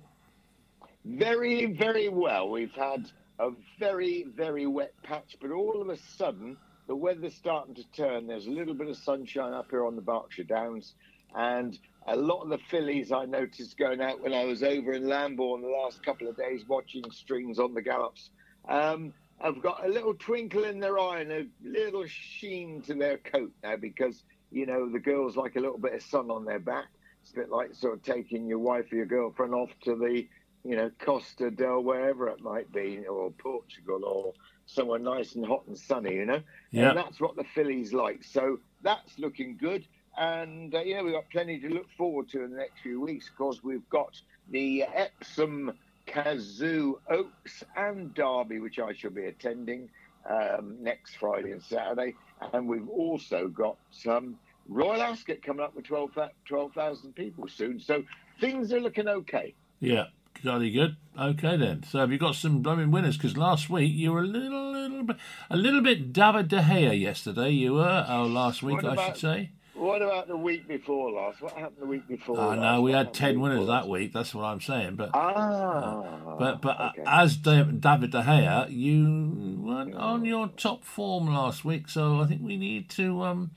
Very, 1.05 1.67
very 1.67 2.09
well. 2.09 2.49
We've 2.49 2.73
had 2.73 3.11
a 3.41 3.51
very, 3.81 4.27
very 4.37 4.69
wet 4.69 4.95
patch, 5.03 5.37
but 5.41 5.51
all 5.51 5.83
of 5.83 5.89
a 5.89 5.97
sudden 6.17 6.57
the 6.87 6.95
weather's 6.95 7.35
starting 7.35 7.75
to 7.75 7.85
turn. 7.91 8.29
There's 8.29 8.47
a 8.47 8.51
little 8.51 8.75
bit 8.75 8.89
of 8.89 8.97
sunshine 8.97 9.53
up 9.53 9.67
here 9.71 9.85
on 9.85 9.97
the 9.97 10.03
Berkshire 10.03 10.45
Downs, 10.45 10.95
and 11.35 11.77
a 12.07 12.15
lot 12.15 12.43
of 12.43 12.51
the 12.51 12.59
fillies 12.71 13.11
I 13.11 13.25
noticed 13.25 13.77
going 13.77 14.01
out 14.01 14.23
when 14.23 14.33
I 14.33 14.45
was 14.45 14.63
over 14.63 14.93
in 14.93 15.09
Lambourn 15.09 15.63
the 15.63 15.69
last 15.69 16.05
couple 16.05 16.29
of 16.29 16.37
days 16.37 16.63
watching 16.69 17.03
strings 17.11 17.59
on 17.59 17.75
the 17.75 17.83
gallops. 17.83 18.31
Um, 18.69 19.13
have 19.41 19.63
got 19.63 19.85
a 19.85 19.89
little 19.89 20.15
twinkle 20.15 20.65
in 20.65 20.81
their 20.81 20.99
eye 20.99 21.21
and 21.21 21.33
a 21.33 21.47
little 21.63 22.07
sheen 22.07 22.83
to 22.83 22.95
their 22.95 23.19
coat 23.19 23.53
now 23.63 23.77
because 23.77 24.25
you 24.51 24.67
know 24.67 24.89
the 24.89 24.99
girls 24.99 25.37
like 25.37 25.57
a 25.57 25.61
little 25.61 25.79
bit 25.79 25.95
of 25.95 26.03
sun 26.03 26.31
on 26.31 26.45
their 26.45 26.59
back. 26.59 26.87
It's 27.23 27.33
a 27.33 27.37
bit 27.37 27.51
like 27.51 27.75
sort 27.75 27.95
of 27.95 28.03
taking 28.03 28.47
your 28.47 28.61
wife 28.61 28.93
or 28.93 28.97
your 28.97 29.07
girlfriend 29.07 29.55
off 29.55 29.71
to 29.85 29.97
the 29.97 30.27
you 30.67 30.75
know, 30.75 30.91
Costa 30.99 31.51
del 31.51 31.83
wherever 31.83 32.29
it 32.29 32.41
might 32.41 32.73
be, 32.73 33.07
or 33.07 33.31
Portugal, 33.31 34.05
or 34.05 34.33
somewhere 34.67 34.99
nice 34.99 35.37
and 35.37 35.47
hot 35.47 35.63
and 35.69 35.79
sunny, 35.79 36.15
you 36.15 36.27
know. 36.27 36.43
Yeah. 36.73 36.89
And 36.89 36.99
that's 36.99 37.21
what 37.21 37.37
the 37.37 37.45
fillies 37.55 37.93
like. 37.93 38.25
So 38.25 38.59
that's 38.83 39.17
looking 39.19 39.57
good. 39.57 39.87
And, 40.19 40.75
uh, 40.75 40.81
you 40.81 40.97
know, 40.97 41.05
we've 41.05 41.15
got 41.15 41.31
plenty 41.31 41.61
to 41.61 41.69
look 41.69 41.87
forward 41.97 42.29
to 42.31 42.43
in 42.43 42.51
the 42.51 42.57
next 42.57 42.81
few 42.83 43.01
weeks 43.01 43.31
because 43.31 43.63
we've 43.63 43.89
got 43.91 44.21
the 44.51 44.83
Epsom 44.83 45.73
Cazoo 46.07 46.95
Oaks 47.11 47.65
and 47.77 48.15
Derby, 48.15 48.59
which 48.61 48.79
I 48.79 48.93
shall 48.95 49.11
be 49.11 49.27
attending 49.27 49.89
um, 50.29 50.77
next 50.81 51.17
Friday 51.17 51.53
and 51.53 51.63
Saturday. 51.63 52.15
And 52.53 52.69
we've 52.69 52.89
also 52.89 53.49
got 53.49 53.77
some 53.91 54.37
Royal 54.69 55.03
Ascot 55.03 55.43
coming 55.43 55.65
up 55.65 55.75
with 55.75 55.85
12,000 55.87 56.31
12,000 56.47 57.15
people 57.15 57.49
soon. 57.49 57.81
So 57.81 58.05
things 58.41 58.73
are 58.73 58.81
looking 58.81 59.09
okay. 59.09 59.55
Yeah, 59.81 60.07
jolly 60.43 60.71
good. 60.71 60.97
Okay 61.19 61.57
then. 61.57 61.83
So 61.85 61.99
have 62.01 62.13
you 62.13 62.19
got 62.19 62.35
some 62.35 62.61
blooming 62.63 62.91
winners? 62.91 63.17
Because 63.17 63.37
last 63.37 63.71
week 63.71 63.93
you 63.95 64.13
were 64.13 64.21
a 64.23 64.27
little, 64.27 64.73
little 64.73 65.03
bit, 65.05 65.17
a 65.51 65.57
little 65.57 65.83
bit 65.83 66.13
David 66.13 66.49
De 66.49 66.61
Gea 66.61 66.99
yesterday. 67.01 67.51
You 67.51 67.75
were. 67.75 68.07
Oh, 68.09 68.25
last 68.25 68.63
week 68.63 68.77
What 68.77 68.85
I 68.87 68.93
about- 68.95 69.07
should 69.07 69.17
say. 69.21 69.51
What 69.77 70.01
about 70.01 70.27
the 70.27 70.37
week 70.37 70.67
before 70.67 71.11
last? 71.13 71.43
What 71.43 71.53
happened 71.53 71.77
the 71.81 71.87
week 71.87 72.09
before? 72.09 72.39
I 72.41 72.47
last? 72.57 72.61
know 72.61 72.83
we 72.83 72.93
had 72.93 73.13
ten 73.13 73.41
winners 73.41 73.61
before 73.61 73.75
that 73.75 73.89
week. 73.89 74.13
That's 74.13 74.35
what 74.35 74.45
I'm 74.45 74.61
saying. 74.61 74.97
But 74.97 75.11
Ah, 75.13 76.37
but 76.39 76.63
but 76.63 76.81
uh, 76.81 76.91
okay. 76.95 77.03
as 77.07 77.37
David 77.37 77.81
De 77.83 78.23
Gea, 78.23 78.71
you 78.71 79.61
weren't 79.61 79.95
on 79.95 80.25
your 80.25 80.49
top 80.49 80.85
form 80.85 81.27
last 81.27 81.65
week. 81.65 81.89
So 81.89 82.21
I 82.21 82.27
think 82.27 82.41
we 82.43 82.57
need 82.57 82.89
to 82.91 83.23
um 83.23 83.51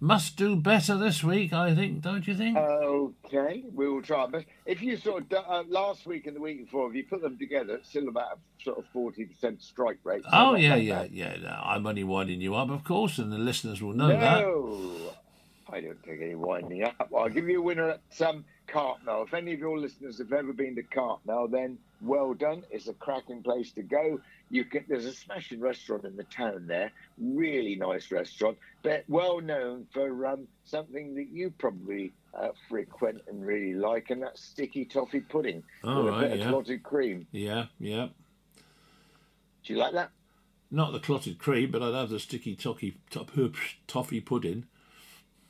must 0.00 0.36
do 0.36 0.56
better 0.56 0.96
this 0.96 1.22
week. 1.22 1.52
I 1.52 1.74
think, 1.74 2.00
don't 2.00 2.26
you 2.26 2.34
think? 2.34 2.56
Okay, 2.56 3.62
we 3.72 3.86
will 3.88 4.02
try. 4.02 4.26
But 4.26 4.46
if 4.66 4.80
you 4.82 4.96
sort 4.96 5.30
of 5.30 5.44
uh, 5.48 5.62
last 5.68 6.06
week 6.06 6.26
and 6.26 6.34
the 6.34 6.40
week 6.40 6.64
before, 6.64 6.88
if 6.88 6.96
you 6.96 7.04
put 7.04 7.20
them 7.20 7.38
together, 7.38 7.74
it's 7.74 7.90
still 7.90 8.08
about 8.08 8.38
a 8.38 8.64
sort 8.64 8.78
of 8.78 8.86
forty 8.92 9.26
percent 9.26 9.62
strike 9.62 9.98
rate. 10.02 10.24
so 10.24 10.30
oh 10.32 10.54
yeah, 10.56 10.74
yeah, 10.74 11.02
bad. 11.02 11.10
yeah. 11.12 11.36
No, 11.42 11.60
I'm 11.62 11.86
only 11.86 12.02
winding 12.02 12.40
you 12.40 12.54
up, 12.54 12.70
of 12.70 12.82
course, 12.82 13.18
and 13.18 13.30
the 13.30 13.38
listeners 13.38 13.82
will 13.82 13.92
know 13.92 14.08
that. 14.08 15.19
I 15.72 15.80
don't 15.80 16.02
take 16.02 16.20
any 16.20 16.34
winding 16.34 16.84
up. 16.84 17.10
I'll 17.16 17.28
give 17.28 17.48
you 17.48 17.60
a 17.60 17.62
winner 17.62 17.90
at 17.90 18.26
um, 18.26 18.44
Cartmel. 18.66 19.24
If 19.24 19.34
any 19.34 19.52
of 19.52 19.60
your 19.60 19.78
listeners 19.78 20.18
have 20.18 20.32
ever 20.32 20.52
been 20.52 20.76
to 20.76 20.82
Cartmel, 20.82 21.48
then 21.48 21.78
well 22.00 22.34
done. 22.34 22.64
It's 22.70 22.88
a 22.88 22.94
cracking 22.94 23.42
place 23.42 23.72
to 23.72 23.82
go. 23.82 24.20
You 24.50 24.64
can. 24.64 24.84
There's 24.88 25.06
a 25.06 25.12
smashing 25.12 25.60
restaurant 25.60 26.04
in 26.04 26.16
the 26.16 26.24
town 26.24 26.66
there. 26.66 26.90
Really 27.18 27.76
nice 27.76 28.10
restaurant, 28.10 28.58
but 28.82 29.04
well 29.08 29.40
known 29.40 29.86
for 29.92 30.26
um, 30.26 30.48
something 30.64 31.14
that 31.14 31.28
you 31.28 31.52
probably 31.58 32.12
uh, 32.34 32.48
frequent 32.68 33.22
and 33.28 33.44
really 33.44 33.74
like, 33.74 34.10
and 34.10 34.22
that's 34.22 34.42
sticky 34.42 34.84
toffee 34.84 35.20
pudding 35.20 35.62
All 35.84 36.04
with 36.04 36.14
right, 36.14 36.24
a 36.24 36.28
bit 36.28 36.38
yeah. 36.38 36.44
of 36.44 36.50
clotted 36.50 36.82
cream. 36.82 37.26
Yeah, 37.32 37.66
yeah. 37.78 38.08
Do 39.64 39.72
you 39.72 39.78
like 39.78 39.92
that? 39.92 40.10
Not 40.70 40.92
the 40.92 41.00
clotted 41.00 41.38
cream, 41.38 41.70
but 41.70 41.82
I'd 41.82 41.94
have 41.94 42.10
the 42.10 42.20
sticky 42.20 42.54
toffee, 42.54 42.96
toffee 43.10 44.20
pudding. 44.20 44.66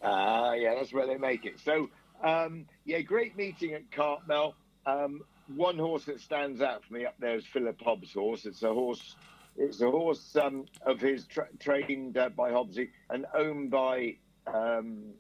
Ah, 0.02 0.54
yeah, 0.54 0.74
that's 0.74 0.92
where 0.92 1.06
they 1.06 1.16
make 1.16 1.44
it. 1.44 1.60
So, 1.60 1.90
um, 2.22 2.66
yeah, 2.84 3.00
great 3.00 3.36
meeting 3.36 3.74
at 3.74 3.90
Cartmel. 3.90 4.54
Um, 4.86 5.22
one 5.54 5.78
horse 5.78 6.04
that 6.06 6.20
stands 6.20 6.62
out 6.62 6.84
for 6.84 6.94
me 6.94 7.04
up 7.06 7.14
there 7.18 7.36
is 7.36 7.46
Philip 7.46 7.80
Hobbs' 7.80 8.12
horse. 8.12 8.46
It's 8.46 8.62
a 8.62 8.72
horse. 8.72 9.16
It's 9.56 9.80
a 9.80 9.90
horse 9.90 10.36
um, 10.36 10.66
of 10.86 11.00
his 11.00 11.26
tra- 11.26 11.48
trained 11.58 12.16
uh, 12.16 12.30
by 12.30 12.50
Hobbsy 12.50 12.90
and 13.10 13.26
owned 13.34 13.70
by 13.70 14.16
um, 14.46 15.12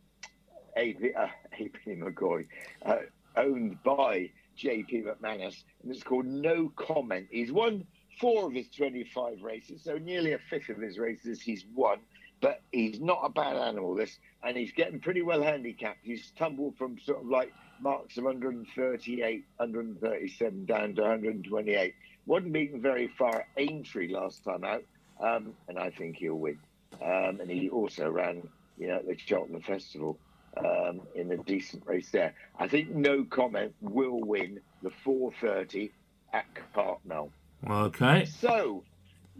AP, 0.76 0.96
uh, 1.16 1.26
AP 1.52 1.84
McCoy, 1.86 2.46
uh, 2.86 2.96
owned 3.36 3.82
by 3.82 4.30
JP 4.56 5.04
McManus, 5.04 5.64
and 5.82 5.92
it's 5.92 6.02
called 6.02 6.26
No 6.26 6.68
Comment. 6.76 7.26
He's 7.30 7.52
won 7.52 7.86
four 8.20 8.46
of 8.46 8.52
his 8.54 8.68
25 8.68 9.42
races, 9.42 9.82
so 9.82 9.98
nearly 9.98 10.32
a 10.32 10.38
fifth 10.38 10.68
of 10.68 10.78
his 10.78 10.98
races 10.98 11.40
he's 11.40 11.64
won. 11.74 11.98
But 12.40 12.62
he's 12.72 13.00
not 13.00 13.20
a 13.22 13.28
bad 13.28 13.56
animal, 13.56 13.94
this, 13.94 14.18
and 14.42 14.56
he's 14.56 14.72
getting 14.72 15.00
pretty 15.00 15.22
well 15.22 15.42
handicapped. 15.42 16.00
He's 16.02 16.30
tumbled 16.38 16.76
from 16.76 16.98
sort 16.98 17.22
of 17.22 17.28
like 17.28 17.52
marks 17.80 18.16
of 18.16 18.24
138, 18.24 19.44
137 19.56 20.64
down 20.64 20.94
to 20.94 21.02
128. 21.02 21.94
Wasn't 22.26 22.52
beaten 22.52 22.80
very 22.80 23.08
far 23.18 23.40
at 23.40 23.46
Aintree 23.56 24.12
last 24.12 24.44
time 24.44 24.64
out, 24.64 24.84
um, 25.20 25.54
and 25.68 25.78
I 25.78 25.90
think 25.90 26.16
he'll 26.16 26.34
win. 26.34 26.58
Um, 27.02 27.40
and 27.40 27.50
he 27.50 27.68
also 27.68 28.10
ran, 28.10 28.46
you 28.78 28.88
know, 28.88 28.96
at 28.96 29.06
the 29.06 29.16
Cheltenham 29.16 29.62
Festival 29.62 30.18
um, 30.56 31.00
in 31.14 31.30
a 31.32 31.36
decent 31.36 31.86
race 31.86 32.10
there. 32.10 32.34
I 32.58 32.68
think 32.68 32.90
No 32.90 33.24
Comment 33.24 33.74
will 33.80 34.20
win 34.20 34.60
the 34.82 34.90
4:30 35.04 35.90
at 36.32 36.46
Cartmel. 36.74 37.30
Okay. 37.68 38.24
So 38.24 38.84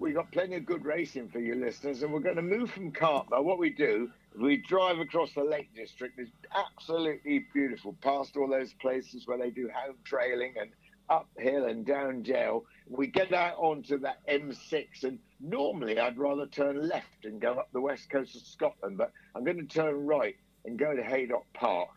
we 0.00 0.12
got 0.12 0.32
plenty 0.32 0.56
of 0.56 0.64
good 0.64 0.86
racing 0.86 1.28
for 1.28 1.40
you 1.40 1.54
listeners, 1.54 2.02
and 2.02 2.10
we're 2.10 2.20
going 2.20 2.36
to 2.36 2.42
move 2.42 2.70
from 2.70 2.90
Cartmel. 2.90 3.44
What 3.44 3.58
we 3.58 3.68
do, 3.68 4.10
we 4.40 4.56
drive 4.56 4.98
across 4.98 5.34
the 5.34 5.44
Lake 5.44 5.74
District. 5.76 6.18
It's 6.18 6.30
absolutely 6.54 7.46
beautiful, 7.52 7.94
past 8.00 8.34
all 8.34 8.48
those 8.48 8.72
places 8.72 9.26
where 9.26 9.36
they 9.36 9.50
do 9.50 9.68
hound 9.68 9.96
trailing 10.04 10.54
and 10.58 10.70
uphill 11.10 11.66
and 11.66 11.84
down 11.84 12.24
jail. 12.24 12.64
We 12.88 13.08
get 13.08 13.34
out 13.34 13.56
onto 13.58 13.98
that 13.98 14.26
M6, 14.26 15.04
and 15.04 15.18
normally 15.38 15.98
I'd 15.98 16.16
rather 16.16 16.46
turn 16.46 16.88
left 16.88 17.26
and 17.26 17.38
go 17.38 17.52
up 17.52 17.68
the 17.74 17.82
west 17.82 18.08
coast 18.08 18.34
of 18.34 18.42
Scotland, 18.42 18.96
but 18.96 19.12
I'm 19.34 19.44
going 19.44 19.58
to 19.58 19.66
turn 19.74 20.06
right 20.06 20.36
and 20.64 20.78
go 20.78 20.96
to 20.96 21.02
Haydock 21.02 21.44
Park. 21.52 21.90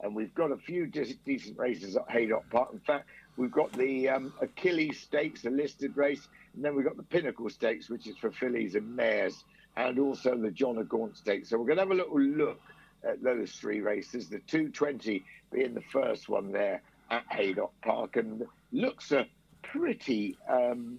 And 0.00 0.14
we've 0.14 0.34
got 0.34 0.52
a 0.52 0.56
few 0.56 0.86
de- 0.86 1.18
decent 1.26 1.58
races 1.58 1.96
at 1.96 2.08
Haydock 2.08 2.48
Park. 2.50 2.68
In 2.72 2.78
fact, 2.78 3.08
we've 3.36 3.50
got 3.50 3.72
the 3.72 4.10
um, 4.10 4.32
Achilles 4.40 5.00
Stakes, 5.00 5.44
a 5.44 5.50
listed 5.50 5.96
race, 5.96 6.28
and 6.54 6.64
then 6.64 6.74
we've 6.74 6.84
got 6.84 6.96
the 6.96 7.02
Pinnacle 7.02 7.48
Stakes, 7.50 7.88
which 7.88 8.06
is 8.06 8.16
for 8.16 8.30
fillies 8.30 8.74
and 8.74 8.96
mares, 8.96 9.44
and 9.76 9.98
also 9.98 10.36
the 10.36 10.50
John 10.50 10.78
of 10.78 10.88
Gaunt 10.88 11.16
Stakes. 11.16 11.50
So 11.50 11.58
we're 11.58 11.66
going 11.66 11.76
to 11.76 11.82
have 11.82 11.90
a 11.90 11.94
little 11.94 12.20
look 12.20 12.60
at 13.04 13.22
those 13.22 13.52
three 13.52 13.80
races. 13.80 14.28
The 14.28 14.40
220 14.40 15.24
being 15.52 15.74
the 15.74 15.82
first 15.92 16.28
one 16.28 16.50
there 16.52 16.82
at 17.10 17.24
Haydock 17.30 17.72
Park, 17.82 18.16
and 18.16 18.44
looks 18.72 19.12
a 19.12 19.26
pretty 19.62 20.36
um, 20.48 20.98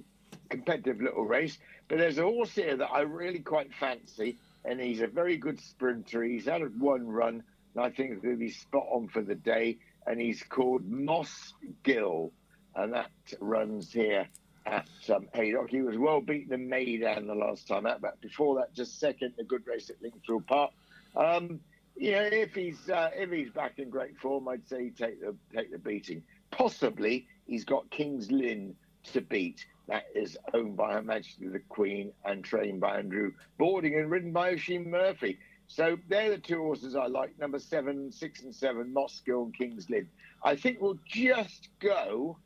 competitive 0.49 1.01
little 1.01 1.25
race. 1.25 1.57
But 1.87 1.97
there's 1.97 2.17
a 2.17 2.23
horse 2.23 2.55
here 2.55 2.77
that 2.77 2.89
I 2.91 3.01
really 3.01 3.39
quite 3.39 3.73
fancy, 3.73 4.37
and 4.65 4.79
he's 4.79 5.01
a 5.01 5.07
very 5.07 5.37
good 5.37 5.59
sprinter. 5.59 6.23
He's 6.23 6.45
had 6.45 6.61
one 6.79 7.07
run, 7.07 7.43
and 7.75 7.83
I 7.83 7.89
think 7.89 8.23
he'll 8.23 8.35
be 8.35 8.51
spot 8.51 8.87
on 8.91 9.07
for 9.07 9.21
the 9.21 9.35
day. 9.35 9.77
And 10.07 10.19
he's 10.19 10.41
called 10.41 10.89
Moss 10.89 11.53
Gill, 11.83 12.31
and 12.75 12.93
that 12.93 13.11
runs 13.39 13.91
here 13.91 14.27
at 14.69 14.87
um, 15.13 15.27
Haydock. 15.33 15.69
He 15.69 15.81
was 15.81 15.97
well 15.97 16.21
beaten 16.21 16.53
in 16.53 16.69
maiden 16.69 17.27
the 17.27 17.35
last 17.35 17.67
time 17.67 17.85
out, 17.85 18.01
but 18.01 18.19
before 18.21 18.55
that, 18.55 18.73
just 18.73 18.99
second 18.99 19.33
a 19.39 19.43
good 19.43 19.65
race 19.65 19.89
at 19.89 20.01
Lingfield 20.01 20.45
Park. 20.47 20.71
Um, 21.15 21.59
yeah, 21.95 22.21
if 22.21 22.53
he's 22.53 22.89
uh, 22.89 23.09
if 23.15 23.31
he's 23.31 23.49
back 23.51 23.79
in 23.79 23.89
great 23.89 24.17
form, 24.17 24.47
I'd 24.47 24.67
say 24.67 24.89
take 24.89 25.19
the 25.19 25.35
take 25.53 25.71
the 25.71 25.77
beating. 25.77 26.23
Possibly 26.51 27.27
he's 27.45 27.65
got 27.65 27.89
King's 27.89 28.31
Lynn 28.31 28.75
to 29.11 29.21
beat. 29.21 29.65
That 29.87 30.05
is 30.13 30.37
owned 30.53 30.77
by 30.77 30.93
Her 30.93 31.01
Majesty 31.01 31.47
the 31.47 31.59
Queen 31.59 32.11
and 32.23 32.43
trained 32.43 32.79
by 32.79 32.99
Andrew 32.99 33.33
Balding 33.57 33.95
and 33.95 34.09
ridden 34.11 34.31
by 34.31 34.51
Oisin 34.51 34.89
Murphy. 34.89 35.39
So 35.67 35.97
they're 36.07 36.31
the 36.31 36.37
two 36.37 36.59
horses 36.59 36.95
I 36.95 37.07
like. 37.07 37.37
Number 37.39 37.59
seven, 37.59 38.11
six, 38.11 38.43
and 38.43 38.53
seven, 38.53 38.93
Moss 38.93 39.21
Gill 39.25 39.43
and 39.43 39.53
King's 39.53 39.89
Lynn. 39.89 40.07
I 40.43 40.55
think 40.55 40.79
we'll 40.79 40.99
just 41.05 41.69
go. 41.79 42.37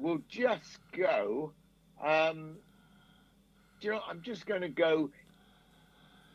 We'll 0.00 0.22
just 0.28 0.78
go. 0.96 1.52
Um, 2.02 2.56
do 3.80 3.88
you 3.88 3.92
know? 3.92 4.00
I'm 4.08 4.22
just 4.22 4.46
going 4.46 4.62
to 4.62 4.68
go 4.68 5.10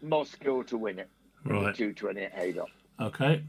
Moss 0.01 0.35
Gill 0.35 0.63
to 0.65 0.77
win 0.77 0.99
it. 0.99 1.09
Right. 1.43 1.75
220 1.75 2.21
at 2.21 2.33
Haydock. 2.33 2.69
Okay. 2.99 3.43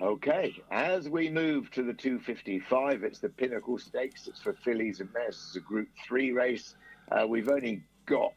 Okay, 0.00 0.54
as 0.70 1.08
we 1.08 1.30
move 1.30 1.70
to 1.70 1.82
the 1.82 1.94
255, 1.94 3.04
it's 3.04 3.20
the 3.20 3.28
Pinnacle 3.28 3.78
Stakes. 3.78 4.26
It's 4.26 4.40
for 4.40 4.52
fillies 4.52 5.00
and 5.00 5.08
mares. 5.14 5.36
It's 5.46 5.56
a 5.56 5.60
Group 5.60 5.88
Three 6.06 6.32
race. 6.32 6.74
Uh, 7.10 7.26
we've 7.26 7.48
only 7.48 7.82
got 8.04 8.32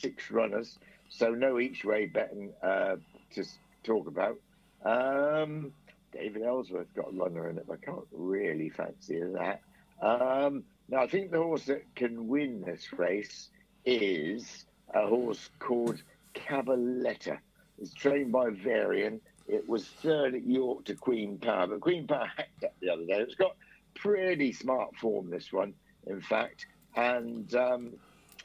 six 0.00 0.30
runners, 0.30 0.78
so 1.08 1.30
no 1.30 1.60
each 1.60 1.84
way 1.84 2.06
betting 2.06 2.52
uh, 2.62 2.96
to 3.34 3.44
talk 3.84 4.08
about. 4.08 4.38
Um, 4.84 5.72
David 6.16 6.42
Elsworth 6.42 6.92
got 6.94 7.12
a 7.12 7.16
runner 7.16 7.50
in 7.50 7.58
it, 7.58 7.66
but 7.66 7.78
I 7.82 7.84
can't 7.84 8.06
really 8.12 8.70
fancy 8.70 9.20
that. 9.20 9.60
Um, 10.00 10.64
now, 10.88 11.02
I 11.02 11.06
think 11.06 11.30
the 11.30 11.38
horse 11.42 11.66
that 11.66 11.82
can 11.94 12.28
win 12.28 12.62
this 12.62 12.92
race 12.92 13.50
is 13.84 14.64
a 14.94 15.06
horse 15.06 15.50
called 15.58 16.02
Cabaletta. 16.34 17.38
It's 17.80 17.92
trained 17.92 18.32
by 18.32 18.50
Varian. 18.50 19.20
It 19.46 19.68
was 19.68 19.84
third 19.86 20.34
at 20.34 20.46
York 20.46 20.84
to 20.86 20.94
Queen 20.94 21.38
Power, 21.38 21.66
but 21.66 21.80
Queen 21.80 22.06
Power 22.06 22.30
hacked 22.36 22.64
up 22.64 22.74
the 22.80 22.90
other 22.90 23.04
day. 23.04 23.20
It's 23.20 23.34
got 23.34 23.56
pretty 23.94 24.52
smart 24.52 24.96
form, 24.96 25.30
this 25.30 25.52
one, 25.52 25.74
in 26.06 26.20
fact, 26.20 26.66
and 26.96 27.54
um, 27.54 27.92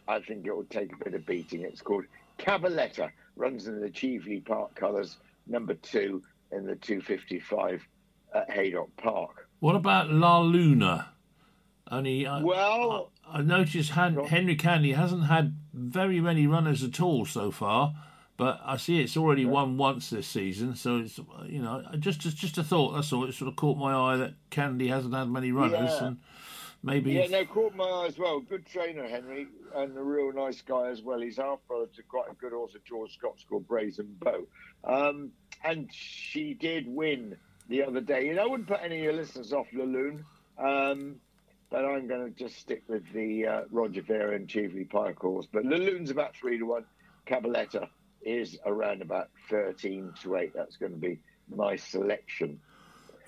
I 0.07 0.19
think 0.19 0.45
it 0.45 0.55
will 0.55 0.65
take 0.65 0.93
a 0.93 1.03
bit 1.03 1.13
of 1.13 1.25
beating. 1.25 1.61
It's 1.61 1.81
called 1.81 2.05
Cabaletta, 2.37 3.11
runs 3.35 3.67
in 3.67 3.79
the 3.79 3.89
Cheveley 3.89 4.41
Park 4.41 4.75
colours, 4.75 5.17
number 5.47 5.73
two 5.75 6.21
in 6.51 6.65
the 6.65 6.75
255 6.75 7.87
at 8.33 8.49
Haydock 8.51 8.95
Park. 8.97 9.47
What 9.59 9.75
about 9.75 10.09
La 10.11 10.39
Lune? 10.39 11.03
Only 11.89 12.25
I, 12.25 12.41
Well, 12.41 13.11
I, 13.27 13.39
I 13.39 13.41
noticed 13.41 13.91
Han, 13.91 14.15
Henry 14.25 14.55
Candy 14.55 14.93
hasn't 14.93 15.25
had 15.25 15.57
very 15.73 16.19
many 16.21 16.47
runners 16.47 16.83
at 16.83 17.01
all 17.01 17.25
so 17.25 17.51
far, 17.51 17.93
but 18.37 18.61
I 18.63 18.77
see 18.77 19.01
it's 19.01 19.17
already 19.17 19.45
won 19.45 19.77
once 19.77 20.09
this 20.09 20.27
season. 20.27 20.75
So 20.75 20.97
it's 20.99 21.19
you 21.45 21.61
know 21.61 21.83
just 21.99 22.21
just 22.21 22.37
just 22.37 22.57
a 22.57 22.63
thought. 22.63 22.93
That's 22.93 23.11
all. 23.11 23.25
It 23.25 23.33
sort 23.33 23.49
of 23.49 23.55
caught 23.57 23.77
my 23.77 23.93
eye 23.93 24.17
that 24.17 24.33
Candy 24.49 24.87
hasn't 24.87 25.13
had 25.13 25.29
many 25.29 25.51
runners, 25.51 25.91
Yeah. 25.99 26.07
and 26.07 26.17
maybe 26.83 27.13
Yeah, 27.13 27.27
no, 27.27 27.45
caught 27.45 27.75
my 27.75 27.85
eye 27.85 28.07
as 28.07 28.17
well. 28.17 28.39
Good 28.39 28.65
trainer, 28.65 29.07
Henry, 29.07 29.47
and 29.75 29.97
a 29.97 30.03
real 30.03 30.33
nice 30.33 30.61
guy 30.61 30.89
as 30.89 31.01
well. 31.01 31.19
He's 31.19 31.37
half 31.37 31.59
brother 31.67 31.87
to 31.95 32.03
quite 32.03 32.29
a 32.31 32.35
good 32.35 32.53
horse, 32.53 32.75
George 32.85 33.13
Scott's 33.13 33.43
called 33.47 33.67
Brazen 33.67 34.15
Bow. 34.19 34.47
Um, 34.83 35.31
and 35.63 35.89
she 35.93 36.53
did 36.53 36.87
win 36.87 37.37
the 37.67 37.83
other 37.83 38.01
day. 38.01 38.27
You 38.27 38.35
know, 38.35 38.43
I 38.43 38.47
wouldn't 38.47 38.67
put 38.67 38.79
any 38.83 38.97
of 38.97 39.03
your 39.03 39.13
listeners 39.13 39.53
off 39.53 39.67
La 39.73 39.85
Lune, 39.85 40.25
um, 40.57 41.15
but 41.69 41.85
I'm 41.85 42.07
going 42.07 42.33
to 42.33 42.37
just 42.37 42.57
stick 42.57 42.83
with 42.87 43.03
the 43.13 43.47
uh, 43.47 43.61
Roger 43.71 44.01
Varian 44.01 44.41
and 44.41 44.49
Cheveley 44.49 44.85
Park 44.85 45.19
horse. 45.19 45.47
But 45.51 45.65
La 45.65 45.77
Lune's 45.77 46.11
about 46.11 46.35
three 46.35 46.57
to 46.57 46.65
one. 46.65 46.85
Cabaletta 47.27 47.87
is 48.21 48.57
around 48.65 49.01
about 49.01 49.29
13 49.49 50.13
to 50.23 50.35
8. 50.35 50.53
That's 50.53 50.77
going 50.77 50.91
to 50.91 50.97
be 50.97 51.19
my 51.53 51.75
selection. 51.75 52.59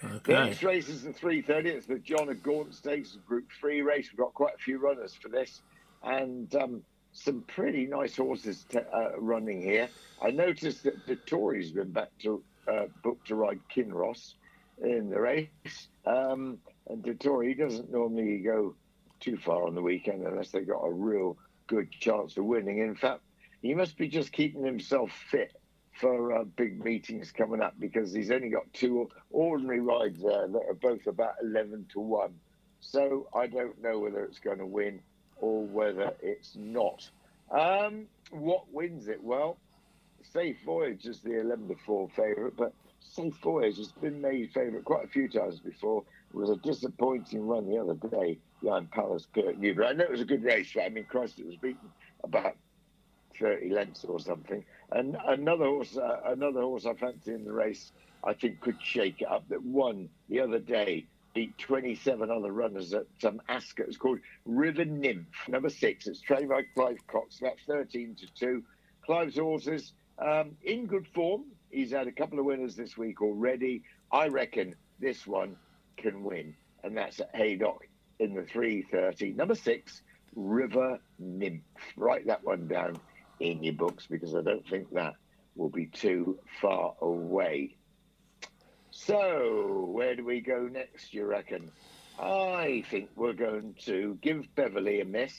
The 0.01 0.33
next 0.33 0.63
race 0.63 0.89
is 0.89 1.03
the 1.03 1.13
3:30. 1.13 1.65
It's 1.65 1.85
the 1.85 1.99
John 1.99 2.29
of 2.29 2.43
Gaunt 2.43 2.73
Stakes 2.73 3.17
Group 3.25 3.45
Three 3.59 3.81
race. 3.81 4.09
We've 4.11 4.17
got 4.17 4.33
quite 4.33 4.55
a 4.55 4.57
few 4.57 4.77
runners 4.77 5.13
for 5.13 5.29
this, 5.29 5.61
and 6.03 6.53
um, 6.55 6.83
some 7.13 7.41
pretty 7.41 7.85
nice 7.85 8.17
horses 8.17 8.65
to, 8.69 8.81
uh, 8.81 9.11
running 9.17 9.61
here. 9.61 9.87
I 10.21 10.31
noticed 10.31 10.83
that 10.83 11.05
Dettori's 11.07 11.71
been 11.71 11.91
back 11.91 12.09
to 12.23 12.43
uh, 12.67 12.85
book 13.03 13.23
to 13.25 13.35
ride 13.35 13.59
Kinross 13.73 14.33
in 14.81 15.09
the 15.09 15.19
race, 15.19 15.87
um, 16.05 16.57
and 16.87 17.03
Dettori 17.03 17.57
doesn't 17.57 17.91
normally 17.91 18.39
go 18.39 18.75
too 19.19 19.37
far 19.37 19.65
on 19.65 19.75
the 19.75 19.81
weekend 19.81 20.25
unless 20.27 20.49
they've 20.49 20.67
got 20.67 20.81
a 20.81 20.91
real 20.91 21.37
good 21.67 21.91
chance 21.91 22.35
of 22.35 22.43
winning. 22.43 22.79
In 22.79 22.95
fact, 22.95 23.21
he 23.61 23.73
must 23.73 23.97
be 23.97 24.09
just 24.09 24.33
keeping 24.33 24.65
himself 24.65 25.11
fit 25.31 25.55
for 25.99 26.33
uh, 26.33 26.43
big 26.43 26.83
meetings 26.83 27.31
coming 27.31 27.61
up 27.61 27.75
because 27.79 28.13
he's 28.13 28.31
only 28.31 28.49
got 28.49 28.71
two 28.73 29.09
ordinary 29.31 29.79
rides 29.79 30.21
there 30.21 30.47
that 30.47 30.61
are 30.67 30.73
both 30.73 31.07
about 31.07 31.35
11 31.43 31.85
to 31.93 31.99
1. 31.99 32.33
So 32.79 33.27
I 33.33 33.47
don't 33.47 33.81
know 33.81 33.99
whether 33.99 34.23
it's 34.23 34.39
going 34.39 34.57
to 34.57 34.65
win 34.65 34.99
or 35.37 35.63
whether 35.65 36.13
it's 36.21 36.55
not. 36.55 37.09
Um, 37.51 38.07
what 38.31 38.71
wins 38.71 39.07
it? 39.07 39.23
Well, 39.23 39.57
Safe 40.31 40.57
Voyage 40.65 41.05
is 41.05 41.21
the 41.21 41.39
11 41.39 41.67
to 41.67 41.75
4 41.85 42.09
favourite, 42.15 42.55
but 42.57 42.73
Safe 42.99 43.35
Voyage 43.43 43.77
has 43.77 43.91
been 43.91 44.21
made 44.21 44.51
favourite 44.53 44.85
quite 44.85 45.05
a 45.05 45.09
few 45.09 45.27
times 45.27 45.59
before. 45.59 46.03
It 46.33 46.37
was 46.37 46.49
a 46.49 46.55
disappointing 46.57 47.45
run 47.45 47.69
the 47.69 47.77
other 47.77 47.93
day 47.93 48.39
behind 48.61 48.89
Palace 48.91 49.27
Kurt. 49.33 49.57
I 49.57 49.93
know 49.93 50.05
it 50.05 50.11
was 50.11 50.21
a 50.21 50.25
good 50.25 50.43
race, 50.43 50.71
but 50.73 50.83
I 50.83 50.89
mean, 50.89 51.05
Christ, 51.05 51.37
it 51.39 51.45
was 51.45 51.57
beaten 51.57 51.89
about 52.23 52.55
30 53.39 53.69
lengths 53.69 54.03
or 54.05 54.19
something. 54.19 54.63
And 54.93 55.17
another 55.25 55.65
horse, 55.65 55.97
uh, 55.97 56.19
another 56.25 56.61
horse 56.61 56.85
I 56.85 56.93
fancy 56.93 57.33
in 57.33 57.45
the 57.45 57.51
race, 57.51 57.91
I 58.23 58.33
think 58.33 58.61
could 58.61 58.77
shake 58.81 59.21
it 59.21 59.27
up. 59.27 59.43
That 59.49 59.63
won 59.63 60.09
the 60.29 60.39
other 60.39 60.59
day 60.59 61.07
beat 61.33 61.57
27 61.57 62.29
other 62.29 62.51
runners 62.51 62.93
at 62.93 63.07
um, 63.25 63.41
Ascot. 63.49 63.87
It's 63.87 63.97
called 63.97 64.19
River 64.45 64.85
Nymph, 64.85 65.25
number 65.47 65.69
six. 65.69 66.05
It's 66.05 66.21
trained 66.21 66.49
by 66.49 66.61
Clive 66.75 66.99
Cox. 67.07 67.39
That's 67.41 67.59
13 67.65 68.15
to 68.19 68.27
2. 68.35 68.63
Clive's 69.03 69.37
horses 69.37 69.93
um, 70.19 70.51
in 70.63 70.85
good 70.85 71.07
form. 71.07 71.45
He's 71.71 71.91
had 71.91 72.07
a 72.07 72.11
couple 72.11 72.37
of 72.37 72.45
winners 72.45 72.75
this 72.75 72.95
week 72.95 73.19
already. 73.19 73.81
I 74.11 74.27
reckon 74.27 74.75
this 74.99 75.25
one 75.25 75.55
can 75.97 76.23
win, 76.23 76.55
and 76.83 76.95
that's 76.95 77.19
at 77.19 77.35
Haydock 77.35 77.87
in 78.19 78.35
the 78.35 78.43
330. 78.43 79.33
Number 79.33 79.55
six, 79.55 80.03
River 80.35 80.99
Nymph. 81.17 81.63
Write 81.97 82.27
that 82.27 82.43
one 82.43 82.67
down 82.67 82.99
in 83.39 83.63
your 83.63 83.73
books 83.73 84.07
because 84.09 84.35
I 84.35 84.41
don't 84.41 84.67
think 84.67 84.93
that 84.93 85.13
will 85.55 85.69
be 85.69 85.87
too 85.87 86.39
far 86.61 86.95
away. 87.01 87.75
So, 88.91 89.89
where 89.91 90.15
do 90.15 90.23
we 90.23 90.41
go 90.41 90.69
next, 90.71 91.13
you 91.13 91.25
reckon? 91.25 91.71
I 92.19 92.83
think 92.89 93.09
we're 93.15 93.33
going 93.33 93.75
to 93.85 94.17
give 94.21 94.45
Beverley 94.55 95.01
a 95.01 95.05
miss. 95.05 95.33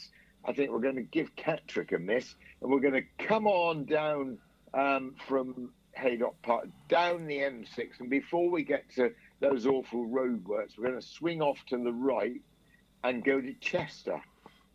I 0.44 0.52
think 0.52 0.70
we're 0.70 0.80
going 0.80 0.96
to 0.96 1.02
give 1.02 1.36
Catterick 1.36 1.94
a 1.94 1.98
miss. 1.98 2.34
And 2.60 2.70
we're 2.70 2.80
going 2.80 2.94
to 2.94 3.26
come 3.26 3.46
on 3.46 3.84
down 3.84 4.38
um, 4.74 5.14
from 5.28 5.70
Haydock 5.92 6.42
Park, 6.42 6.66
down 6.88 7.26
the 7.26 7.38
M6. 7.38 8.00
And 8.00 8.10
before 8.10 8.50
we 8.50 8.64
get 8.64 8.90
to 8.96 9.12
those 9.40 9.66
awful 9.66 10.06
roadworks, 10.06 10.76
we're 10.76 10.88
going 10.88 11.00
to 11.00 11.06
swing 11.06 11.40
off 11.40 11.58
to 11.68 11.78
the 11.78 11.92
right 11.92 12.40
and 13.04 13.24
go 13.24 13.40
to 13.40 13.54
Chester. 13.54 14.20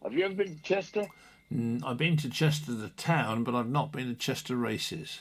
Have 0.04 0.14
you 0.14 0.24
ever 0.24 0.36
been 0.36 0.56
to 0.56 0.64
Chester? 0.64 1.08
Mm, 1.54 1.84
I've 1.84 1.98
been 1.98 2.18
to 2.18 2.30
Chester, 2.30 2.74
the 2.74 2.90
town, 2.90 3.44
but 3.44 3.56
I've 3.56 3.70
not 3.70 3.92
been 3.92 4.08
to 4.08 4.16
Chester 4.16 4.56
races. 4.56 5.20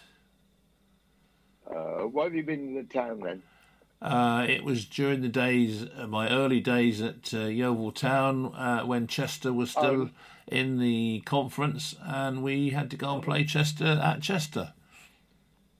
Uh, 1.66 2.07
why 2.07 2.24
have 2.24 2.35
you 2.35 2.43
been 2.43 2.68
in 2.68 2.74
the 2.74 2.83
town 2.85 3.20
then? 3.20 3.43
Uh, 4.01 4.47
it 4.49 4.62
was 4.62 4.85
during 4.85 5.22
the 5.22 5.29
days, 5.29 5.85
uh, 5.97 6.07
my 6.07 6.29
early 6.31 6.61
days 6.61 7.01
at 7.01 7.33
uh, 7.35 7.47
Yeovil 7.47 7.93
Town, 7.93 8.55
uh, 8.55 8.83
when 8.85 9.07
Chester 9.07 9.53
was 9.53 9.70
still 9.70 10.03
Oh. 10.03 10.11
in 10.47 10.79
the 10.79 11.20
conference, 11.26 11.97
and 12.03 12.43
we 12.43 12.70
had 12.70 12.91
to 12.91 12.97
go 12.97 13.14
and 13.14 13.22
play 13.22 13.45
Chester 13.45 13.85
at 14.03 14.22
Chester. 14.22 14.72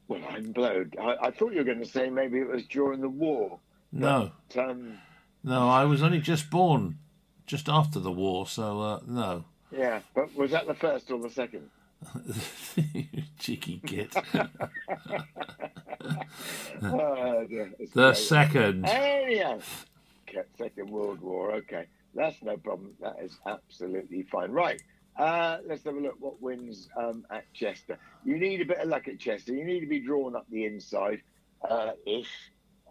Well, 0.09 0.20
I'm 0.30 0.53
blowed. 0.53 0.96
I, 1.01 1.26
I 1.26 1.30
thought 1.30 1.53
you 1.53 1.59
were 1.59 1.64
going 1.64 1.78
to 1.80 1.86
say 1.86 2.11
maybe 2.11 2.38
it 2.40 2.49
was 2.49 2.64
during 2.66 3.01
the 3.03 3.09
war. 3.09 3.61
No, 3.92 4.32
Um, 4.57 4.99
no, 5.44 5.68
I 5.68 5.84
was 5.84 6.03
only 6.03 6.20
just 6.20 6.51
born, 6.51 6.99
just 7.46 7.68
after 7.68 8.01
the 8.01 8.12
war, 8.12 8.46
so 8.46 8.80
uh, 8.80 9.01
no. 9.07 9.44
Yeah, 9.71 10.01
but 10.14 10.35
was 10.35 10.51
that 10.53 10.66
the 10.66 10.75
first 10.75 11.11
or 11.11 11.19
the 11.21 11.31
second? 11.31 11.71
Cheeky 13.39 13.81
git. 13.85 14.14
Oh, 16.83 17.45
dear, 17.49 17.73
the 17.79 17.87
great. 17.87 18.16
second. 18.16 18.85
Anyhow, 18.87 19.59
Second 20.57 20.91
World 20.91 21.21
War. 21.21 21.53
Okay, 21.57 21.87
that's 22.14 22.41
no 22.43 22.57
problem. 22.57 22.93
That 23.01 23.16
is 23.21 23.37
absolutely 23.47 24.23
fine. 24.31 24.53
Right. 24.53 24.81
Uh, 25.16 25.59
let's 25.66 25.83
have 25.85 25.97
a 25.97 26.01
look. 26.01 26.14
What 26.21 26.41
wins 26.41 26.89
um, 26.97 27.27
at 27.31 27.53
Chester? 27.53 27.99
You 28.25 28.39
need 28.39 28.61
a 28.61 28.64
bit 28.64 28.79
of 28.79 28.89
luck 28.89 29.09
at 29.09 29.19
Chester. 29.19 29.53
You 29.53 29.64
need 29.64 29.81
to 29.81 29.87
be 29.87 29.99
drawn 29.99 30.37
up 30.37 30.47
the 30.51 30.64
inside, 30.64 31.21
uh, 31.69 31.93
ish, 32.07 32.31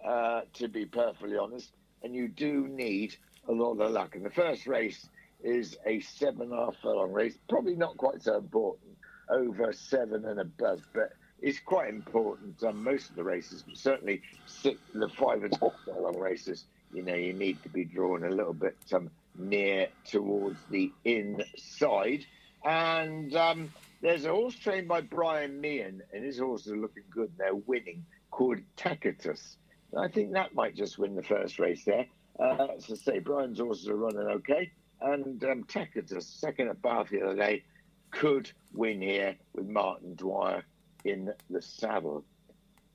uh, 0.06 0.42
to 0.56 0.68
be 0.68 0.86
perfectly 0.86 1.38
honest. 1.38 1.72
And 2.04 2.14
you 2.14 2.28
do 2.28 2.68
need 2.68 3.16
a 3.48 3.52
lot 3.54 3.80
of 3.80 3.92
luck. 3.92 4.16
And 4.16 4.26
the 4.26 4.30
first 4.30 4.68
race 4.68 5.08
is 5.48 5.78
a 5.86 6.00
seven 6.02 6.44
and 6.44 6.54
a 6.54 6.58
half 6.58 6.76
furlong 6.82 7.14
race. 7.14 7.38
Probably 7.48 7.76
not 7.76 7.98
quite 7.98 8.22
so 8.22 8.38
important 8.38 8.98
over 9.30 9.74
seven 9.74 10.26
and 10.26 10.40
above, 10.40 10.82
but 10.94 11.14
it's 11.42 11.60
quite 11.60 11.90
important 11.90 12.62
on 12.64 12.84
most 12.84 13.10
of 13.10 13.16
the 13.16 13.24
races, 13.24 13.64
but 13.64 13.78
certainly 13.78 14.22
six, 14.46 14.80
the 14.94 15.10
five 15.10 15.44
and 15.44 15.54
six 15.54 15.76
furlong 15.86 16.18
races, 16.18 16.66
you 16.94 17.04
know, 17.04 17.14
you 17.16 17.34
need 17.34 17.62
to 17.64 17.70
be 17.70 17.86
drawn 17.86 18.24
a 18.24 18.30
little 18.30 18.54
bit 18.54 18.78
um, 18.94 19.10
near 19.38 19.88
towards 20.06 20.60
the 20.70 20.92
inside. 21.06 22.26
And 22.66 23.36
um, 23.36 23.72
there's 24.02 24.26
a 24.26 24.32
horse 24.32 24.56
trained 24.56 24.88
by 24.88 25.02
Brian 25.02 25.62
Meehan, 25.62 26.02
and 26.14 26.24
his 26.24 26.40
horses 26.40 26.72
are 26.72 26.78
looking 26.78 27.04
good. 27.10 27.32
They're 27.38 27.56
winning, 27.56 28.06
called 28.32 28.60
Tacitus. 28.76 29.58
I 29.98 30.08
think 30.10 30.34
that 30.34 30.54
might 30.54 30.76
just 30.76 30.98
win 30.98 31.16
the 31.16 31.24
first 31.24 31.60
race 31.60 31.84
there. 31.86 32.08
Uh, 32.40 32.68
as 32.78 32.92
I 32.92 32.96
say, 32.96 33.20
Brian's 33.20 33.60
horses 33.60 33.88
are 33.88 33.96
running 33.96 34.20
okay. 34.20 34.72
And 35.02 35.44
um, 35.44 35.64
Tacitus, 35.64 36.28
second 36.28 36.70
at 36.70 36.82
Bath 36.82 37.10
the 37.10 37.22
other 37.22 37.36
day, 37.36 37.64
could 38.12 38.52
win 38.74 39.02
here 39.02 39.36
with 39.54 39.68
Martin 39.68 40.16
Dwyer 40.16 40.64
in 41.04 41.32
the 41.50 41.62
saddle. 41.62 42.24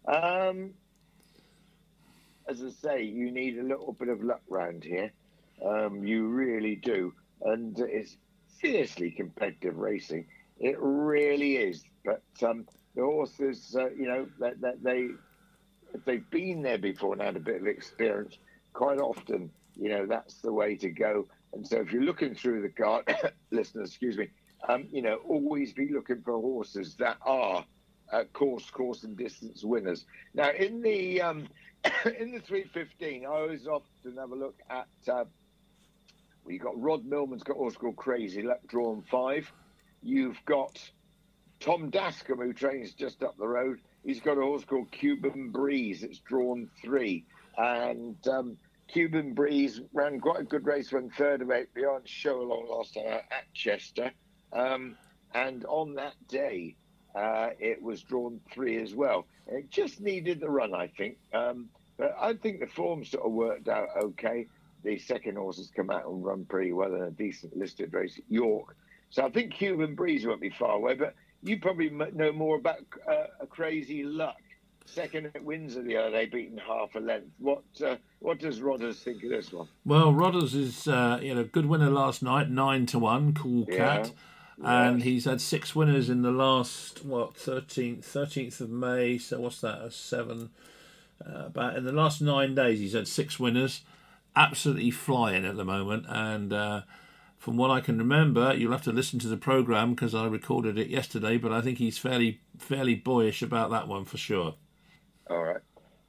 Um, 0.06 0.74
as 2.48 2.62
I 2.62 2.70
say, 2.70 3.02
you 3.04 3.30
need 3.30 3.58
a 3.58 3.62
little 3.62 3.92
bit 3.92 4.08
of 4.08 4.22
luck 4.22 4.42
round 4.48 4.82
here. 4.82 5.12
Um, 5.64 6.04
you 6.04 6.26
really 6.26 6.76
do. 6.76 7.14
And 7.42 7.78
it's 7.78 8.16
fiercely 8.60 9.10
competitive 9.10 9.76
racing. 9.76 10.26
It 10.58 10.76
really 10.80 11.56
is. 11.56 11.84
But 12.04 12.22
um, 12.42 12.66
the 12.96 13.02
horses, 13.02 13.76
uh, 13.78 13.90
you 13.90 14.06
know, 14.06 14.26
that, 14.40 14.82
they, 14.82 15.08
if 15.94 16.04
they've 16.04 16.28
been 16.30 16.62
there 16.62 16.78
before 16.78 17.12
and 17.12 17.22
had 17.22 17.36
a 17.36 17.40
bit 17.40 17.60
of 17.60 17.66
experience, 17.66 18.38
quite 18.72 18.98
often, 18.98 19.50
you 19.76 19.88
know, 19.88 20.06
that's 20.06 20.34
the 20.36 20.52
way 20.52 20.76
to 20.76 20.90
go. 20.90 21.26
And 21.52 21.66
so 21.66 21.80
if 21.80 21.92
you're 21.92 22.02
looking 22.02 22.34
through 22.34 22.62
the 22.62 22.68
card, 22.68 23.04
listeners, 23.50 23.90
excuse 23.90 24.16
me, 24.16 24.28
um, 24.68 24.86
you 24.90 25.02
know, 25.02 25.16
always 25.26 25.72
be 25.72 25.92
looking 25.92 26.22
for 26.22 26.40
horses 26.40 26.94
that 26.96 27.18
are 27.22 27.64
uh, 28.12 28.24
course, 28.32 28.68
course, 28.70 29.04
and 29.04 29.16
distance 29.16 29.64
winners. 29.64 30.04
Now, 30.34 30.50
in 30.50 30.82
the 30.82 31.22
um, 31.22 31.48
in 32.18 32.32
the 32.32 32.40
315, 32.40 33.24
I 33.24 33.28
always 33.28 33.66
often 33.66 34.16
have 34.18 34.30
a 34.30 34.36
look 34.36 34.58
at. 34.70 34.86
Uh, 35.08 35.24
well, 36.44 36.52
you've 36.52 36.62
got 36.62 36.80
Rod 36.80 37.04
Millman's 37.04 37.42
got 37.42 37.56
horse 37.56 37.76
called 37.76 37.96
Crazy 37.96 38.42
Luck, 38.42 38.60
drawn 38.66 39.02
five. 39.02 39.50
You've 40.02 40.38
got 40.44 40.78
Tom 41.60 41.90
Dascombe, 41.90 42.40
who 42.40 42.52
trains 42.52 42.92
just 42.94 43.22
up 43.22 43.36
the 43.38 43.46
road. 43.46 43.80
He's 44.04 44.20
got 44.20 44.36
a 44.36 44.42
horse 44.42 44.64
called 44.64 44.90
Cuban 44.90 45.50
Breeze. 45.50 46.02
It's 46.02 46.18
drawn 46.18 46.68
three. 46.82 47.24
And 47.56 48.16
um, 48.26 48.56
Cuban 48.92 49.32
Breeze 49.32 49.80
ran 49.94 50.20
quite 50.20 50.40
a 50.40 50.44
good 50.44 50.66
race, 50.66 50.92
won 50.92 51.10
third 51.16 51.40
of 51.40 51.50
eight 51.50 51.72
beyond 51.72 52.06
show 52.06 52.42
along 52.42 52.68
last 52.68 52.92
time 52.92 53.06
at 53.06 53.52
Chester. 53.54 54.12
Um, 54.52 54.96
and 55.34 55.64
on 55.64 55.94
that 55.94 56.14
day, 56.28 56.76
uh, 57.14 57.50
it 57.58 57.82
was 57.82 58.02
drawn 58.02 58.38
three 58.52 58.82
as 58.82 58.94
well. 58.94 59.26
It 59.46 59.70
just 59.70 60.02
needed 60.02 60.40
the 60.40 60.50
run, 60.50 60.74
I 60.74 60.88
think. 60.88 61.16
Um, 61.32 61.70
but 61.96 62.14
I 62.20 62.34
think 62.34 62.60
the 62.60 62.66
form 62.66 63.02
sort 63.04 63.24
of 63.24 63.32
worked 63.32 63.68
out 63.68 63.88
okay. 63.96 64.46
The 64.84 64.98
second 64.98 65.36
horse 65.36 65.56
has 65.56 65.70
come 65.74 65.88
out 65.88 66.06
and 66.06 66.22
run 66.22 66.44
pretty 66.44 66.72
well 66.72 66.94
in 66.94 67.02
a 67.02 67.10
decent 67.10 67.56
listed 67.56 67.94
race 67.94 68.18
at 68.18 68.24
York. 68.28 68.76
So 69.08 69.24
I 69.24 69.30
think 69.30 69.54
Cuban 69.54 69.94
Breeze 69.94 70.26
won't 70.26 70.40
be 70.40 70.50
far 70.50 70.72
away, 70.72 70.94
but 70.94 71.14
you 71.42 71.58
probably 71.60 71.88
know 71.88 72.32
more 72.32 72.56
about 72.56 72.80
uh, 73.08 73.26
a 73.40 73.46
crazy 73.46 74.02
luck. 74.02 74.36
Second 74.86 75.30
at 75.34 75.44
Windsor 75.44 75.82
the 75.82 75.96
other 75.96 76.10
day, 76.10 76.26
beating 76.26 76.58
half 76.58 76.94
a 76.94 76.98
length. 77.00 77.28
What 77.38 77.62
uh, 77.84 77.96
what 78.20 78.38
does 78.38 78.60
Rodders 78.60 78.96
think 79.02 79.22
of 79.24 79.30
this 79.30 79.52
one? 79.52 79.68
Well, 79.84 80.12
Rodders 80.12 80.54
is 80.54 80.86
uh, 80.88 81.18
you 81.22 81.34
know 81.34 81.44
good 81.44 81.66
winner 81.66 81.90
last 81.90 82.22
night, 82.22 82.50
nine 82.50 82.86
to 82.86 82.98
one, 82.98 83.32
cool 83.34 83.66
cat, 83.66 84.12
and 84.62 84.98
Yes. 84.98 85.04
he's 85.04 85.24
had 85.24 85.40
six 85.40 85.74
winners 85.74 86.10
in 86.10 86.22
the 86.22 86.30
last 86.30 87.04
what 87.04 87.34
13th 87.34 88.00
13th 88.04 88.60
of 88.60 88.70
May. 88.70 89.18
So 89.18 89.40
what's 89.40 89.60
that? 89.62 89.80
A 89.82 89.90
seven. 89.90 90.50
Uh, 91.24 91.46
about 91.46 91.76
in 91.76 91.84
the 91.84 91.92
last 91.92 92.20
nine 92.20 92.54
days, 92.54 92.80
he's 92.80 92.94
had 92.94 93.06
six 93.06 93.38
winners, 93.38 93.82
absolutely 94.34 94.90
flying 94.90 95.44
at 95.44 95.56
the 95.56 95.64
moment. 95.64 96.04
And 96.08 96.52
uh, 96.52 96.82
from 97.38 97.56
what 97.56 97.70
I 97.70 97.80
can 97.80 97.96
remember, 97.98 98.52
you'll 98.54 98.72
have 98.72 98.82
to 98.84 98.92
listen 98.92 99.18
to 99.20 99.28
the 99.28 99.36
program 99.36 99.94
because 99.94 100.14
I 100.14 100.26
recorded 100.26 100.76
it 100.78 100.88
yesterday. 100.88 101.36
But 101.38 101.52
I 101.52 101.60
think 101.60 101.78
he's 101.78 101.96
fairly 101.98 102.40
fairly 102.58 102.94
boyish 102.96 103.40
about 103.40 103.70
that 103.70 103.86
one 103.88 104.04
for 104.04 104.18
sure. 104.18 104.54
All 105.32 105.44
right. 105.44 105.60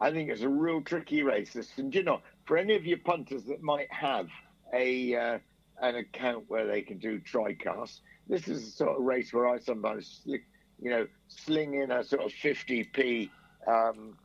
I 0.02 0.12
think 0.12 0.30
it's 0.30 0.42
a 0.42 0.50
real 0.50 0.82
tricky 0.82 1.24
race. 1.24 1.54
This, 1.54 1.70
and 1.78 1.94
you 1.96 2.04
know, 2.04 2.22
for 2.46 2.58
any 2.58 2.76
of 2.76 2.86
your 2.86 2.98
punters 2.98 3.44
that 3.46 3.62
might 3.62 3.92
have 3.92 4.28
a 4.74 5.16
uh, 5.16 5.40
an 5.82 5.96
account 5.96 6.46
where 6.50 6.68
they 6.68 6.82
can 6.82 6.98
do 6.98 7.20
tricast, 7.20 8.02
this 8.28 8.48
is 8.48 8.66
the 8.66 8.72
sort 8.72 8.98
of 8.98 9.04
race 9.04 9.32
where 9.32 9.48
I 9.48 9.60
sometimes, 9.60 10.22
slick, 10.24 10.44
you 10.82 10.90
know, 10.90 11.08
sling 11.28 11.76
in 11.76 11.92
a 11.92 12.04
sort 12.04 12.24
of 12.24 12.32
50p 12.32 13.30
um, 13.66 14.18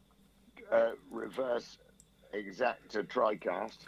uh, 0.73 0.91
reverse 1.11 1.79
exacta 2.35 3.07
tricast 3.07 3.79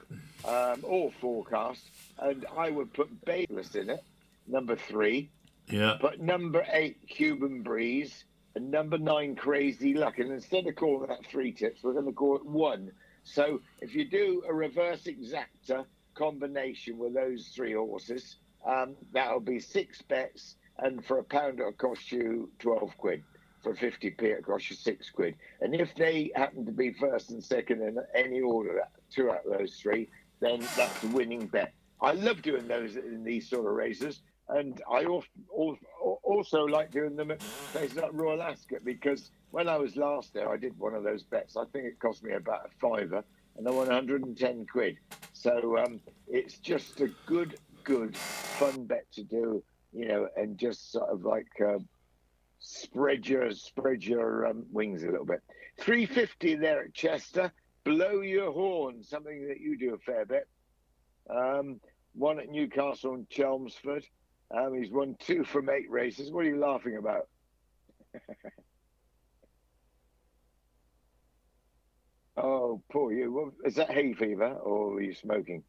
um, 0.44 0.80
or 0.84 1.10
forecast, 1.20 1.82
and 2.20 2.46
I 2.56 2.70
would 2.70 2.92
put 2.92 3.24
Bayless 3.24 3.74
in 3.74 3.90
it, 3.90 4.04
number 4.46 4.76
three. 4.76 5.28
Yeah. 5.68 5.96
But 6.00 6.20
number 6.20 6.64
eight, 6.72 6.98
Cuban 7.08 7.62
Breeze, 7.62 8.24
and 8.24 8.29
number 8.58 8.98
nine, 8.98 9.36
Crazy 9.36 9.94
Luck. 9.94 10.18
And 10.18 10.32
instead 10.32 10.66
of 10.66 10.76
calling 10.76 11.08
that 11.08 11.24
three 11.26 11.52
tips, 11.52 11.82
we're 11.82 11.92
going 11.92 12.06
to 12.06 12.12
call 12.12 12.36
it 12.36 12.44
one. 12.46 12.90
So 13.22 13.60
if 13.80 13.94
you 13.94 14.08
do 14.08 14.42
a 14.48 14.52
reverse 14.52 15.04
exacta 15.04 15.84
combination 16.14 16.98
with 16.98 17.14
those 17.14 17.48
three 17.54 17.74
horses, 17.74 18.36
um, 18.66 18.96
that'll 19.12 19.40
be 19.40 19.60
six 19.60 20.02
bets, 20.02 20.56
and 20.78 21.04
for 21.04 21.18
a 21.18 21.24
pound, 21.24 21.60
it'll 21.60 21.72
cost 21.72 22.10
you 22.10 22.50
12 22.58 22.96
quid. 22.98 23.22
for 23.62 23.74
50p 23.74 24.38
across 24.38 24.70
your 24.70 24.76
six 24.76 25.10
quid. 25.10 25.34
And 25.60 25.74
if 25.74 25.94
they 25.94 26.30
happen 26.34 26.64
to 26.66 26.72
be 26.72 26.92
first 26.94 27.30
and 27.30 27.42
second 27.44 27.82
in 27.82 27.98
any 28.14 28.40
order, 28.40 28.82
two 29.10 29.30
out 29.30 29.44
of 29.46 29.58
those 29.58 29.76
three, 29.76 30.08
then 30.40 30.60
that's 30.76 31.04
a 31.04 31.08
winning 31.08 31.46
bet. 31.46 31.72
I 32.00 32.12
love 32.12 32.40
doing 32.40 32.66
those 32.66 32.96
in 32.96 33.22
these 33.22 33.48
sort 33.48 33.66
of 33.66 33.72
races. 33.74 34.22
And 34.50 34.82
I 34.90 35.04
also 35.04 36.64
like 36.64 36.90
doing 36.90 37.16
them 37.16 37.30
at 37.30 37.40
places 37.72 37.96
like 37.96 38.10
Royal 38.12 38.42
Ascot 38.42 38.84
because 38.84 39.30
when 39.50 39.68
I 39.68 39.76
was 39.76 39.96
last 39.96 40.34
there, 40.34 40.50
I 40.50 40.56
did 40.56 40.78
one 40.78 40.94
of 40.94 41.04
those 41.04 41.22
bets. 41.22 41.56
I 41.56 41.64
think 41.72 41.84
it 41.86 41.98
cost 41.98 42.24
me 42.24 42.32
about 42.32 42.66
a 42.66 42.70
fiver 42.80 43.24
and 43.56 43.68
I 43.68 43.70
won 43.70 43.86
110 43.86 44.66
quid. 44.66 44.98
So 45.32 45.78
um, 45.78 46.00
it's 46.26 46.58
just 46.58 47.00
a 47.00 47.08
good, 47.26 47.58
good, 47.84 48.16
fun 48.16 48.86
bet 48.86 49.10
to 49.12 49.22
do, 49.22 49.62
you 49.92 50.08
know, 50.08 50.28
and 50.36 50.58
just 50.58 50.92
sort 50.92 51.10
of 51.10 51.24
like 51.24 51.48
uh, 51.64 51.78
spread 52.58 53.26
your 53.26 53.50
spread 53.52 54.04
your 54.04 54.46
um, 54.46 54.66
wings 54.72 55.02
a 55.02 55.10
little 55.10 55.26
bit. 55.26 55.40
350 55.80 56.56
there 56.56 56.84
at 56.84 56.94
Chester. 56.94 57.52
Blow 57.84 58.20
your 58.20 58.52
horn, 58.52 59.02
something 59.02 59.48
that 59.48 59.60
you 59.60 59.78
do 59.78 59.94
a 59.94 59.98
fair 59.98 60.26
bit. 60.26 60.46
Um, 61.28 61.80
one 62.14 62.40
at 62.40 62.50
Newcastle 62.50 63.14
and 63.14 63.28
Chelmsford. 63.30 64.04
Um, 64.56 64.74
he's 64.74 64.90
won 64.90 65.16
two 65.18 65.44
from 65.44 65.70
eight 65.70 65.90
races. 65.90 66.30
What 66.30 66.44
are 66.44 66.48
you 66.48 66.58
laughing 66.58 66.96
about? 66.96 67.28
oh, 72.36 72.82
poor 72.90 73.12
you. 73.12 73.54
Is 73.64 73.76
that 73.76 73.90
hay 73.90 74.12
fever 74.12 74.52
or 74.54 74.94
are 74.94 75.00
you 75.00 75.14
smoking? 75.14 75.62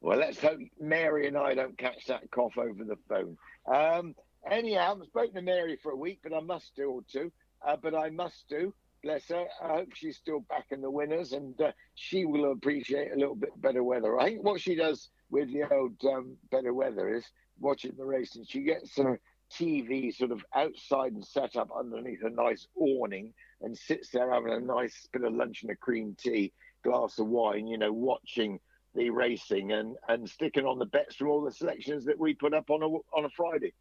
Well, 0.00 0.18
let's 0.18 0.40
hope 0.40 0.58
Mary 0.80 1.26
and 1.26 1.36
I 1.36 1.54
don't 1.54 1.78
catch 1.78 2.06
that 2.06 2.30
cough 2.30 2.58
over 2.58 2.84
the 2.84 2.96
phone. 3.08 3.36
Um, 3.72 4.14
anyhow, 4.50 4.80
I 4.80 4.88
haven't 4.88 5.06
spoken 5.06 5.34
to 5.34 5.42
Mary 5.42 5.78
for 5.82 5.92
a 5.92 5.96
week, 5.96 6.20
but 6.22 6.34
I 6.34 6.40
must 6.40 6.74
do 6.76 6.90
or 6.90 7.02
two. 7.10 7.32
Uh, 7.66 7.76
but 7.76 7.94
I 7.94 8.10
must 8.10 8.48
do. 8.48 8.74
Bless 9.06 9.28
her. 9.28 9.46
I 9.62 9.68
hope 9.68 9.94
she's 9.94 10.16
still 10.16 10.40
back 10.40 10.66
in 10.72 10.80
the 10.80 10.90
winners, 10.90 11.32
and 11.32 11.60
uh, 11.60 11.70
she 11.94 12.24
will 12.24 12.50
appreciate 12.50 13.12
a 13.12 13.16
little 13.16 13.36
bit 13.36 13.50
better 13.62 13.84
weather. 13.84 14.18
I 14.18 14.30
think 14.30 14.42
what 14.42 14.60
she 14.60 14.74
does 14.74 15.10
with 15.30 15.52
the 15.52 15.72
old 15.72 15.92
um, 16.06 16.36
better 16.50 16.74
weather 16.74 17.14
is 17.14 17.24
watching 17.60 17.92
the 17.96 18.04
race, 18.04 18.34
and 18.34 18.50
she 18.50 18.62
gets 18.62 18.96
her 18.96 19.20
TV 19.48 20.12
sort 20.12 20.32
of 20.32 20.44
outside 20.56 21.12
and 21.12 21.24
set 21.24 21.54
up 21.54 21.70
underneath 21.72 22.24
a 22.24 22.30
nice 22.30 22.66
awning, 22.74 23.32
and 23.60 23.78
sits 23.78 24.10
there 24.10 24.32
having 24.32 24.52
a 24.52 24.58
nice 24.58 25.06
bit 25.12 25.22
of 25.22 25.32
lunch 25.32 25.62
and 25.62 25.70
a 25.70 25.76
cream 25.76 26.16
tea, 26.18 26.52
glass 26.82 27.20
of 27.20 27.28
wine, 27.28 27.68
you 27.68 27.78
know, 27.78 27.92
watching 27.92 28.58
the 28.96 29.10
racing 29.10 29.70
and 29.70 29.96
and 30.08 30.28
sticking 30.28 30.66
on 30.66 30.80
the 30.80 30.84
bets 30.84 31.14
from 31.14 31.28
all 31.28 31.42
the 31.42 31.52
selections 31.52 32.06
that 32.06 32.18
we 32.18 32.34
put 32.34 32.52
up 32.52 32.70
on 32.70 32.82
a 32.82 32.88
on 33.16 33.24
a 33.24 33.30
Friday. 33.30 33.72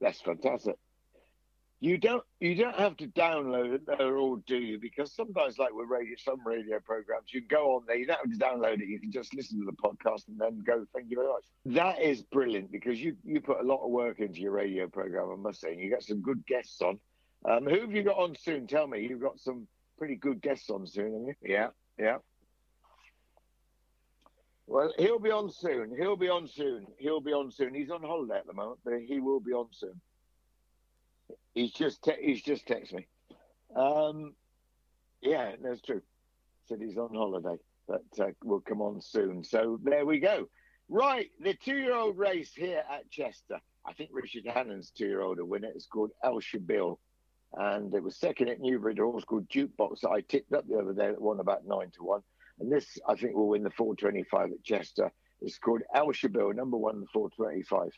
That's 0.00 0.20
fantastic. 0.20 0.76
You 1.80 1.96
don't 1.96 2.24
you 2.40 2.56
don't 2.56 2.74
have 2.74 2.96
to 2.96 3.06
download 3.06 3.72
it 3.72 3.86
there 3.86 4.16
all, 4.16 4.36
do 4.48 4.56
you? 4.56 4.80
Because 4.80 5.14
sometimes, 5.14 5.58
like 5.58 5.72
with 5.72 5.88
radio, 5.88 6.16
some 6.18 6.44
radio 6.44 6.80
programs, 6.80 7.32
you 7.32 7.40
go 7.40 7.76
on 7.76 7.84
there. 7.86 7.96
You 7.96 8.06
don't 8.06 8.18
have 8.18 8.36
to 8.36 8.44
download 8.44 8.80
it. 8.80 8.88
You 8.88 8.98
can 8.98 9.12
just 9.12 9.32
listen 9.32 9.60
to 9.60 9.64
the 9.64 9.72
podcast 9.72 10.26
and 10.26 10.38
then 10.40 10.60
go. 10.66 10.84
Thank 10.92 11.08
you 11.08 11.18
very 11.18 11.28
much. 11.28 11.44
That 11.66 12.00
is 12.02 12.22
brilliant 12.22 12.72
because 12.72 13.00
you 13.00 13.16
you 13.24 13.40
put 13.40 13.60
a 13.60 13.62
lot 13.62 13.84
of 13.84 13.90
work 13.90 14.18
into 14.18 14.40
your 14.40 14.50
radio 14.52 14.88
program. 14.88 15.30
I 15.30 15.36
must 15.36 15.60
say, 15.60 15.72
and 15.72 15.80
you 15.80 15.88
get 15.88 16.02
some 16.02 16.20
good 16.20 16.44
guests 16.46 16.82
on. 16.82 16.98
Um, 17.48 17.64
who 17.64 17.80
have 17.80 17.92
you 17.92 18.02
got 18.02 18.18
on 18.18 18.34
soon? 18.34 18.66
Tell 18.66 18.88
me. 18.88 19.06
You've 19.08 19.22
got 19.22 19.38
some 19.38 19.68
pretty 19.98 20.16
good 20.16 20.42
guests 20.42 20.70
on 20.70 20.84
soon, 20.84 21.12
haven't 21.12 21.26
you? 21.26 21.34
Yeah, 21.42 21.68
yeah. 21.96 22.16
Well, 24.66 24.92
he'll 24.98 25.20
be 25.20 25.30
on 25.30 25.50
soon. 25.50 25.96
He'll 25.96 26.16
be 26.16 26.28
on 26.28 26.48
soon. 26.48 26.86
He'll 26.98 27.20
be 27.20 27.32
on 27.32 27.52
soon. 27.52 27.72
He's 27.72 27.90
on 27.90 28.02
holiday 28.02 28.36
at 28.38 28.46
the 28.46 28.52
moment, 28.52 28.80
but 28.84 28.94
he 29.00 29.20
will 29.20 29.40
be 29.40 29.52
on 29.52 29.68
soon. 29.70 30.00
He's 31.58 31.72
just 31.72 32.04
te- 32.04 32.22
he's 32.22 32.40
just 32.40 32.68
texted 32.68 32.92
me. 32.92 33.06
Um, 33.74 34.34
yeah, 35.20 35.56
that's 35.60 35.80
true. 35.80 36.02
Said 36.68 36.78
he's 36.80 36.96
on 36.96 37.12
holiday, 37.12 37.60
but 37.88 38.04
uh, 38.20 38.26
will 38.44 38.60
come 38.60 38.80
on 38.80 39.00
soon. 39.00 39.42
So 39.42 39.80
there 39.82 40.06
we 40.06 40.20
go. 40.20 40.48
Right, 40.88 41.30
the 41.40 41.54
two-year-old 41.54 42.16
race 42.16 42.52
here 42.54 42.84
at 42.88 43.10
Chester. 43.10 43.58
I 43.84 43.92
think 43.92 44.10
Richard 44.12 44.46
Hannon's 44.46 44.92
two-year-old 44.96 45.38
will 45.38 45.46
win 45.46 45.64
it. 45.64 45.72
It's 45.74 45.86
called 45.86 46.12
El 46.22 46.40
Shabil, 46.40 46.96
and 47.54 47.92
it 47.92 48.04
was 48.04 48.16
second 48.16 48.50
at 48.50 48.60
Newbury. 48.60 48.94
A 48.96 49.02
horse 49.02 49.24
called 49.24 49.48
Jukebox 49.48 50.02
that 50.02 50.10
I 50.10 50.20
tipped 50.20 50.52
up 50.52 50.68
the 50.68 50.78
other 50.78 50.92
day 50.92 51.08
that 51.08 51.20
won 51.20 51.40
about 51.40 51.66
nine 51.66 51.90
to 51.96 52.04
one. 52.04 52.22
And 52.60 52.70
this, 52.70 52.86
I 53.08 53.16
think, 53.16 53.34
will 53.34 53.48
win 53.48 53.64
the 53.64 53.70
425 53.70 54.52
at 54.52 54.62
Chester. 54.62 55.10
It's 55.40 55.58
called 55.58 55.82
El 55.92 56.12
Shabil, 56.12 56.54
number 56.54 56.76
one, 56.76 57.00
the 57.00 57.06
425. 57.12 57.90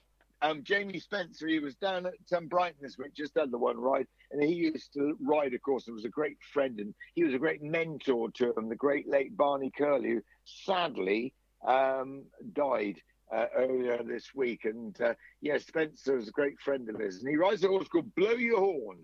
Um, 0.43 0.62
Jamie 0.62 0.99
Spencer, 1.01 1.47
he 1.47 1.59
was 1.59 1.74
down 1.76 2.07
at 2.07 2.14
um, 2.36 2.47
Brighton 2.47 2.78
this 2.80 2.97
week, 2.99 3.14
just 3.14 3.36
had 3.36 3.51
the 3.51 3.59
one 3.59 3.78
ride, 3.78 4.07
and 4.30 4.43
he 4.43 4.55
used 4.55 4.93
to 4.95 5.16
ride, 5.20 5.53
of 5.55 5.62
course, 5.62 5.86
and 5.86 5.95
was 5.95 6.05
a 6.05 6.11
great 6.11 6.38
friend, 6.53 6.80
and 6.80 6.95
he 7.14 7.24
was 7.24 7.34
a 7.34 7.38
great 7.38 7.62
mentor 7.62 8.30
to 8.32 8.55
him, 8.57 8.68
the 8.68 8.76
great 8.76 9.09
late 9.09 9.36
Barney 9.36 9.70
Curley, 9.76 10.11
who 10.11 10.22
sadly 10.45 11.34
um, 11.66 12.24
died 12.55 13.01
uh, 13.34 13.47
earlier 13.55 14.03
this 14.03 14.34
week. 14.34 14.64
And 14.64 14.99
uh, 15.01 15.14
yeah, 15.41 15.59
Spencer 15.59 16.16
was 16.16 16.28
a 16.28 16.32
great 16.32 16.59
friend 16.61 16.88
of 16.88 16.99
his, 16.99 17.20
and 17.20 17.28
he 17.28 17.36
rides 17.36 17.62
a 17.64 17.68
horse 17.68 17.88
called 17.88 18.14
Blow 18.14 18.32
Your 18.32 18.61
Horn 18.61 18.99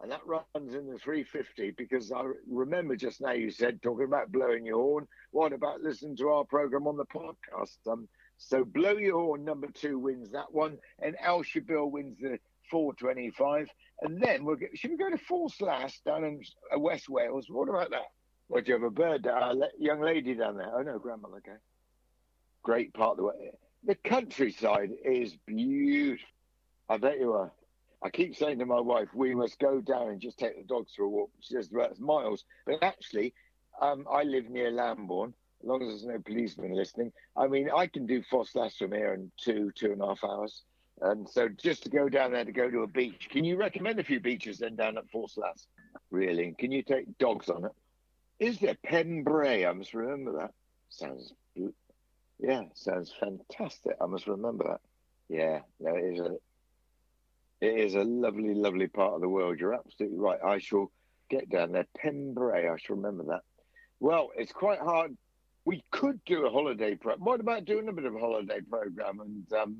and 0.00 0.12
that 0.12 0.20
runs 0.26 0.74
in 0.74 0.86
the 0.86 0.98
350 0.98 1.72
because 1.72 2.12
I 2.12 2.22
remember 2.48 2.94
just 2.94 3.20
now 3.20 3.32
you 3.32 3.50
said 3.50 3.82
talking 3.82 4.04
about 4.04 4.30
blowing 4.30 4.64
your 4.64 4.80
horn. 4.80 5.08
What 5.32 5.52
about 5.52 5.80
listening 5.80 6.16
to 6.18 6.28
our 6.28 6.44
program 6.44 6.86
on 6.86 6.96
the 6.96 7.04
podcast? 7.06 7.78
Um, 7.90 8.08
so 8.38 8.64
blow 8.64 8.92
your 8.92 9.20
horn 9.20 9.44
number 9.44 9.68
two 9.68 9.98
wins 9.98 10.30
that 10.32 10.52
one, 10.52 10.78
and 11.00 11.16
El 11.22 11.42
Shabil 11.42 11.90
wins 11.90 12.16
the 12.20 12.38
425, 12.70 13.68
and 14.02 14.22
then 14.22 14.44
we'll 14.44 14.56
get. 14.56 14.76
Should 14.78 14.92
we 14.92 14.96
go 14.96 15.10
to 15.10 15.16
Ffos 15.16 15.60
Las 15.60 16.00
down 16.04 16.24
in 16.24 16.40
uh, 16.74 16.78
West 16.78 17.08
Wales? 17.08 17.46
What 17.48 17.68
about 17.68 17.90
that? 17.90 18.06
What 18.46 18.64
do 18.64 18.72
you 18.72 18.74
have 18.74 18.84
a 18.84 18.90
bird, 18.90 19.26
uh, 19.26 19.54
young 19.78 20.00
lady 20.00 20.34
down 20.34 20.56
there? 20.56 20.70
Oh 20.74 20.82
no, 20.82 20.98
grandmother. 20.98 21.36
Okay, 21.38 21.58
great 22.62 22.94
part 22.94 23.12
of 23.12 23.16
the 23.18 23.24
way. 23.24 23.52
The 23.84 23.94
countryside 23.94 24.90
is 25.04 25.36
beautiful. 25.46 26.26
I 26.88 26.96
bet 26.96 27.18
you 27.18 27.32
are. 27.34 27.52
I 28.02 28.10
keep 28.10 28.36
saying 28.36 28.60
to 28.60 28.66
my 28.66 28.80
wife, 28.80 29.08
we 29.12 29.34
must 29.34 29.58
go 29.58 29.80
down 29.80 30.08
and 30.08 30.20
just 30.20 30.38
take 30.38 30.56
the 30.56 30.62
dogs 30.62 30.92
for 30.94 31.02
a 31.02 31.08
walk. 31.08 31.30
She 31.40 31.54
says, 31.54 31.68
well, 31.70 31.86
that's 31.88 32.00
miles. 32.00 32.44
But 32.64 32.82
actually, 32.82 33.34
um, 33.80 34.06
I 34.10 34.22
live 34.22 34.48
near 34.48 34.70
Lambourn, 34.70 35.34
as 35.60 35.66
long 35.68 35.82
as 35.82 35.88
there's 35.88 36.04
no 36.04 36.18
policemen 36.20 36.74
listening. 36.74 37.12
I 37.36 37.48
mean, 37.48 37.70
I 37.74 37.86
can 37.86 38.06
do 38.06 38.22
Ffos 38.22 38.54
Las 38.54 38.76
from 38.76 38.92
here 38.92 39.14
in 39.14 39.30
two, 39.36 39.72
two 39.74 39.92
and 39.92 40.02
a 40.02 40.06
half 40.06 40.24
hours. 40.24 40.62
And 41.00 41.28
so 41.28 41.48
just 41.48 41.84
to 41.84 41.90
go 41.90 42.08
down 42.08 42.32
there 42.32 42.44
to 42.44 42.52
go 42.52 42.70
to 42.70 42.82
a 42.82 42.86
beach, 42.86 43.28
can 43.30 43.44
you 43.44 43.56
recommend 43.56 43.98
a 43.98 44.04
few 44.04 44.20
beaches 44.20 44.58
then 44.58 44.76
down 44.76 44.98
at 44.98 45.10
Ffos 45.12 45.36
Las? 45.36 45.66
Really? 46.10 46.54
Can 46.58 46.72
you 46.72 46.82
take 46.82 47.18
dogs 47.18 47.48
on 47.48 47.64
it? 47.64 47.72
Is 48.38 48.58
there 48.58 48.76
Pembrey? 48.86 49.68
I 49.68 49.72
must 49.72 49.94
remember 49.94 50.32
that. 50.38 50.52
Sounds, 50.90 51.32
yeah, 52.38 52.62
sounds 52.74 53.12
fantastic. 53.18 53.96
I 54.00 54.06
must 54.06 54.26
remember 54.26 54.64
that. 54.64 54.80
Yeah, 55.28 55.60
there 55.80 55.98
is 55.98 56.20
a 56.20 56.36
it 57.60 57.80
is 57.80 57.94
a 57.94 58.04
lovely, 58.04 58.54
lovely 58.54 58.86
part 58.86 59.14
of 59.14 59.20
the 59.20 59.28
world. 59.28 59.58
You're 59.58 59.74
absolutely 59.74 60.18
right. 60.18 60.38
I 60.44 60.58
shall 60.58 60.92
get 61.28 61.50
down 61.50 61.72
there. 61.72 61.86
Pembrey, 61.98 62.72
I 62.72 62.76
shall 62.78 62.96
remember 62.96 63.24
that. 63.24 63.40
Well, 63.98 64.30
it's 64.36 64.52
quite 64.52 64.78
hard. 64.78 65.16
We 65.68 65.84
could 65.90 66.18
do 66.24 66.46
a 66.46 66.50
holiday 66.50 66.94
program. 66.94 67.26
What 67.26 67.40
about 67.40 67.66
doing 67.66 67.90
a 67.90 67.92
bit 67.92 68.06
of 68.06 68.14
a 68.16 68.18
holiday 68.18 68.62
program? 68.62 69.20
And, 69.20 69.52
um, 69.52 69.76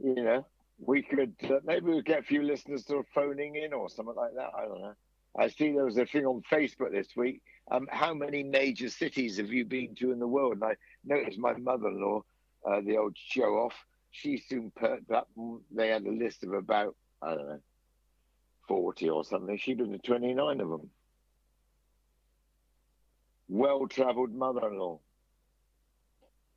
you 0.00 0.22
know, 0.22 0.46
we 0.78 1.02
could 1.02 1.34
uh, 1.42 1.58
maybe 1.64 1.86
we'll 1.86 2.02
get 2.02 2.20
a 2.20 2.22
few 2.22 2.44
listeners 2.44 2.86
sort 2.86 3.00
of 3.00 3.06
phoning 3.12 3.56
in 3.56 3.72
or 3.72 3.90
something 3.90 4.14
like 4.14 4.36
that. 4.36 4.52
I 4.56 4.66
don't 4.66 4.82
know. 4.82 4.94
I 5.36 5.48
see 5.48 5.72
there 5.72 5.84
was 5.84 5.98
a 5.98 6.06
thing 6.06 6.26
on 6.26 6.42
Facebook 6.48 6.92
this 6.92 7.08
week. 7.16 7.42
Um, 7.72 7.88
how 7.90 8.14
many 8.14 8.44
major 8.44 8.88
cities 8.88 9.38
have 9.38 9.48
you 9.48 9.64
been 9.64 9.96
to 9.96 10.12
in 10.12 10.20
the 10.20 10.28
world? 10.28 10.58
And 10.62 10.64
I 10.64 10.76
noticed 11.04 11.40
my 11.40 11.54
mother-in-law, 11.54 12.22
uh, 12.64 12.80
the 12.82 12.96
old 12.96 13.16
show-off, 13.18 13.74
she 14.12 14.38
soon 14.38 14.70
perked 14.76 15.10
up. 15.10 15.28
They 15.74 15.88
had 15.88 16.06
a 16.06 16.12
list 16.12 16.44
of 16.44 16.52
about 16.52 16.94
I 17.20 17.34
don't 17.34 17.48
know, 17.48 17.60
40 18.68 19.10
or 19.10 19.24
something. 19.24 19.58
She'd 19.58 19.78
been 19.78 19.90
to 19.90 19.98
29 19.98 20.60
of 20.60 20.68
them. 20.68 20.88
Well 23.48 23.88
travelled 23.88 24.32
mother 24.32 24.68
in 24.68 24.78
law. 24.78 25.00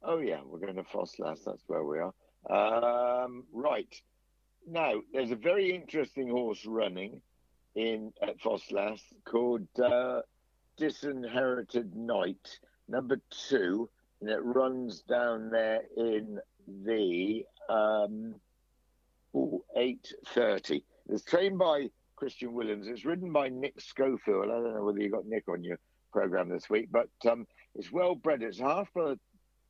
Oh, 0.01 0.19
yeah, 0.19 0.39
we're 0.45 0.59
going 0.59 0.75
to 0.75 0.83
Ffos 0.83 1.19
Las. 1.19 1.39
That's 1.45 1.63
where 1.67 1.83
we 1.83 1.99
are. 1.99 3.23
Um, 3.23 3.43
right. 3.51 3.93
Now, 4.67 4.93
there's 5.13 5.31
a 5.31 5.35
very 5.35 5.73
interesting 5.73 6.29
horse 6.29 6.65
running 6.65 7.21
in 7.75 8.13
at 8.21 8.39
Ffos 8.39 8.71
Las 8.71 9.01
called 9.25 9.67
uh, 9.83 10.21
Disinherited 10.77 11.95
Knight, 11.95 12.59
number 12.87 13.19
two, 13.49 13.89
and 14.21 14.29
it 14.29 14.43
runs 14.43 15.01
down 15.01 15.49
there 15.49 15.81
in 15.97 16.39
the 16.83 17.45
um, 17.69 18.35
Ooh, 19.35 19.63
8.30. 19.77 20.83
It's 21.09 21.23
trained 21.23 21.57
by 21.57 21.89
Christian 22.15 22.53
Williams. 22.53 22.87
It's 22.87 23.05
ridden 23.05 23.31
by 23.31 23.49
Nick 23.49 23.79
Schofield. 23.79 24.45
I 24.45 24.55
don't 24.55 24.73
know 24.73 24.83
whether 24.83 24.99
you 24.99 25.09
got 25.09 25.25
Nick 25.25 25.47
on 25.47 25.63
your 25.63 25.79
program 26.11 26.49
this 26.49 26.69
week, 26.69 26.89
but 26.91 27.09
um, 27.29 27.45
it's 27.75 27.91
well 27.91 28.15
bred. 28.15 28.41
It's 28.41 28.59
half 28.59 28.91
brother 28.93 29.17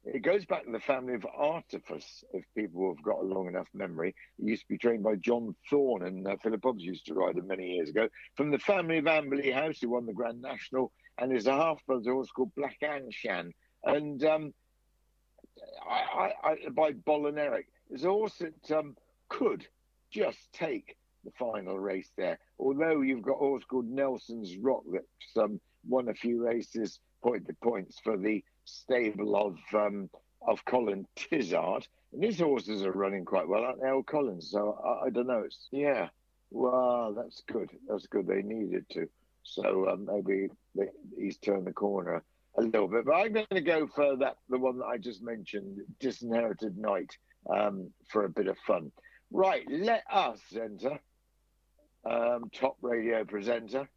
It 0.05 0.21
goes 0.21 0.45
back 0.45 0.65
to 0.65 0.71
the 0.71 0.79
family 0.79 1.13
of 1.13 1.25
Artifice, 1.25 2.23
if 2.33 2.45
people 2.55 2.93
have 2.95 3.03
got 3.03 3.19
a 3.19 3.25
long 3.25 3.47
enough 3.47 3.67
memory. 3.73 4.15
It 4.39 4.45
used 4.45 4.63
to 4.63 4.69
be 4.69 4.77
trained 4.77 5.03
by 5.03 5.15
John 5.15 5.55
Thorne, 5.69 6.03
and 6.03 6.25
uh, 6.25 6.37
Philip 6.41 6.61
Hobbs 6.63 6.83
used 6.83 7.05
to 7.07 7.13
ride 7.13 7.37
it 7.37 7.45
many 7.45 7.75
years 7.75 7.89
ago. 7.89 8.07
From 8.35 8.49
the 8.49 8.59
family 8.59 8.99
of 8.99 9.05
Amberleigh 9.05 9.53
House, 9.53 9.79
who 9.81 9.89
won 9.89 10.05
the 10.05 10.13
Grand 10.13 10.41
National, 10.41 10.91
and 11.17 11.31
there's 11.31 11.47
a 11.47 11.53
half 11.55 11.85
brother 11.85 12.13
horse 12.13 12.31
called 12.31 12.55
Black 12.55 12.77
Anshan. 12.81 13.51
And 13.83 14.23
um, 14.23 14.53
I, 15.87 15.93
I, 16.43 16.49
I, 16.49 16.69
by 16.69 16.93
Bolineric, 16.93 17.65
there's 17.89 18.05
a 18.05 18.09
horse 18.09 18.37
that 18.39 18.77
um, 18.77 18.95
could 19.27 19.67
just 20.11 20.39
take 20.53 20.95
the 21.25 21.31
final 21.37 21.77
race 21.77 22.09
there. 22.17 22.39
Although 22.57 23.01
you've 23.01 23.21
got 23.21 23.33
a 23.33 23.39
horse 23.39 23.65
called 23.65 23.89
Nelson's 23.89 24.55
Rock 24.57 24.83
that's 24.91 25.37
um, 25.37 25.59
won 25.87 26.07
a 26.07 26.13
few 26.13 26.45
races, 26.45 26.99
point 27.21 27.47
to 27.47 27.53
points 27.61 27.99
for 28.01 28.17
the 28.17 28.43
stable 28.69 29.35
of 29.35 29.57
um, 29.73 30.09
of 30.47 30.63
Colin 30.65 31.05
Tizzard. 31.15 31.87
And 32.11 32.23
his 32.23 32.39
horses 32.39 32.83
are 32.83 32.91
running 32.91 33.23
quite 33.23 33.47
well, 33.47 33.63
aren't 33.63 33.81
they, 33.81 33.89
old 33.89 34.07
Collins? 34.07 34.49
So 34.49 34.79
I, 34.83 35.07
I 35.07 35.09
don't 35.09 35.27
know. 35.27 35.43
It's 35.45 35.67
yeah. 35.71 36.09
Well, 36.51 37.13
that's 37.15 37.43
good. 37.47 37.69
That's 37.87 38.07
good. 38.07 38.25
They 38.25 38.41
needed 38.41 38.85
to. 38.93 39.07
So 39.43 39.89
um, 39.89 40.07
maybe 40.11 40.49
they, 40.75 40.87
he's 41.17 41.37
turned 41.37 41.67
the 41.67 41.71
corner 41.71 42.23
a 42.57 42.61
little 42.61 42.87
bit. 42.87 43.05
But 43.05 43.13
I'm 43.13 43.33
going 43.33 43.45
to 43.51 43.61
go 43.61 43.87
for 43.87 44.15
that, 44.17 44.37
the 44.49 44.57
one 44.57 44.79
that 44.79 44.85
I 44.85 44.97
just 44.97 45.21
mentioned, 45.21 45.79
Disinherited 45.99 46.77
Knight, 46.77 47.15
um, 47.55 47.91
for 48.07 48.25
a 48.25 48.29
bit 48.29 48.47
of 48.47 48.57
fun. 48.65 48.91
Right, 49.31 49.63
let 49.69 50.03
us 50.11 50.39
enter 50.59 50.99
um, 52.05 52.49
top 52.53 52.77
radio 52.81 53.23
presenter, 53.23 53.87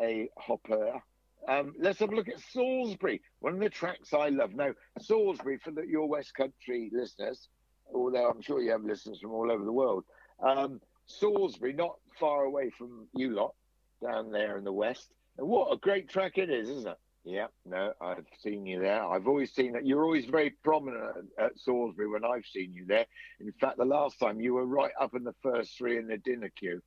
a 0.00 0.28
hopper. 0.36 1.00
Um, 1.48 1.74
let's 1.78 1.98
have 2.00 2.10
a 2.10 2.14
look 2.14 2.28
at 2.28 2.40
Salisbury, 2.52 3.22
one 3.40 3.54
of 3.54 3.60
the 3.60 3.70
tracks 3.70 4.12
I 4.12 4.28
love. 4.28 4.54
Now, 4.54 4.72
Salisbury, 5.00 5.58
for 5.58 5.70
the, 5.70 5.82
your 5.86 6.08
West 6.08 6.34
Country 6.34 6.90
listeners, 6.92 7.48
although 7.94 8.28
I'm 8.28 8.42
sure 8.42 8.60
you 8.60 8.70
have 8.72 8.84
listeners 8.84 9.20
from 9.20 9.32
all 9.32 9.50
over 9.50 9.64
the 9.64 9.72
world, 9.72 10.04
um, 10.42 10.80
Salisbury, 11.06 11.72
not 11.72 11.96
far 12.18 12.44
away 12.44 12.70
from 12.70 13.06
you 13.14 13.34
lot, 13.34 13.54
down 14.02 14.30
there 14.30 14.58
in 14.58 14.64
the 14.64 14.72
West. 14.72 15.08
And 15.38 15.48
what 15.48 15.72
a 15.72 15.76
great 15.76 16.08
track 16.08 16.38
it 16.38 16.50
is, 16.50 16.68
isn't 16.68 16.88
it? 16.88 16.98
Yeah, 17.24 17.48
no, 17.66 17.92
I've 18.00 18.24
seen 18.42 18.64
you 18.64 18.80
there. 18.80 19.04
I've 19.04 19.28
always 19.28 19.52
seen 19.52 19.72
that. 19.72 19.86
You're 19.86 20.04
always 20.04 20.24
very 20.24 20.50
prominent 20.64 21.28
at, 21.38 21.58
Salisbury 21.58 22.08
when 22.08 22.24
I've 22.24 22.46
seen 22.46 22.72
you 22.72 22.86
there. 22.86 23.04
In 23.40 23.52
fact, 23.60 23.76
the 23.76 23.84
last 23.84 24.18
time 24.18 24.40
you 24.40 24.54
were 24.54 24.64
right 24.64 24.92
up 24.98 25.14
in 25.14 25.24
the 25.24 25.34
first 25.42 25.76
three 25.76 25.98
in 25.98 26.06
the 26.06 26.16
dinner 26.16 26.50
queue. 26.56 26.80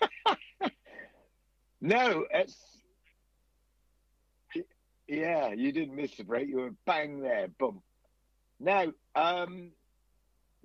no, 1.82 2.24
it's 2.30 2.56
yeah, 5.08 5.52
you 5.52 5.72
didn't 5.72 5.94
miss 5.94 6.16
the 6.16 6.24
break. 6.24 6.48
You 6.48 6.56
were 6.56 6.74
bang 6.86 7.20
there, 7.20 7.48
boom. 7.58 7.82
Now, 8.60 8.86
um, 9.14 9.72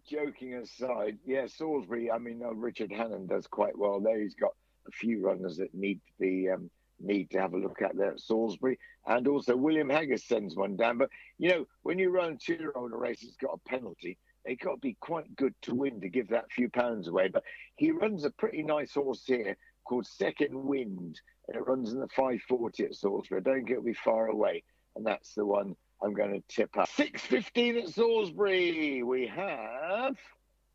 joking 0.08 0.54
aside, 0.54 1.18
yeah, 1.26 1.48
Salisbury. 1.48 2.12
I 2.12 2.18
mean, 2.20 2.42
uh, 2.44 2.54
Richard 2.54 2.92
Hannon 2.92 3.28
does 3.28 3.48
quite 3.48 3.78
well 3.78 4.00
there. 4.00 4.22
He's 4.22 4.36
got 4.36 4.54
a 4.88 4.92
few 4.92 5.20
runners 5.22 5.58
that 5.58 5.74
need 5.74 5.96
to 5.96 6.12
be 6.20 6.50
um, 6.50 6.70
need 7.00 7.30
to 7.32 7.42
have 7.42 7.54
a 7.54 7.58
look 7.58 7.82
at 7.82 7.98
there 7.98 8.12
at 8.12 8.20
Salisbury. 8.20 8.80
And 9.06 9.28
also 9.28 9.56
William 9.56 9.90
Haggas 9.90 10.22
sends 10.22 10.56
one 10.56 10.76
down. 10.76 10.98
But, 10.98 11.10
you 11.38 11.50
know, 11.50 11.68
when 11.84 12.00
you 12.00 12.10
run 12.10 12.38
two 12.38 12.56
year 12.56 12.74
old 12.76 12.94
a 12.94 12.96
race, 12.96 13.24
it's 13.24 13.38
got 13.38 13.60
a 13.66 13.70
penalty. 13.70 14.18
They 14.46 14.56
got 14.56 14.76
to 14.76 14.78
be 14.78 14.96
quite 15.02 15.36
good 15.36 15.54
to 15.64 15.76
win 15.76 16.00
to 16.02 16.10
give 16.10 16.30
that 16.30 16.52
few 16.52 16.70
pounds 16.70 17.08
away. 17.08 17.28
But 17.28 17.44
he 17.76 17.92
runs 17.92 18.24
a 18.24 18.30
pretty 18.30 18.64
nice 18.64 18.94
horse 18.94 19.24
here 19.26 19.58
called 19.88 20.06
Second 20.06 20.54
Wind, 20.54 21.20
and 21.48 21.58
it 21.58 21.68
runs 21.68 21.94
in 21.94 22.00
the 22.00 22.08
540 22.10 22.86
at 22.86 22.96
Salisbury. 22.96 23.42
Don't 23.42 23.70
it'll 23.70 23.84
be 23.84 23.94
far 23.94 24.28
away, 24.28 24.64
and 24.96 25.06
that's 25.06 25.34
the 25.34 25.46
one 25.46 25.76
I'm 26.02 26.14
going 26.14 26.34
to 26.34 26.44
tip 26.48 26.78
up. 26.78 26.90
6.15 26.90 27.84
at 27.84 27.90
Salisbury, 27.90 29.04
we 29.04 29.28
have, 29.28 30.18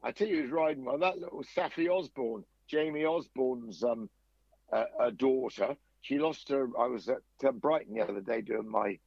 I 0.03 0.11
tell 0.13 0.29
you 0.29 0.43
who's 0.43 0.51
riding 0.51 0.85
well, 0.85 0.99
that 0.99 1.19
little 1.19 1.45
Saffie 1.57 1.89
Osborne, 1.89 2.45
Jamie 2.67 3.05
Osborne's 3.05 3.85
um, 3.85 4.09
uh, 4.73 5.11
daughter 5.17 5.77
she 6.03 6.19
lost 6.19 6.49
her. 6.49 6.69
I 6.79 6.89
was 6.89 7.09
at 7.09 7.23
uh, 7.45 7.53
Brighton 7.53 7.95
the 7.95 8.03
other 8.03 8.21
day 8.21 8.43
doing 8.43 8.69
my 8.69 8.99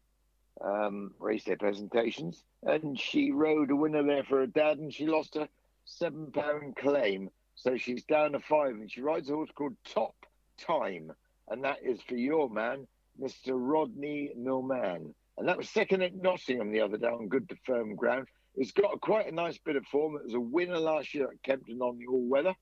um, 0.61 1.13
race 1.19 1.43
day 1.43 1.57
presentations, 1.57 2.43
and 2.63 2.99
she 2.99 3.31
rode 3.31 3.69
a 3.69 3.75
winner 3.75 4.01
there 4.01 4.23
for 4.23 4.39
her 4.39 4.47
dad, 4.47 4.79
and 4.79 4.93
she 4.93 5.05
lost 5.05 5.35
a 5.35 5.49
seven 5.83 6.31
pound 6.31 6.77
claim. 6.77 7.29
So 7.55 7.77
she's 7.77 8.03
down 8.03 8.33
to 8.33 8.39
five, 8.39 8.75
and 8.75 8.91
she 8.91 9.01
rides 9.01 9.29
a 9.29 9.33
horse 9.33 9.49
called 9.55 9.75
Top 9.85 10.15
Time, 10.57 11.11
and 11.49 11.63
that 11.63 11.77
is 11.83 12.01
for 12.01 12.15
your 12.15 12.49
man, 12.49 12.87
Mr. 13.19 13.51
Rodney 13.53 14.31
Millman. 14.35 15.15
And 15.37 15.47
that 15.47 15.57
was 15.57 15.69
second 15.69 16.01
at 16.01 16.15
Nottingham 16.15 16.71
the 16.71 16.81
other 16.81 16.97
day 16.97 17.07
on 17.07 17.27
good 17.27 17.49
to 17.49 17.55
firm 17.65 17.95
ground. 17.95 18.27
It's 18.55 18.71
got 18.71 19.01
quite 19.01 19.27
a 19.27 19.35
nice 19.35 19.57
bit 19.57 19.75
of 19.75 19.85
form. 19.85 20.15
It 20.15 20.25
was 20.25 20.33
a 20.33 20.39
winner 20.39 20.79
last 20.79 21.13
year 21.13 21.29
at 21.29 21.43
Kempton 21.43 21.81
on 21.81 21.97
the 21.97 22.07
all 22.07 22.25
weather 22.27 22.55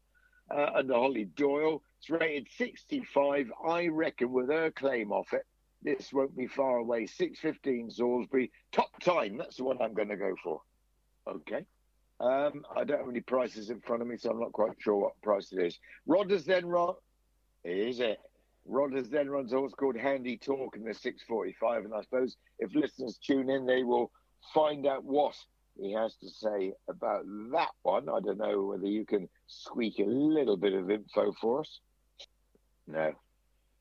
uh, 0.49 0.69
under 0.75 0.95
Hollie 0.95 1.25
Doyle. 1.25 1.83
It's 1.99 2.09
rated 2.09 2.47
65. 2.57 3.51
I 3.67 3.87
reckon 3.87 4.31
with 4.31 4.49
her 4.49 4.71
claim 4.71 5.11
off 5.11 5.33
it, 5.33 5.45
this 5.83 6.11
won't 6.13 6.35
be 6.35 6.47
far 6.47 6.77
away. 6.77 7.03
6.15 7.03 7.93
Salisbury. 7.93 8.51
Top 8.71 8.99
time. 9.01 9.37
That's 9.37 9.57
the 9.57 9.65
one 9.65 9.81
I'm 9.81 9.93
going 9.93 10.09
to 10.09 10.17
go 10.17 10.35
for. 10.43 10.61
Okay. 11.27 11.65
Um, 12.23 12.63
I 12.73 12.85
don't 12.85 12.99
have 12.99 13.09
any 13.09 13.19
prices 13.19 13.69
in 13.69 13.81
front 13.81 14.01
of 14.01 14.07
me, 14.07 14.15
so 14.15 14.29
I'm 14.29 14.39
not 14.39 14.53
quite 14.53 14.71
sure 14.79 14.95
what 14.95 15.21
price 15.21 15.51
it 15.51 15.61
is. 15.61 15.77
Rodders 16.07 16.45
then 16.45 16.65
run. 16.65 16.93
Is 17.65 17.99
it? 17.99 18.17
Rodders 18.69 19.09
then 19.09 19.29
runs 19.29 19.51
a 19.51 19.57
horse 19.57 19.73
called 19.73 19.97
Handy 19.97 20.37
Talk 20.37 20.77
in 20.77 20.85
the 20.85 20.93
645. 20.93 21.83
And 21.83 21.93
I 21.93 22.01
suppose 22.01 22.37
if 22.59 22.73
listeners 22.73 23.19
tune 23.21 23.49
in, 23.49 23.65
they 23.65 23.83
will 23.83 24.09
find 24.53 24.87
out 24.87 25.03
what 25.03 25.35
he 25.77 25.91
has 25.91 26.15
to 26.21 26.29
say 26.29 26.71
about 26.87 27.25
that 27.51 27.71
one. 27.81 28.07
I 28.07 28.21
don't 28.21 28.37
know 28.37 28.63
whether 28.63 28.87
you 28.87 29.05
can 29.05 29.27
squeak 29.47 29.99
a 29.99 30.03
little 30.03 30.55
bit 30.55 30.73
of 30.73 30.89
info 30.89 31.33
for 31.41 31.59
us. 31.59 31.79
No, 32.87 33.11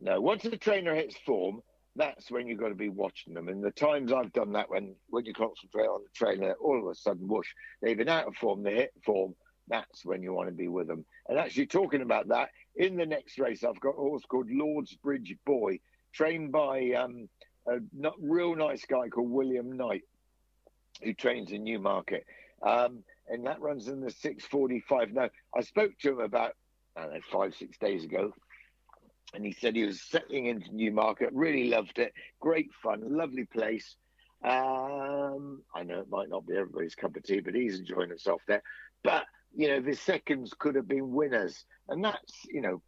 no. 0.01 0.21
Once 0.21 0.43
the 0.43 0.57
trainer 0.57 0.97
hits 0.97 1.17
form, 1.25 1.63
that's 1.97 2.31
when 2.31 2.47
you've 2.47 2.61
got 2.61 2.69
to 2.69 2.75
be 2.75 2.89
watching 2.89 3.35
them. 3.35 3.49
And 3.49 3.63
the 3.63 3.71
times 3.71 4.13
I've 4.13 4.33
done 4.33 4.53
that, 4.53 4.71
when 4.71 4.95
when 5.11 5.27
you 5.27 5.35
concentrate 5.35 5.87
on 5.87 6.03
the 6.03 6.11
trainer, 6.15 6.55
all 6.55 6.79
of 6.79 6.87
a 6.91 6.95
sudden, 6.95 7.29
whoosh, 7.29 7.49
they've 7.81 7.97
been 7.97 8.09
out 8.09 8.27
of 8.27 8.37
form, 8.37 8.63
they 8.63 8.75
hit 8.75 8.93
form. 9.05 9.35
That's 9.69 10.05
when 10.05 10.23
you 10.23 10.33
want 10.33 10.49
to 10.49 10.55
be 10.55 10.69
with 10.69 10.89
them. 10.89 11.05
And 11.29 11.39
actually, 11.39 11.67
talking 11.67 12.03
about 12.03 12.29
that, 12.29 12.49
in 12.77 12.97
the 12.97 13.07
next 13.07 13.39
race, 13.39 13.63
I've 13.63 13.81
got 13.81 13.91
a 13.91 13.93
horse 14.01 14.25
called 14.29 14.51
Lord's 14.51 14.95
Bridge 14.97 15.35
Boy, 15.47 15.79
trained 16.13 16.51
by 16.51 16.93
um, 16.93 17.29
a 17.67 17.79
real 18.21 18.57
nice 18.57 18.85
guy 18.85 19.09
called 19.09 19.31
William 19.31 19.77
Knight 19.77 20.03
who 21.03 21.15
trains 21.15 21.53
in 21.53 21.65
Newmarket. 21.65 22.25
Um, 22.63 23.03
and 23.29 23.47
that 23.47 23.61
runs 23.61 23.89
in 23.89 24.01
the 24.01 24.11
645. 24.11 25.13
Now, 25.13 25.31
I 25.57 25.63
spoke 25.63 25.93
to 26.01 26.11
him 26.11 26.21
about, 26.21 26.55
I 26.97 27.03
don't 27.03 27.15
know, 27.15 27.21
five, 27.31 27.55
six 27.55 27.79
days 27.79 28.05
ago. 28.05 28.33
And 29.35 29.45
he 29.45 29.53
said 29.53 29.75
he 29.75 29.85
was 29.85 30.03
settling 30.03 30.47
into 30.47 30.75
Newmarket, 30.75 31.31
really 31.33 31.69
loved 31.69 31.99
it. 31.99 32.13
Great 32.41 32.71
fun, 32.83 33.01
lovely 33.17 33.45
place. 33.45 33.97
Um, 34.45 35.63
I 35.75 35.85
know 35.85 36.01
it 36.01 36.11
might 36.11 36.29
not 36.29 36.47
be 36.47 36.57
everybody's 36.57 36.95
cup 36.95 37.17
of 37.17 37.23
tea, 37.23 37.41
but 37.41 37.55
he's 37.55 37.79
enjoying 37.79 38.11
himself 38.11 38.43
there. 38.47 38.63
But, 39.03 39.25
you 39.55 39.69
know, 39.69 39.81
the 39.81 39.95
seconds 39.95 40.53
could 40.59 40.75
have 40.75 40.89
been 40.89 41.13
winners. 41.13 41.65
And 41.89 42.05
that's, 42.05 42.33
you 42.47 42.61
know, 42.61 42.83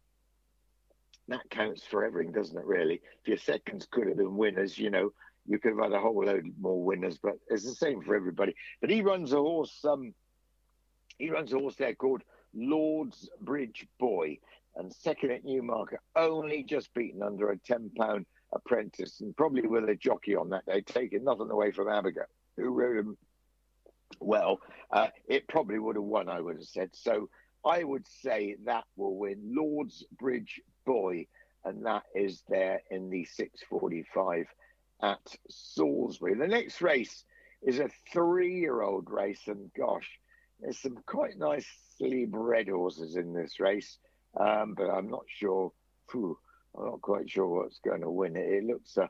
that 1.27 1.49
counts 1.49 1.83
for 1.83 2.05
everything, 2.05 2.33
doesn't 2.33 2.57
it, 2.57 2.65
really? 2.65 3.01
If 3.21 3.27
your 3.27 3.37
seconds 3.37 3.87
could 3.89 4.07
have 4.07 4.17
been 4.17 4.37
winners, 4.37 4.77
you 4.77 4.91
know, 4.91 5.13
you 5.47 5.59
could 5.59 5.73
have 5.73 5.83
had 5.83 5.93
a 5.93 5.99
whole 5.99 6.23
load 6.23 6.45
more 6.59 6.83
winners, 6.83 7.17
but 7.17 7.35
it's 7.49 7.63
the 7.63 7.75
same 7.75 8.01
for 8.01 8.15
everybody. 8.15 8.55
But 8.81 8.89
he 8.89 9.01
runs 9.01 9.31
a 9.33 9.37
horse. 9.37 9.83
Um, 9.83 10.13
he 11.17 11.29
runs 11.29 11.53
a 11.53 11.59
horse 11.59 11.75
there 11.75 11.95
called 11.95 12.23
Lord's 12.53 13.29
Bridge 13.41 13.87
Boy, 13.99 14.39
and 14.75 14.93
second 14.93 15.31
at 15.31 15.45
Newmarket, 15.45 15.99
only 16.15 16.63
just 16.63 16.93
beaten 16.93 17.21
under 17.23 17.51
a 17.51 17.57
ten 17.57 17.89
pound 17.97 18.25
apprentice, 18.53 19.21
and 19.21 19.35
probably 19.35 19.67
with 19.67 19.89
a 19.89 19.95
jockey 19.95 20.35
on 20.35 20.49
that 20.49 20.65
day, 20.65 20.81
taking 20.81 21.23
nothing 21.23 21.49
away 21.49 21.71
from 21.71 21.89
Abigail, 21.89 22.25
who 22.57 22.69
rode 22.69 22.97
him 22.97 23.17
well. 24.19 24.59
Uh, 24.91 25.07
it 25.27 25.47
probably 25.47 25.79
would 25.79 25.95
have 25.95 26.03
won, 26.03 26.29
I 26.29 26.39
would 26.39 26.57
have 26.57 26.65
said. 26.65 26.89
So 26.93 27.29
I 27.65 27.83
would 27.83 28.05
say 28.21 28.55
that 28.65 28.83
will 28.95 29.17
win 29.17 29.39
Lord's 29.43 30.05
Bridge 30.19 30.61
Boy, 30.85 31.27
and 31.63 31.85
that 31.85 32.03
is 32.13 32.43
there 32.47 32.81
in 32.91 33.09
the 33.09 33.25
six 33.25 33.61
forty 33.69 34.05
five 34.13 34.45
at 35.01 35.35
Salisbury. 35.49 36.35
The 36.35 36.47
next 36.47 36.81
race 36.81 37.23
is 37.61 37.79
a 37.79 37.89
three 38.13 38.59
year 38.59 38.81
old 38.81 39.09
race, 39.09 39.41
and 39.47 39.71
gosh, 39.75 40.09
there's 40.59 40.79
some 40.79 40.97
quite 41.05 41.37
nicely 41.37 42.25
bred 42.25 42.69
horses 42.69 43.15
in 43.15 43.33
this 43.33 43.59
race, 43.59 43.97
um, 44.39 44.73
but 44.75 44.89
I'm 44.89 45.09
not 45.09 45.25
sure. 45.27 45.71
Whew, 46.11 46.37
I'm 46.77 46.85
not 46.85 47.01
quite 47.01 47.29
sure 47.29 47.47
what's 47.47 47.79
going 47.79 48.01
to 48.01 48.09
win 48.09 48.35
it. 48.35 48.49
It 48.49 48.63
looks 48.65 48.97
a 48.97 49.09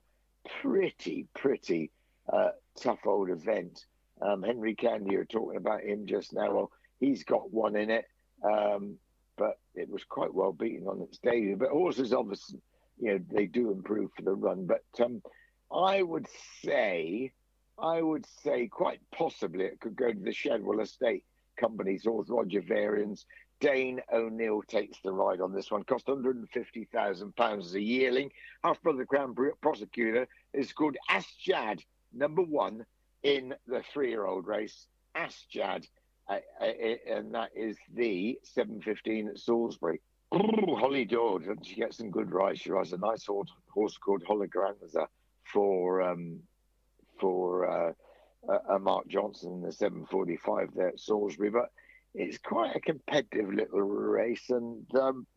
pretty, 0.61 1.27
pretty 1.33 1.91
uh, 2.31 2.49
tough 2.79 2.99
old 3.05 3.29
event. 3.29 3.85
Um, 4.21 4.43
Henry 4.43 4.75
Candy, 4.75 5.11
you're 5.11 5.25
talking 5.25 5.57
about 5.57 5.81
him 5.81 6.05
just 6.05 6.33
now. 6.33 6.53
Well, 6.53 6.71
he's 6.99 7.23
got 7.23 7.51
one 7.51 7.75
in 7.75 7.89
it, 7.89 8.05
um, 8.43 8.97
but 9.37 9.59
it 9.73 9.89
was 9.89 10.03
quite 10.03 10.33
well 10.33 10.53
beaten 10.53 10.87
on 10.87 11.01
its 11.01 11.17
debut. 11.17 11.57
But 11.57 11.69
horses, 11.69 12.13
obviously, 12.13 12.59
you 12.99 13.13
know, 13.13 13.19
they 13.31 13.45
do 13.45 13.71
improve 13.71 14.11
for 14.15 14.21
the 14.21 14.33
run. 14.33 14.65
But 14.65 14.83
um, 15.03 15.21
I 15.73 16.01
would 16.01 16.27
say, 16.63 17.33
I 17.77 18.01
would 18.01 18.25
say 18.43 18.67
quite 18.67 18.99
possibly 19.11 19.65
it 19.65 19.79
could 19.81 19.95
go 19.95 20.11
to 20.11 20.19
the 20.19 20.31
Shadwell 20.31 20.79
Estate 20.79 21.25
Company's 21.59 22.05
horse, 22.05 22.27
Roger 22.29 22.61
Varian's. 22.61 23.25
Dane 23.59 24.01
O'Neill 24.11 24.61
takes 24.63 24.97
the 25.03 25.11
ride 25.11 25.41
on 25.41 25.53
this 25.53 25.71
one. 25.71 25.83
Cost 25.83 26.07
£150,000 26.07 27.59
as 27.59 27.73
a 27.73 27.81
yearling. 27.81 28.31
Half 28.63 28.81
Brother 28.81 29.05
Crown 29.05 29.35
Prosecutor 29.61 30.27
is 30.53 30.73
called 30.73 30.97
Asjad, 31.09 31.81
number 32.13 32.41
one 32.41 32.85
in 33.23 33.53
the 33.67 33.81
three 33.93 34.09
year 34.09 34.25
old 34.25 34.45
race. 34.45 34.87
Asjad, 35.15 35.87
uh, 36.29 36.39
uh, 36.61 36.65
and 37.09 37.33
that 37.33 37.51
is 37.55 37.77
the 37.93 38.37
7.15 38.57 39.29
at 39.29 39.39
Salisbury. 39.39 40.01
Holly 40.31 41.05
George, 41.05 41.43
she 41.63 41.75
gets 41.75 41.97
some 41.97 42.11
good 42.11 42.31
rides. 42.31 42.59
She 42.59 42.71
rides 42.71 42.91
a 42.91 42.97
nice 42.97 43.25
horse, 43.25 43.49
horse 43.69 43.97
called 43.97 44.23
Hologranza 44.23 45.07
for 45.53 46.01
um, 46.01 46.39
for 47.19 47.69
uh, 47.69 47.93
uh, 48.69 48.79
Mark 48.79 49.07
Johnston 49.07 49.53
in 49.53 49.61
the 49.61 49.71
745 49.71 50.69
there 50.75 50.89
at 50.89 50.99
Salisbury. 50.99 51.49
But 51.49 51.69
it's 52.15 52.37
quite 52.37 52.75
a 52.75 52.79
competitive 52.79 53.53
little 53.53 53.81
race, 53.81 54.49
and 54.49 54.85
um, 54.95 55.27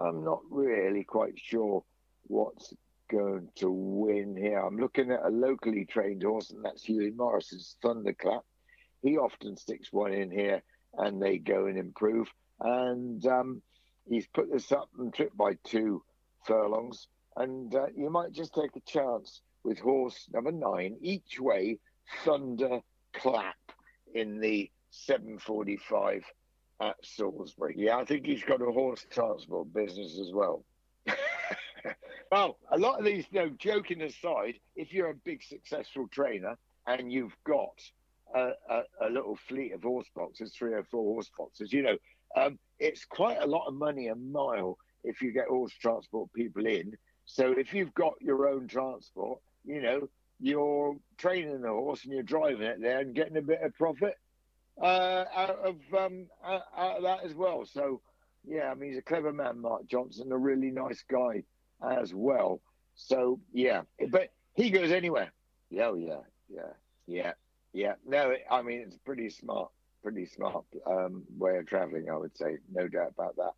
I'm 0.00 0.24
not 0.24 0.40
really 0.48 1.04
quite 1.04 1.34
sure 1.36 1.84
what's 2.28 2.72
going 3.10 3.48
to 3.56 3.70
win 3.70 4.36
here. 4.36 4.58
I'm 4.58 4.78
looking 4.78 5.10
at 5.10 5.24
a 5.24 5.28
locally 5.28 5.84
trained 5.84 6.22
horse, 6.22 6.50
and 6.50 6.64
that's 6.64 6.84
Hughie 6.84 7.10
Morrison's 7.10 7.76
Thunderclap. 7.82 8.42
He 9.02 9.18
often 9.18 9.56
sticks 9.56 9.92
one 9.92 10.12
in 10.12 10.30
here, 10.30 10.62
and 10.96 11.20
they 11.20 11.38
go 11.38 11.66
and 11.66 11.76
improve. 11.76 12.28
And 12.60 13.24
um, 13.26 13.62
he's 14.08 14.26
put 14.28 14.50
this 14.52 14.70
up 14.72 14.88
and 14.98 15.12
tripped 15.12 15.36
by 15.36 15.54
two 15.64 16.02
furlongs. 16.46 17.08
And 17.36 17.74
uh, 17.74 17.86
you 17.96 18.08
might 18.08 18.32
just 18.32 18.54
take 18.54 18.76
a 18.76 18.80
chance 18.80 19.42
with 19.64 19.78
horse 19.80 20.28
number 20.32 20.52
nine, 20.52 20.96
each 21.00 21.40
way, 21.40 21.78
Thunder 22.24 22.80
Clap 23.12 23.56
in 24.14 24.38
the 24.38 24.70
7.45 25.08 26.22
at 26.80 26.96
Salisbury. 27.02 27.74
Yeah, 27.76 27.98
I 27.98 28.04
think 28.04 28.26
he's 28.26 28.42
got 28.42 28.60
a 28.60 28.70
horse 28.70 29.06
transport 29.10 29.72
business 29.72 30.18
as 30.20 30.32
well. 30.32 30.64
well, 32.32 32.58
a 32.70 32.78
lot 32.78 32.98
of 32.98 33.04
these, 33.04 33.24
know, 33.32 33.50
joking 33.58 34.02
aside, 34.02 34.54
if 34.76 34.92
you're 34.92 35.10
a 35.10 35.14
big 35.14 35.42
successful 35.42 36.08
trainer 36.10 36.56
and 36.86 37.12
you've 37.12 37.36
got 37.46 37.80
a, 38.34 38.50
a, 38.70 38.82
a 39.02 39.10
little 39.10 39.36
fleet 39.48 39.72
of 39.72 39.82
horse 39.82 40.08
boxes, 40.14 40.52
three 40.52 40.72
or 40.72 40.84
four 40.84 41.14
horse 41.14 41.30
boxes, 41.36 41.72
you 41.72 41.82
know, 41.82 41.96
um, 42.36 42.58
it's 42.78 43.04
quite 43.04 43.40
a 43.40 43.46
lot 43.46 43.66
of 43.66 43.74
money 43.74 44.08
a 44.08 44.14
mile 44.14 44.76
if 45.04 45.22
you 45.22 45.32
get 45.32 45.46
horse 45.48 45.72
transport 45.80 46.32
people 46.32 46.66
in. 46.66 46.96
So 47.26 47.52
if 47.52 47.72
you've 47.72 47.94
got 47.94 48.14
your 48.20 48.48
own 48.48 48.66
transport, 48.66 49.40
you 49.64 49.80
know, 49.80 50.08
you're 50.40 50.96
training 51.16 51.60
the 51.60 51.68
horse 51.68 52.04
and 52.04 52.12
you're 52.12 52.22
driving 52.22 52.62
it 52.62 52.80
there 52.80 53.00
and 53.00 53.14
getting 53.14 53.36
a 53.36 53.42
bit 53.42 53.62
of 53.62 53.74
profit 53.74 54.16
uh, 54.80 55.24
out 55.34 55.50
of 55.50 55.76
um, 55.96 56.26
out, 56.44 56.62
of 56.76 57.02
that 57.02 57.24
as 57.24 57.34
well. 57.34 57.64
So 57.64 58.00
yeah, 58.46 58.70
I 58.70 58.74
mean 58.74 58.90
he's 58.90 58.98
a 58.98 59.02
clever 59.02 59.32
man, 59.32 59.60
Mark 59.60 59.86
Johnston, 59.86 60.32
a 60.32 60.38
really 60.38 60.70
nice 60.70 61.02
guy 61.10 61.42
as 61.82 62.14
well. 62.14 62.60
So 62.94 63.40
yeah, 63.52 63.82
but 64.10 64.32
he 64.54 64.70
goes 64.70 64.90
anywhere. 64.90 65.32
Yeah, 65.70 65.88
oh, 65.88 65.94
yeah, 65.94 66.20
yeah, 66.48 66.72
yeah, 67.06 67.32
yeah. 67.72 67.94
No, 68.06 68.34
I 68.50 68.62
mean 68.62 68.80
it's 68.80 68.96
pretty 68.98 69.30
smart, 69.30 69.70
pretty 70.02 70.26
smart 70.26 70.64
um, 70.86 71.24
way 71.36 71.56
of 71.58 71.66
travelling. 71.66 72.08
I 72.10 72.16
would 72.16 72.36
say, 72.36 72.58
no 72.72 72.88
doubt 72.88 73.12
about 73.16 73.36
that. 73.36 73.52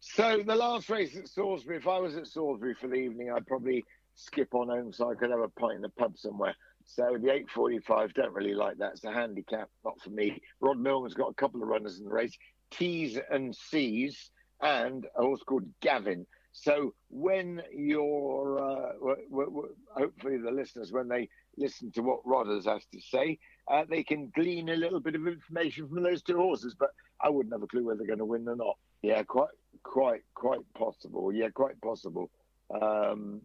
So 0.00 0.42
the 0.46 0.54
last 0.54 0.90
race 0.90 1.16
at 1.16 1.28
Salisbury, 1.28 1.78
if 1.78 1.88
I 1.88 1.98
was 1.98 2.16
at 2.16 2.26
Salisbury 2.26 2.74
for 2.78 2.88
the 2.88 2.94
evening, 2.94 3.32
I'd 3.32 3.46
probably 3.46 3.84
skip 4.14 4.54
on 4.54 4.68
home 4.68 4.92
so 4.92 5.10
I 5.10 5.14
could 5.14 5.30
have 5.30 5.40
a 5.40 5.48
pint 5.48 5.76
in 5.76 5.82
the 5.82 5.88
pub 5.88 6.18
somewhere. 6.18 6.54
So 6.86 7.02
the 7.20 7.30
845, 7.30 8.14
don't 8.14 8.32
really 8.34 8.54
like 8.54 8.78
that. 8.78 8.92
It's 8.92 9.04
a 9.04 9.12
handicap, 9.12 9.68
not 9.84 10.00
for 10.00 10.10
me. 10.10 10.40
Rod 10.60 10.78
Millman's 10.78 11.14
got 11.14 11.30
a 11.30 11.34
couple 11.34 11.62
of 11.62 11.68
runners 11.68 11.98
in 11.98 12.04
the 12.04 12.10
race, 12.10 12.36
T's 12.70 13.18
and 13.30 13.54
C's, 13.54 14.30
and 14.60 15.06
a 15.16 15.22
horse 15.22 15.42
called 15.42 15.64
Gavin. 15.80 16.26
So 16.52 16.94
when 17.08 17.62
you're, 17.74 18.58
uh, 18.58 18.92
w- 18.92 19.28
w- 19.28 19.74
hopefully 19.88 20.38
the 20.38 20.52
listeners, 20.52 20.92
when 20.92 21.08
they 21.08 21.28
listen 21.56 21.90
to 21.92 22.00
what 22.02 22.20
Rod 22.24 22.46
has 22.46 22.64
to 22.64 23.00
say, 23.00 23.38
uh, 23.68 23.84
they 23.88 24.04
can 24.04 24.30
glean 24.34 24.68
a 24.68 24.76
little 24.76 25.00
bit 25.00 25.16
of 25.16 25.26
information 25.26 25.88
from 25.88 26.02
those 26.02 26.22
two 26.22 26.36
horses. 26.36 26.76
But 26.78 26.90
I 27.20 27.28
wouldn't 27.28 27.52
have 27.54 27.62
a 27.62 27.66
clue 27.66 27.84
whether 27.84 27.98
they're 27.98 28.06
going 28.06 28.18
to 28.20 28.24
win 28.24 28.48
or 28.48 28.54
not. 28.56 28.76
Yeah, 29.02 29.22
quite, 29.24 29.48
quite, 29.82 30.22
quite 30.34 30.60
possible. 30.78 31.32
Yeah, 31.32 31.48
quite 31.48 31.80
possible. 31.80 32.30
Um, 32.70 33.42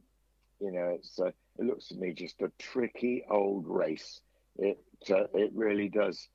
you 0.61 0.71
know, 0.71 0.89
it's 0.95 1.19
uh, 1.19 1.31
it 1.59 1.65
looks 1.65 1.89
to 1.89 1.95
me 1.95 2.13
just 2.13 2.41
a 2.41 2.51
tricky 2.57 3.25
old 3.29 3.67
race. 3.67 4.21
It 4.57 4.79
uh, 5.09 5.25
it 5.33 5.51
really 5.53 5.89
does. 5.89 6.27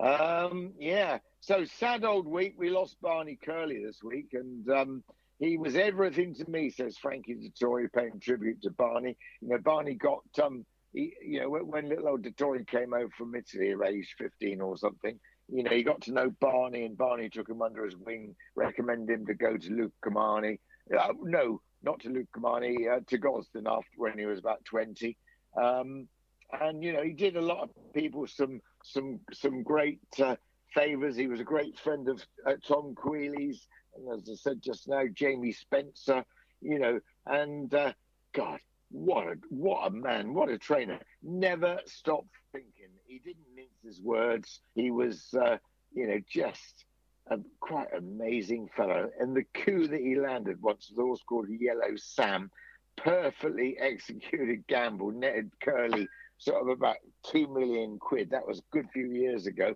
Um, 0.00 0.72
yeah. 0.78 1.18
So 1.40 1.64
sad 1.64 2.04
old 2.04 2.26
week. 2.26 2.54
We 2.56 2.70
lost 2.70 3.00
Barney 3.00 3.38
Curley 3.42 3.84
this 3.84 4.02
week, 4.02 4.30
and 4.32 4.68
um, 4.70 5.04
he 5.38 5.58
was 5.58 5.76
everything 5.76 6.34
to 6.36 6.50
me. 6.50 6.70
Says 6.70 6.96
Frankie 6.98 7.34
Dettori, 7.34 7.92
paying 7.92 8.20
tribute 8.20 8.62
to 8.62 8.70
Barney. 8.70 9.16
You 9.40 9.48
know, 9.48 9.58
Barney 9.58 9.94
got 9.94 10.22
um, 10.42 10.64
he, 10.92 11.14
you 11.24 11.40
know, 11.40 11.50
when 11.50 11.88
little 11.88 12.08
old 12.08 12.22
Dettori 12.22 12.66
came 12.66 12.94
over 12.94 13.10
from 13.16 13.34
Italy 13.34 13.72
at 13.72 13.88
age 13.88 14.14
fifteen 14.18 14.60
or 14.60 14.76
something. 14.76 15.18
You 15.48 15.64
know, 15.64 15.70
he 15.70 15.82
got 15.82 16.00
to 16.02 16.12
know 16.12 16.30
Barney, 16.40 16.84
and 16.84 16.96
Barney 16.96 17.28
took 17.28 17.48
him 17.48 17.62
under 17.62 17.84
his 17.84 17.96
wing, 17.96 18.34
recommended 18.54 19.12
him 19.12 19.26
to 19.26 19.34
go 19.34 19.56
to 19.56 19.70
Luca 19.70 19.92
Cumani. 20.04 20.58
Uh, 20.96 21.12
no, 21.22 21.60
not 21.82 22.00
to 22.00 22.08
Luca 22.08 22.38
Cumani, 22.38 22.88
uh, 22.90 23.00
to 23.08 23.18
Gosden 23.18 23.66
after 23.66 23.90
when 23.96 24.18
he 24.18 24.26
was 24.26 24.38
about 24.38 24.64
20. 24.64 25.16
Um, 25.60 26.08
and, 26.60 26.82
you 26.82 26.92
know, 26.92 27.02
he 27.02 27.12
did 27.12 27.36
a 27.36 27.40
lot 27.40 27.62
of 27.62 27.70
people 27.94 28.26
some 28.26 28.60
some 28.84 29.20
some 29.32 29.62
great 29.62 30.00
uh, 30.22 30.36
favours. 30.74 31.16
He 31.16 31.26
was 31.26 31.40
a 31.40 31.44
great 31.44 31.78
friend 31.78 32.08
of 32.08 32.22
uh, 32.46 32.54
Tom 32.66 32.94
Queally's, 32.94 33.66
and 33.96 34.12
as 34.12 34.28
I 34.28 34.34
said 34.34 34.62
just 34.62 34.88
now, 34.88 35.04
Jamie 35.12 35.52
Spencer, 35.52 36.24
you 36.60 36.78
know, 36.78 37.00
and 37.26 37.72
uh, 37.72 37.92
God, 38.32 38.60
what 38.90 39.26
a 39.26 39.34
what 39.48 39.86
a 39.86 39.90
man, 39.90 40.34
what 40.34 40.50
a 40.50 40.58
trainer. 40.58 40.98
Never 41.22 41.78
stopped 41.86 42.28
thinking. 42.52 42.90
He 43.06 43.18
didn't 43.18 43.46
mince 43.54 43.82
his 43.84 44.00
words. 44.00 44.60
He 44.74 44.90
was, 44.90 45.34
uh, 45.34 45.56
you 45.92 46.06
know, 46.06 46.20
just 46.28 46.84
a 47.28 47.38
quite 47.60 47.88
amazing 47.96 48.68
fellow. 48.76 49.10
And 49.18 49.36
the 49.36 49.44
coup 49.54 49.86
that 49.86 50.00
he 50.00 50.16
landed 50.16 50.60
once 50.60 50.90
was 50.90 50.98
always 50.98 51.22
called 51.22 51.48
Yellow 51.48 51.96
Sam. 51.96 52.50
Perfectly 52.96 53.76
executed 53.80 54.66
gamble, 54.66 55.12
netted 55.12 55.50
Curley 55.60 56.08
sort 56.38 56.60
of 56.60 56.68
about 56.68 56.96
two 57.24 57.46
million 57.48 57.98
quid. 57.98 58.30
That 58.30 58.46
was 58.46 58.58
a 58.58 58.62
good 58.72 58.88
few 58.92 59.12
years 59.12 59.46
ago. 59.46 59.74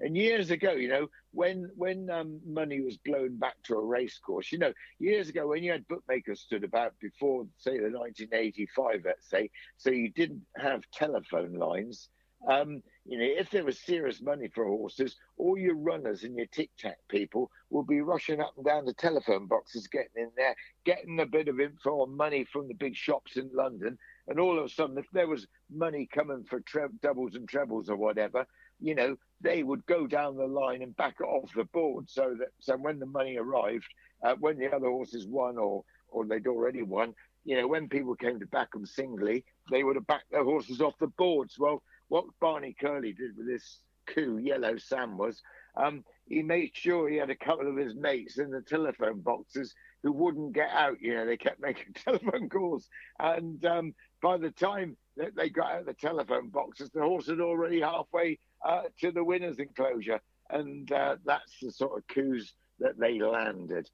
And 0.00 0.16
years 0.16 0.50
ago, 0.50 0.72
you 0.72 0.88
know, 0.88 1.08
when 1.32 1.70
when 1.74 2.08
um, 2.10 2.40
money 2.46 2.80
was 2.80 2.96
blown 2.98 3.36
back 3.36 3.56
to 3.64 3.74
a 3.74 3.84
race 3.84 4.18
course, 4.18 4.52
you 4.52 4.58
know, 4.58 4.72
years 4.98 5.28
ago 5.28 5.48
when 5.48 5.62
you 5.62 5.72
had 5.72 5.88
bookmakers 5.88 6.40
stood 6.40 6.62
about 6.62 6.94
before, 7.00 7.46
say, 7.58 7.78
the 7.78 7.90
1985, 7.90 9.02
let's 9.04 9.28
say, 9.28 9.50
so 9.76 9.90
you 9.90 10.10
didn't 10.10 10.42
have 10.56 10.82
telephone 10.92 11.54
lines. 11.54 12.08
Um, 12.48 12.82
you 13.08 13.18
know, 13.18 13.24
if 13.24 13.50
there 13.50 13.64
was 13.64 13.78
serious 13.78 14.20
money 14.20 14.48
for 14.54 14.66
horses, 14.66 15.16
all 15.38 15.56
your 15.56 15.76
runners 15.76 16.24
and 16.24 16.36
your 16.36 16.44
tic 16.46 16.68
tac 16.78 16.98
people 17.08 17.50
will 17.70 17.82
be 17.82 18.02
rushing 18.02 18.38
up 18.38 18.52
and 18.56 18.66
down 18.66 18.84
the 18.84 18.92
telephone 18.92 19.46
boxes, 19.46 19.86
getting 19.86 20.10
in 20.16 20.30
there, 20.36 20.54
getting 20.84 21.18
a 21.18 21.24
bit 21.24 21.48
of 21.48 21.58
info 21.58 22.02
on 22.02 22.14
money 22.14 22.44
from 22.44 22.68
the 22.68 22.74
big 22.74 22.94
shops 22.94 23.38
in 23.38 23.48
London. 23.54 23.96
And 24.26 24.38
all 24.38 24.58
of 24.58 24.64
a 24.66 24.68
sudden, 24.68 24.98
if 24.98 25.06
there 25.10 25.26
was 25.26 25.46
money 25.74 26.06
coming 26.12 26.44
for 26.44 26.60
tre- 26.60 26.88
doubles 27.00 27.34
and 27.34 27.48
trebles 27.48 27.88
or 27.88 27.96
whatever, 27.96 28.46
you 28.78 28.94
know, 28.94 29.16
they 29.40 29.62
would 29.62 29.86
go 29.86 30.06
down 30.06 30.36
the 30.36 30.46
line 30.46 30.82
and 30.82 30.94
back 30.94 31.14
it 31.18 31.24
off 31.24 31.50
the 31.54 31.64
board 31.64 32.10
so 32.10 32.36
that 32.38 32.48
so 32.58 32.76
when 32.76 32.98
the 32.98 33.06
money 33.06 33.38
arrived, 33.38 33.88
uh, 34.22 34.34
when 34.38 34.58
the 34.58 34.70
other 34.70 34.90
horses 34.90 35.26
won 35.26 35.56
or 35.56 35.82
or 36.08 36.26
they'd 36.26 36.46
already 36.46 36.82
won, 36.82 37.14
you 37.44 37.56
know, 37.56 37.66
when 37.66 37.88
people 37.88 38.14
came 38.14 38.38
to 38.38 38.46
back 38.46 38.72
them 38.72 38.84
singly, 38.84 39.44
they 39.70 39.82
would 39.82 39.96
have 39.96 40.06
backed 40.06 40.30
their 40.30 40.44
horses 40.44 40.82
off 40.82 40.94
the 40.98 41.06
boards. 41.06 41.58
Well, 41.58 41.82
what 42.08 42.24
Barney 42.40 42.74
Curley 42.78 43.12
did 43.12 43.36
with 43.36 43.46
this 43.46 43.80
coup, 44.06 44.38
Yellow 44.38 44.76
Sam, 44.78 45.16
was 45.16 45.42
um, 45.76 46.04
he 46.28 46.42
made 46.42 46.70
sure 46.74 47.08
he 47.08 47.16
had 47.16 47.30
a 47.30 47.36
couple 47.36 47.68
of 47.68 47.76
his 47.76 47.94
mates 47.94 48.38
in 48.38 48.50
the 48.50 48.62
telephone 48.62 49.20
boxes 49.20 49.74
who 50.02 50.12
wouldn't 50.12 50.52
get 50.52 50.70
out. 50.70 51.00
You 51.00 51.14
know, 51.14 51.26
they 51.26 51.36
kept 51.36 51.60
making 51.62 51.94
telephone 51.94 52.48
calls. 52.48 52.88
And 53.18 53.64
um, 53.64 53.94
by 54.22 54.38
the 54.38 54.50
time 54.50 54.96
that 55.16 55.34
they 55.36 55.48
got 55.48 55.72
out 55.72 55.80
of 55.80 55.86
the 55.86 55.94
telephone 55.94 56.48
boxes, 56.48 56.90
the 56.90 57.02
horse 57.02 57.26
had 57.26 57.40
already 57.40 57.80
halfway 57.80 58.38
uh, 58.64 58.82
to 59.00 59.12
the 59.12 59.24
winner's 59.24 59.58
enclosure. 59.58 60.20
And 60.50 60.90
uh, 60.90 61.16
that's 61.24 61.58
the 61.60 61.70
sort 61.70 61.98
of 61.98 62.06
coups 62.08 62.52
that 62.80 62.98
they 62.98 63.20
landed. 63.20 63.88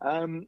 Um, 0.00 0.46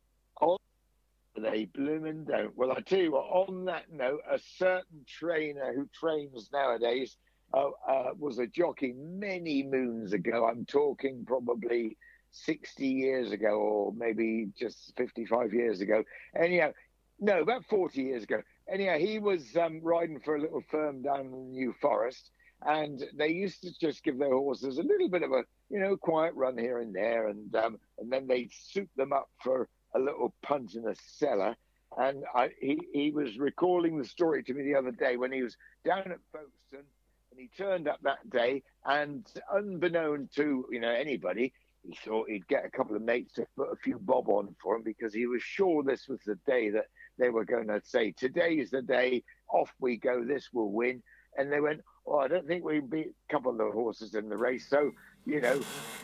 they 1.37 1.67
blooming 1.67 2.25
don't. 2.25 2.57
Well, 2.57 2.73
I 2.73 2.81
tell 2.81 2.99
you 2.99 3.13
what, 3.13 3.27
on 3.27 3.65
that 3.67 3.91
note, 3.93 4.21
a 4.31 4.39
certain 4.57 5.05
trainer 5.07 5.73
who 5.75 5.89
trains 5.95 6.51
nowadays 6.53 7.17
uh, 7.55 7.71
uh, 7.89 8.11
was 8.19 8.39
a 8.39 8.47
jockey 8.47 8.95
many 8.97 9.63
moons 9.63 10.13
ago. 10.13 10.47
I'm 10.47 10.65
talking 10.65 11.25
probably 11.27 11.97
60 12.33 12.87
years 12.87 13.33
ago 13.33 13.59
or 13.59 13.93
maybe 13.93 14.49
just 14.59 14.93
55 14.97 15.53
years 15.53 15.81
ago. 15.81 16.05
Anyhow, 16.37 16.73
no, 17.19 17.43
about 17.43 17.65
40 17.67 18.03
years 18.03 18.23
ago. 18.23 18.43
Anyhow, 18.69 18.99
he 18.99 19.19
was 19.19 19.57
um, 19.57 19.81
riding 19.83 20.21
for 20.21 20.37
a 20.37 20.41
little 20.41 20.63
firm 20.71 21.03
down 21.03 21.21
in 21.21 21.31
the 21.31 21.37
New 21.37 21.75
Forest, 21.81 22.31
and 22.63 23.03
they 23.17 23.29
used 23.29 23.63
to 23.63 23.79
just 23.79 24.05
give 24.05 24.19
their 24.19 24.33
horses 24.33 24.79
a 24.79 24.83
little 24.83 25.09
bit 25.09 25.23
of 25.23 25.33
a, 25.33 25.43
you 25.69 25.81
know, 25.81 25.97
quiet 25.97 26.35
run 26.35 26.57
here 26.57 26.79
and 26.79 26.95
there, 26.95 27.29
and 27.29 27.55
um, 27.57 27.79
and 27.99 28.13
then 28.13 28.27
they'd 28.27 28.53
suit 28.53 28.89
them 28.97 29.13
up 29.13 29.29
for 29.43 29.69
a 29.95 29.99
little 29.99 30.35
punt 30.43 30.75
in 30.75 30.87
a 30.87 30.95
cellar. 30.95 31.57
And 31.99 32.25
I, 32.35 32.51
he, 32.61 32.79
he 32.93 33.11
was 33.11 33.39
recalling 33.39 33.99
the 33.99 34.05
story 34.05 34.43
to 34.45 34.55
me 34.55 34.63
the 34.63 34.77
other 34.77 34.93
day 34.93 35.17
when 35.17 35.33
he 35.33 35.43
was 35.43 35.57
down 35.85 36.13
at 36.13 36.19
Folkestone, 36.33 36.87
and 37.31 37.41
he 37.41 37.51
turned 37.57 37.89
up 37.89 37.99
that 38.03 38.29
day, 38.31 38.63
and 38.85 39.27
unbeknown 39.53 40.29
to 40.37 40.67
you 40.71 40.81
know 40.81 40.91
anybody, 40.91 41.53
he 41.83 41.97
thought 42.05 42.29
he'd 42.29 42.47
get 42.49 42.65
a 42.65 42.71
couple 42.71 42.95
of 42.95 43.03
mates 43.03 43.35
to 43.35 43.47
put 43.57 43.73
a 43.73 43.77
few 43.77 43.99
bob 43.99 44.29
on 44.29 44.55
for 44.63 44.77
him 44.77 44.83
because 44.83 45.15
he 45.15 45.27
was 45.27 45.43
sure 45.43 45.83
this 45.83 46.09
was 46.09 46.21
the 46.27 46.39
day 46.47 46.71
that 46.71 46.87
they 47.19 47.31
were 47.31 47.45
going 47.45 47.69
to 47.69 47.81
say, 47.85 48.13
Today 48.13 48.55
is 48.55 48.71
the 48.71 48.83
day, 48.83 49.23
off 49.53 49.73
we 49.81 49.97
go, 49.97 50.25
this 50.25 50.49
will 50.53 50.71
win. 50.71 51.03
And 51.37 51.51
they 51.51 51.61
went, 51.61 51.81
Oh, 52.07 52.19
I 52.19 52.29
don't 52.29 52.47
think 52.47 52.65
we 52.65 52.81
beat 52.81 53.09
a 53.29 53.33
couple 53.33 53.53
of 53.53 53.59
the 53.59 53.71
horses 53.71 54.15
in 54.15 54.29
the 54.29 54.37
race, 54.37 54.69
so, 54.69 54.91
you 55.27 55.41
know, 55.41 55.61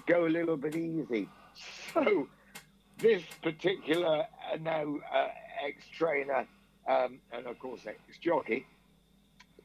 go 0.07 0.27
a 0.27 0.29
little 0.29 0.57
bit 0.57 0.77
easy. 0.77 1.29
So, 1.95 2.29
this 2.99 3.23
particular 3.43 4.27
uh, 4.53 4.57
now 4.61 4.97
uh, 5.15 5.29
ex 5.67 5.85
trainer 5.93 6.47
um, 6.89 7.21
and, 7.33 7.47
of 7.47 7.59
course, 7.59 7.87
ex 7.87 8.19
jockey, 8.19 8.67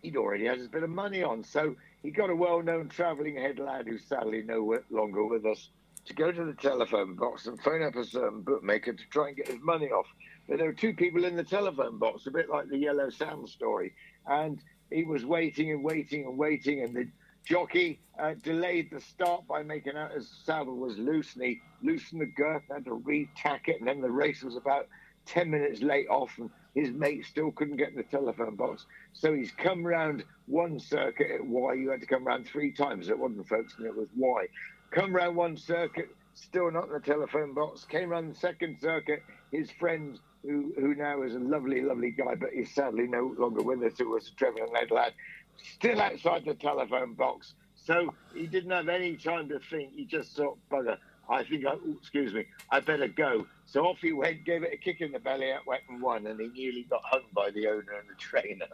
he'd 0.01 0.17
already 0.17 0.45
had 0.45 0.59
a 0.59 0.67
bit 0.67 0.83
of 0.83 0.89
money 0.89 1.23
on. 1.23 1.43
So, 1.43 1.75
he 2.03 2.09
got 2.09 2.29
a 2.29 2.35
well 2.35 2.61
known 2.61 2.89
travelling 2.89 3.35
head 3.35 3.59
lad 3.59 3.87
who's 3.87 4.03
sadly 4.03 4.41
no 4.43 4.79
longer 4.89 5.25
with 5.25 5.45
us 5.45 5.69
to 6.05 6.13
go 6.13 6.31
to 6.31 6.45
the 6.45 6.53
telephone 6.53 7.15
box 7.15 7.45
and 7.45 7.61
phone 7.61 7.83
up 7.83 7.95
a 7.95 8.03
certain 8.03 8.41
bookmaker 8.41 8.93
to 8.93 9.03
try 9.11 9.27
and 9.27 9.37
get 9.37 9.47
his 9.47 9.61
money 9.61 9.87
off. 9.87 10.07
But 10.47 10.57
there 10.57 10.67
were 10.67 10.73
two 10.73 10.93
people 10.93 11.25
in 11.25 11.35
the 11.35 11.43
telephone 11.43 11.99
box, 11.99 12.25
a 12.25 12.31
bit 12.31 12.49
like 12.49 12.69
the 12.69 12.77
Yellow 12.77 13.09
Sam 13.09 13.45
story. 13.47 13.93
And 14.25 14.59
he 14.89 15.03
was 15.03 15.25
waiting 15.25 15.71
and 15.71 15.83
waiting 15.83 16.25
and 16.25 16.37
waiting, 16.37 16.81
and 16.81 16.95
the 16.95 17.07
jockey 17.45 17.99
uh, 18.19 18.33
delayed 18.43 18.89
the 18.91 19.01
start 19.01 19.47
by 19.47 19.63
making 19.63 19.97
out 19.97 20.11
his 20.11 20.29
saddle 20.45 20.75
was 20.77 20.97
loose, 20.97 21.33
and 21.35 21.43
he 21.43 21.61
loosened 21.81 22.21
the 22.21 22.25
girth, 22.25 22.63
and 22.69 22.77
had 22.77 22.85
to 22.85 22.99
retack 22.99 23.67
it, 23.67 23.79
and 23.79 23.87
then 23.87 24.01
the 24.01 24.11
race 24.11 24.43
was 24.43 24.55
about 24.55 24.87
10 25.25 25.49
minutes 25.49 25.81
late 25.81 26.07
off, 26.09 26.31
and 26.37 26.49
his 26.75 26.91
mate 26.91 27.25
still 27.25 27.51
couldn't 27.51 27.77
get 27.77 27.89
in 27.89 27.95
the 27.95 28.03
telephone 28.03 28.55
box. 28.55 28.85
So 29.13 29.33
he's 29.33 29.51
come 29.51 29.85
round 29.85 30.23
one 30.45 30.79
circuit 30.79 31.31
at. 31.31 31.41
You 31.45 31.89
had 31.89 32.01
to 32.01 32.07
come 32.07 32.25
round 32.25 32.47
three 32.47 32.71
times. 32.71 33.09
It 33.09 33.17
wasn't 33.17 33.47
folks, 33.47 33.75
and 33.77 33.85
it 33.85 33.95
was 33.95 34.07
Wye. 34.15 34.47
Come 34.91 35.15
round 35.15 35.35
one 35.35 35.57
circuit, 35.57 36.09
still 36.33 36.71
not 36.71 36.87
in 36.87 36.93
the 36.93 36.99
telephone 36.99 37.53
box. 37.53 37.85
Came 37.85 38.09
round 38.09 38.33
the 38.33 38.39
second 38.39 38.77
circuit. 38.79 39.23
His 39.51 39.69
friend, 39.71 40.19
who 40.43 40.73
who 40.77 40.95
now 40.95 41.23
is 41.23 41.35
a 41.35 41.39
lovely, 41.39 41.81
lovely 41.81 42.11
guy, 42.11 42.35
but 42.35 42.49
he's 42.53 42.73
sadly 42.73 43.07
no 43.07 43.33
longer 43.37 43.61
with 43.61 43.83
us, 43.83 43.97
who 43.97 44.09
was 44.09 44.31
a 44.41 44.73
led 44.73 44.91
lad, 44.91 45.13
still 45.57 46.01
outside 46.01 46.45
the 46.45 46.53
telephone 46.53 47.13
box. 47.13 47.53
So 47.75 48.13
he 48.33 48.47
didn't 48.47 48.71
have 48.71 48.89
any 48.89 49.15
time 49.17 49.49
to 49.49 49.59
think. 49.59 49.93
He 49.95 50.05
just 50.05 50.35
thought, 50.35 50.57
bugger, 50.71 50.97
I 51.29 51.43
think, 51.43 51.65
I, 51.65 51.73
ooh, 51.73 51.97
excuse 51.99 52.33
me, 52.33 52.45
I 52.69 52.79
better 52.79 53.07
go. 53.07 53.47
So 53.65 53.85
off 53.85 53.99
he 54.01 54.11
went, 54.11 54.43
gave 54.45 54.63
it 54.63 54.73
a 54.73 54.77
kick 54.77 55.01
in 55.01 55.11
the 55.11 55.19
belly, 55.19 55.51
out 55.51 55.65
went 55.65 55.83
and 55.89 56.01
won, 56.01 56.27
and 56.27 56.39
he 56.39 56.47
nearly 56.49 56.83
got 56.89 57.01
hung 57.05 57.23
by 57.33 57.51
the 57.51 57.67
owner 57.67 57.93
and 57.99 58.09
the 58.09 58.15
trainer. 58.17 58.67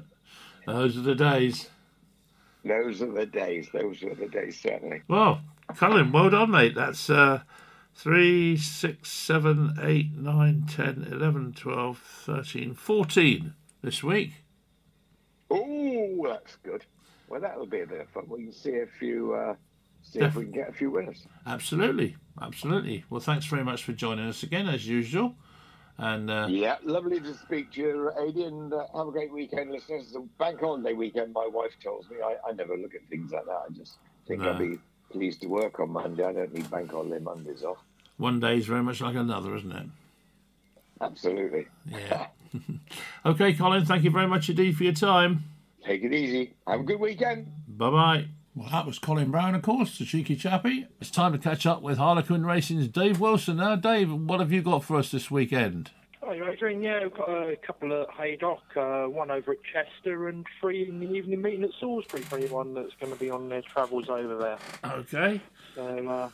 Those 0.66 0.98
are 0.98 1.02
the 1.02 1.14
days. 1.14 1.68
Those 2.64 3.00
are 3.00 3.12
the 3.12 3.26
days. 3.26 3.68
Those 3.72 4.02
are 4.02 4.14
the 4.14 4.28
days, 4.28 4.60
certainly. 4.60 5.02
Well, 5.08 5.40
Colin, 5.76 6.12
well 6.12 6.30
done, 6.30 6.50
mate. 6.50 6.74
That's 6.74 7.08
uh, 7.08 7.42
3, 7.94 8.56
6, 8.56 9.10
7, 9.10 9.78
8, 9.80 10.16
9, 10.16 10.66
10, 10.68 11.08
11, 11.10 11.52
12, 11.54 11.98
13, 11.98 12.74
14 12.74 13.54
this 13.82 14.02
week. 14.02 14.32
Oh, 15.50 16.26
that's 16.28 16.56
good. 16.62 16.84
Well, 17.28 17.40
that'll 17.40 17.66
be 17.66 17.80
a 17.80 17.86
bit 17.86 18.00
of 18.00 18.08
fun. 18.10 18.24
We 18.28 18.44
can 18.44 18.52
see 18.52 18.76
a 18.78 18.86
few, 18.86 19.34
uh, 19.34 19.54
see 20.02 20.20
Def- 20.20 20.28
if 20.28 20.36
we 20.36 20.44
can 20.44 20.52
get 20.52 20.68
a 20.68 20.72
few 20.72 20.90
winners. 20.90 21.26
Absolutely, 21.46 22.16
absolutely. 22.40 23.04
Well, 23.10 23.20
thanks 23.20 23.46
very 23.46 23.64
much 23.64 23.84
for 23.84 23.92
joining 23.92 24.26
us 24.26 24.42
again, 24.42 24.68
as 24.68 24.86
usual. 24.86 25.34
And 25.98 26.30
uh, 26.30 26.46
yeah, 26.48 26.76
lovely 26.84 27.18
to 27.20 27.34
speak 27.34 27.72
to 27.72 27.80
you, 27.80 28.12
Adi, 28.16 28.44
and 28.44 28.72
uh, 28.72 28.86
have 28.96 29.08
a 29.08 29.10
great 29.10 29.32
weekend, 29.32 29.72
listeners. 29.72 30.06
It's 30.06 30.16
a 30.16 30.20
bank 30.38 30.60
holiday 30.60 30.92
weekend. 30.92 31.32
My 31.32 31.48
wife 31.52 31.72
tells 31.82 32.08
me 32.08 32.16
I, 32.24 32.36
I 32.48 32.52
never 32.52 32.76
look 32.76 32.94
at 32.94 33.00
things 33.10 33.32
like 33.32 33.46
that. 33.46 33.62
I 33.68 33.72
just 33.72 33.98
think 34.26 34.40
no. 34.40 34.50
I'll 34.50 34.58
be 34.58 34.78
pleased 35.10 35.40
to 35.42 35.48
work 35.48 35.80
on 35.80 35.90
Monday. 35.90 36.24
I 36.24 36.32
don't 36.32 36.54
need 36.54 36.70
bank 36.70 36.92
holiday 36.92 37.18
Mondays 37.18 37.64
off. 37.64 37.78
One 38.16 38.38
day 38.38 38.58
is 38.58 38.66
very 38.66 38.82
much 38.82 39.00
like 39.00 39.16
another, 39.16 39.56
isn't 39.56 39.72
it? 39.72 39.86
Absolutely. 41.00 41.66
Yeah. 41.86 42.28
okay, 43.26 43.52
Colin. 43.54 43.84
Thank 43.84 44.04
you 44.04 44.10
very 44.10 44.26
much 44.26 44.48
indeed 44.48 44.76
for 44.76 44.84
your 44.84 44.92
time. 44.92 45.44
Take 45.84 46.02
it 46.02 46.12
easy. 46.12 46.54
Have 46.66 46.80
a 46.80 46.82
good 46.82 47.00
weekend. 47.00 47.46
Bye 47.68 47.90
bye. 47.90 48.24
Well, 48.54 48.70
that 48.70 48.86
was 48.86 48.98
Colin 48.98 49.30
Brown, 49.30 49.54
of 49.54 49.62
course, 49.62 49.98
the 49.98 50.04
cheeky 50.04 50.34
chappy. 50.34 50.88
It's 51.00 51.12
time 51.12 51.30
to 51.32 51.38
catch 51.38 51.64
up 51.64 51.80
with 51.80 51.96
Harlequin 51.96 52.44
Racing's 52.44 52.88
Dave 52.88 53.20
Wilson. 53.20 53.58
Now, 53.58 53.76
Dave, 53.76 54.12
what 54.12 54.40
have 54.40 54.50
you 54.50 54.62
got 54.62 54.82
for 54.82 54.96
us 54.96 55.12
this 55.12 55.30
weekend? 55.30 55.92
Hi, 56.24 56.34
Adrian. 56.34 56.82
Yeah, 56.82 57.04
we've 57.04 57.14
got 57.14 57.28
a 57.28 57.56
couple 57.64 57.92
at 58.02 58.10
Haydock, 58.10 58.62
uh, 58.76 59.04
one 59.04 59.30
over 59.30 59.52
at 59.52 59.58
Chester, 59.72 60.26
and 60.26 60.44
three 60.60 60.88
in 60.88 60.98
the 60.98 61.10
evening 61.12 61.40
meeting 61.40 61.62
at 61.62 61.70
Salisbury 61.78 62.22
for 62.22 62.36
anyone 62.36 62.74
that's 62.74 62.92
going 63.00 63.12
to 63.12 63.18
be 63.18 63.30
on 63.30 63.48
their 63.48 63.62
travels 63.62 64.08
over 64.08 64.36
there. 64.36 64.58
Okay. 64.84 65.40
So, 65.76 66.08
uh, 66.08 66.28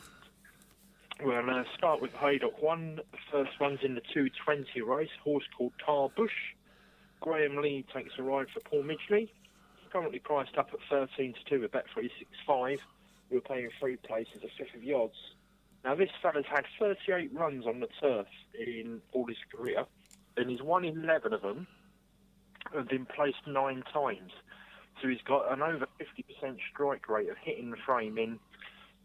we'll 1.22 1.50
uh, 1.50 1.64
start 1.76 2.00
with 2.00 2.12
Haydock 2.14 2.62
one. 2.62 2.96
The 3.12 3.18
first 3.30 3.60
one's 3.60 3.80
in 3.82 3.94
the 3.94 4.02
220 4.12 4.80
race, 4.82 5.08
horse 5.22 5.44
called 5.56 5.72
Tarboosh. 5.86 6.28
Graham 7.20 7.56
Lee 7.56 7.84
takes 7.94 8.12
a 8.18 8.22
ride 8.22 8.46
for 8.52 8.60
Paul 8.60 8.84
Midgley 8.84 9.30
currently 9.94 10.18
priced 10.18 10.58
up 10.58 10.70
at 10.72 10.80
13 10.90 11.34
to 11.34 11.44
2 11.48 11.60
with 11.60 11.70
Bet365. 11.70 12.78
We 13.30 13.36
are 13.36 13.40
paying 13.40 13.68
three 13.78 13.96
places 13.96 14.42
at 14.42 14.50
fifth 14.58 14.74
of 14.74 14.82
odds. 14.92 15.14
Now, 15.84 15.94
this 15.94 16.10
fella's 16.20 16.46
had 16.50 16.64
38 16.80 17.32
runs 17.32 17.64
on 17.64 17.78
the 17.78 17.86
turf 18.00 18.26
in 18.58 19.00
all 19.12 19.26
his 19.26 19.36
career, 19.54 19.84
and 20.36 20.50
he's 20.50 20.62
won 20.62 20.84
11 20.84 21.32
of 21.32 21.42
them 21.42 21.68
and 22.74 22.88
been 22.88 23.06
placed 23.06 23.46
nine 23.46 23.84
times. 23.92 24.32
So 25.00 25.06
he's 25.06 25.22
got 25.24 25.52
an 25.52 25.62
over 25.62 25.86
50% 26.00 26.56
strike 26.72 27.08
rate 27.08 27.28
of 27.28 27.36
hitting 27.40 27.70
the 27.70 27.76
frame 27.86 28.18
in 28.18 28.40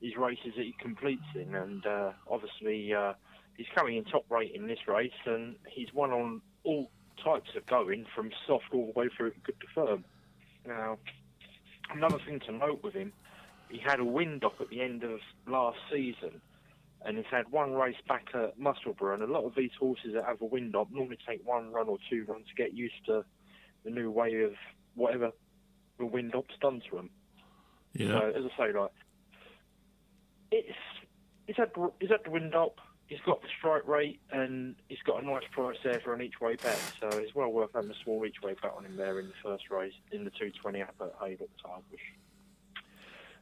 his 0.02 0.16
races 0.16 0.54
that 0.56 0.64
he 0.64 0.76
completes 0.80 1.26
in, 1.36 1.56
and 1.56 1.86
uh, 1.86 2.12
obviously 2.30 2.94
uh, 2.94 3.14
he's 3.58 3.68
coming 3.76 3.98
in 3.98 4.06
top 4.06 4.26
rate 4.30 4.52
in 4.54 4.68
this 4.68 4.80
race, 4.88 5.12
and 5.26 5.56
he's 5.68 5.94
won 5.94 6.12
on 6.12 6.42
all 6.64 6.90
types 7.24 7.50
of 7.56 7.66
going, 7.66 8.06
from 8.16 8.32
soft 8.48 8.66
all 8.74 8.92
the 8.94 9.00
way 9.00 9.10
through 9.16 9.32
to 9.32 9.40
good 9.40 9.60
to 9.60 9.68
firm. 9.76 10.06
Now, 10.66 10.98
another 11.92 12.18
thing 12.26 12.40
to 12.48 12.52
note 12.52 12.82
with 12.84 12.94
him, 12.94 13.12
he 13.70 13.80
had 13.80 14.00
a 14.00 14.06
wind 14.06 14.44
up 14.44 14.56
at 14.60 14.70
the 14.70 14.82
end 14.82 15.04
of 15.04 15.20
last 15.48 15.78
season, 15.92 16.42
and 17.06 17.18
he's 17.18 17.26
had 17.30 17.50
one 17.52 17.74
race 17.74 17.96
back 18.08 18.28
at 18.34 18.58
Musselburgh. 18.60 19.22
And 19.22 19.30
a 19.30 19.32
lot 19.32 19.46
of 19.46 19.54
these 19.56 19.72
horses 19.80 20.14
that 20.14 20.26
have 20.26 20.42
a 20.42 20.46
wind 20.46 20.76
up 20.76 20.88
normally 20.92 21.18
take 21.28 21.46
one 21.48 21.72
run 21.72 21.88
or 21.88 21.98
two 22.10 22.26
runs 22.28 22.48
to 22.48 22.56
get 22.56 22.74
used 22.74 23.06
to 23.06 23.24
the 23.84 23.92
new 23.92 24.12
way 24.12 24.42
of 24.44 24.54
whatever 24.96 25.32
the 25.98 26.06
wind 26.06 26.36
up's 26.36 26.56
done 26.62 26.82
to 26.90 26.96
them. 26.96 27.10
Yeah. 27.94 28.20
So, 28.20 28.34
as 28.36 28.44
I 28.46 28.58
say, 28.58 28.78
like 28.78 28.92
it's 30.52 30.78
he's 31.48 31.58
had 31.58 31.72
he's 32.00 32.10
had 32.10 32.24
the 32.24 32.32
wind 32.32 32.56
up 32.56 32.80
he's 33.10 33.20
got 33.26 33.42
the 33.42 33.48
strike 33.58 33.88
rate 33.88 34.22
and 34.32 34.76
he's 34.88 35.02
got 35.06 35.22
a 35.22 35.26
nice 35.26 35.44
price 35.52 35.78
there 35.84 36.00
for 36.00 36.14
an 36.14 36.22
each 36.22 36.40
way 36.40 36.56
bet. 36.56 36.80
So 37.02 37.08
it's 37.18 37.34
well 37.34 37.52
worth 37.52 37.72
having 37.74 37.90
a 37.90 38.04
small 38.04 38.24
each 38.26 38.42
way 38.44 38.56
bet 38.62 38.72
on 38.78 38.86
him 38.86 38.96
there 38.96 39.20
in 39.20 39.28
the 39.28 39.34
first 39.44 39.70
race 39.70 39.94
in 40.12 40.24
the 40.24 40.30
220 40.30 40.82
up 40.82 40.96
at 41.02 41.14
Haydock 41.20 41.50
Tarboosh. 41.64 42.82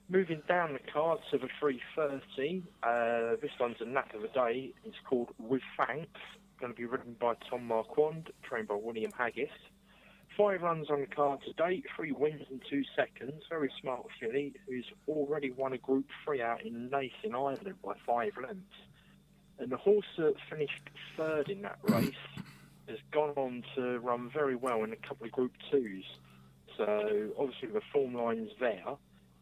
Moving 0.10 0.42
down 0.48 0.72
the 0.72 0.80
card 0.92 1.20
to 1.32 1.38
the 1.38 1.50
330, 1.60 2.64
uh, 2.82 3.36
this 3.42 3.52
one's 3.60 3.76
a 3.82 3.86
knack 3.86 4.14
of 4.14 4.22
the 4.22 4.30
day. 4.30 4.72
It's 4.86 4.96
called 5.08 5.30
With 5.38 5.62
Thanks. 5.78 6.20
Going 6.62 6.72
to 6.72 6.78
be 6.78 6.86
ridden 6.86 7.18
by 7.20 7.34
Tom 7.50 7.68
Marquand, 7.68 8.32
trained 8.42 8.70
by 8.70 8.76
William 8.76 9.12
Haggas. 9.12 9.50
Five 10.38 10.62
runs 10.62 10.92
on 10.92 11.02
the 11.02 11.08
card 11.08 11.40
to 11.48 11.54
date, 11.54 11.86
three 11.96 12.12
wins 12.12 12.44
and 12.52 12.62
two 12.70 12.84
seconds. 12.96 13.42
Very 13.50 13.72
smart 13.82 14.06
filly, 14.20 14.54
who's 14.68 14.86
already 15.08 15.50
won 15.50 15.74
a 15.74 15.80
Group 15.80 16.06
3 16.26 16.44
out 16.44 16.64
in 16.64 16.90
Naas 16.92 17.12
in 17.24 17.34
Ireland 17.34 17.74
by 17.84 17.94
five 18.06 18.34
lengths. 18.40 18.78
And 19.58 19.72
the 19.72 19.78
horse 19.78 20.06
that 20.18 20.36
finished 20.48 20.90
third 21.16 21.50
in 21.50 21.64
that 21.64 21.80
race 21.82 22.14
has 22.88 23.00
gone 23.12 23.32
on 23.32 23.64
to 23.76 23.98
run 23.98 24.30
very 24.32 24.56
well 24.56 24.84
in 24.84 24.94
a 24.94 24.96
couple 24.98 25.26
of 25.26 25.32
Group 25.32 25.54
Twos. 25.72 26.06
So 26.78 27.32
obviously 27.40 27.70
the 27.70 27.82
form 27.92 28.14
line's 28.14 28.52
there. 28.60 28.96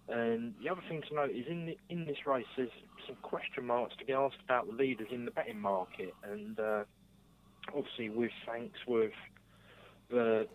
And 0.08 0.54
the 0.64 0.70
other 0.70 0.82
thing 0.88 1.02
to 1.10 1.16
note 1.16 1.32
is 1.32 1.46
in 1.48 1.66
the, 1.66 1.78
in 1.90 2.06
this 2.06 2.26
race, 2.26 2.46
there's 2.56 2.70
some 3.06 3.18
question 3.22 3.66
marks 3.66 3.96
to 3.98 4.06
be 4.06 4.14
asked 4.14 4.40
about 4.46 4.68
the 4.68 4.74
leaders 4.74 5.08
in 5.12 5.26
the 5.26 5.32
betting 5.32 5.60
market, 5.60 6.14
and 6.24 6.60
uh, 6.60 6.84
obviously 7.76 8.10
with 8.10 8.32
thanks 8.46 8.78
with 8.88 9.14
the 10.10 10.48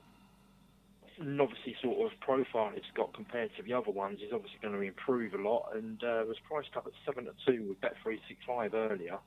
novice 1.21 1.59
sort 1.83 2.11
of 2.13 2.19
profile 2.21 2.73
it's 2.75 2.87
got 2.95 3.13
compared 3.15 3.51
to 3.57 3.63
the 3.63 3.73
other 3.73 3.91
ones, 3.91 4.21
is 4.21 4.33
obviously 4.33 4.59
going 4.63 4.75
to 4.75 4.81
improve 4.81 5.35
a 5.35 5.39
lot, 5.39 5.71
and 5.75 6.03
uh, 6.03 6.25
was 6.27 6.37
priced 6.49 6.77
up 6.77 6.87
at 6.87 6.93
seven 7.05 7.25
to 7.25 7.33
two 7.47 7.69
with 7.69 7.81
Bet 7.81 7.95
three 8.03 8.21
six 8.29 8.41
five 8.47 8.75
earlier 8.75 9.19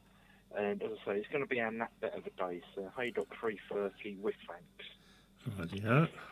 And 0.55 0.81
as 0.83 0.91
I 1.01 1.05
say, 1.05 1.17
it's 1.17 1.27
going 1.29 1.43
to 1.43 1.49
be 1.49 1.59
our 1.59 1.71
nap 1.71 1.91
bet 2.01 2.15
of 2.15 2.23
the 2.23 2.31
day. 2.31 2.61
So 2.75 2.89
Haydock 2.97 3.27
330 3.39 4.17
with 4.21 4.35
thanks. 4.47 4.85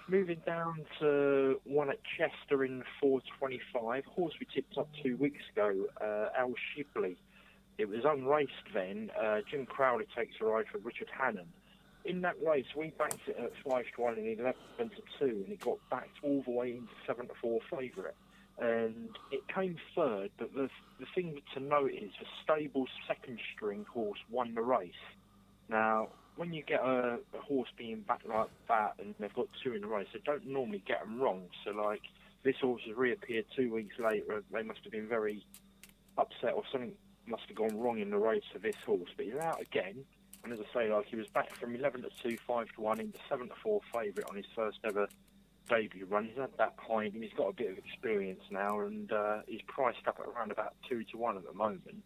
Moving 0.07 0.41
down 0.45 0.85
to 0.99 1.59
one 1.65 1.89
at 1.89 1.99
Chester 2.17 2.63
in 2.63 2.83
425. 3.01 4.05
Horse 4.05 4.33
we 4.39 4.47
tipped 4.53 4.77
up 4.77 4.87
two 5.03 5.17
weeks 5.17 5.41
ago, 5.51 5.85
uh, 5.99 6.29
Al 6.37 6.53
Shipley. 6.75 7.17
It 7.77 7.89
was 7.89 8.01
unraced 8.05 8.51
then. 8.73 9.11
Uh, 9.19 9.39
Jim 9.49 9.65
Crowley 9.65 10.05
takes 10.15 10.35
a 10.39 10.45
ride 10.45 10.65
for 10.71 10.77
Richard 10.77 11.09
Hannon. 11.17 11.47
In 12.03 12.21
that 12.21 12.35
race, 12.45 12.65
we 12.75 12.91
backed 12.97 13.27
it 13.27 13.37
at 13.37 13.51
5 13.69 13.85
to 13.95 14.01
1 14.01 14.13
and 14.15 14.39
11 14.39 14.55
to 14.77 14.89
2, 15.19 15.25
and 15.25 15.49
it 15.49 15.59
got 15.59 15.77
backed 15.89 16.17
all 16.23 16.41
the 16.43 16.51
way 16.51 16.71
into 16.71 16.91
7 17.05 17.27
to 17.27 17.33
4 17.41 17.59
favourite. 17.69 18.15
And 18.59 19.09
it 19.31 19.41
came 19.47 19.77
third, 19.95 20.29
but 20.37 20.53
the, 20.53 20.69
the 20.99 21.05
thing 21.15 21.41
to 21.53 21.59
note 21.59 21.91
is 21.91 22.11
the 22.19 22.25
stable's 22.43 22.89
second 23.07 23.39
string 23.55 23.85
horse 23.91 24.19
won 24.29 24.53
the 24.55 24.61
race. 24.61 24.91
Now, 25.69 26.09
when 26.35 26.53
you 26.53 26.63
get 26.63 26.81
a, 26.81 27.19
a 27.33 27.41
horse 27.41 27.69
being 27.77 28.01
backed 28.01 28.27
like 28.27 28.49
that 28.67 28.95
and 28.99 29.15
they've 29.19 29.33
got 29.33 29.47
two 29.63 29.73
in 29.73 29.83
a 29.83 29.87
race, 29.87 30.07
they 30.13 30.21
don't 30.25 30.45
normally 30.45 30.83
get 30.87 31.01
them 31.01 31.19
wrong. 31.19 31.43
So, 31.63 31.71
like, 31.71 32.01
this 32.43 32.55
horse 32.61 32.81
has 32.87 32.95
reappeared 32.95 33.45
two 33.55 33.73
weeks 33.73 33.95
later. 33.99 34.43
They 34.51 34.63
must 34.63 34.79
have 34.83 34.91
been 34.91 35.07
very 35.07 35.45
upset 36.17 36.53
or 36.53 36.63
something 36.71 36.93
must 37.27 37.43
have 37.47 37.55
gone 37.55 37.79
wrong 37.79 37.99
in 37.99 38.09
the 38.09 38.17
race 38.17 38.43
for 38.51 38.59
this 38.59 38.75
horse. 38.85 39.09
But 39.15 39.25
he's 39.25 39.35
out 39.35 39.61
again. 39.61 40.03
And 40.43 40.53
as 40.53 40.59
I 40.59 40.73
say, 40.73 40.93
like, 40.93 41.05
he 41.05 41.15
was 41.15 41.27
back 41.27 41.53
from 41.55 41.75
11 41.75 42.01
to 42.03 42.09
2, 42.23 42.37
5 42.47 42.71
to 42.75 42.81
1 42.81 42.99
into 42.99 43.19
7 43.29 43.47
to 43.47 43.53
4 43.61 43.81
favourite 43.93 44.29
on 44.29 44.35
his 44.35 44.45
first 44.55 44.79
ever 44.83 45.07
debut 45.69 46.05
run. 46.05 46.25
He's 46.25 46.37
had 46.37 46.49
that 46.57 46.75
behind 46.77 47.13
him. 47.13 47.21
He's 47.21 47.33
got 47.33 47.49
a 47.49 47.53
bit 47.53 47.71
of 47.71 47.77
experience 47.77 48.41
now 48.49 48.81
and 48.81 49.11
uh, 49.11 49.39
he's 49.47 49.61
priced 49.67 50.07
up 50.07 50.19
at 50.19 50.27
around 50.27 50.51
about 50.51 50.73
2 50.89 51.03
to 51.11 51.17
1 51.17 51.37
at 51.37 51.45
the 51.45 51.53
moment. 51.53 52.03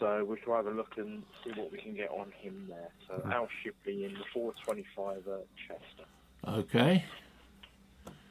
So 0.00 0.24
we 0.24 0.38
shall 0.42 0.56
have 0.56 0.66
a 0.66 0.70
look 0.70 0.94
and 0.96 1.22
see 1.44 1.50
what 1.54 1.70
we 1.70 1.78
can 1.78 1.94
get 1.94 2.10
on 2.10 2.32
him 2.40 2.66
there. 2.68 2.88
So 3.06 3.22
Al 3.30 3.48
Shipley 3.62 4.04
in 4.04 4.14
the 4.14 4.24
425 4.32 5.28
at 5.28 5.46
Chester. 5.68 6.08
Okay. 6.48 7.04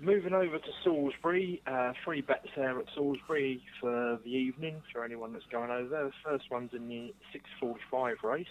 Moving 0.01 0.33
over 0.33 0.57
to 0.57 0.71
Salisbury, 0.83 1.61
uh, 1.67 1.93
three 2.03 2.21
bets 2.21 2.47
there 2.55 2.79
at 2.79 2.85
Salisbury 2.95 3.61
for 3.79 4.17
the 4.23 4.31
evening 4.31 4.81
for 4.91 5.03
anyone 5.03 5.33
that's 5.33 5.45
going 5.51 5.69
over 5.69 5.89
there. 5.89 6.05
The 6.05 6.11
first 6.23 6.45
one's 6.49 6.73
in 6.73 6.87
the 6.87 7.13
6:45 7.33 8.23
race, 8.23 8.47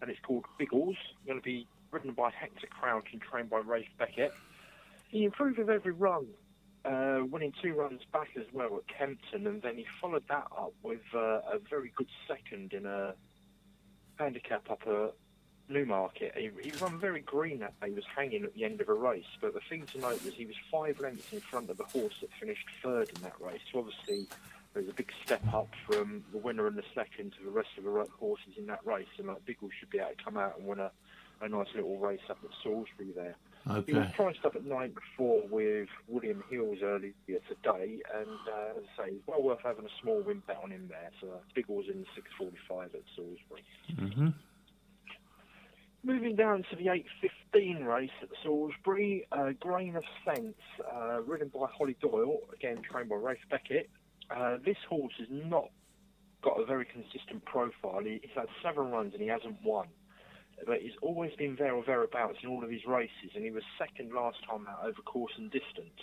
and 0.00 0.10
it's 0.10 0.20
called 0.20 0.44
Biggles. 0.58 0.96
Going 1.26 1.38
to 1.38 1.44
be 1.44 1.66
ridden 1.90 2.12
by 2.12 2.30
Hector 2.30 2.66
Crouch 2.68 3.06
and 3.12 3.20
trained 3.20 3.50
by 3.50 3.58
Ralph 3.58 3.84
Beckett. 3.98 4.32
He 5.08 5.24
improved 5.24 5.58
with 5.58 5.70
every 5.70 5.92
run, 5.92 6.26
uh, 6.84 7.20
winning 7.30 7.52
two 7.62 7.74
runs 7.74 8.02
back 8.12 8.28
as 8.36 8.44
well 8.52 8.76
at 8.76 8.86
Kempton, 8.94 9.46
and 9.46 9.62
then 9.62 9.76
he 9.76 9.86
followed 10.00 10.24
that 10.28 10.46
up 10.56 10.74
with 10.82 11.00
uh, 11.14 11.40
a 11.50 11.58
very 11.70 11.92
good 11.96 12.08
second 12.26 12.72
in 12.72 12.84
a 12.84 13.14
handicap 14.16 14.70
up 14.70 14.82
at 14.86 15.14
Newmarket. 15.70 16.34
He, 16.36 16.50
he 16.62 16.72
ran 16.82 16.98
very 16.98 17.20
green 17.20 17.60
that 17.60 17.78
day. 17.80 17.88
He 17.88 17.94
was 17.94 18.04
hanging 18.14 18.44
at 18.44 18.54
the 18.54 18.64
end 18.64 18.80
of 18.80 18.88
a 18.88 18.94
race, 18.94 19.24
but 19.40 19.54
the 19.54 19.60
thing 19.68 19.86
to 19.92 19.98
note 19.98 20.22
was 20.24 20.34
he 20.34 20.46
was 20.46 20.56
five 20.70 21.00
lengths 21.00 21.32
in 21.32 21.40
front 21.40 21.70
of 21.70 21.78
the 21.78 21.84
horse 21.84 22.14
that 22.20 22.30
finished 22.38 22.66
third 22.82 23.10
in 23.14 23.22
that 23.22 23.34
race. 23.40 23.60
So 23.72 23.78
obviously, 23.78 24.26
there's 24.74 24.88
a 24.88 24.92
big 24.92 25.10
step 25.24 25.42
up 25.52 25.68
from 25.86 26.24
the 26.32 26.38
winner 26.38 26.66
and 26.66 26.76
the 26.76 26.84
second 26.94 27.32
to 27.38 27.44
the 27.44 27.50
rest 27.50 27.70
of 27.78 27.84
the 27.84 28.06
horses 28.18 28.54
in 28.56 28.66
that 28.66 28.80
race, 28.84 29.06
and 29.18 29.28
like 29.28 29.44
Biggle 29.44 29.70
should 29.78 29.90
be 29.90 29.98
able 29.98 30.10
to 30.10 30.24
come 30.24 30.36
out 30.36 30.58
and 30.58 30.66
win 30.66 30.78
a, 30.78 30.90
a 31.40 31.48
nice 31.48 31.68
little 31.74 31.98
race 31.98 32.20
up 32.28 32.38
at 32.44 32.50
Salisbury 32.62 33.12
there. 33.14 33.36
Okay. 33.68 33.92
He 33.92 33.98
was 33.98 34.08
priced 34.14 34.44
up 34.44 34.56
at 34.56 34.64
nine 34.64 34.94
before 34.94 35.42
with 35.50 35.88
William 36.06 36.42
Hills 36.48 36.78
earlier 36.82 37.12
today, 37.26 38.00
and 38.14 38.38
uh, 38.52 38.78
as 38.78 38.84
I 38.98 39.04
say, 39.04 39.10
it's 39.12 39.26
well 39.26 39.42
worth 39.42 39.58
having 39.64 39.84
a 39.84 40.00
small 40.02 40.22
win 40.22 40.42
bet 40.46 40.58
on 40.62 40.70
him 40.70 40.88
there. 40.88 41.10
So 41.20 41.28
Biggles 41.54 41.86
in 41.88 42.06
6:45 42.40 42.94
at 42.94 43.00
Salisbury. 43.16 43.64
hmm 43.96 44.28
Moving 46.04 46.36
down 46.36 46.64
to 46.70 46.76
the 46.76 46.86
8.15 46.86 47.84
race 47.84 48.10
at 48.22 48.28
Salisbury, 48.44 49.26
uh, 49.32 49.50
Grain 49.58 49.96
of 49.96 50.04
Sense, 50.24 50.54
uh, 50.94 51.20
ridden 51.22 51.48
by 51.48 51.66
Hollie 51.76 51.96
Doyle, 52.00 52.38
again 52.54 52.80
trained 52.88 53.08
by 53.08 53.16
Ralph 53.16 53.38
Beckett. 53.50 53.90
Uh, 54.34 54.58
this 54.64 54.76
horse 54.88 55.12
has 55.18 55.28
not 55.30 55.70
got 56.42 56.60
a 56.60 56.66
very 56.66 56.84
consistent 56.84 57.44
profile. 57.44 58.00
He, 58.02 58.20
he's 58.22 58.36
had 58.36 58.46
seven 58.62 58.90
runs 58.90 59.14
and 59.14 59.22
he 59.22 59.28
hasn't 59.28 59.56
won. 59.64 59.88
But 60.66 60.80
he's 60.82 60.96
always 61.02 61.32
been 61.38 61.56
there 61.56 61.74
or 61.74 61.84
thereabouts 61.84 62.38
in 62.42 62.50
all 62.50 62.64
of 62.64 62.70
his 62.70 62.84
races, 62.84 63.30
and 63.34 63.44
he 63.44 63.50
was 63.50 63.62
second 63.78 64.12
last 64.12 64.38
time 64.48 64.66
out 64.68 64.84
over 64.84 65.00
course 65.02 65.32
and 65.38 65.50
distance. 65.50 66.02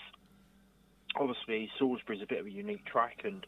Obviously, 1.18 1.70
Salisbury's 1.78 2.22
a 2.22 2.26
bit 2.26 2.40
of 2.40 2.46
a 2.46 2.52
unique 2.52 2.86
track, 2.86 3.22
and 3.26 3.46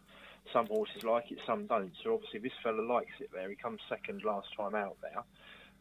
some 0.52 0.68
horses 0.68 1.04
like 1.04 1.32
it, 1.32 1.40
some 1.48 1.66
don't. 1.66 1.94
So 2.04 2.14
obviously, 2.14 2.40
this 2.40 2.52
fella 2.62 2.82
likes 2.82 3.14
it 3.20 3.30
there. 3.34 3.50
He 3.50 3.56
comes 3.56 3.80
second 3.88 4.24
last 4.26 4.48
time 4.58 4.76
out 4.76 4.98
there. 5.02 5.24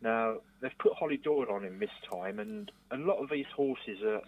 Now 0.02 0.36
they've 0.60 0.78
put 0.78 0.92
Hollie 0.94 1.16
Doyle 1.16 1.50
on 1.50 1.64
him 1.64 1.78
this 1.78 1.90
time, 2.10 2.38
and 2.38 2.70
a 2.90 2.96
lot 2.96 3.22
of 3.22 3.30
these 3.30 3.46
horses 3.54 4.02
are 4.04 4.20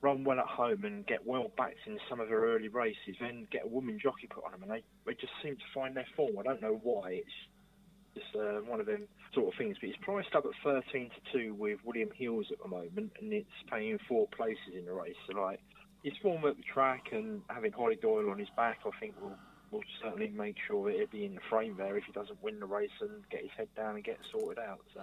run 0.00 0.24
well 0.24 0.38
at 0.38 0.46
home 0.46 0.84
and 0.84 1.06
get 1.06 1.26
well 1.26 1.50
backed 1.56 1.86
in 1.86 1.98
some 2.08 2.20
of 2.20 2.28
their 2.28 2.40
early 2.40 2.68
races, 2.68 3.16
then 3.20 3.46
get 3.50 3.64
a 3.64 3.68
woman 3.68 3.98
jockey 3.98 4.26
put 4.26 4.44
on 4.44 4.52
them, 4.52 4.62
and 4.62 4.70
they, 4.70 4.82
they 5.06 5.14
just 5.14 5.32
seem 5.42 5.56
to 5.56 5.62
find 5.74 5.96
their 5.96 6.06
form. 6.16 6.38
I 6.38 6.42
don't 6.42 6.62
know 6.62 6.80
why. 6.82 7.22
It's 7.22 7.38
just 8.14 8.34
uh, 8.36 8.60
one 8.60 8.80
of 8.80 8.86
them 8.86 9.06
sort 9.34 9.52
of 9.52 9.58
things. 9.58 9.76
But 9.80 9.90
it's 9.90 9.98
priced 10.02 10.34
up 10.34 10.44
at 10.44 10.52
13 10.62 11.10
to 11.32 11.38
2 11.38 11.54
with 11.54 11.78
William 11.84 12.10
Hills 12.14 12.46
at 12.50 12.58
the 12.62 12.68
moment, 12.68 13.12
and 13.20 13.32
it's 13.32 13.48
paying 13.70 13.98
four 14.08 14.26
places 14.28 14.74
in 14.76 14.84
the 14.84 14.92
race. 14.92 15.16
So, 15.26 15.40
like, 15.40 15.60
his 16.02 16.14
form 16.22 16.44
at 16.44 16.56
the 16.56 16.62
track 16.62 17.08
and 17.12 17.42
having 17.48 17.72
Hollie 17.72 17.96
Doyle 17.96 18.30
on 18.30 18.38
his 18.38 18.50
back, 18.56 18.80
I 18.84 18.90
think 19.00 19.14
will 19.20 19.36
will 19.72 19.82
certainly 20.00 20.28
make 20.28 20.54
sure 20.68 20.88
that 20.88 20.96
he'll 20.96 21.08
be 21.08 21.24
in 21.24 21.34
the 21.34 21.40
frame 21.50 21.74
there 21.76 21.96
if 21.96 22.04
he 22.04 22.12
doesn't 22.12 22.40
win 22.40 22.60
the 22.60 22.66
race 22.66 22.88
and 23.00 23.28
get 23.30 23.42
his 23.42 23.50
head 23.56 23.66
down 23.76 23.96
and 23.96 24.04
get 24.04 24.18
sorted 24.30 24.62
out. 24.62 24.78
So. 24.94 25.00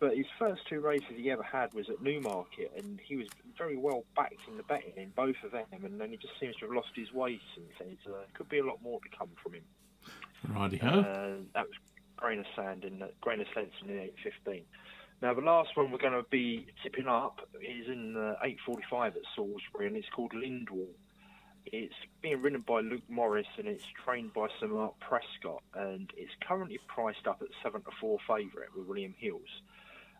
But 0.00 0.16
his 0.16 0.26
first 0.38 0.62
two 0.68 0.80
races 0.80 1.06
he 1.16 1.30
ever 1.30 1.42
had 1.42 1.72
was 1.72 1.88
at 1.88 2.02
Newmarket, 2.02 2.72
and 2.76 3.00
he 3.00 3.16
was 3.16 3.28
very 3.56 3.76
well 3.76 4.04
backed 4.16 4.48
in 4.48 4.56
the 4.56 4.62
betting 4.64 4.92
in 4.96 5.10
both 5.10 5.36
of 5.44 5.52
them, 5.52 5.66
and 5.84 6.00
then 6.00 6.10
he 6.10 6.16
just 6.16 6.38
seems 6.40 6.56
to 6.56 6.66
have 6.66 6.74
lost 6.74 6.90
his 6.94 7.12
way 7.12 7.40
since 7.54 7.70
then. 7.78 7.96
So 8.04 8.10
there 8.10 8.20
could 8.34 8.48
be 8.48 8.58
a 8.58 8.64
lot 8.64 8.82
more 8.82 9.00
to 9.00 9.16
come 9.16 9.30
from 9.42 9.54
him. 9.54 9.62
Righty-ho. 10.48 11.00
Uh, 11.00 11.36
that 11.54 11.66
was 11.66 11.76
grain 12.16 12.38
of 12.38 12.46
sand 12.56 12.84
in 12.84 12.98
the, 12.98 13.10
grain 13.20 13.40
of 13.40 13.46
sense 13.54 13.72
in 13.82 13.88
the 13.88 13.94
815. 13.94 14.62
Now 15.22 15.32
the 15.34 15.40
last 15.40 15.76
one 15.76 15.90
we're 15.90 15.98
going 15.98 16.12
to 16.12 16.28
be 16.30 16.66
tipping 16.82 17.06
up 17.06 17.40
is 17.60 17.88
in 17.88 18.14
the 18.14 18.36
845 18.42 19.16
at 19.16 19.22
Salisbury, 19.34 19.86
and 19.86 19.96
it's 19.96 20.08
called 20.08 20.32
Lindwall. 20.34 20.88
It's 21.66 21.94
being 22.20 22.42
ridden 22.42 22.60
by 22.60 22.80
Luke 22.80 23.08
Morris 23.08 23.46
and 23.56 23.66
it's 23.66 23.86
trained 24.04 24.34
by 24.34 24.48
Sir 24.60 24.68
Mark 24.68 24.98
Prescott, 25.00 25.62
and 25.74 26.10
it's 26.16 26.32
currently 26.46 26.78
priced 26.88 27.26
up 27.26 27.40
at 27.40 27.48
seven 27.62 27.80
to 27.82 27.90
four 28.00 28.18
favourite 28.28 28.68
with 28.76 28.86
William 28.86 29.14
Hills. 29.18 29.62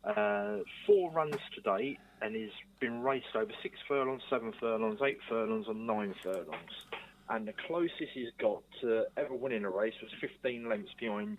Uh, 0.07 0.59
four 0.87 1.11
runs 1.11 1.37
to 1.55 1.61
date, 1.63 1.99
and 2.21 2.37
he's 2.37 2.51
been 2.79 3.01
raced 3.01 3.35
over 3.35 3.53
six 3.63 3.79
furlongs, 3.89 4.23
seven 4.29 4.53
furlongs, 4.61 5.01
eight 5.03 5.19
furlongs, 5.29 5.67
and 5.69 5.87
nine 5.87 6.15
furlongs. 6.23 6.87
And 7.31 7.49
the 7.49 7.55
closest 7.67 8.13
he's 8.13 8.29
got 8.39 8.63
to 8.83 9.05
ever 9.17 9.35
winning 9.35 9.65
a 9.65 9.71
race 9.71 9.95
was 10.03 10.11
15 10.21 10.69
lengths 10.69 10.93
behind 11.01 11.39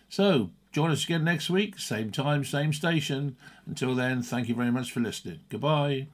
So, 0.08 0.50
join 0.72 0.90
us 0.90 1.04
again 1.04 1.24
next 1.24 1.48
week, 1.50 1.78
same 1.78 2.10
time, 2.12 2.44
same 2.44 2.74
station. 2.74 3.36
Until 3.66 3.94
then, 3.94 4.22
thank 4.22 4.48
you 4.48 4.54
very 4.54 4.70
much 4.70 4.92
for 4.92 5.00
listening. 5.00 5.40
Goodbye. 5.48 6.08